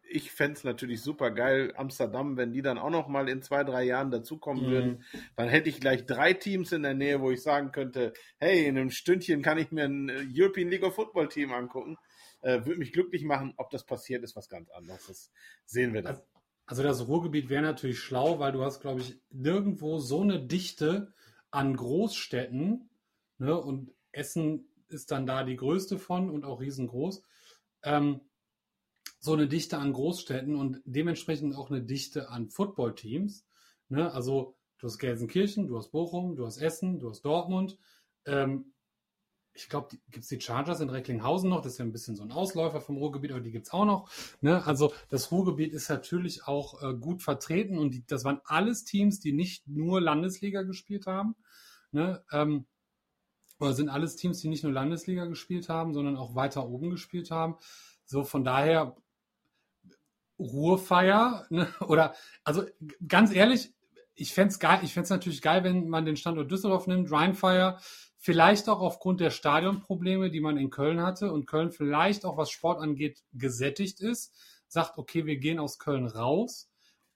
ich 0.09 0.31
fände 0.31 0.53
es 0.53 0.63
natürlich 0.63 1.01
super 1.01 1.31
geil, 1.31 1.73
Amsterdam, 1.75 2.37
wenn 2.37 2.53
die 2.53 2.61
dann 2.61 2.77
auch 2.77 2.89
noch 2.89 3.07
mal 3.07 3.29
in 3.29 3.41
zwei, 3.41 3.63
drei 3.63 3.83
Jahren 3.83 4.11
dazukommen 4.11 4.65
mhm. 4.65 4.71
würden. 4.71 5.03
Dann 5.35 5.49
hätte 5.49 5.69
ich 5.69 5.79
gleich 5.79 6.05
drei 6.05 6.33
Teams 6.33 6.71
in 6.71 6.83
der 6.83 6.93
Nähe, 6.93 7.21
wo 7.21 7.31
ich 7.31 7.41
sagen 7.41 7.71
könnte, 7.71 8.13
hey, 8.37 8.65
in 8.65 8.77
einem 8.77 8.91
Stündchen 8.91 9.41
kann 9.41 9.57
ich 9.57 9.71
mir 9.71 9.85
ein 9.85 10.09
äh, 10.09 10.25
European 10.33 10.69
League 10.69 10.83
of 10.83 10.95
Football 10.95 11.29
Team 11.29 11.53
angucken. 11.53 11.97
Äh, 12.41 12.65
Würde 12.65 12.79
mich 12.79 12.93
glücklich 12.93 13.23
machen. 13.23 13.53
Ob 13.57 13.69
das 13.69 13.85
passiert, 13.85 14.23
ist 14.23 14.35
was 14.35 14.49
ganz 14.49 14.69
anderes. 14.71 15.07
Das 15.07 15.31
sehen 15.65 15.93
wir 15.93 16.01
dann. 16.01 16.19
Also 16.65 16.81
das 16.81 17.07
Ruhrgebiet 17.07 17.49
wäre 17.49 17.61
natürlich 17.61 17.99
schlau, 17.99 18.39
weil 18.39 18.51
du 18.51 18.63
hast, 18.63 18.79
glaube 18.79 19.01
ich, 19.01 19.19
nirgendwo 19.29 19.99
so 19.99 20.21
eine 20.21 20.43
Dichte 20.43 21.13
an 21.51 21.75
Großstädten. 21.75 22.89
Ne? 23.37 23.59
Und 23.59 23.93
Essen 24.11 24.67
ist 24.87 25.11
dann 25.11 25.27
da 25.27 25.43
die 25.43 25.55
größte 25.55 25.99
von 25.99 26.29
und 26.29 26.43
auch 26.43 26.61
riesengroß. 26.61 27.21
Ähm, 27.83 28.21
so 29.19 29.33
eine 29.33 29.47
Dichte 29.47 29.77
an 29.77 29.93
Großstädten 29.93 30.55
und 30.55 30.81
dementsprechend 30.85 31.55
auch 31.55 31.69
eine 31.69 31.81
Dichte 31.81 32.29
an 32.29 32.49
Footballteams. 32.49 33.45
Ne? 33.89 34.11
Also 34.11 34.55
du 34.79 34.87
hast 34.87 34.97
Gelsenkirchen, 34.97 35.67
du 35.67 35.77
hast 35.77 35.91
Bochum, 35.91 36.35
du 36.35 36.45
hast 36.45 36.57
Essen, 36.57 36.99
du 36.99 37.09
hast 37.09 37.21
Dortmund. 37.21 37.77
Ähm, 38.25 38.73
ich 39.55 39.69
glaube, 39.69 39.97
gibt 40.11 40.23
es 40.23 40.27
die 40.27 40.39
Chargers 40.39 40.81
in 40.81 40.89
Recklinghausen 40.89 41.49
noch, 41.49 41.61
das 41.61 41.73
ist 41.73 41.77
ja 41.77 41.85
ein 41.85 41.91
bisschen 41.91 42.15
so 42.15 42.23
ein 42.23 42.31
Ausläufer 42.31 42.81
vom 42.81 42.97
Ruhrgebiet, 42.97 43.31
aber 43.31 43.39
die 43.39 43.51
gibt 43.51 43.67
es 43.67 43.73
auch 43.73 43.85
noch. 43.85 44.09
Ne? 44.41 44.65
Also 44.65 44.93
das 45.09 45.31
Ruhrgebiet 45.31 45.73
ist 45.73 45.89
natürlich 45.89 46.47
auch 46.47 46.81
äh, 46.83 46.93
gut 46.93 47.23
vertreten 47.23 47.77
und 47.77 47.91
die, 47.93 48.05
das 48.05 48.25
waren 48.25 48.41
alles 48.45 48.83
Teams, 48.83 49.19
die 49.19 49.31
nicht 49.31 49.67
nur 49.67 50.01
Landesliga 50.01 50.63
gespielt 50.63 51.07
haben. 51.07 51.35
Ne? 51.91 52.23
Ähm, 52.31 52.65
oder 53.59 53.73
sind 53.73 53.89
alles 53.89 54.17
Teams, 54.17 54.39
die 54.39 54.49
nicht 54.49 54.63
nur 54.63 54.73
Landesliga 54.73 55.25
gespielt 55.25 55.69
haben, 55.69 55.93
sondern 55.93 56.17
auch 56.17 56.35
weiter 56.35 56.67
oben 56.67 56.89
gespielt 56.89 57.31
haben. 57.31 57.55
So 58.05 58.23
von 58.25 58.43
daher 58.43 58.97
Ruhrfeier, 60.37 61.45
ne? 61.49 61.67
oder 61.87 62.13
also 62.43 62.63
ganz 63.07 63.33
ehrlich, 63.33 63.73
ich 64.15 64.33
fände 64.33 64.51
es 64.51 64.59
geil, 64.59 64.79
ich 64.83 64.93
fände 64.93 65.05
es 65.05 65.09
natürlich 65.09 65.41
geil, 65.41 65.63
wenn 65.63 65.89
man 65.89 66.05
den 66.05 66.17
Standort 66.17 66.51
Düsseldorf 66.51 66.87
nimmt, 66.87 67.11
Rheinfire, 67.11 67.79
vielleicht 68.25 68.69
auch 68.69 68.81
aufgrund 68.81 69.19
der 69.19 69.29
Stadionprobleme, 69.29 70.31
die 70.31 70.39
man 70.39 70.57
in 70.57 70.71
Köln 70.71 70.99
hatte 71.03 71.31
und 71.31 71.45
Köln 71.45 71.71
vielleicht 71.71 72.25
auch, 72.25 72.37
was 72.37 72.49
Sport 72.49 72.81
angeht, 72.81 73.21
gesättigt 73.33 74.01
ist, 74.01 74.33
sagt, 74.67 74.97
okay, 74.97 75.27
wir 75.27 75.37
gehen 75.37 75.59
aus 75.59 75.77
Köln 75.77 76.07
raus 76.07 76.67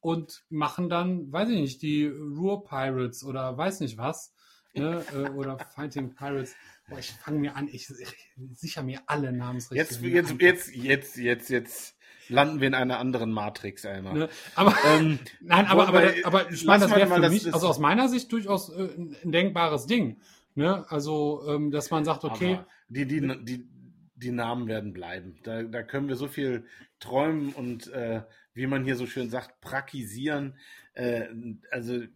und 0.01 0.43
machen 0.49 0.87
dann, 0.87 1.31
weiß 1.31 1.49
ich 1.49 1.59
nicht, 1.59 1.81
die 1.81 2.05
Ruhr 2.05 2.63
Pirates 2.63 3.23
oder 3.23 3.57
weiß 3.57 3.79
nicht 3.79 3.97
was 3.97 4.35
ne, 4.75 5.03
äh, 5.11 5.29
oder 5.31 5.57
Fighting 5.73 6.13
Pirates. 6.13 6.53
Boah, 6.87 6.99
ich 6.99 7.09
fange 7.09 7.39
mir 7.39 7.55
an, 7.55 7.67
ich, 7.67 7.89
ich 7.89 8.15
sicher 8.53 8.83
mir 8.83 9.01
alle 9.07 9.31
Namensrechte. 9.31 9.95
Jetzt, 9.95 10.03
jetzt, 10.03 10.39
jetzt, 10.39 10.75
jetzt, 10.75 11.17
jetzt, 11.17 11.49
jetzt 11.49 11.95
landen 12.27 12.61
wir 12.61 12.67
in 12.67 12.75
einer 12.75 12.99
anderen 12.99 13.31
Matrix 13.31 13.83
einmal. 13.83 14.13
Ne? 14.13 14.29
Aber 14.53 14.75
ähm, 14.85 15.17
nein, 15.41 15.65
aber, 15.65 15.87
aber, 15.87 15.99
aber, 16.03 16.13
aber 16.23 16.51
ich 16.51 16.65
meine, 16.65 16.83
das 16.83 16.95
wäre 16.95 17.07
für 17.07 17.29
mich, 17.29 17.51
also 17.51 17.67
aus 17.67 17.79
meiner 17.79 18.07
Sicht 18.09 18.31
durchaus 18.31 18.69
äh, 18.69 18.89
ein 18.95 19.31
denkbares 19.31 19.87
Ding. 19.87 20.21
Ne? 20.59 20.85
Also, 20.91 21.47
ähm, 21.47 21.71
dass 21.71 21.89
man 21.89 22.03
sagt, 22.03 22.25
okay. 22.25 22.59
die, 22.89 23.05
die, 23.05 23.45
die, 23.45 23.69
die 24.13 24.31
Namen 24.31 24.67
werden 24.67 24.91
bleiben. 24.91 25.39
Da, 25.43 25.63
da 25.63 25.83
können 25.83 26.09
wir 26.09 26.17
so 26.17 26.27
viel 26.27 26.65
träumen 26.99 27.53
und 27.53 27.87
äh, 27.93 28.23
wie 28.53 28.67
man 28.67 28.83
hier 28.83 28.97
so 28.97 29.05
schön 29.05 29.29
sagt, 29.29 29.61
prakisieren. 29.61 30.57
Äh, 30.95 31.29
also 31.71 31.95
äh, 31.95 32.09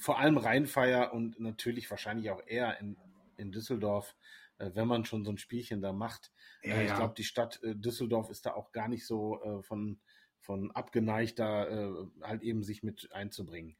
vor 0.00 0.18
allem 0.18 0.36
Rheinfeier 0.36 1.12
und 1.12 1.38
natürlich 1.38 1.88
wahrscheinlich 1.92 2.28
auch 2.30 2.42
eher 2.44 2.80
in, 2.80 2.96
in 3.36 3.52
Düsseldorf, 3.52 4.16
äh, 4.58 4.72
wenn 4.74 4.88
man 4.88 5.04
schon 5.04 5.24
so 5.24 5.30
ein 5.30 5.38
Spielchen 5.38 5.80
da 5.80 5.92
macht. 5.92 6.32
Ja, 6.64 6.80
ich 6.80 6.88
ja. 6.88 6.96
glaube, 6.96 7.14
die 7.16 7.22
Stadt 7.22 7.62
äh, 7.62 7.76
Düsseldorf 7.76 8.30
ist 8.30 8.46
da 8.46 8.54
auch 8.54 8.72
gar 8.72 8.88
nicht 8.88 9.06
so 9.06 9.40
äh, 9.44 9.62
von 9.62 10.00
von 10.44 10.70
abgeneigt, 10.72 11.38
da 11.38 11.66
äh, 11.66 12.06
halt 12.22 12.42
eben 12.42 12.62
sich 12.62 12.82
mit 12.82 13.08
einzubringen. 13.12 13.76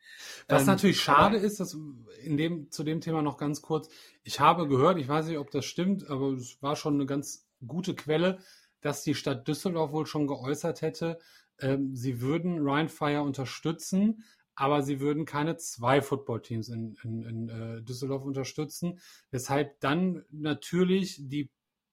Was 0.48 0.62
ähm, 0.62 0.68
natürlich 0.68 1.00
schade 1.00 1.36
ist, 1.36 1.60
dass 1.60 1.76
in 2.22 2.36
dem, 2.36 2.70
zu 2.70 2.84
dem 2.84 3.00
Thema 3.00 3.22
noch 3.22 3.36
ganz 3.36 3.60
kurz, 3.62 3.88
ich 4.22 4.40
habe 4.40 4.66
gehört, 4.66 4.98
ich 4.98 5.08
weiß 5.08 5.26
nicht, 5.26 5.38
ob 5.38 5.50
das 5.50 5.66
stimmt, 5.66 6.08
aber 6.08 6.32
es 6.32 6.60
war 6.62 6.74
schon 6.74 6.94
eine 6.94 7.06
ganz 7.06 7.46
gute 7.66 7.94
Quelle, 7.94 8.38
dass 8.80 9.02
die 9.02 9.14
Stadt 9.14 9.46
Düsseldorf 9.46 9.92
wohl 9.92 10.06
schon 10.06 10.26
geäußert 10.26 10.82
hätte, 10.82 11.18
ähm, 11.60 11.94
sie 11.94 12.20
würden 12.20 12.58
Ryan 12.58 12.88
Fire 12.88 13.22
unterstützen, 13.22 14.24
aber 14.54 14.82
sie 14.82 15.00
würden 15.00 15.24
keine 15.26 15.56
zwei 15.56 16.00
Footballteams 16.00 16.68
in, 16.68 16.96
in, 17.02 17.22
in 17.22 17.48
äh, 17.48 17.82
Düsseldorf 17.82 18.24
unterstützen, 18.24 19.00
weshalb 19.30 19.80
dann 19.80 20.24
natürlich 20.30 21.18
die 21.20 21.50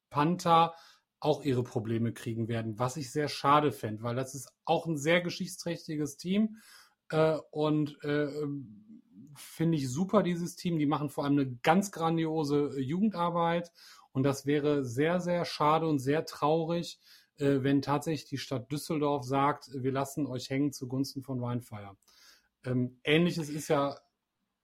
Panther 0.09 0.75
auch 1.21 1.43
ihre 1.43 1.63
Probleme 1.63 2.11
kriegen 2.11 2.47
werden, 2.47 2.79
was 2.79 2.97
ich 2.97 3.11
sehr 3.11 3.29
schade 3.29 3.71
fände, 3.71 4.03
weil 4.03 4.15
das 4.15 4.35
ist 4.35 4.51
auch 4.65 4.87
ein 4.87 4.97
sehr 4.97 5.21
geschichtsträchtiges 5.21 6.17
Team 6.17 6.57
äh, 7.11 7.37
und 7.51 8.03
äh, 8.03 8.27
finde 9.35 9.77
ich 9.77 9.89
super, 9.89 10.23
dieses 10.23 10.55
Team. 10.55 10.79
Die 10.79 10.87
machen 10.87 11.09
vor 11.09 11.23
allem 11.23 11.37
eine 11.37 11.55
ganz 11.63 11.91
grandiose 11.91 12.79
Jugendarbeit 12.79 13.71
und 14.11 14.23
das 14.23 14.47
wäre 14.47 14.83
sehr, 14.83 15.21
sehr 15.21 15.45
schade 15.45 15.87
und 15.87 15.99
sehr 15.99 16.25
traurig, 16.25 16.99
äh, 17.37 17.59
wenn 17.61 17.83
tatsächlich 17.83 18.27
die 18.27 18.37
Stadt 18.39 18.71
Düsseldorf 18.71 19.23
sagt, 19.23 19.69
wir 19.73 19.91
lassen 19.91 20.25
euch 20.25 20.49
hängen 20.49 20.73
zugunsten 20.73 21.21
von 21.21 21.39
Wildfire. 21.39 21.95
Ähm, 22.65 22.99
Ähnliches 23.03 23.49
ist 23.49 23.67
ja 23.67 23.95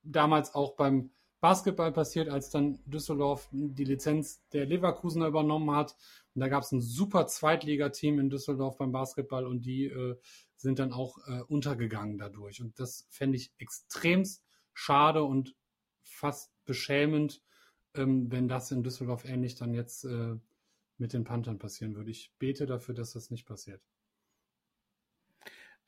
damals 0.02 0.54
auch 0.56 0.74
beim 0.74 1.12
Basketball 1.40 1.92
passiert, 1.92 2.28
als 2.28 2.50
dann 2.50 2.80
Düsseldorf 2.86 3.48
die 3.52 3.84
Lizenz 3.84 4.46
der 4.48 4.66
Leverkusener 4.66 5.28
übernommen 5.28 5.70
hat. 5.70 5.96
Und 6.34 6.40
da 6.40 6.48
gab 6.48 6.64
es 6.64 6.72
ein 6.72 6.80
super 6.80 7.26
Zweitligateam 7.26 8.18
in 8.18 8.30
Düsseldorf 8.30 8.76
beim 8.78 8.92
Basketball 8.92 9.46
und 9.46 9.64
die 9.64 9.86
äh, 9.86 10.16
sind 10.56 10.78
dann 10.80 10.92
auch 10.92 11.18
äh, 11.28 11.42
untergegangen 11.42 12.18
dadurch. 12.18 12.60
Und 12.60 12.78
das 12.80 13.06
fände 13.10 13.36
ich 13.36 13.52
extremst 13.58 14.44
schade 14.74 15.22
und 15.22 15.54
fast 16.02 16.52
beschämend, 16.64 17.42
ähm, 17.94 18.30
wenn 18.32 18.48
das 18.48 18.70
in 18.72 18.82
Düsseldorf 18.82 19.24
ähnlich 19.24 19.54
dann 19.54 19.74
jetzt 19.74 20.04
äh, 20.04 20.36
mit 20.98 21.12
den 21.12 21.24
Panthern 21.24 21.58
passieren 21.58 21.94
würde. 21.94 22.10
Ich 22.10 22.32
bete 22.38 22.66
dafür, 22.66 22.94
dass 22.94 23.12
das 23.12 23.30
nicht 23.30 23.46
passiert. 23.46 23.80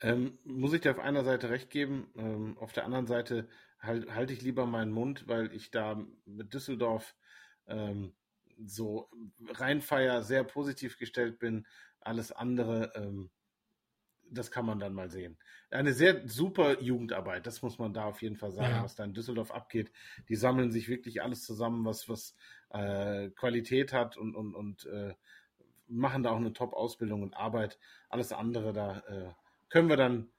Ähm, 0.00 0.38
muss 0.44 0.72
ich 0.72 0.80
dir 0.80 0.92
auf 0.92 0.98
einer 0.98 1.24
Seite 1.24 1.50
recht 1.50 1.70
geben, 1.70 2.10
ähm, 2.16 2.56
auf 2.58 2.72
der 2.72 2.84
anderen 2.84 3.06
Seite 3.06 3.48
halt, 3.80 4.14
halte 4.14 4.32
ich 4.32 4.42
lieber 4.42 4.66
meinen 4.66 4.92
Mund, 4.92 5.26
weil 5.28 5.52
ich 5.54 5.70
da 5.70 6.02
mit 6.24 6.54
Düsseldorf 6.54 7.14
ähm, 7.66 8.12
so 8.64 9.10
reinfeier 9.48 10.22
sehr 10.22 10.44
positiv 10.44 10.98
gestellt 10.98 11.38
bin. 11.38 11.66
Alles 12.00 12.32
andere, 12.32 12.92
ähm, 12.94 13.30
das 14.30 14.50
kann 14.50 14.66
man 14.66 14.78
dann 14.78 14.92
mal 14.92 15.10
sehen. 15.10 15.38
Eine 15.70 15.92
sehr 15.92 16.26
super 16.28 16.80
Jugendarbeit, 16.80 17.46
das 17.46 17.62
muss 17.62 17.78
man 17.78 17.92
da 17.92 18.04
auf 18.04 18.22
jeden 18.22 18.36
Fall 18.36 18.52
sagen, 18.52 18.76
ja. 18.76 18.84
was 18.84 18.94
da 18.94 19.04
in 19.04 19.14
Düsseldorf 19.14 19.50
abgeht. 19.50 19.92
Die 20.28 20.36
sammeln 20.36 20.70
sich 20.70 20.88
wirklich 20.88 21.22
alles 21.22 21.44
zusammen, 21.44 21.84
was, 21.84 22.08
was 22.08 22.36
äh, 22.70 23.30
Qualität 23.30 23.92
hat 23.92 24.16
und, 24.16 24.34
und, 24.34 24.54
und 24.54 24.86
äh, 24.86 25.14
machen 25.88 26.22
da 26.22 26.30
auch 26.30 26.36
eine 26.36 26.52
Top-Ausbildung 26.52 27.22
und 27.22 27.34
Arbeit. 27.34 27.78
Alles 28.08 28.32
andere, 28.32 28.72
da 28.72 28.98
äh, 29.08 29.32
können 29.68 29.88
wir 29.88 29.96
dann 29.96 30.30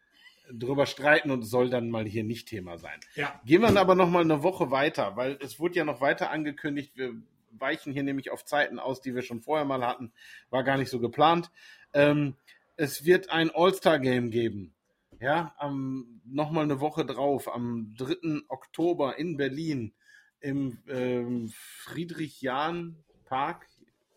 drüber 0.51 0.85
streiten 0.85 1.31
und 1.31 1.43
soll 1.43 1.69
dann 1.69 1.89
mal 1.89 2.05
hier 2.05 2.23
nicht 2.23 2.47
Thema 2.47 2.77
sein. 2.77 2.99
Ja. 3.15 3.39
Gehen 3.45 3.61
wir 3.61 3.79
aber 3.79 3.95
noch 3.95 4.09
mal 4.09 4.23
eine 4.23 4.43
Woche 4.43 4.71
weiter, 4.71 5.15
weil 5.15 5.37
es 5.41 5.59
wurde 5.59 5.75
ja 5.75 5.85
noch 5.85 6.01
weiter 6.01 6.31
angekündigt. 6.31 6.91
Wir 6.95 7.13
weichen 7.51 7.93
hier 7.93 8.03
nämlich 8.03 8.31
auf 8.31 8.45
Zeiten 8.45 8.79
aus, 8.79 9.01
die 9.01 9.15
wir 9.15 9.21
schon 9.21 9.41
vorher 9.41 9.65
mal 9.65 9.85
hatten. 9.85 10.11
War 10.49 10.63
gar 10.63 10.77
nicht 10.77 10.89
so 10.89 10.99
geplant. 10.99 11.51
Ähm, 11.93 12.35
es 12.77 13.05
wird 13.05 13.29
ein 13.29 13.51
All-Star-Game 13.53 14.31
geben. 14.31 14.73
Ja, 15.19 15.53
am, 15.57 16.21
noch 16.25 16.51
mal 16.51 16.63
eine 16.63 16.79
Woche 16.79 17.05
drauf, 17.05 17.53
am 17.53 17.93
3. 17.97 18.43
Oktober 18.47 19.19
in 19.19 19.35
Berlin 19.37 19.93
im 20.39 20.79
ähm, 20.89 21.51
Friedrich-Jahn-Park, 21.53 23.67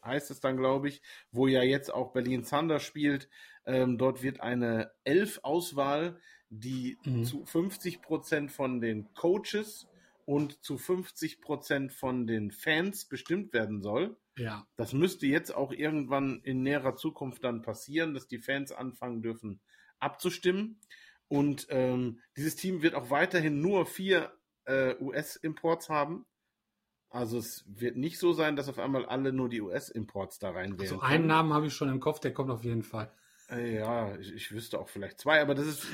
heißt 0.04 0.30
es 0.30 0.40
dann, 0.40 0.56
glaube 0.56 0.88
ich, 0.88 1.02
wo 1.30 1.46
ja 1.46 1.62
jetzt 1.62 1.92
auch 1.92 2.12
Berlin 2.12 2.44
Thunder 2.44 2.80
spielt. 2.80 3.28
Ähm, 3.66 3.98
dort 3.98 4.22
wird 4.22 4.40
eine 4.40 4.92
Elf-Auswahl, 5.04 6.18
die 6.50 6.98
mhm. 7.04 7.24
zu 7.24 7.44
50 7.44 8.02
Prozent 8.02 8.52
von 8.52 8.80
den 8.80 9.12
Coaches 9.14 9.88
und 10.26 10.62
zu 10.62 10.78
50 10.78 11.40
Prozent 11.40 11.92
von 11.92 12.26
den 12.26 12.50
Fans 12.50 13.06
bestimmt 13.06 13.52
werden 13.52 13.82
soll. 13.82 14.16
Ja. 14.36 14.66
Das 14.76 14.92
müsste 14.92 15.26
jetzt 15.26 15.54
auch 15.54 15.72
irgendwann 15.72 16.40
in 16.42 16.62
näherer 16.62 16.96
Zukunft 16.96 17.44
dann 17.44 17.62
passieren, 17.62 18.14
dass 18.14 18.26
die 18.26 18.38
Fans 18.38 18.72
anfangen 18.72 19.22
dürfen 19.22 19.60
abzustimmen. 19.98 20.80
Und 21.28 21.66
ähm, 21.70 22.20
dieses 22.36 22.56
Team 22.56 22.82
wird 22.82 22.94
auch 22.94 23.10
weiterhin 23.10 23.60
nur 23.60 23.86
vier 23.86 24.32
äh, 24.64 24.94
US-Imports 25.00 25.88
haben. 25.88 26.26
Also 27.14 27.38
es 27.38 27.64
wird 27.68 27.96
nicht 27.96 28.18
so 28.18 28.32
sein, 28.32 28.56
dass 28.56 28.68
auf 28.68 28.80
einmal 28.80 29.06
alle 29.06 29.32
nur 29.32 29.48
die 29.48 29.60
US-Imports 29.60 30.40
da 30.40 30.50
rein 30.50 30.72
wählen. 30.72 30.80
Also 30.80 31.00
einen 31.00 31.28
Namen 31.28 31.52
habe 31.52 31.68
ich 31.68 31.72
schon 31.72 31.88
im 31.88 32.00
Kopf, 32.00 32.18
der 32.18 32.34
kommt 32.34 32.50
auf 32.50 32.64
jeden 32.64 32.82
Fall. 32.82 33.08
Ja, 33.50 34.16
ich, 34.16 34.32
ich 34.32 34.50
wüsste 34.50 34.80
auch 34.80 34.88
vielleicht 34.88 35.20
zwei, 35.20 35.40
aber 35.40 35.54
das 35.54 35.66
ist. 35.66 35.86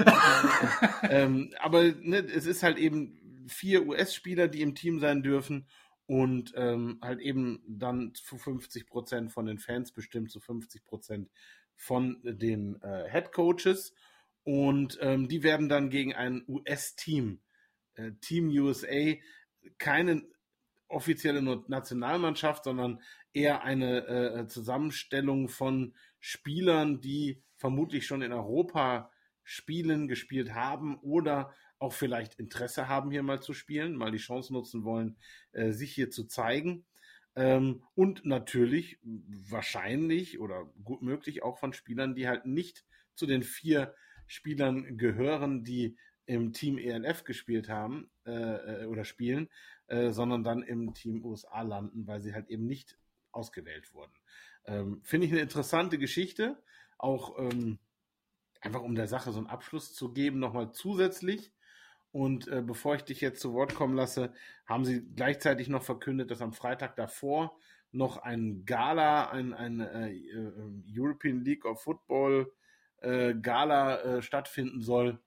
ähm, 1.02 1.52
aber 1.58 1.82
ne, 1.82 2.20
es 2.20 2.46
ist 2.46 2.62
halt 2.62 2.78
eben 2.78 3.44
vier 3.48 3.86
US-Spieler, 3.86 4.48
die 4.48 4.62
im 4.62 4.74
Team 4.74 4.98
sein 4.98 5.22
dürfen. 5.22 5.66
und 6.06 6.54
ähm, 6.56 6.98
halt 7.02 7.20
eben 7.20 7.62
dann 7.68 8.14
zu 8.14 8.38
50 8.38 8.86
Prozent 8.86 9.30
von 9.30 9.44
den 9.44 9.58
Fans 9.58 9.92
bestimmt, 9.92 10.30
zu 10.30 10.40
50 10.40 10.86
Prozent 10.86 11.30
von 11.76 12.18
den 12.24 12.80
äh, 12.80 13.10
Head 13.10 13.30
Coaches. 13.32 13.92
Und 14.42 14.96
ähm, 15.02 15.28
die 15.28 15.42
werden 15.42 15.68
dann 15.68 15.90
gegen 15.90 16.14
ein 16.14 16.44
US-Team, 16.48 17.42
äh, 17.96 18.12
Team 18.22 18.48
USA, 18.48 19.16
keine 19.76 20.22
offizielle 20.90 21.42
Nationalmannschaft, 21.68 22.64
sondern 22.64 23.00
eher 23.32 23.62
eine 23.62 24.06
äh, 24.06 24.46
Zusammenstellung 24.46 25.48
von 25.48 25.94
Spielern, 26.18 27.00
die 27.00 27.42
vermutlich 27.56 28.06
schon 28.06 28.22
in 28.22 28.32
Europa 28.32 29.10
spielen, 29.44 30.08
gespielt 30.08 30.54
haben 30.54 30.98
oder 30.98 31.54
auch 31.78 31.92
vielleicht 31.92 32.34
Interesse 32.34 32.88
haben, 32.88 33.10
hier 33.10 33.22
mal 33.22 33.40
zu 33.40 33.54
spielen, 33.54 33.96
mal 33.96 34.10
die 34.10 34.18
Chance 34.18 34.52
nutzen 34.52 34.84
wollen, 34.84 35.16
äh, 35.52 35.70
sich 35.72 35.92
hier 35.92 36.10
zu 36.10 36.24
zeigen. 36.24 36.84
Ähm, 37.36 37.82
und 37.94 38.24
natürlich 38.26 38.98
wahrscheinlich 39.02 40.40
oder 40.40 40.66
gut 40.84 41.02
möglich 41.02 41.42
auch 41.42 41.58
von 41.58 41.72
Spielern, 41.72 42.14
die 42.14 42.28
halt 42.28 42.44
nicht 42.44 42.84
zu 43.14 43.26
den 43.26 43.42
vier 43.42 43.94
Spielern 44.26 44.96
gehören, 44.96 45.64
die 45.64 45.96
im 46.30 46.52
Team 46.52 46.78
ELF 46.78 47.24
gespielt 47.24 47.68
haben 47.68 48.08
äh, 48.24 48.82
äh, 48.82 48.84
oder 48.86 49.04
spielen, 49.04 49.48
äh, 49.88 50.10
sondern 50.10 50.44
dann 50.44 50.62
im 50.62 50.94
Team 50.94 51.24
USA 51.24 51.62
landen, 51.62 52.06
weil 52.06 52.20
sie 52.20 52.32
halt 52.32 52.48
eben 52.48 52.66
nicht 52.66 52.96
ausgewählt 53.32 53.92
wurden. 53.94 54.12
Ähm, 54.64 55.00
Finde 55.02 55.26
ich 55.26 55.32
eine 55.32 55.40
interessante 55.40 55.98
Geschichte, 55.98 56.62
auch 56.98 57.36
ähm, 57.36 57.80
einfach 58.60 58.82
um 58.82 58.94
der 58.94 59.08
Sache 59.08 59.32
so 59.32 59.38
einen 59.38 59.48
Abschluss 59.48 59.92
zu 59.92 60.12
geben, 60.12 60.38
nochmal 60.38 60.70
zusätzlich. 60.72 61.52
Und 62.12 62.46
äh, 62.46 62.62
bevor 62.62 62.94
ich 62.94 63.02
dich 63.02 63.20
jetzt 63.20 63.40
zu 63.40 63.52
Wort 63.52 63.74
kommen 63.74 63.96
lasse, 63.96 64.32
haben 64.66 64.84
sie 64.84 65.02
gleichzeitig 65.16 65.68
noch 65.68 65.82
verkündet, 65.82 66.30
dass 66.30 66.42
am 66.42 66.52
Freitag 66.52 66.94
davor 66.94 67.58
noch 67.90 68.18
ein 68.18 68.64
Gala, 68.66 69.30
ein, 69.30 69.52
ein 69.52 69.80
äh, 69.80 70.12
äh 70.12 70.52
European 70.96 71.44
League 71.44 71.64
of 71.64 71.82
Football 71.82 72.52
äh, 72.98 73.34
Gala 73.34 74.00
äh, 74.00 74.22
stattfinden 74.22 74.80
soll 74.80 75.20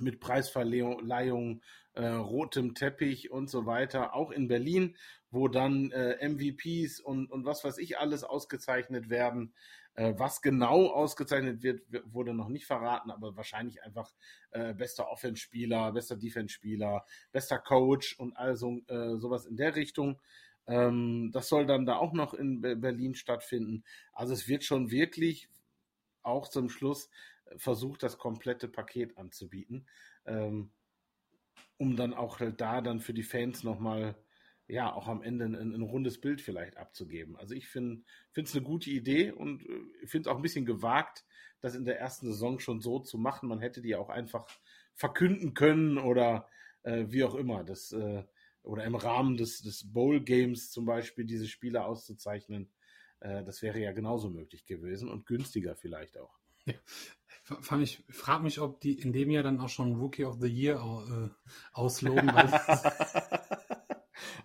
mit 0.00 0.20
Preisverleihung, 0.20 1.62
äh, 1.94 2.06
rotem 2.06 2.74
Teppich 2.74 3.30
und 3.30 3.48
so 3.48 3.66
weiter, 3.66 4.14
auch 4.14 4.30
in 4.30 4.48
Berlin, 4.48 4.96
wo 5.30 5.48
dann 5.48 5.90
MVPs 5.90 7.00
und, 7.00 7.30
und 7.30 7.44
was 7.44 7.64
weiß 7.64 7.78
ich 7.78 7.98
alles 7.98 8.22
ausgezeichnet 8.22 9.10
werden. 9.10 9.52
Äh, 9.96 10.14
was 10.16 10.42
genau 10.42 10.88
ausgezeichnet 10.88 11.62
wird, 11.62 11.82
wurde 12.12 12.34
noch 12.34 12.48
nicht 12.48 12.66
verraten, 12.66 13.10
aber 13.10 13.36
wahrscheinlich 13.36 13.82
einfach 13.84 14.12
äh, 14.50 14.74
bester 14.74 15.08
Offense-Spieler, 15.08 15.92
bester 15.92 16.16
Defense-Spieler, 16.16 17.06
bester 17.30 17.58
Coach 17.58 18.18
und 18.18 18.36
also 18.36 18.80
äh, 18.88 19.16
sowas 19.16 19.46
in 19.46 19.56
der 19.56 19.76
Richtung. 19.76 20.20
Ähm, 20.66 21.30
das 21.32 21.48
soll 21.48 21.66
dann 21.66 21.86
da 21.86 21.96
auch 21.96 22.12
noch 22.12 22.34
in 22.34 22.60
Berlin 22.60 23.14
stattfinden. 23.14 23.84
Also 24.12 24.32
es 24.32 24.48
wird 24.48 24.64
schon 24.64 24.90
wirklich 24.90 25.48
auch 26.22 26.48
zum 26.48 26.70
Schluss 26.70 27.06
äh, 27.06 27.10
versucht, 27.56 28.02
das 28.02 28.18
komplette 28.18 28.68
Paket 28.68 29.16
anzubieten, 29.16 29.86
ähm, 30.26 30.72
um 31.76 31.96
dann 31.96 32.14
auch 32.14 32.40
halt 32.40 32.60
da 32.60 32.80
dann 32.80 33.00
für 33.00 33.14
die 33.14 33.22
Fans 33.22 33.64
nochmal 33.64 34.16
ja, 34.66 34.92
auch 34.92 35.08
am 35.08 35.22
Ende 35.22 35.44
ein, 35.44 35.54
ein, 35.54 35.82
rundes 35.82 36.20
Bild 36.20 36.40
vielleicht 36.40 36.76
abzugeben. 36.76 37.36
Also 37.36 37.54
ich 37.54 37.68
finde 37.68 38.02
es 38.34 38.54
eine 38.54 38.64
gute 38.64 38.90
Idee 38.90 39.30
und 39.30 39.62
äh, 39.62 40.06
finde 40.06 40.28
es 40.28 40.32
auch 40.32 40.36
ein 40.36 40.42
bisschen 40.42 40.64
gewagt, 40.64 41.24
das 41.60 41.74
in 41.74 41.84
der 41.84 41.98
ersten 41.98 42.26
Saison 42.26 42.58
schon 42.58 42.80
so 42.80 42.98
zu 42.98 43.18
machen. 43.18 43.48
Man 43.48 43.60
hätte 43.60 43.82
die 43.82 43.94
auch 43.94 44.08
einfach 44.08 44.46
verkünden 44.94 45.54
können 45.54 45.98
oder 45.98 46.48
äh, 46.82 47.04
wie 47.08 47.24
auch 47.24 47.34
immer. 47.34 47.62
Das, 47.64 47.92
äh, 47.92 48.24
oder 48.62 48.84
im 48.84 48.94
Rahmen 48.94 49.36
des, 49.36 49.60
des 49.60 49.92
Bowl 49.92 50.22
Games 50.22 50.70
zum 50.70 50.86
Beispiel 50.86 51.26
diese 51.26 51.46
Spiele 51.46 51.84
auszuzeichnen. 51.84 52.72
Äh, 53.20 53.44
das 53.44 53.60
wäre 53.60 53.78
ja 53.78 53.92
genauso 53.92 54.30
möglich 54.30 54.64
gewesen 54.64 55.10
und 55.10 55.26
günstiger 55.26 55.76
vielleicht 55.76 56.16
auch. 56.16 56.38
Ja. 56.66 56.74
Ich 57.82 58.02
frage 58.08 58.42
mich, 58.42 58.60
ob 58.60 58.80
die 58.80 58.98
in 58.98 59.12
dem 59.12 59.30
Jahr 59.30 59.42
dann 59.42 59.60
auch 59.60 59.68
schon 59.68 59.96
Rookie 59.96 60.24
of 60.24 60.38
the 60.40 60.48
Year 60.48 60.76
äh, 60.76 61.28
ausloben. 61.74 62.30
Aber 62.30 62.62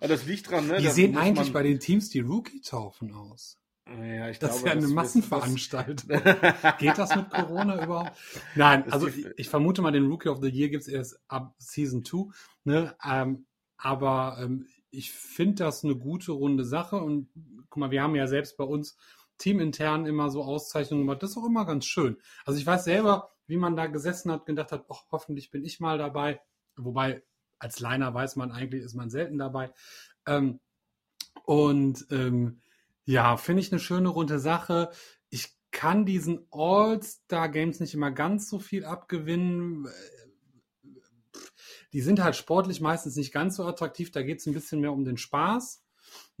das 0.00 0.26
liegt 0.26 0.50
dran, 0.50 0.66
ne? 0.66 0.78
Wie 0.78 0.84
das 0.84 0.96
sehen 0.96 1.16
eigentlich 1.16 1.46
man... 1.46 1.52
bei 1.54 1.62
den 1.62 1.80
Teams 1.80 2.10
die 2.10 2.20
Rookie-Taufen 2.20 3.14
aus? 3.14 3.58
Ja, 3.86 4.28
ich 4.28 4.38
das 4.38 4.50
glaube, 4.50 4.56
ist 4.56 4.66
ja 4.66 4.72
eine 4.72 4.80
das 4.82 4.90
Massenveranstaltung. 4.90 6.08
Geht 6.78 6.98
das 6.98 7.16
mit 7.16 7.30
Corona 7.30 7.82
überhaupt? 7.82 8.12
Nein, 8.54 8.90
also 8.92 9.08
ich, 9.08 9.26
ich, 9.36 9.48
vermute 9.48 9.82
mal, 9.82 9.90
den 9.90 10.06
Rookie 10.06 10.28
of 10.28 10.40
the 10.40 10.48
Year 10.48 10.68
gibt 10.68 10.82
es 10.82 10.88
erst 10.88 11.18
ab 11.26 11.54
Season 11.58 12.04
2. 12.04 12.32
Ne? 12.64 12.94
Ähm, 13.04 13.46
aber 13.76 14.38
ähm, 14.40 14.66
ich 14.90 15.10
finde 15.10 15.64
das 15.64 15.84
eine 15.84 15.96
gute 15.96 16.32
runde 16.32 16.64
Sache. 16.64 16.96
Und 16.96 17.28
guck 17.68 17.78
mal, 17.78 17.90
wir 17.90 18.02
haben 18.02 18.14
ja 18.14 18.26
selbst 18.28 18.56
bei 18.56 18.64
uns 18.64 18.96
teamintern 19.40 20.06
immer 20.06 20.30
so 20.30 20.44
Auszeichnungen 20.44 21.04
gemacht. 21.04 21.22
Das 21.22 21.30
ist 21.30 21.36
auch 21.36 21.46
immer 21.46 21.64
ganz 21.64 21.86
schön. 21.86 22.18
Also 22.44 22.60
ich 22.60 22.66
weiß 22.66 22.84
selber, 22.84 23.32
wie 23.46 23.56
man 23.56 23.74
da 23.74 23.86
gesessen 23.86 24.30
hat, 24.30 24.46
gedacht 24.46 24.70
hat, 24.70 24.84
ach, 24.90 25.04
hoffentlich 25.10 25.50
bin 25.50 25.64
ich 25.64 25.80
mal 25.80 25.98
dabei. 25.98 26.40
Wobei 26.76 27.24
als 27.58 27.80
Liner 27.80 28.14
weiß 28.14 28.36
man 28.36 28.52
eigentlich, 28.52 28.82
ist 28.82 28.94
man 28.94 29.10
selten 29.10 29.38
dabei. 29.38 29.72
Ähm, 30.26 30.60
und 31.44 32.06
ähm, 32.10 32.60
ja, 33.04 33.36
finde 33.36 33.60
ich 33.60 33.72
eine 33.72 33.80
schöne 33.80 34.08
runde 34.08 34.38
Sache. 34.38 34.90
Ich 35.30 35.56
kann 35.70 36.04
diesen 36.04 36.46
All-Star-Games 36.50 37.80
nicht 37.80 37.94
immer 37.94 38.10
ganz 38.10 38.48
so 38.48 38.58
viel 38.58 38.84
abgewinnen. 38.84 39.88
Die 41.92 42.02
sind 42.02 42.22
halt 42.22 42.36
sportlich 42.36 42.80
meistens 42.80 43.16
nicht 43.16 43.32
ganz 43.32 43.56
so 43.56 43.64
attraktiv. 43.64 44.12
Da 44.12 44.22
geht 44.22 44.38
es 44.38 44.46
ein 44.46 44.54
bisschen 44.54 44.80
mehr 44.80 44.92
um 44.92 45.04
den 45.04 45.16
Spaß. 45.16 45.82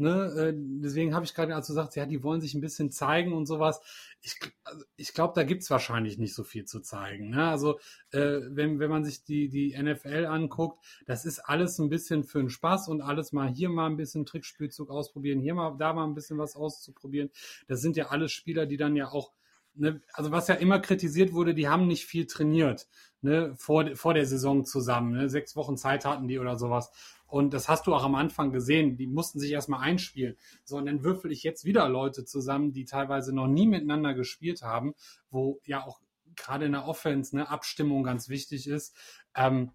Ne? 0.00 0.32
Äh, 0.36 0.52
deswegen 0.56 1.14
habe 1.14 1.24
ich 1.24 1.34
gerade 1.34 1.54
also 1.54 1.74
gesagt, 1.74 1.94
ja, 1.94 2.06
die 2.06 2.22
wollen 2.22 2.40
sich 2.40 2.54
ein 2.54 2.60
bisschen 2.60 2.90
zeigen 2.90 3.34
und 3.34 3.46
sowas. 3.46 3.80
Ich, 4.22 4.36
also 4.64 4.84
ich 4.96 5.12
glaube, 5.12 5.34
da 5.36 5.44
gibt 5.44 5.62
es 5.62 5.70
wahrscheinlich 5.70 6.18
nicht 6.18 6.34
so 6.34 6.42
viel 6.42 6.64
zu 6.64 6.80
zeigen. 6.80 7.30
Ne? 7.30 7.48
Also 7.48 7.78
äh, 8.10 8.40
wenn, 8.48 8.78
wenn 8.80 8.90
man 8.90 9.04
sich 9.04 9.24
die, 9.24 9.48
die 9.48 9.76
NFL 9.80 10.26
anguckt, 10.26 10.82
das 11.06 11.26
ist 11.26 11.40
alles 11.40 11.78
ein 11.78 11.90
bisschen 11.90 12.24
für 12.24 12.38
den 12.38 12.50
Spaß 12.50 12.88
und 12.88 13.02
alles 13.02 13.32
mal 13.32 13.48
hier 13.48 13.68
mal 13.68 13.86
ein 13.86 13.96
bisschen 13.96 14.24
Trickspielzug 14.24 14.90
ausprobieren, 14.90 15.40
hier 15.40 15.54
mal 15.54 15.76
da 15.78 15.92
mal 15.92 16.04
ein 16.04 16.14
bisschen 16.14 16.38
was 16.38 16.56
auszuprobieren. 16.56 17.30
Das 17.68 17.82
sind 17.82 17.96
ja 17.96 18.08
alles 18.08 18.32
Spieler, 18.32 18.66
die 18.66 18.78
dann 18.78 18.96
ja 18.96 19.08
auch 19.08 19.32
Ne, 19.74 20.00
also 20.12 20.32
was 20.32 20.48
ja 20.48 20.56
immer 20.56 20.80
kritisiert 20.80 21.32
wurde, 21.32 21.54
die 21.54 21.68
haben 21.68 21.86
nicht 21.86 22.04
viel 22.04 22.26
trainiert 22.26 22.88
ne, 23.22 23.54
vor, 23.56 23.94
vor 23.94 24.14
der 24.14 24.26
Saison 24.26 24.64
zusammen. 24.64 25.12
Ne, 25.12 25.28
sechs 25.28 25.54
Wochen 25.54 25.76
Zeit 25.76 26.04
hatten 26.04 26.26
die 26.26 26.38
oder 26.38 26.58
sowas. 26.58 26.90
Und 27.30 27.54
das 27.54 27.68
hast 27.68 27.86
du 27.86 27.94
auch 27.94 28.04
am 28.04 28.14
Anfang 28.14 28.50
gesehen. 28.52 28.96
Die 28.96 29.06
mussten 29.06 29.38
sich 29.38 29.52
erstmal 29.52 29.80
einspielen. 29.80 30.36
So, 30.64 30.76
und 30.76 30.86
dann 30.86 31.04
würfel 31.04 31.30
ich 31.30 31.42
jetzt 31.42 31.64
wieder 31.64 31.88
Leute 31.88 32.24
zusammen, 32.24 32.72
die 32.72 32.84
teilweise 32.84 33.34
noch 33.34 33.46
nie 33.46 33.66
miteinander 33.66 34.14
gespielt 34.14 34.62
haben, 34.62 34.94
wo 35.30 35.60
ja 35.64 35.86
auch 35.86 36.00
gerade 36.36 36.66
in 36.66 36.72
der 36.72 36.86
Offense 36.86 37.36
eine 37.36 37.48
Abstimmung 37.48 38.02
ganz 38.02 38.28
wichtig 38.28 38.66
ist. 38.66 38.96
Ähm, 39.34 39.70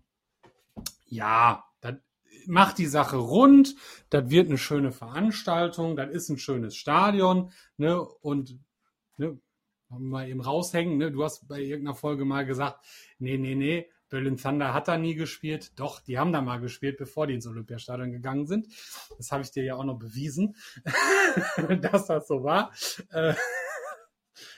ja, 1.06 1.64
das 1.82 1.95
macht 2.48 2.77
die 2.77 2.86
Sache 2.86 3.18
rund. 3.18 3.76
Das 4.10 4.30
wird 4.30 4.48
eine 4.48 4.57
schöne 4.57 4.91
Veranstaltung. 4.91 5.95
Das 5.95 6.11
ist 6.11 6.30
ein 6.30 6.38
schönes 6.38 6.76
Stadion. 6.76 7.52
Ne? 7.77 8.02
Und 8.02 8.60
ne, 9.18 9.40
mal 9.90 10.27
eben 10.27 10.41
raushängen. 10.41 10.98
Ne? 10.98 11.11
Du 11.11 11.23
hast 11.23 11.48
bei 11.48 11.61
irgendeiner 11.61 11.95
Folge 11.95 12.26
mal 12.26 12.45
gesagt, 12.45 12.86
nee, 13.19 13.38
nee, 13.38 13.56
nee, 13.56 13.90
Berlin 14.10 14.38
Thunder 14.38 14.73
hat 14.73 14.88
da 14.88 14.98
nie 14.98 15.15
gespielt. 15.15 15.77
Doch, 15.80 15.99
die 15.99 16.18
haben 16.18 16.32
da 16.32 16.41
mal 16.41 16.60
gespielt, 16.60 16.98
bevor 16.98 17.27
die 17.27 17.34
ins 17.34 17.48
Olympiastadion 17.48 18.11
gegangen 18.11 18.48
sind. 18.48 18.68
Das 19.18 19.32
habe 19.32 19.44
ich 19.44 19.52
dir 19.52 19.64
ja 19.64 19.76
auch 19.76 19.84
noch 19.84 19.98
bewiesen, 19.98 20.56
dass 21.82 22.07
das 22.07 22.27
so 22.27 22.44
war. 22.44 22.72
Äh, 23.10 23.34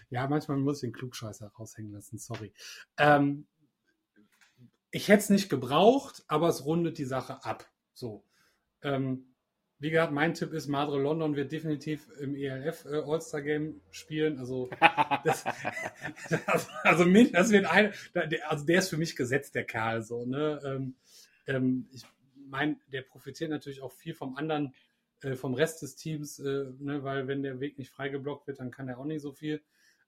ja, 0.09 0.27
manchmal 0.27 0.57
muss 0.57 0.77
ich 0.77 0.89
den 0.89 0.93
Klugscheißer 0.93 1.47
raushängen 1.47 1.91
lassen, 1.91 2.17
sorry. 2.17 2.53
Ähm, 2.97 3.47
ich 4.91 5.07
hätte 5.09 5.19
es 5.19 5.29
nicht 5.29 5.49
gebraucht, 5.49 6.23
aber 6.27 6.47
es 6.49 6.65
rundet 6.65 6.97
die 6.97 7.05
Sache 7.05 7.43
ab. 7.43 7.69
So. 7.93 8.23
Ähm, 8.81 9.35
wie 9.79 9.91
gesagt, 9.91 10.11
mein 10.11 10.33
Tipp 10.33 10.53
ist, 10.53 10.67
Madre 10.67 10.99
London 10.99 11.35
wird 11.35 11.51
definitiv 11.51 12.09
im 12.19 12.35
ELF 12.35 12.85
äh, 12.85 13.01
All-Star 13.05 13.41
Game 13.41 13.81
spielen. 13.91 14.39
Also, 14.39 14.69
das, 15.23 15.43
das, 16.29 16.67
also 16.83 17.05
das 17.05 17.51
wird 17.51 17.65
ein, 17.65 17.93
also 18.47 18.65
der 18.65 18.79
ist 18.79 18.89
für 18.89 18.97
mich 18.97 19.15
gesetzt, 19.15 19.53
der 19.53 19.65
Kerl. 19.65 20.01
So, 20.01 20.25
ne? 20.25 20.59
Ähm, 20.65 20.95
ähm, 21.45 21.87
ich 21.91 22.03
meine, 22.35 22.77
der 22.91 23.03
profitiert 23.03 23.51
natürlich 23.51 23.81
auch 23.81 23.91
viel 23.91 24.15
vom 24.15 24.35
anderen, 24.35 24.73
äh, 25.21 25.35
vom 25.35 25.53
Rest 25.53 25.83
des 25.83 25.95
Teams, 25.95 26.39
äh, 26.39 26.71
ne? 26.79 27.03
weil 27.03 27.27
wenn 27.27 27.43
der 27.43 27.59
Weg 27.59 27.77
nicht 27.77 27.91
freigeblockt 27.91 28.47
wird, 28.47 28.59
dann 28.59 28.71
kann 28.71 28.87
er 28.87 28.97
auch 28.97 29.05
nicht 29.05 29.21
so 29.21 29.31
viel. 29.31 29.61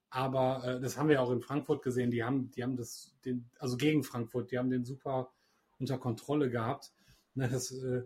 Aber 0.09 0.63
äh, 0.65 0.79
das 0.81 0.97
haben 0.97 1.09
wir 1.09 1.15
ja 1.15 1.21
auch 1.21 1.31
in 1.31 1.41
Frankfurt 1.41 1.83
gesehen. 1.83 2.09
Die 2.09 2.23
haben, 2.23 2.49
die 2.49 2.63
haben 2.63 2.75
das, 2.75 3.15
den, 3.23 3.49
also 3.59 3.77
gegen 3.77 4.03
Frankfurt, 4.03 4.49
die 4.51 4.57
haben 4.57 4.71
den 4.71 4.83
super 4.83 5.31
unter 5.77 5.99
Kontrolle 5.99 6.49
gehabt. 6.49 6.91
Ne? 7.35 7.47
Das, 7.47 7.71
äh, 7.71 8.01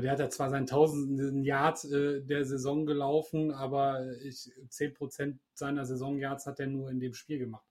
der 0.00 0.12
hat 0.12 0.18
ja 0.18 0.30
zwar 0.30 0.50
seinen 0.50 0.66
tausenden 0.66 1.42
Yard 1.42 1.84
äh, 1.84 2.22
der 2.22 2.44
Saison 2.44 2.86
gelaufen, 2.86 3.52
aber 3.52 4.16
ich, 4.22 4.50
10% 4.68 5.38
seiner 5.52 5.84
Saison-Yards 5.84 6.46
hat 6.46 6.60
er 6.60 6.66
nur 6.66 6.90
in 6.90 7.00
dem 7.00 7.14
Spiel 7.14 7.38
gemacht. 7.38 7.66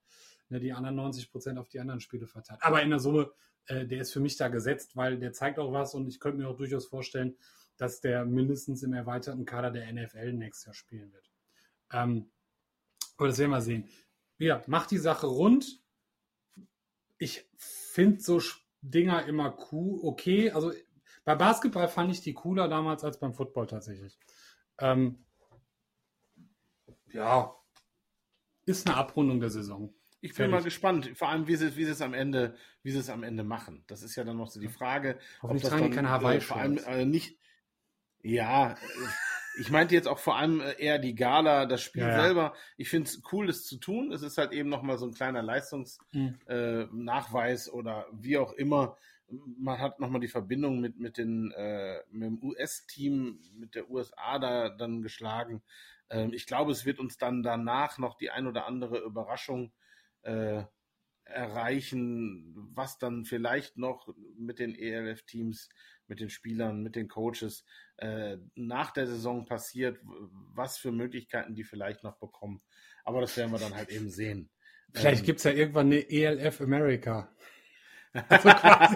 Ne, 0.50 0.60
die 0.60 0.74
anderen 0.74 1.00
90% 1.00 1.58
auf 1.58 1.70
die 1.70 1.80
anderen 1.80 2.00
Spiele 2.00 2.28
verteilt. 2.28 2.60
Aber 2.62 2.82
in 2.82 2.90
der 2.90 3.00
Summe, 3.00 3.32
äh, 3.66 3.86
der 3.86 4.02
ist 4.02 4.14
für 4.14 4.20
mich 4.20 4.38
da 4.38 4.48
gesetzt, 4.48 4.96
weil 4.96 5.18
der 5.20 5.34
zeigt 5.34 5.60
auch 5.60 5.72
was 5.72 5.96
und 5.96 6.08
ich 6.08 6.20
könnte 6.20 6.40
mir 6.40 6.48
auch 6.48 6.58
durchaus 6.58 6.86
vorstellen, 6.86 7.36
dass 7.78 8.02
der 8.02 8.26
mindestens 8.26 8.84
im 8.84 8.94
erweiterten 8.94 9.46
Kader 9.46 9.72
der 9.72 9.92
NFL 9.92 10.34
nächstes 10.34 10.66
Jahr 10.66 10.76
spielen 10.76 11.12
wird. 11.12 11.32
Ähm, 11.92 12.32
aber 13.18 13.28
das 13.28 13.40
werden 13.40 13.52
wir 13.52 13.62
sehen. 13.62 13.90
Ja, 14.38 14.64
macht 14.68 14.92
die 14.92 14.98
Sache 14.98 15.28
rund. 15.28 15.82
Ich 17.18 17.50
finde 17.58 18.22
so 18.22 18.42
Dinger 18.82 19.26
immer 19.26 19.58
cool, 19.72 20.00
okay. 20.04 20.52
Also 20.52 20.74
bei 21.26 21.36
Basketball 21.36 21.88
fand 21.88 22.12
ich 22.12 22.22
die 22.22 22.34
cooler 22.34 22.68
damals 22.68 23.04
als 23.04 23.20
beim 23.20 23.34
Football 23.34 23.68
tatsächlich. 23.68 24.18
Ähm, 24.80 25.24
ja, 27.12 27.54
ist 28.66 28.88
eine 28.88 28.98
Abrundung 28.98 29.40
der 29.40 29.50
Saison. 29.50 29.94
Ich 30.20 30.32
bin 30.32 30.36
Fertig. 30.36 30.54
mal 30.54 30.64
gespannt, 30.64 31.12
vor 31.16 31.30
allem 31.30 31.48
wie 31.48 31.56
sie, 31.56 31.76
wie 31.76 31.84
sie 31.84 31.92
es 31.92 32.02
am 32.02 32.14
Ende, 32.14 32.56
wie 32.82 32.92
sie 32.92 33.00
es 33.00 33.10
am 33.10 33.24
Ende 33.24 33.44
machen. 33.44 33.84
Das 33.88 34.04
ist 34.04 34.16
ja 34.16 34.24
dann 34.24 34.38
noch 34.38 34.50
so 34.50 34.60
die 34.60 34.70
Frage. 34.70 35.20
Hoffentlich 35.42 35.70
tragen 35.70 35.90
die 35.90 35.96
keine 35.96 36.10
Hawaii 36.10 36.38
äh, 36.38 36.42
vor 36.42 36.58
allem 36.58 36.78
äh, 36.78 37.06
nicht. 37.06 37.38
Ja, 38.22 38.72
äh, 38.72 38.76
ich 39.60 39.70
meinte 39.70 39.96
jetzt 39.96 40.08
auch 40.08 40.20
vor 40.20 40.38
allem 40.38 40.62
äh, 40.62 40.80
eher 40.80 40.98
die 40.98 41.16
Gala, 41.16 41.66
das 41.66 41.82
Spiel 41.82 42.04
ja, 42.04 42.22
selber. 42.22 42.54
Ich 42.78 42.90
finde 42.90 43.10
es 43.10 43.22
cool, 43.34 43.48
das 43.48 43.66
zu 43.66 43.78
tun. 43.78 44.14
Es 44.14 44.22
ist 44.22 44.38
halt 44.38 44.54
eben 44.54 44.70
nochmal 44.70 44.98
so 44.98 45.06
ein 45.06 45.14
kleiner 45.14 45.42
Leistungsnachweis 45.42 47.68
mhm. 47.68 47.74
äh, 47.74 47.76
oder 47.76 48.08
wie 48.14 48.38
auch 48.38 48.54
immer. 48.54 48.98
Man 49.30 49.80
hat 49.80 50.00
nochmal 50.00 50.22
die 50.22 50.28
Verbindung 50.28 50.80
mit, 50.80 51.00
mit, 51.00 51.18
den, 51.18 51.52
äh, 51.52 52.02
mit 52.10 52.24
dem 52.24 52.44
US-Team, 52.44 53.40
mit 53.56 53.76
der 53.76 53.90
USA 53.90 54.38
da 54.40 54.70
dann 54.70 55.02
geschlagen. 55.02 55.64
Ähm, 56.10 56.34
ich 56.34 56.46
glaube, 56.46 56.72
es 56.72 56.86
wird 56.86 57.00
uns 57.00 57.18
dann 57.18 57.44
danach 57.44 57.98
noch 57.98 58.16
die 58.16 58.30
ein 58.30 58.48
oder 58.48 58.68
andere 58.68 59.00
Überraschung 59.00 59.74
äh, 60.24 60.64
erreichen, 61.26 62.54
was 62.74 62.98
dann 62.98 63.26
vielleicht 63.26 63.78
noch 63.78 64.14
mit 64.38 64.60
den 64.60 64.76
ELF-Teams, 64.76 65.70
mit 66.08 66.20
den 66.20 66.30
Spielern, 66.30 66.84
mit 66.84 66.96
den 66.96 67.08
Coaches 67.08 67.66
äh, 67.98 68.38
nach 68.56 68.92
der 68.92 69.08
Saison 69.08 69.46
passiert, 69.46 70.00
was 70.04 70.78
für 70.78 70.92
Möglichkeiten 70.92 71.56
die 71.56 71.64
vielleicht 71.64 72.04
noch 72.04 72.18
bekommen. 72.18 72.62
Aber 73.04 73.22
das 73.22 73.36
werden 73.38 73.52
wir 73.52 73.60
dann 73.60 73.76
halt 73.76 73.90
eben 73.90 74.10
sehen. 74.10 74.50
Vielleicht 74.94 75.22
ähm, 75.22 75.26
gibt 75.26 75.40
es 75.40 75.46
ja 75.46 75.52
irgendwann 75.52 75.88
eine 75.88 76.10
ELF 76.10 76.62
America. 76.62 77.34
Also 78.30 78.50
quasi. 78.50 78.96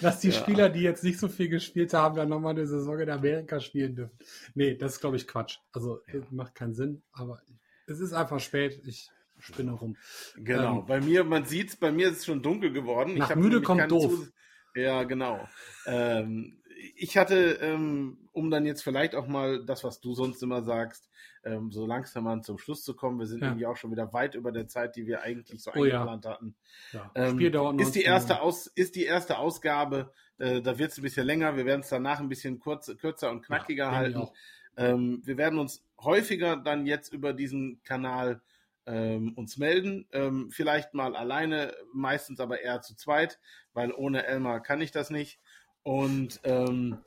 Dass 0.00 0.20
die 0.20 0.30
ja. 0.30 0.34
Spieler, 0.34 0.68
die 0.68 0.80
jetzt 0.80 1.04
nicht 1.04 1.18
so 1.18 1.28
viel 1.28 1.48
gespielt 1.48 1.94
haben, 1.94 2.16
dann 2.16 2.28
nochmal 2.28 2.52
eine 2.52 2.66
Saison 2.66 2.98
in 2.98 3.10
Amerika 3.10 3.60
spielen 3.60 3.94
dürfen. 3.94 4.18
Nee, 4.54 4.74
das 4.76 4.94
ist, 4.94 5.00
glaube 5.00 5.16
ich, 5.16 5.26
Quatsch. 5.26 5.58
Also 5.72 6.00
ja. 6.12 6.20
macht 6.30 6.54
keinen 6.54 6.74
Sinn, 6.74 7.02
aber 7.12 7.40
es 7.86 8.00
ist 8.00 8.12
einfach 8.12 8.40
spät. 8.40 8.80
Ich 8.86 9.10
spinne 9.38 9.72
rum. 9.72 9.96
Genau. 10.36 10.80
Ähm, 10.80 10.86
bei 10.86 11.00
mir, 11.00 11.24
man 11.24 11.44
sieht 11.44 11.70
es, 11.70 11.76
bei 11.76 11.92
mir 11.92 12.08
ist 12.08 12.18
es 12.18 12.24
schon 12.26 12.42
dunkel 12.42 12.72
geworden. 12.72 13.14
Nach 13.16 13.34
müde 13.34 13.62
kommt 13.62 13.90
doof. 13.90 14.30
Ja, 14.74 15.04
genau. 15.04 15.46
Ähm, 15.86 16.60
ich 16.96 17.16
hatte, 17.16 17.58
ähm, 17.60 18.28
um 18.32 18.50
dann 18.50 18.66
jetzt 18.66 18.82
vielleicht 18.82 19.14
auch 19.14 19.26
mal 19.26 19.64
das, 19.64 19.84
was 19.84 20.00
du 20.00 20.14
sonst 20.14 20.42
immer 20.42 20.62
sagst, 20.62 21.08
ähm, 21.44 21.70
so 21.70 21.86
langsam 21.86 22.26
an 22.26 22.42
zum 22.42 22.58
Schluss 22.58 22.84
zu 22.84 22.94
kommen. 22.94 23.18
Wir 23.18 23.26
sind 23.26 23.40
ja. 23.40 23.48
irgendwie 23.48 23.66
auch 23.66 23.76
schon 23.76 23.90
wieder 23.90 24.12
weit 24.12 24.34
über 24.34 24.52
der 24.52 24.66
Zeit, 24.66 24.96
die 24.96 25.06
wir 25.06 25.22
eigentlich 25.22 25.62
so 25.62 25.70
oh, 25.74 25.82
eingeplant 25.82 26.24
ja. 26.24 26.30
hatten. 26.30 26.54
Ja. 26.92 27.10
Ähm, 27.14 27.78
ist 27.78 27.94
die 27.94 28.02
erste 28.02 28.40
Aus, 28.40 28.66
ist 28.66 28.96
die 28.96 29.04
erste 29.04 29.38
Ausgabe. 29.38 30.12
Äh, 30.38 30.62
da 30.62 30.78
wird 30.78 30.92
es 30.92 30.98
ein 30.98 31.02
bisschen 31.02 31.26
länger. 31.26 31.56
Wir 31.56 31.66
werden 31.66 31.80
es 31.80 31.88
danach 31.88 32.20
ein 32.20 32.28
bisschen 32.28 32.58
kurz, 32.58 32.94
kürzer 32.98 33.30
und 33.30 33.42
knackiger 33.42 33.92
halten. 33.92 34.28
Ähm, 34.76 35.22
wir 35.24 35.36
werden 35.36 35.58
uns 35.58 35.84
häufiger 36.00 36.56
dann 36.56 36.86
jetzt 36.86 37.12
über 37.12 37.32
diesen 37.32 37.82
Kanal 37.84 38.40
ähm, 38.86 39.32
uns 39.34 39.56
melden. 39.56 40.06
Ähm, 40.12 40.50
vielleicht 40.50 40.94
mal 40.94 41.16
alleine, 41.16 41.74
meistens 41.92 42.40
aber 42.40 42.60
eher 42.60 42.82
zu 42.82 42.96
zweit, 42.96 43.38
weil 43.72 43.92
ohne 43.92 44.26
Elmar 44.26 44.60
kann 44.62 44.80
ich 44.80 44.90
das 44.90 45.10
nicht. 45.10 45.40
Und 45.82 46.40
ähm, 46.44 46.98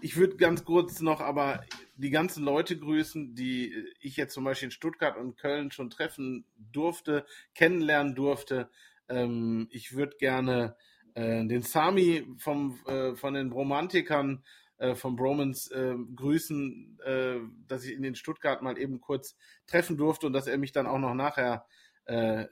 ich 0.00 0.16
würde 0.16 0.36
ganz 0.36 0.64
kurz 0.64 1.00
noch 1.00 1.20
aber 1.20 1.64
die 1.96 2.10
ganzen 2.10 2.44
Leute 2.44 2.78
grüßen, 2.78 3.34
die 3.34 3.74
ich 4.00 4.16
jetzt 4.16 4.34
zum 4.34 4.44
Beispiel 4.44 4.66
in 4.66 4.72
Stuttgart 4.72 5.16
und 5.16 5.36
Köln 5.36 5.70
schon 5.70 5.90
treffen 5.90 6.44
durfte, 6.56 7.24
kennenlernen 7.54 8.14
durfte. 8.14 8.70
Ähm, 9.08 9.68
ich 9.70 9.94
würde 9.94 10.16
gerne 10.18 10.76
äh, 11.14 11.44
den 11.46 11.62
Sami 11.62 12.26
vom, 12.38 12.78
äh, 12.86 13.14
von 13.14 13.34
den 13.34 13.50
Bromantikern 13.50 14.44
äh, 14.78 14.94
von 14.94 15.16
Bromans 15.16 15.70
äh, 15.70 15.94
grüßen, 16.16 16.98
äh, 17.04 17.36
dass 17.68 17.84
ich 17.84 17.92
ihn 17.92 18.04
in 18.04 18.16
Stuttgart 18.16 18.60
mal 18.62 18.76
eben 18.78 19.00
kurz 19.00 19.36
treffen 19.66 19.96
durfte 19.96 20.26
und 20.26 20.32
dass 20.32 20.46
er 20.46 20.58
mich 20.58 20.72
dann 20.72 20.86
auch 20.86 20.98
noch 20.98 21.14
nachher 21.14 21.66
äh, 22.06 22.46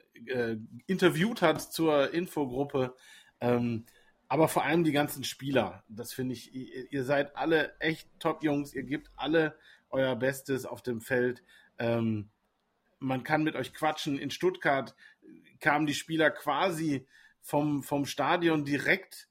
interviewt 0.87 1.41
hat 1.41 1.61
zur 1.61 2.13
Infogruppe. 2.13 2.95
Ähm, 3.41 3.85
aber 4.27 4.47
vor 4.47 4.63
allem 4.63 4.83
die 4.83 4.91
ganzen 4.91 5.23
Spieler. 5.23 5.83
Das 5.87 6.13
finde 6.13 6.33
ich, 6.33 6.53
ihr, 6.53 7.03
seid 7.03 7.35
alle 7.35 7.79
echt 7.79 8.09
Top-Jungs, 8.19 8.73
ihr 8.73 8.83
gebt 8.83 9.11
alle 9.15 9.57
euer 9.89 10.15
Bestes 10.15 10.65
auf 10.65 10.81
dem 10.81 11.01
Feld. 11.01 11.43
Ähm, 11.77 12.29
man 12.99 13.23
kann 13.23 13.43
mit 13.43 13.55
euch 13.55 13.73
quatschen. 13.73 14.17
In 14.17 14.31
Stuttgart 14.31 14.95
kamen 15.59 15.85
die 15.85 15.93
Spieler 15.93 16.31
quasi 16.31 17.05
vom, 17.41 17.83
vom 17.83 18.05
Stadion 18.05 18.65
direkt 18.65 19.27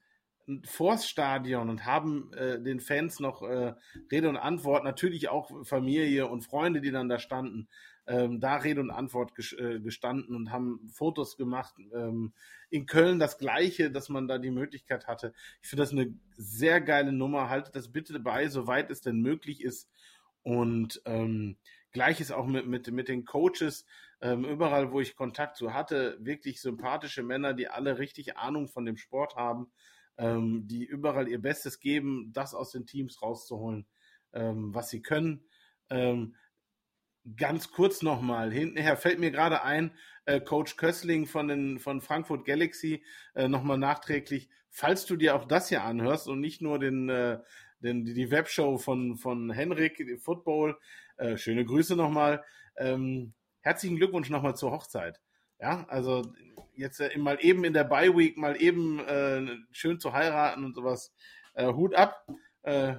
vors 0.65 1.07
Stadion 1.07 1.69
und 1.69 1.85
haben 1.85 2.33
äh, 2.33 2.61
den 2.61 2.79
Fans 2.79 3.19
noch 3.19 3.43
äh, 3.43 3.73
Rede 4.11 4.29
und 4.29 4.37
Antwort, 4.37 4.83
natürlich 4.83 5.29
auch 5.29 5.65
Familie 5.65 6.27
und 6.27 6.41
Freunde, 6.41 6.81
die 6.81 6.91
dann 6.91 7.07
da 7.07 7.17
standen, 7.17 7.69
ähm, 8.07 8.39
da 8.39 8.57
Rede 8.57 8.81
und 8.81 8.91
Antwort 8.91 9.33
äh, 9.57 9.79
gestanden 9.79 10.35
und 10.35 10.51
haben 10.51 10.87
Fotos 10.91 11.37
gemacht. 11.37 11.75
Ähm, 11.93 12.33
in 12.69 12.85
Köln 12.85 13.19
das 13.19 13.37
Gleiche, 13.37 13.91
dass 13.91 14.09
man 14.09 14.27
da 14.27 14.37
die 14.37 14.51
Möglichkeit 14.51 15.07
hatte. 15.07 15.33
Ich 15.61 15.69
finde 15.69 15.83
das 15.83 15.91
eine 15.91 16.13
sehr 16.35 16.81
geile 16.81 17.11
Nummer. 17.11 17.49
Haltet 17.49 17.75
das 17.75 17.91
bitte 17.91 18.19
bei, 18.19 18.47
soweit 18.47 18.89
es 18.91 19.01
denn 19.01 19.21
möglich 19.21 19.61
ist. 19.61 19.89
Und 20.41 21.01
ähm, 21.05 21.57
Gleiches 21.91 22.31
auch 22.31 22.47
mit, 22.47 22.65
mit, 22.67 22.91
mit 22.91 23.07
den 23.07 23.25
Coaches. 23.25 23.85
Ähm, 24.21 24.45
überall, 24.45 24.91
wo 24.91 24.99
ich 24.99 25.15
Kontakt 25.15 25.57
zu 25.57 25.73
hatte, 25.73 26.17
wirklich 26.19 26.61
sympathische 26.61 27.23
Männer, 27.23 27.53
die 27.53 27.67
alle 27.67 27.99
richtig 27.99 28.37
Ahnung 28.37 28.67
von 28.67 28.85
dem 28.85 28.97
Sport 28.97 29.35
haben 29.35 29.71
ähm, 30.17 30.67
die 30.67 30.83
überall 30.83 31.27
ihr 31.27 31.41
Bestes 31.41 31.79
geben, 31.79 32.31
das 32.33 32.53
aus 32.53 32.71
den 32.71 32.85
Teams 32.85 33.21
rauszuholen, 33.21 33.85
ähm, 34.33 34.73
was 34.73 34.89
sie 34.89 35.01
können. 35.01 35.45
Ähm, 35.89 36.35
ganz 37.37 37.71
kurz 37.71 38.01
nochmal, 38.01 38.51
hintenher 38.51 38.97
fällt 38.97 39.19
mir 39.19 39.31
gerade 39.31 39.63
ein, 39.63 39.91
äh, 40.25 40.39
Coach 40.39 40.75
Kössling 40.77 41.25
von, 41.25 41.47
den, 41.47 41.79
von 41.79 42.01
Frankfurt 42.01 42.45
Galaxy 42.45 43.03
äh, 43.35 43.47
nochmal 43.47 43.77
nachträglich, 43.77 44.49
falls 44.69 45.05
du 45.05 45.15
dir 45.15 45.35
auch 45.35 45.45
das 45.45 45.69
hier 45.69 45.83
anhörst 45.83 46.27
und 46.27 46.39
nicht 46.39 46.61
nur 46.61 46.79
den, 46.79 47.09
äh, 47.09 47.39
den, 47.79 48.05
die 48.05 48.31
Webshow 48.31 48.77
von, 48.77 49.17
von 49.17 49.51
Henrik 49.51 50.21
Football, 50.21 50.77
äh, 51.17 51.37
schöne 51.37 51.65
Grüße 51.65 51.95
nochmal. 51.95 52.43
Ähm, 52.77 53.33
herzlichen 53.59 53.97
Glückwunsch 53.97 54.29
nochmal 54.29 54.55
zur 54.55 54.71
Hochzeit. 54.71 55.21
Ja, 55.59 55.85
also 55.87 56.33
jetzt 56.75 56.99
äh, 56.99 57.17
mal 57.17 57.37
eben 57.41 57.63
in 57.63 57.73
der 57.73 57.83
Bye 57.83 58.15
Week 58.17 58.37
mal 58.37 58.61
eben 58.61 58.99
äh, 58.99 59.45
schön 59.71 59.99
zu 59.99 60.13
heiraten 60.13 60.63
und 60.63 60.75
sowas. 60.75 61.13
Äh, 61.53 61.71
Hut 61.73 61.95
ab. 61.95 62.25
Äh, 62.63 62.95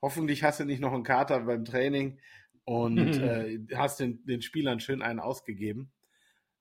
hoffentlich 0.00 0.42
hast 0.42 0.60
du 0.60 0.64
nicht 0.64 0.80
noch 0.80 0.92
einen 0.92 1.04
Kater 1.04 1.40
beim 1.40 1.64
Training 1.64 2.18
und 2.64 2.98
äh, 3.20 3.58
hast 3.74 4.00
den, 4.00 4.24
den 4.24 4.42
Spielern 4.42 4.80
schön 4.80 5.02
einen 5.02 5.20
ausgegeben. 5.20 5.92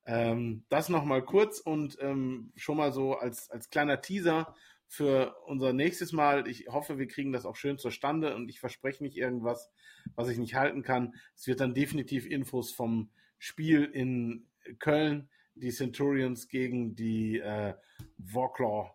Ähm, 0.06 0.66
das 0.70 0.90
nochmal 0.90 1.24
kurz 1.24 1.60
und 1.60 1.98
ähm, 2.02 2.52
schon 2.56 2.78
mal 2.78 2.92
so 2.92 3.16
als, 3.16 3.50
als 3.52 3.70
kleiner 3.70 4.02
Teaser 4.02 4.56
für 4.88 5.36
unser 5.46 5.74
nächstes 5.74 6.12
Mal. 6.12 6.48
Ich 6.48 6.68
hoffe, 6.68 6.98
wir 6.98 7.08
kriegen 7.08 7.32
das 7.32 7.46
auch 7.46 7.56
schön 7.56 7.78
zustande 7.78 8.36
und 8.36 8.50
ich 8.50 8.60
verspreche 8.60 9.04
nicht 9.04 9.16
irgendwas, 9.16 9.72
was 10.16 10.28
ich 10.30 10.38
nicht 10.38 10.56
halten 10.56 10.84
kann. 10.84 11.14
Es 11.36 11.48
wird 11.48 11.60
dann 11.60 11.74
definitiv 11.74 12.26
Infos 12.26 12.72
vom 12.72 13.10
Spiel 13.38 13.86
in 13.86 14.48
Köln 14.80 15.30
die 15.56 15.72
Centurions 15.72 16.48
gegen 16.48 16.96
die 16.96 17.40
äh, 17.40 17.74
Warclaw 18.18 18.92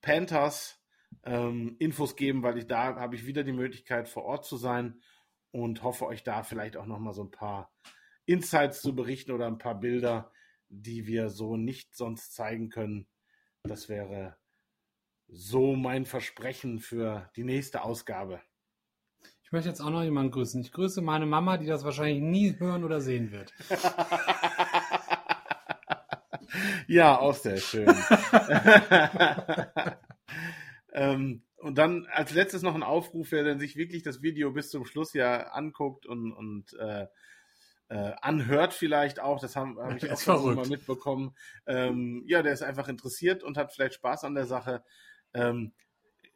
Panthers 0.00 0.80
ähm, 1.24 1.76
Infos 1.78 2.16
geben, 2.16 2.42
weil 2.42 2.58
ich 2.58 2.66
da 2.66 2.96
habe 2.96 3.14
ich 3.14 3.26
wieder 3.26 3.44
die 3.44 3.52
Möglichkeit 3.52 4.08
vor 4.08 4.24
Ort 4.24 4.44
zu 4.44 4.56
sein 4.56 5.00
und 5.50 5.82
hoffe 5.82 6.06
euch 6.06 6.22
da 6.22 6.42
vielleicht 6.42 6.76
auch 6.76 6.86
noch 6.86 6.98
mal 6.98 7.12
so 7.12 7.22
ein 7.22 7.30
paar 7.30 7.72
Insights 8.26 8.80
zu 8.80 8.94
berichten 8.94 9.32
oder 9.32 9.46
ein 9.46 9.58
paar 9.58 9.78
Bilder, 9.78 10.30
die 10.68 11.06
wir 11.06 11.30
so 11.30 11.56
nicht 11.56 11.96
sonst 11.96 12.34
zeigen 12.34 12.68
können. 12.68 13.08
Das 13.62 13.88
wäre 13.88 14.36
so 15.28 15.74
mein 15.74 16.04
Versprechen 16.04 16.78
für 16.78 17.30
die 17.36 17.44
nächste 17.44 17.82
Ausgabe. 17.82 18.40
Ich 19.42 19.52
möchte 19.52 19.68
jetzt 19.70 19.80
auch 19.80 19.90
noch 19.90 20.02
jemanden 20.02 20.30
grüßen. 20.30 20.60
Ich 20.60 20.72
grüße 20.72 21.00
meine 21.00 21.26
Mama, 21.26 21.56
die 21.56 21.66
das 21.66 21.84
wahrscheinlich 21.84 22.20
nie 22.20 22.58
hören 22.58 22.84
oder 22.84 23.00
sehen 23.00 23.30
wird. 23.32 23.52
Ja, 26.88 27.18
auch 27.18 27.34
sehr 27.34 27.58
schön. 27.58 27.86
ähm, 30.92 31.42
und 31.58 31.76
dann 31.76 32.06
als 32.12 32.32
letztes 32.32 32.62
noch 32.62 32.74
ein 32.74 32.82
Aufruf, 32.82 33.32
wer 33.32 33.44
denn 33.44 33.58
sich 33.58 33.76
wirklich 33.76 34.02
das 34.02 34.22
Video 34.22 34.52
bis 34.52 34.70
zum 34.70 34.84
Schluss 34.84 35.12
ja 35.12 35.48
anguckt 35.48 36.06
und, 36.06 36.32
und 36.32 36.72
äh, 36.74 37.06
äh, 37.88 38.12
anhört 38.20 38.74
vielleicht 38.74 39.20
auch, 39.20 39.40
das 39.40 39.56
habe 39.56 39.82
hab 39.82 39.96
ich 40.02 40.10
auch 40.10 40.20
schon 40.20 40.54
mal 40.54 40.68
mitbekommen. 40.68 41.34
Ähm, 41.66 42.22
ja, 42.26 42.42
der 42.42 42.52
ist 42.52 42.62
einfach 42.62 42.88
interessiert 42.88 43.42
und 43.42 43.56
hat 43.56 43.72
vielleicht 43.72 43.94
Spaß 43.94 44.24
an 44.24 44.34
der 44.34 44.46
Sache. 44.46 44.84
Ähm, 45.34 45.72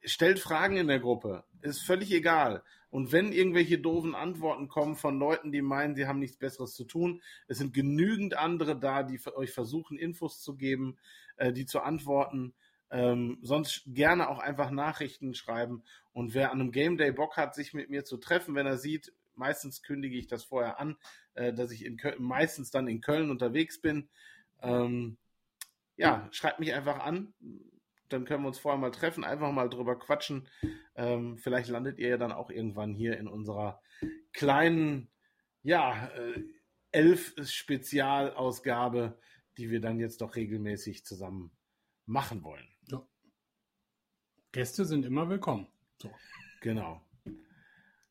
stellt 0.05 0.41
Fragen 0.41 0.77
in 0.77 0.89
der 0.89 1.01
Gruppe. 1.01 1.45
Ist 1.61 1.83
völlig 1.83 2.11
egal. 2.13 2.63
Und 2.91 3.13
wenn 3.13 3.33
irgendwelche 3.33 3.79
doofen 3.79 4.15
Antworten 4.15 4.69
kommen 4.69 4.97
von 4.97 5.19
Leuten, 5.19 5.51
die 5.53 5.63
meinen, 5.63 5.95
sie 5.95 6.07
haben 6.07 6.19
nichts 6.19 6.37
Besseres 6.37 6.75
zu 6.75 6.85
tun, 6.85 7.23
es 7.47 7.59
sind 7.59 7.73
genügend 7.73 8.37
andere 8.37 8.79
da, 8.79 9.03
die 9.03 9.19
euch 9.35 9.53
versuchen, 9.53 9.99
Infos 9.99 10.43
zu 10.43 10.57
geben, 10.57 10.99
äh, 11.37 11.53
die 11.53 11.65
zu 11.65 11.81
antworten. 11.81 12.55
Ähm, 12.93 13.39
sonst 13.41 13.85
gerne 13.87 14.29
auch 14.29 14.39
einfach 14.39 14.71
Nachrichten 14.71 15.35
schreiben. 15.35 15.83
Und 16.13 16.35
wer 16.35 16.53
an 16.53 16.61
einem 16.61 16.73
Game 16.73 16.99
Day 16.99 17.11
Bock 17.11 17.39
hat, 17.39 17.55
sich 17.55 17.73
mit 17.73 17.89
mir 17.89 18.05
zu 18.05 18.19
treffen, 18.19 18.55
wenn 18.55 18.67
er 18.67 18.77
sieht, 18.77 19.15
meistens 19.35 19.83
kündige 19.83 20.19
ich 20.19 20.27
das 20.27 20.45
vorher 20.45 20.79
an, 20.79 20.99
äh, 21.33 21.55
dass 21.55 21.73
ich 21.73 21.87
in 21.87 21.97
Köln, 21.97 22.23
meistens 22.23 22.71
dann 22.71 22.89
in 22.89 23.01
Köln 23.01 23.31
unterwegs 23.31 23.81
bin. 23.81 24.11
Ähm, 24.61 25.17
ja, 25.97 26.29
schreibt 26.33 26.61
mich 26.61 26.75
einfach 26.75 27.01
an. 27.01 27.33
Dann 28.11 28.27
können 28.27 28.45
wir 28.45 28.49
uns 28.49 28.59
vorher 28.59 28.79
mal 28.79 28.91
treffen, 28.91 29.25
einfach 29.25 29.53
mal 29.53 29.71
drüber 29.71 29.99
quatschen. 29.99 30.47
Ähm, 30.95 31.39
vielleicht 31.39 31.71
landet 31.71 31.99
ihr 31.99 32.11
ja 32.11 32.19
dann 32.19 32.33
auch 32.33 32.51
irgendwann 32.51 32.93
hier 32.93 33.17
in 33.19 33.27
unserer 33.27 33.81
kleinen, 34.35 35.11
ja, 35.63 36.09
äh, 36.09 36.43
elf 36.91 37.35
Spezialausgabe, 37.43 39.19
die 39.57 39.71
wir 39.71 39.81
dann 39.81 39.99
jetzt 39.99 40.21
doch 40.21 40.37
regelmäßig 40.37 41.07
zusammen 41.07 41.53
machen 42.05 42.43
wollen. 42.43 42.72
Gäste 44.53 44.85
sind 44.85 45.07
immer 45.07 45.31
willkommen. 45.31 45.67
So. 45.97 46.11
Genau. 46.61 47.01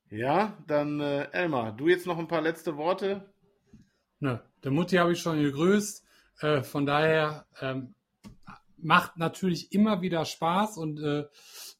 Ja, 0.09 0.57
dann 0.65 0.99
äh, 0.99 1.29
Elmar, 1.31 1.71
du 1.71 1.87
jetzt 1.87 2.07
noch 2.07 2.17
ein 2.17 2.27
paar 2.27 2.41
letzte 2.41 2.77
Worte? 2.77 3.31
Ne, 4.19 4.43
der 4.63 4.71
Mutti 4.71 4.95
habe 4.95 5.13
ich 5.13 5.19
schon 5.19 5.39
gegrüßt. 5.39 6.03
Äh, 6.39 6.63
von 6.63 6.87
daher 6.87 7.45
ähm, 7.61 7.93
macht 8.77 9.17
natürlich 9.17 9.71
immer 9.71 10.01
wieder 10.01 10.25
Spaß 10.25 10.77
und 10.77 10.99
äh, 10.99 11.27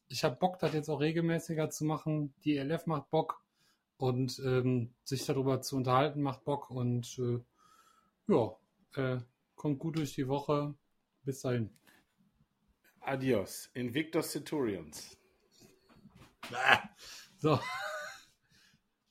ich 0.08 0.22
habe 0.22 0.36
Bock, 0.36 0.60
das 0.60 0.72
jetzt 0.74 0.88
auch 0.88 1.00
regelmäßiger 1.00 1.68
zu 1.70 1.84
machen. 1.84 2.32
Die 2.44 2.56
LF 2.56 2.86
macht 2.86 3.10
Bock 3.10 3.42
und 3.96 4.40
ähm, 4.44 4.94
sich 5.02 5.26
darüber 5.26 5.60
zu 5.60 5.76
unterhalten 5.76 6.22
macht 6.22 6.44
Bock 6.44 6.70
und 6.70 7.18
äh, 7.18 7.40
ja, 8.28 8.56
äh, 8.94 9.20
kommt 9.56 9.80
gut 9.80 9.96
durch 9.96 10.14
die 10.14 10.28
Woche. 10.28 10.74
Bis 11.24 11.40
dahin. 11.40 11.70
Adios. 13.04 13.68
Invictus 13.74 14.30
Centurions. 14.32 15.16
So. 17.38 17.58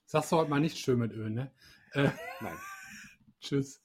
Sagst 0.05 0.31
du 0.31 0.38
heute 0.38 0.49
mal 0.49 0.59
nicht 0.59 0.77
schön 0.77 0.99
mit 0.99 1.11
Öl, 1.13 1.30
ne? 1.30 1.51
Äh, 1.93 2.09
Nein. 2.39 2.57
Tschüss. 3.41 3.81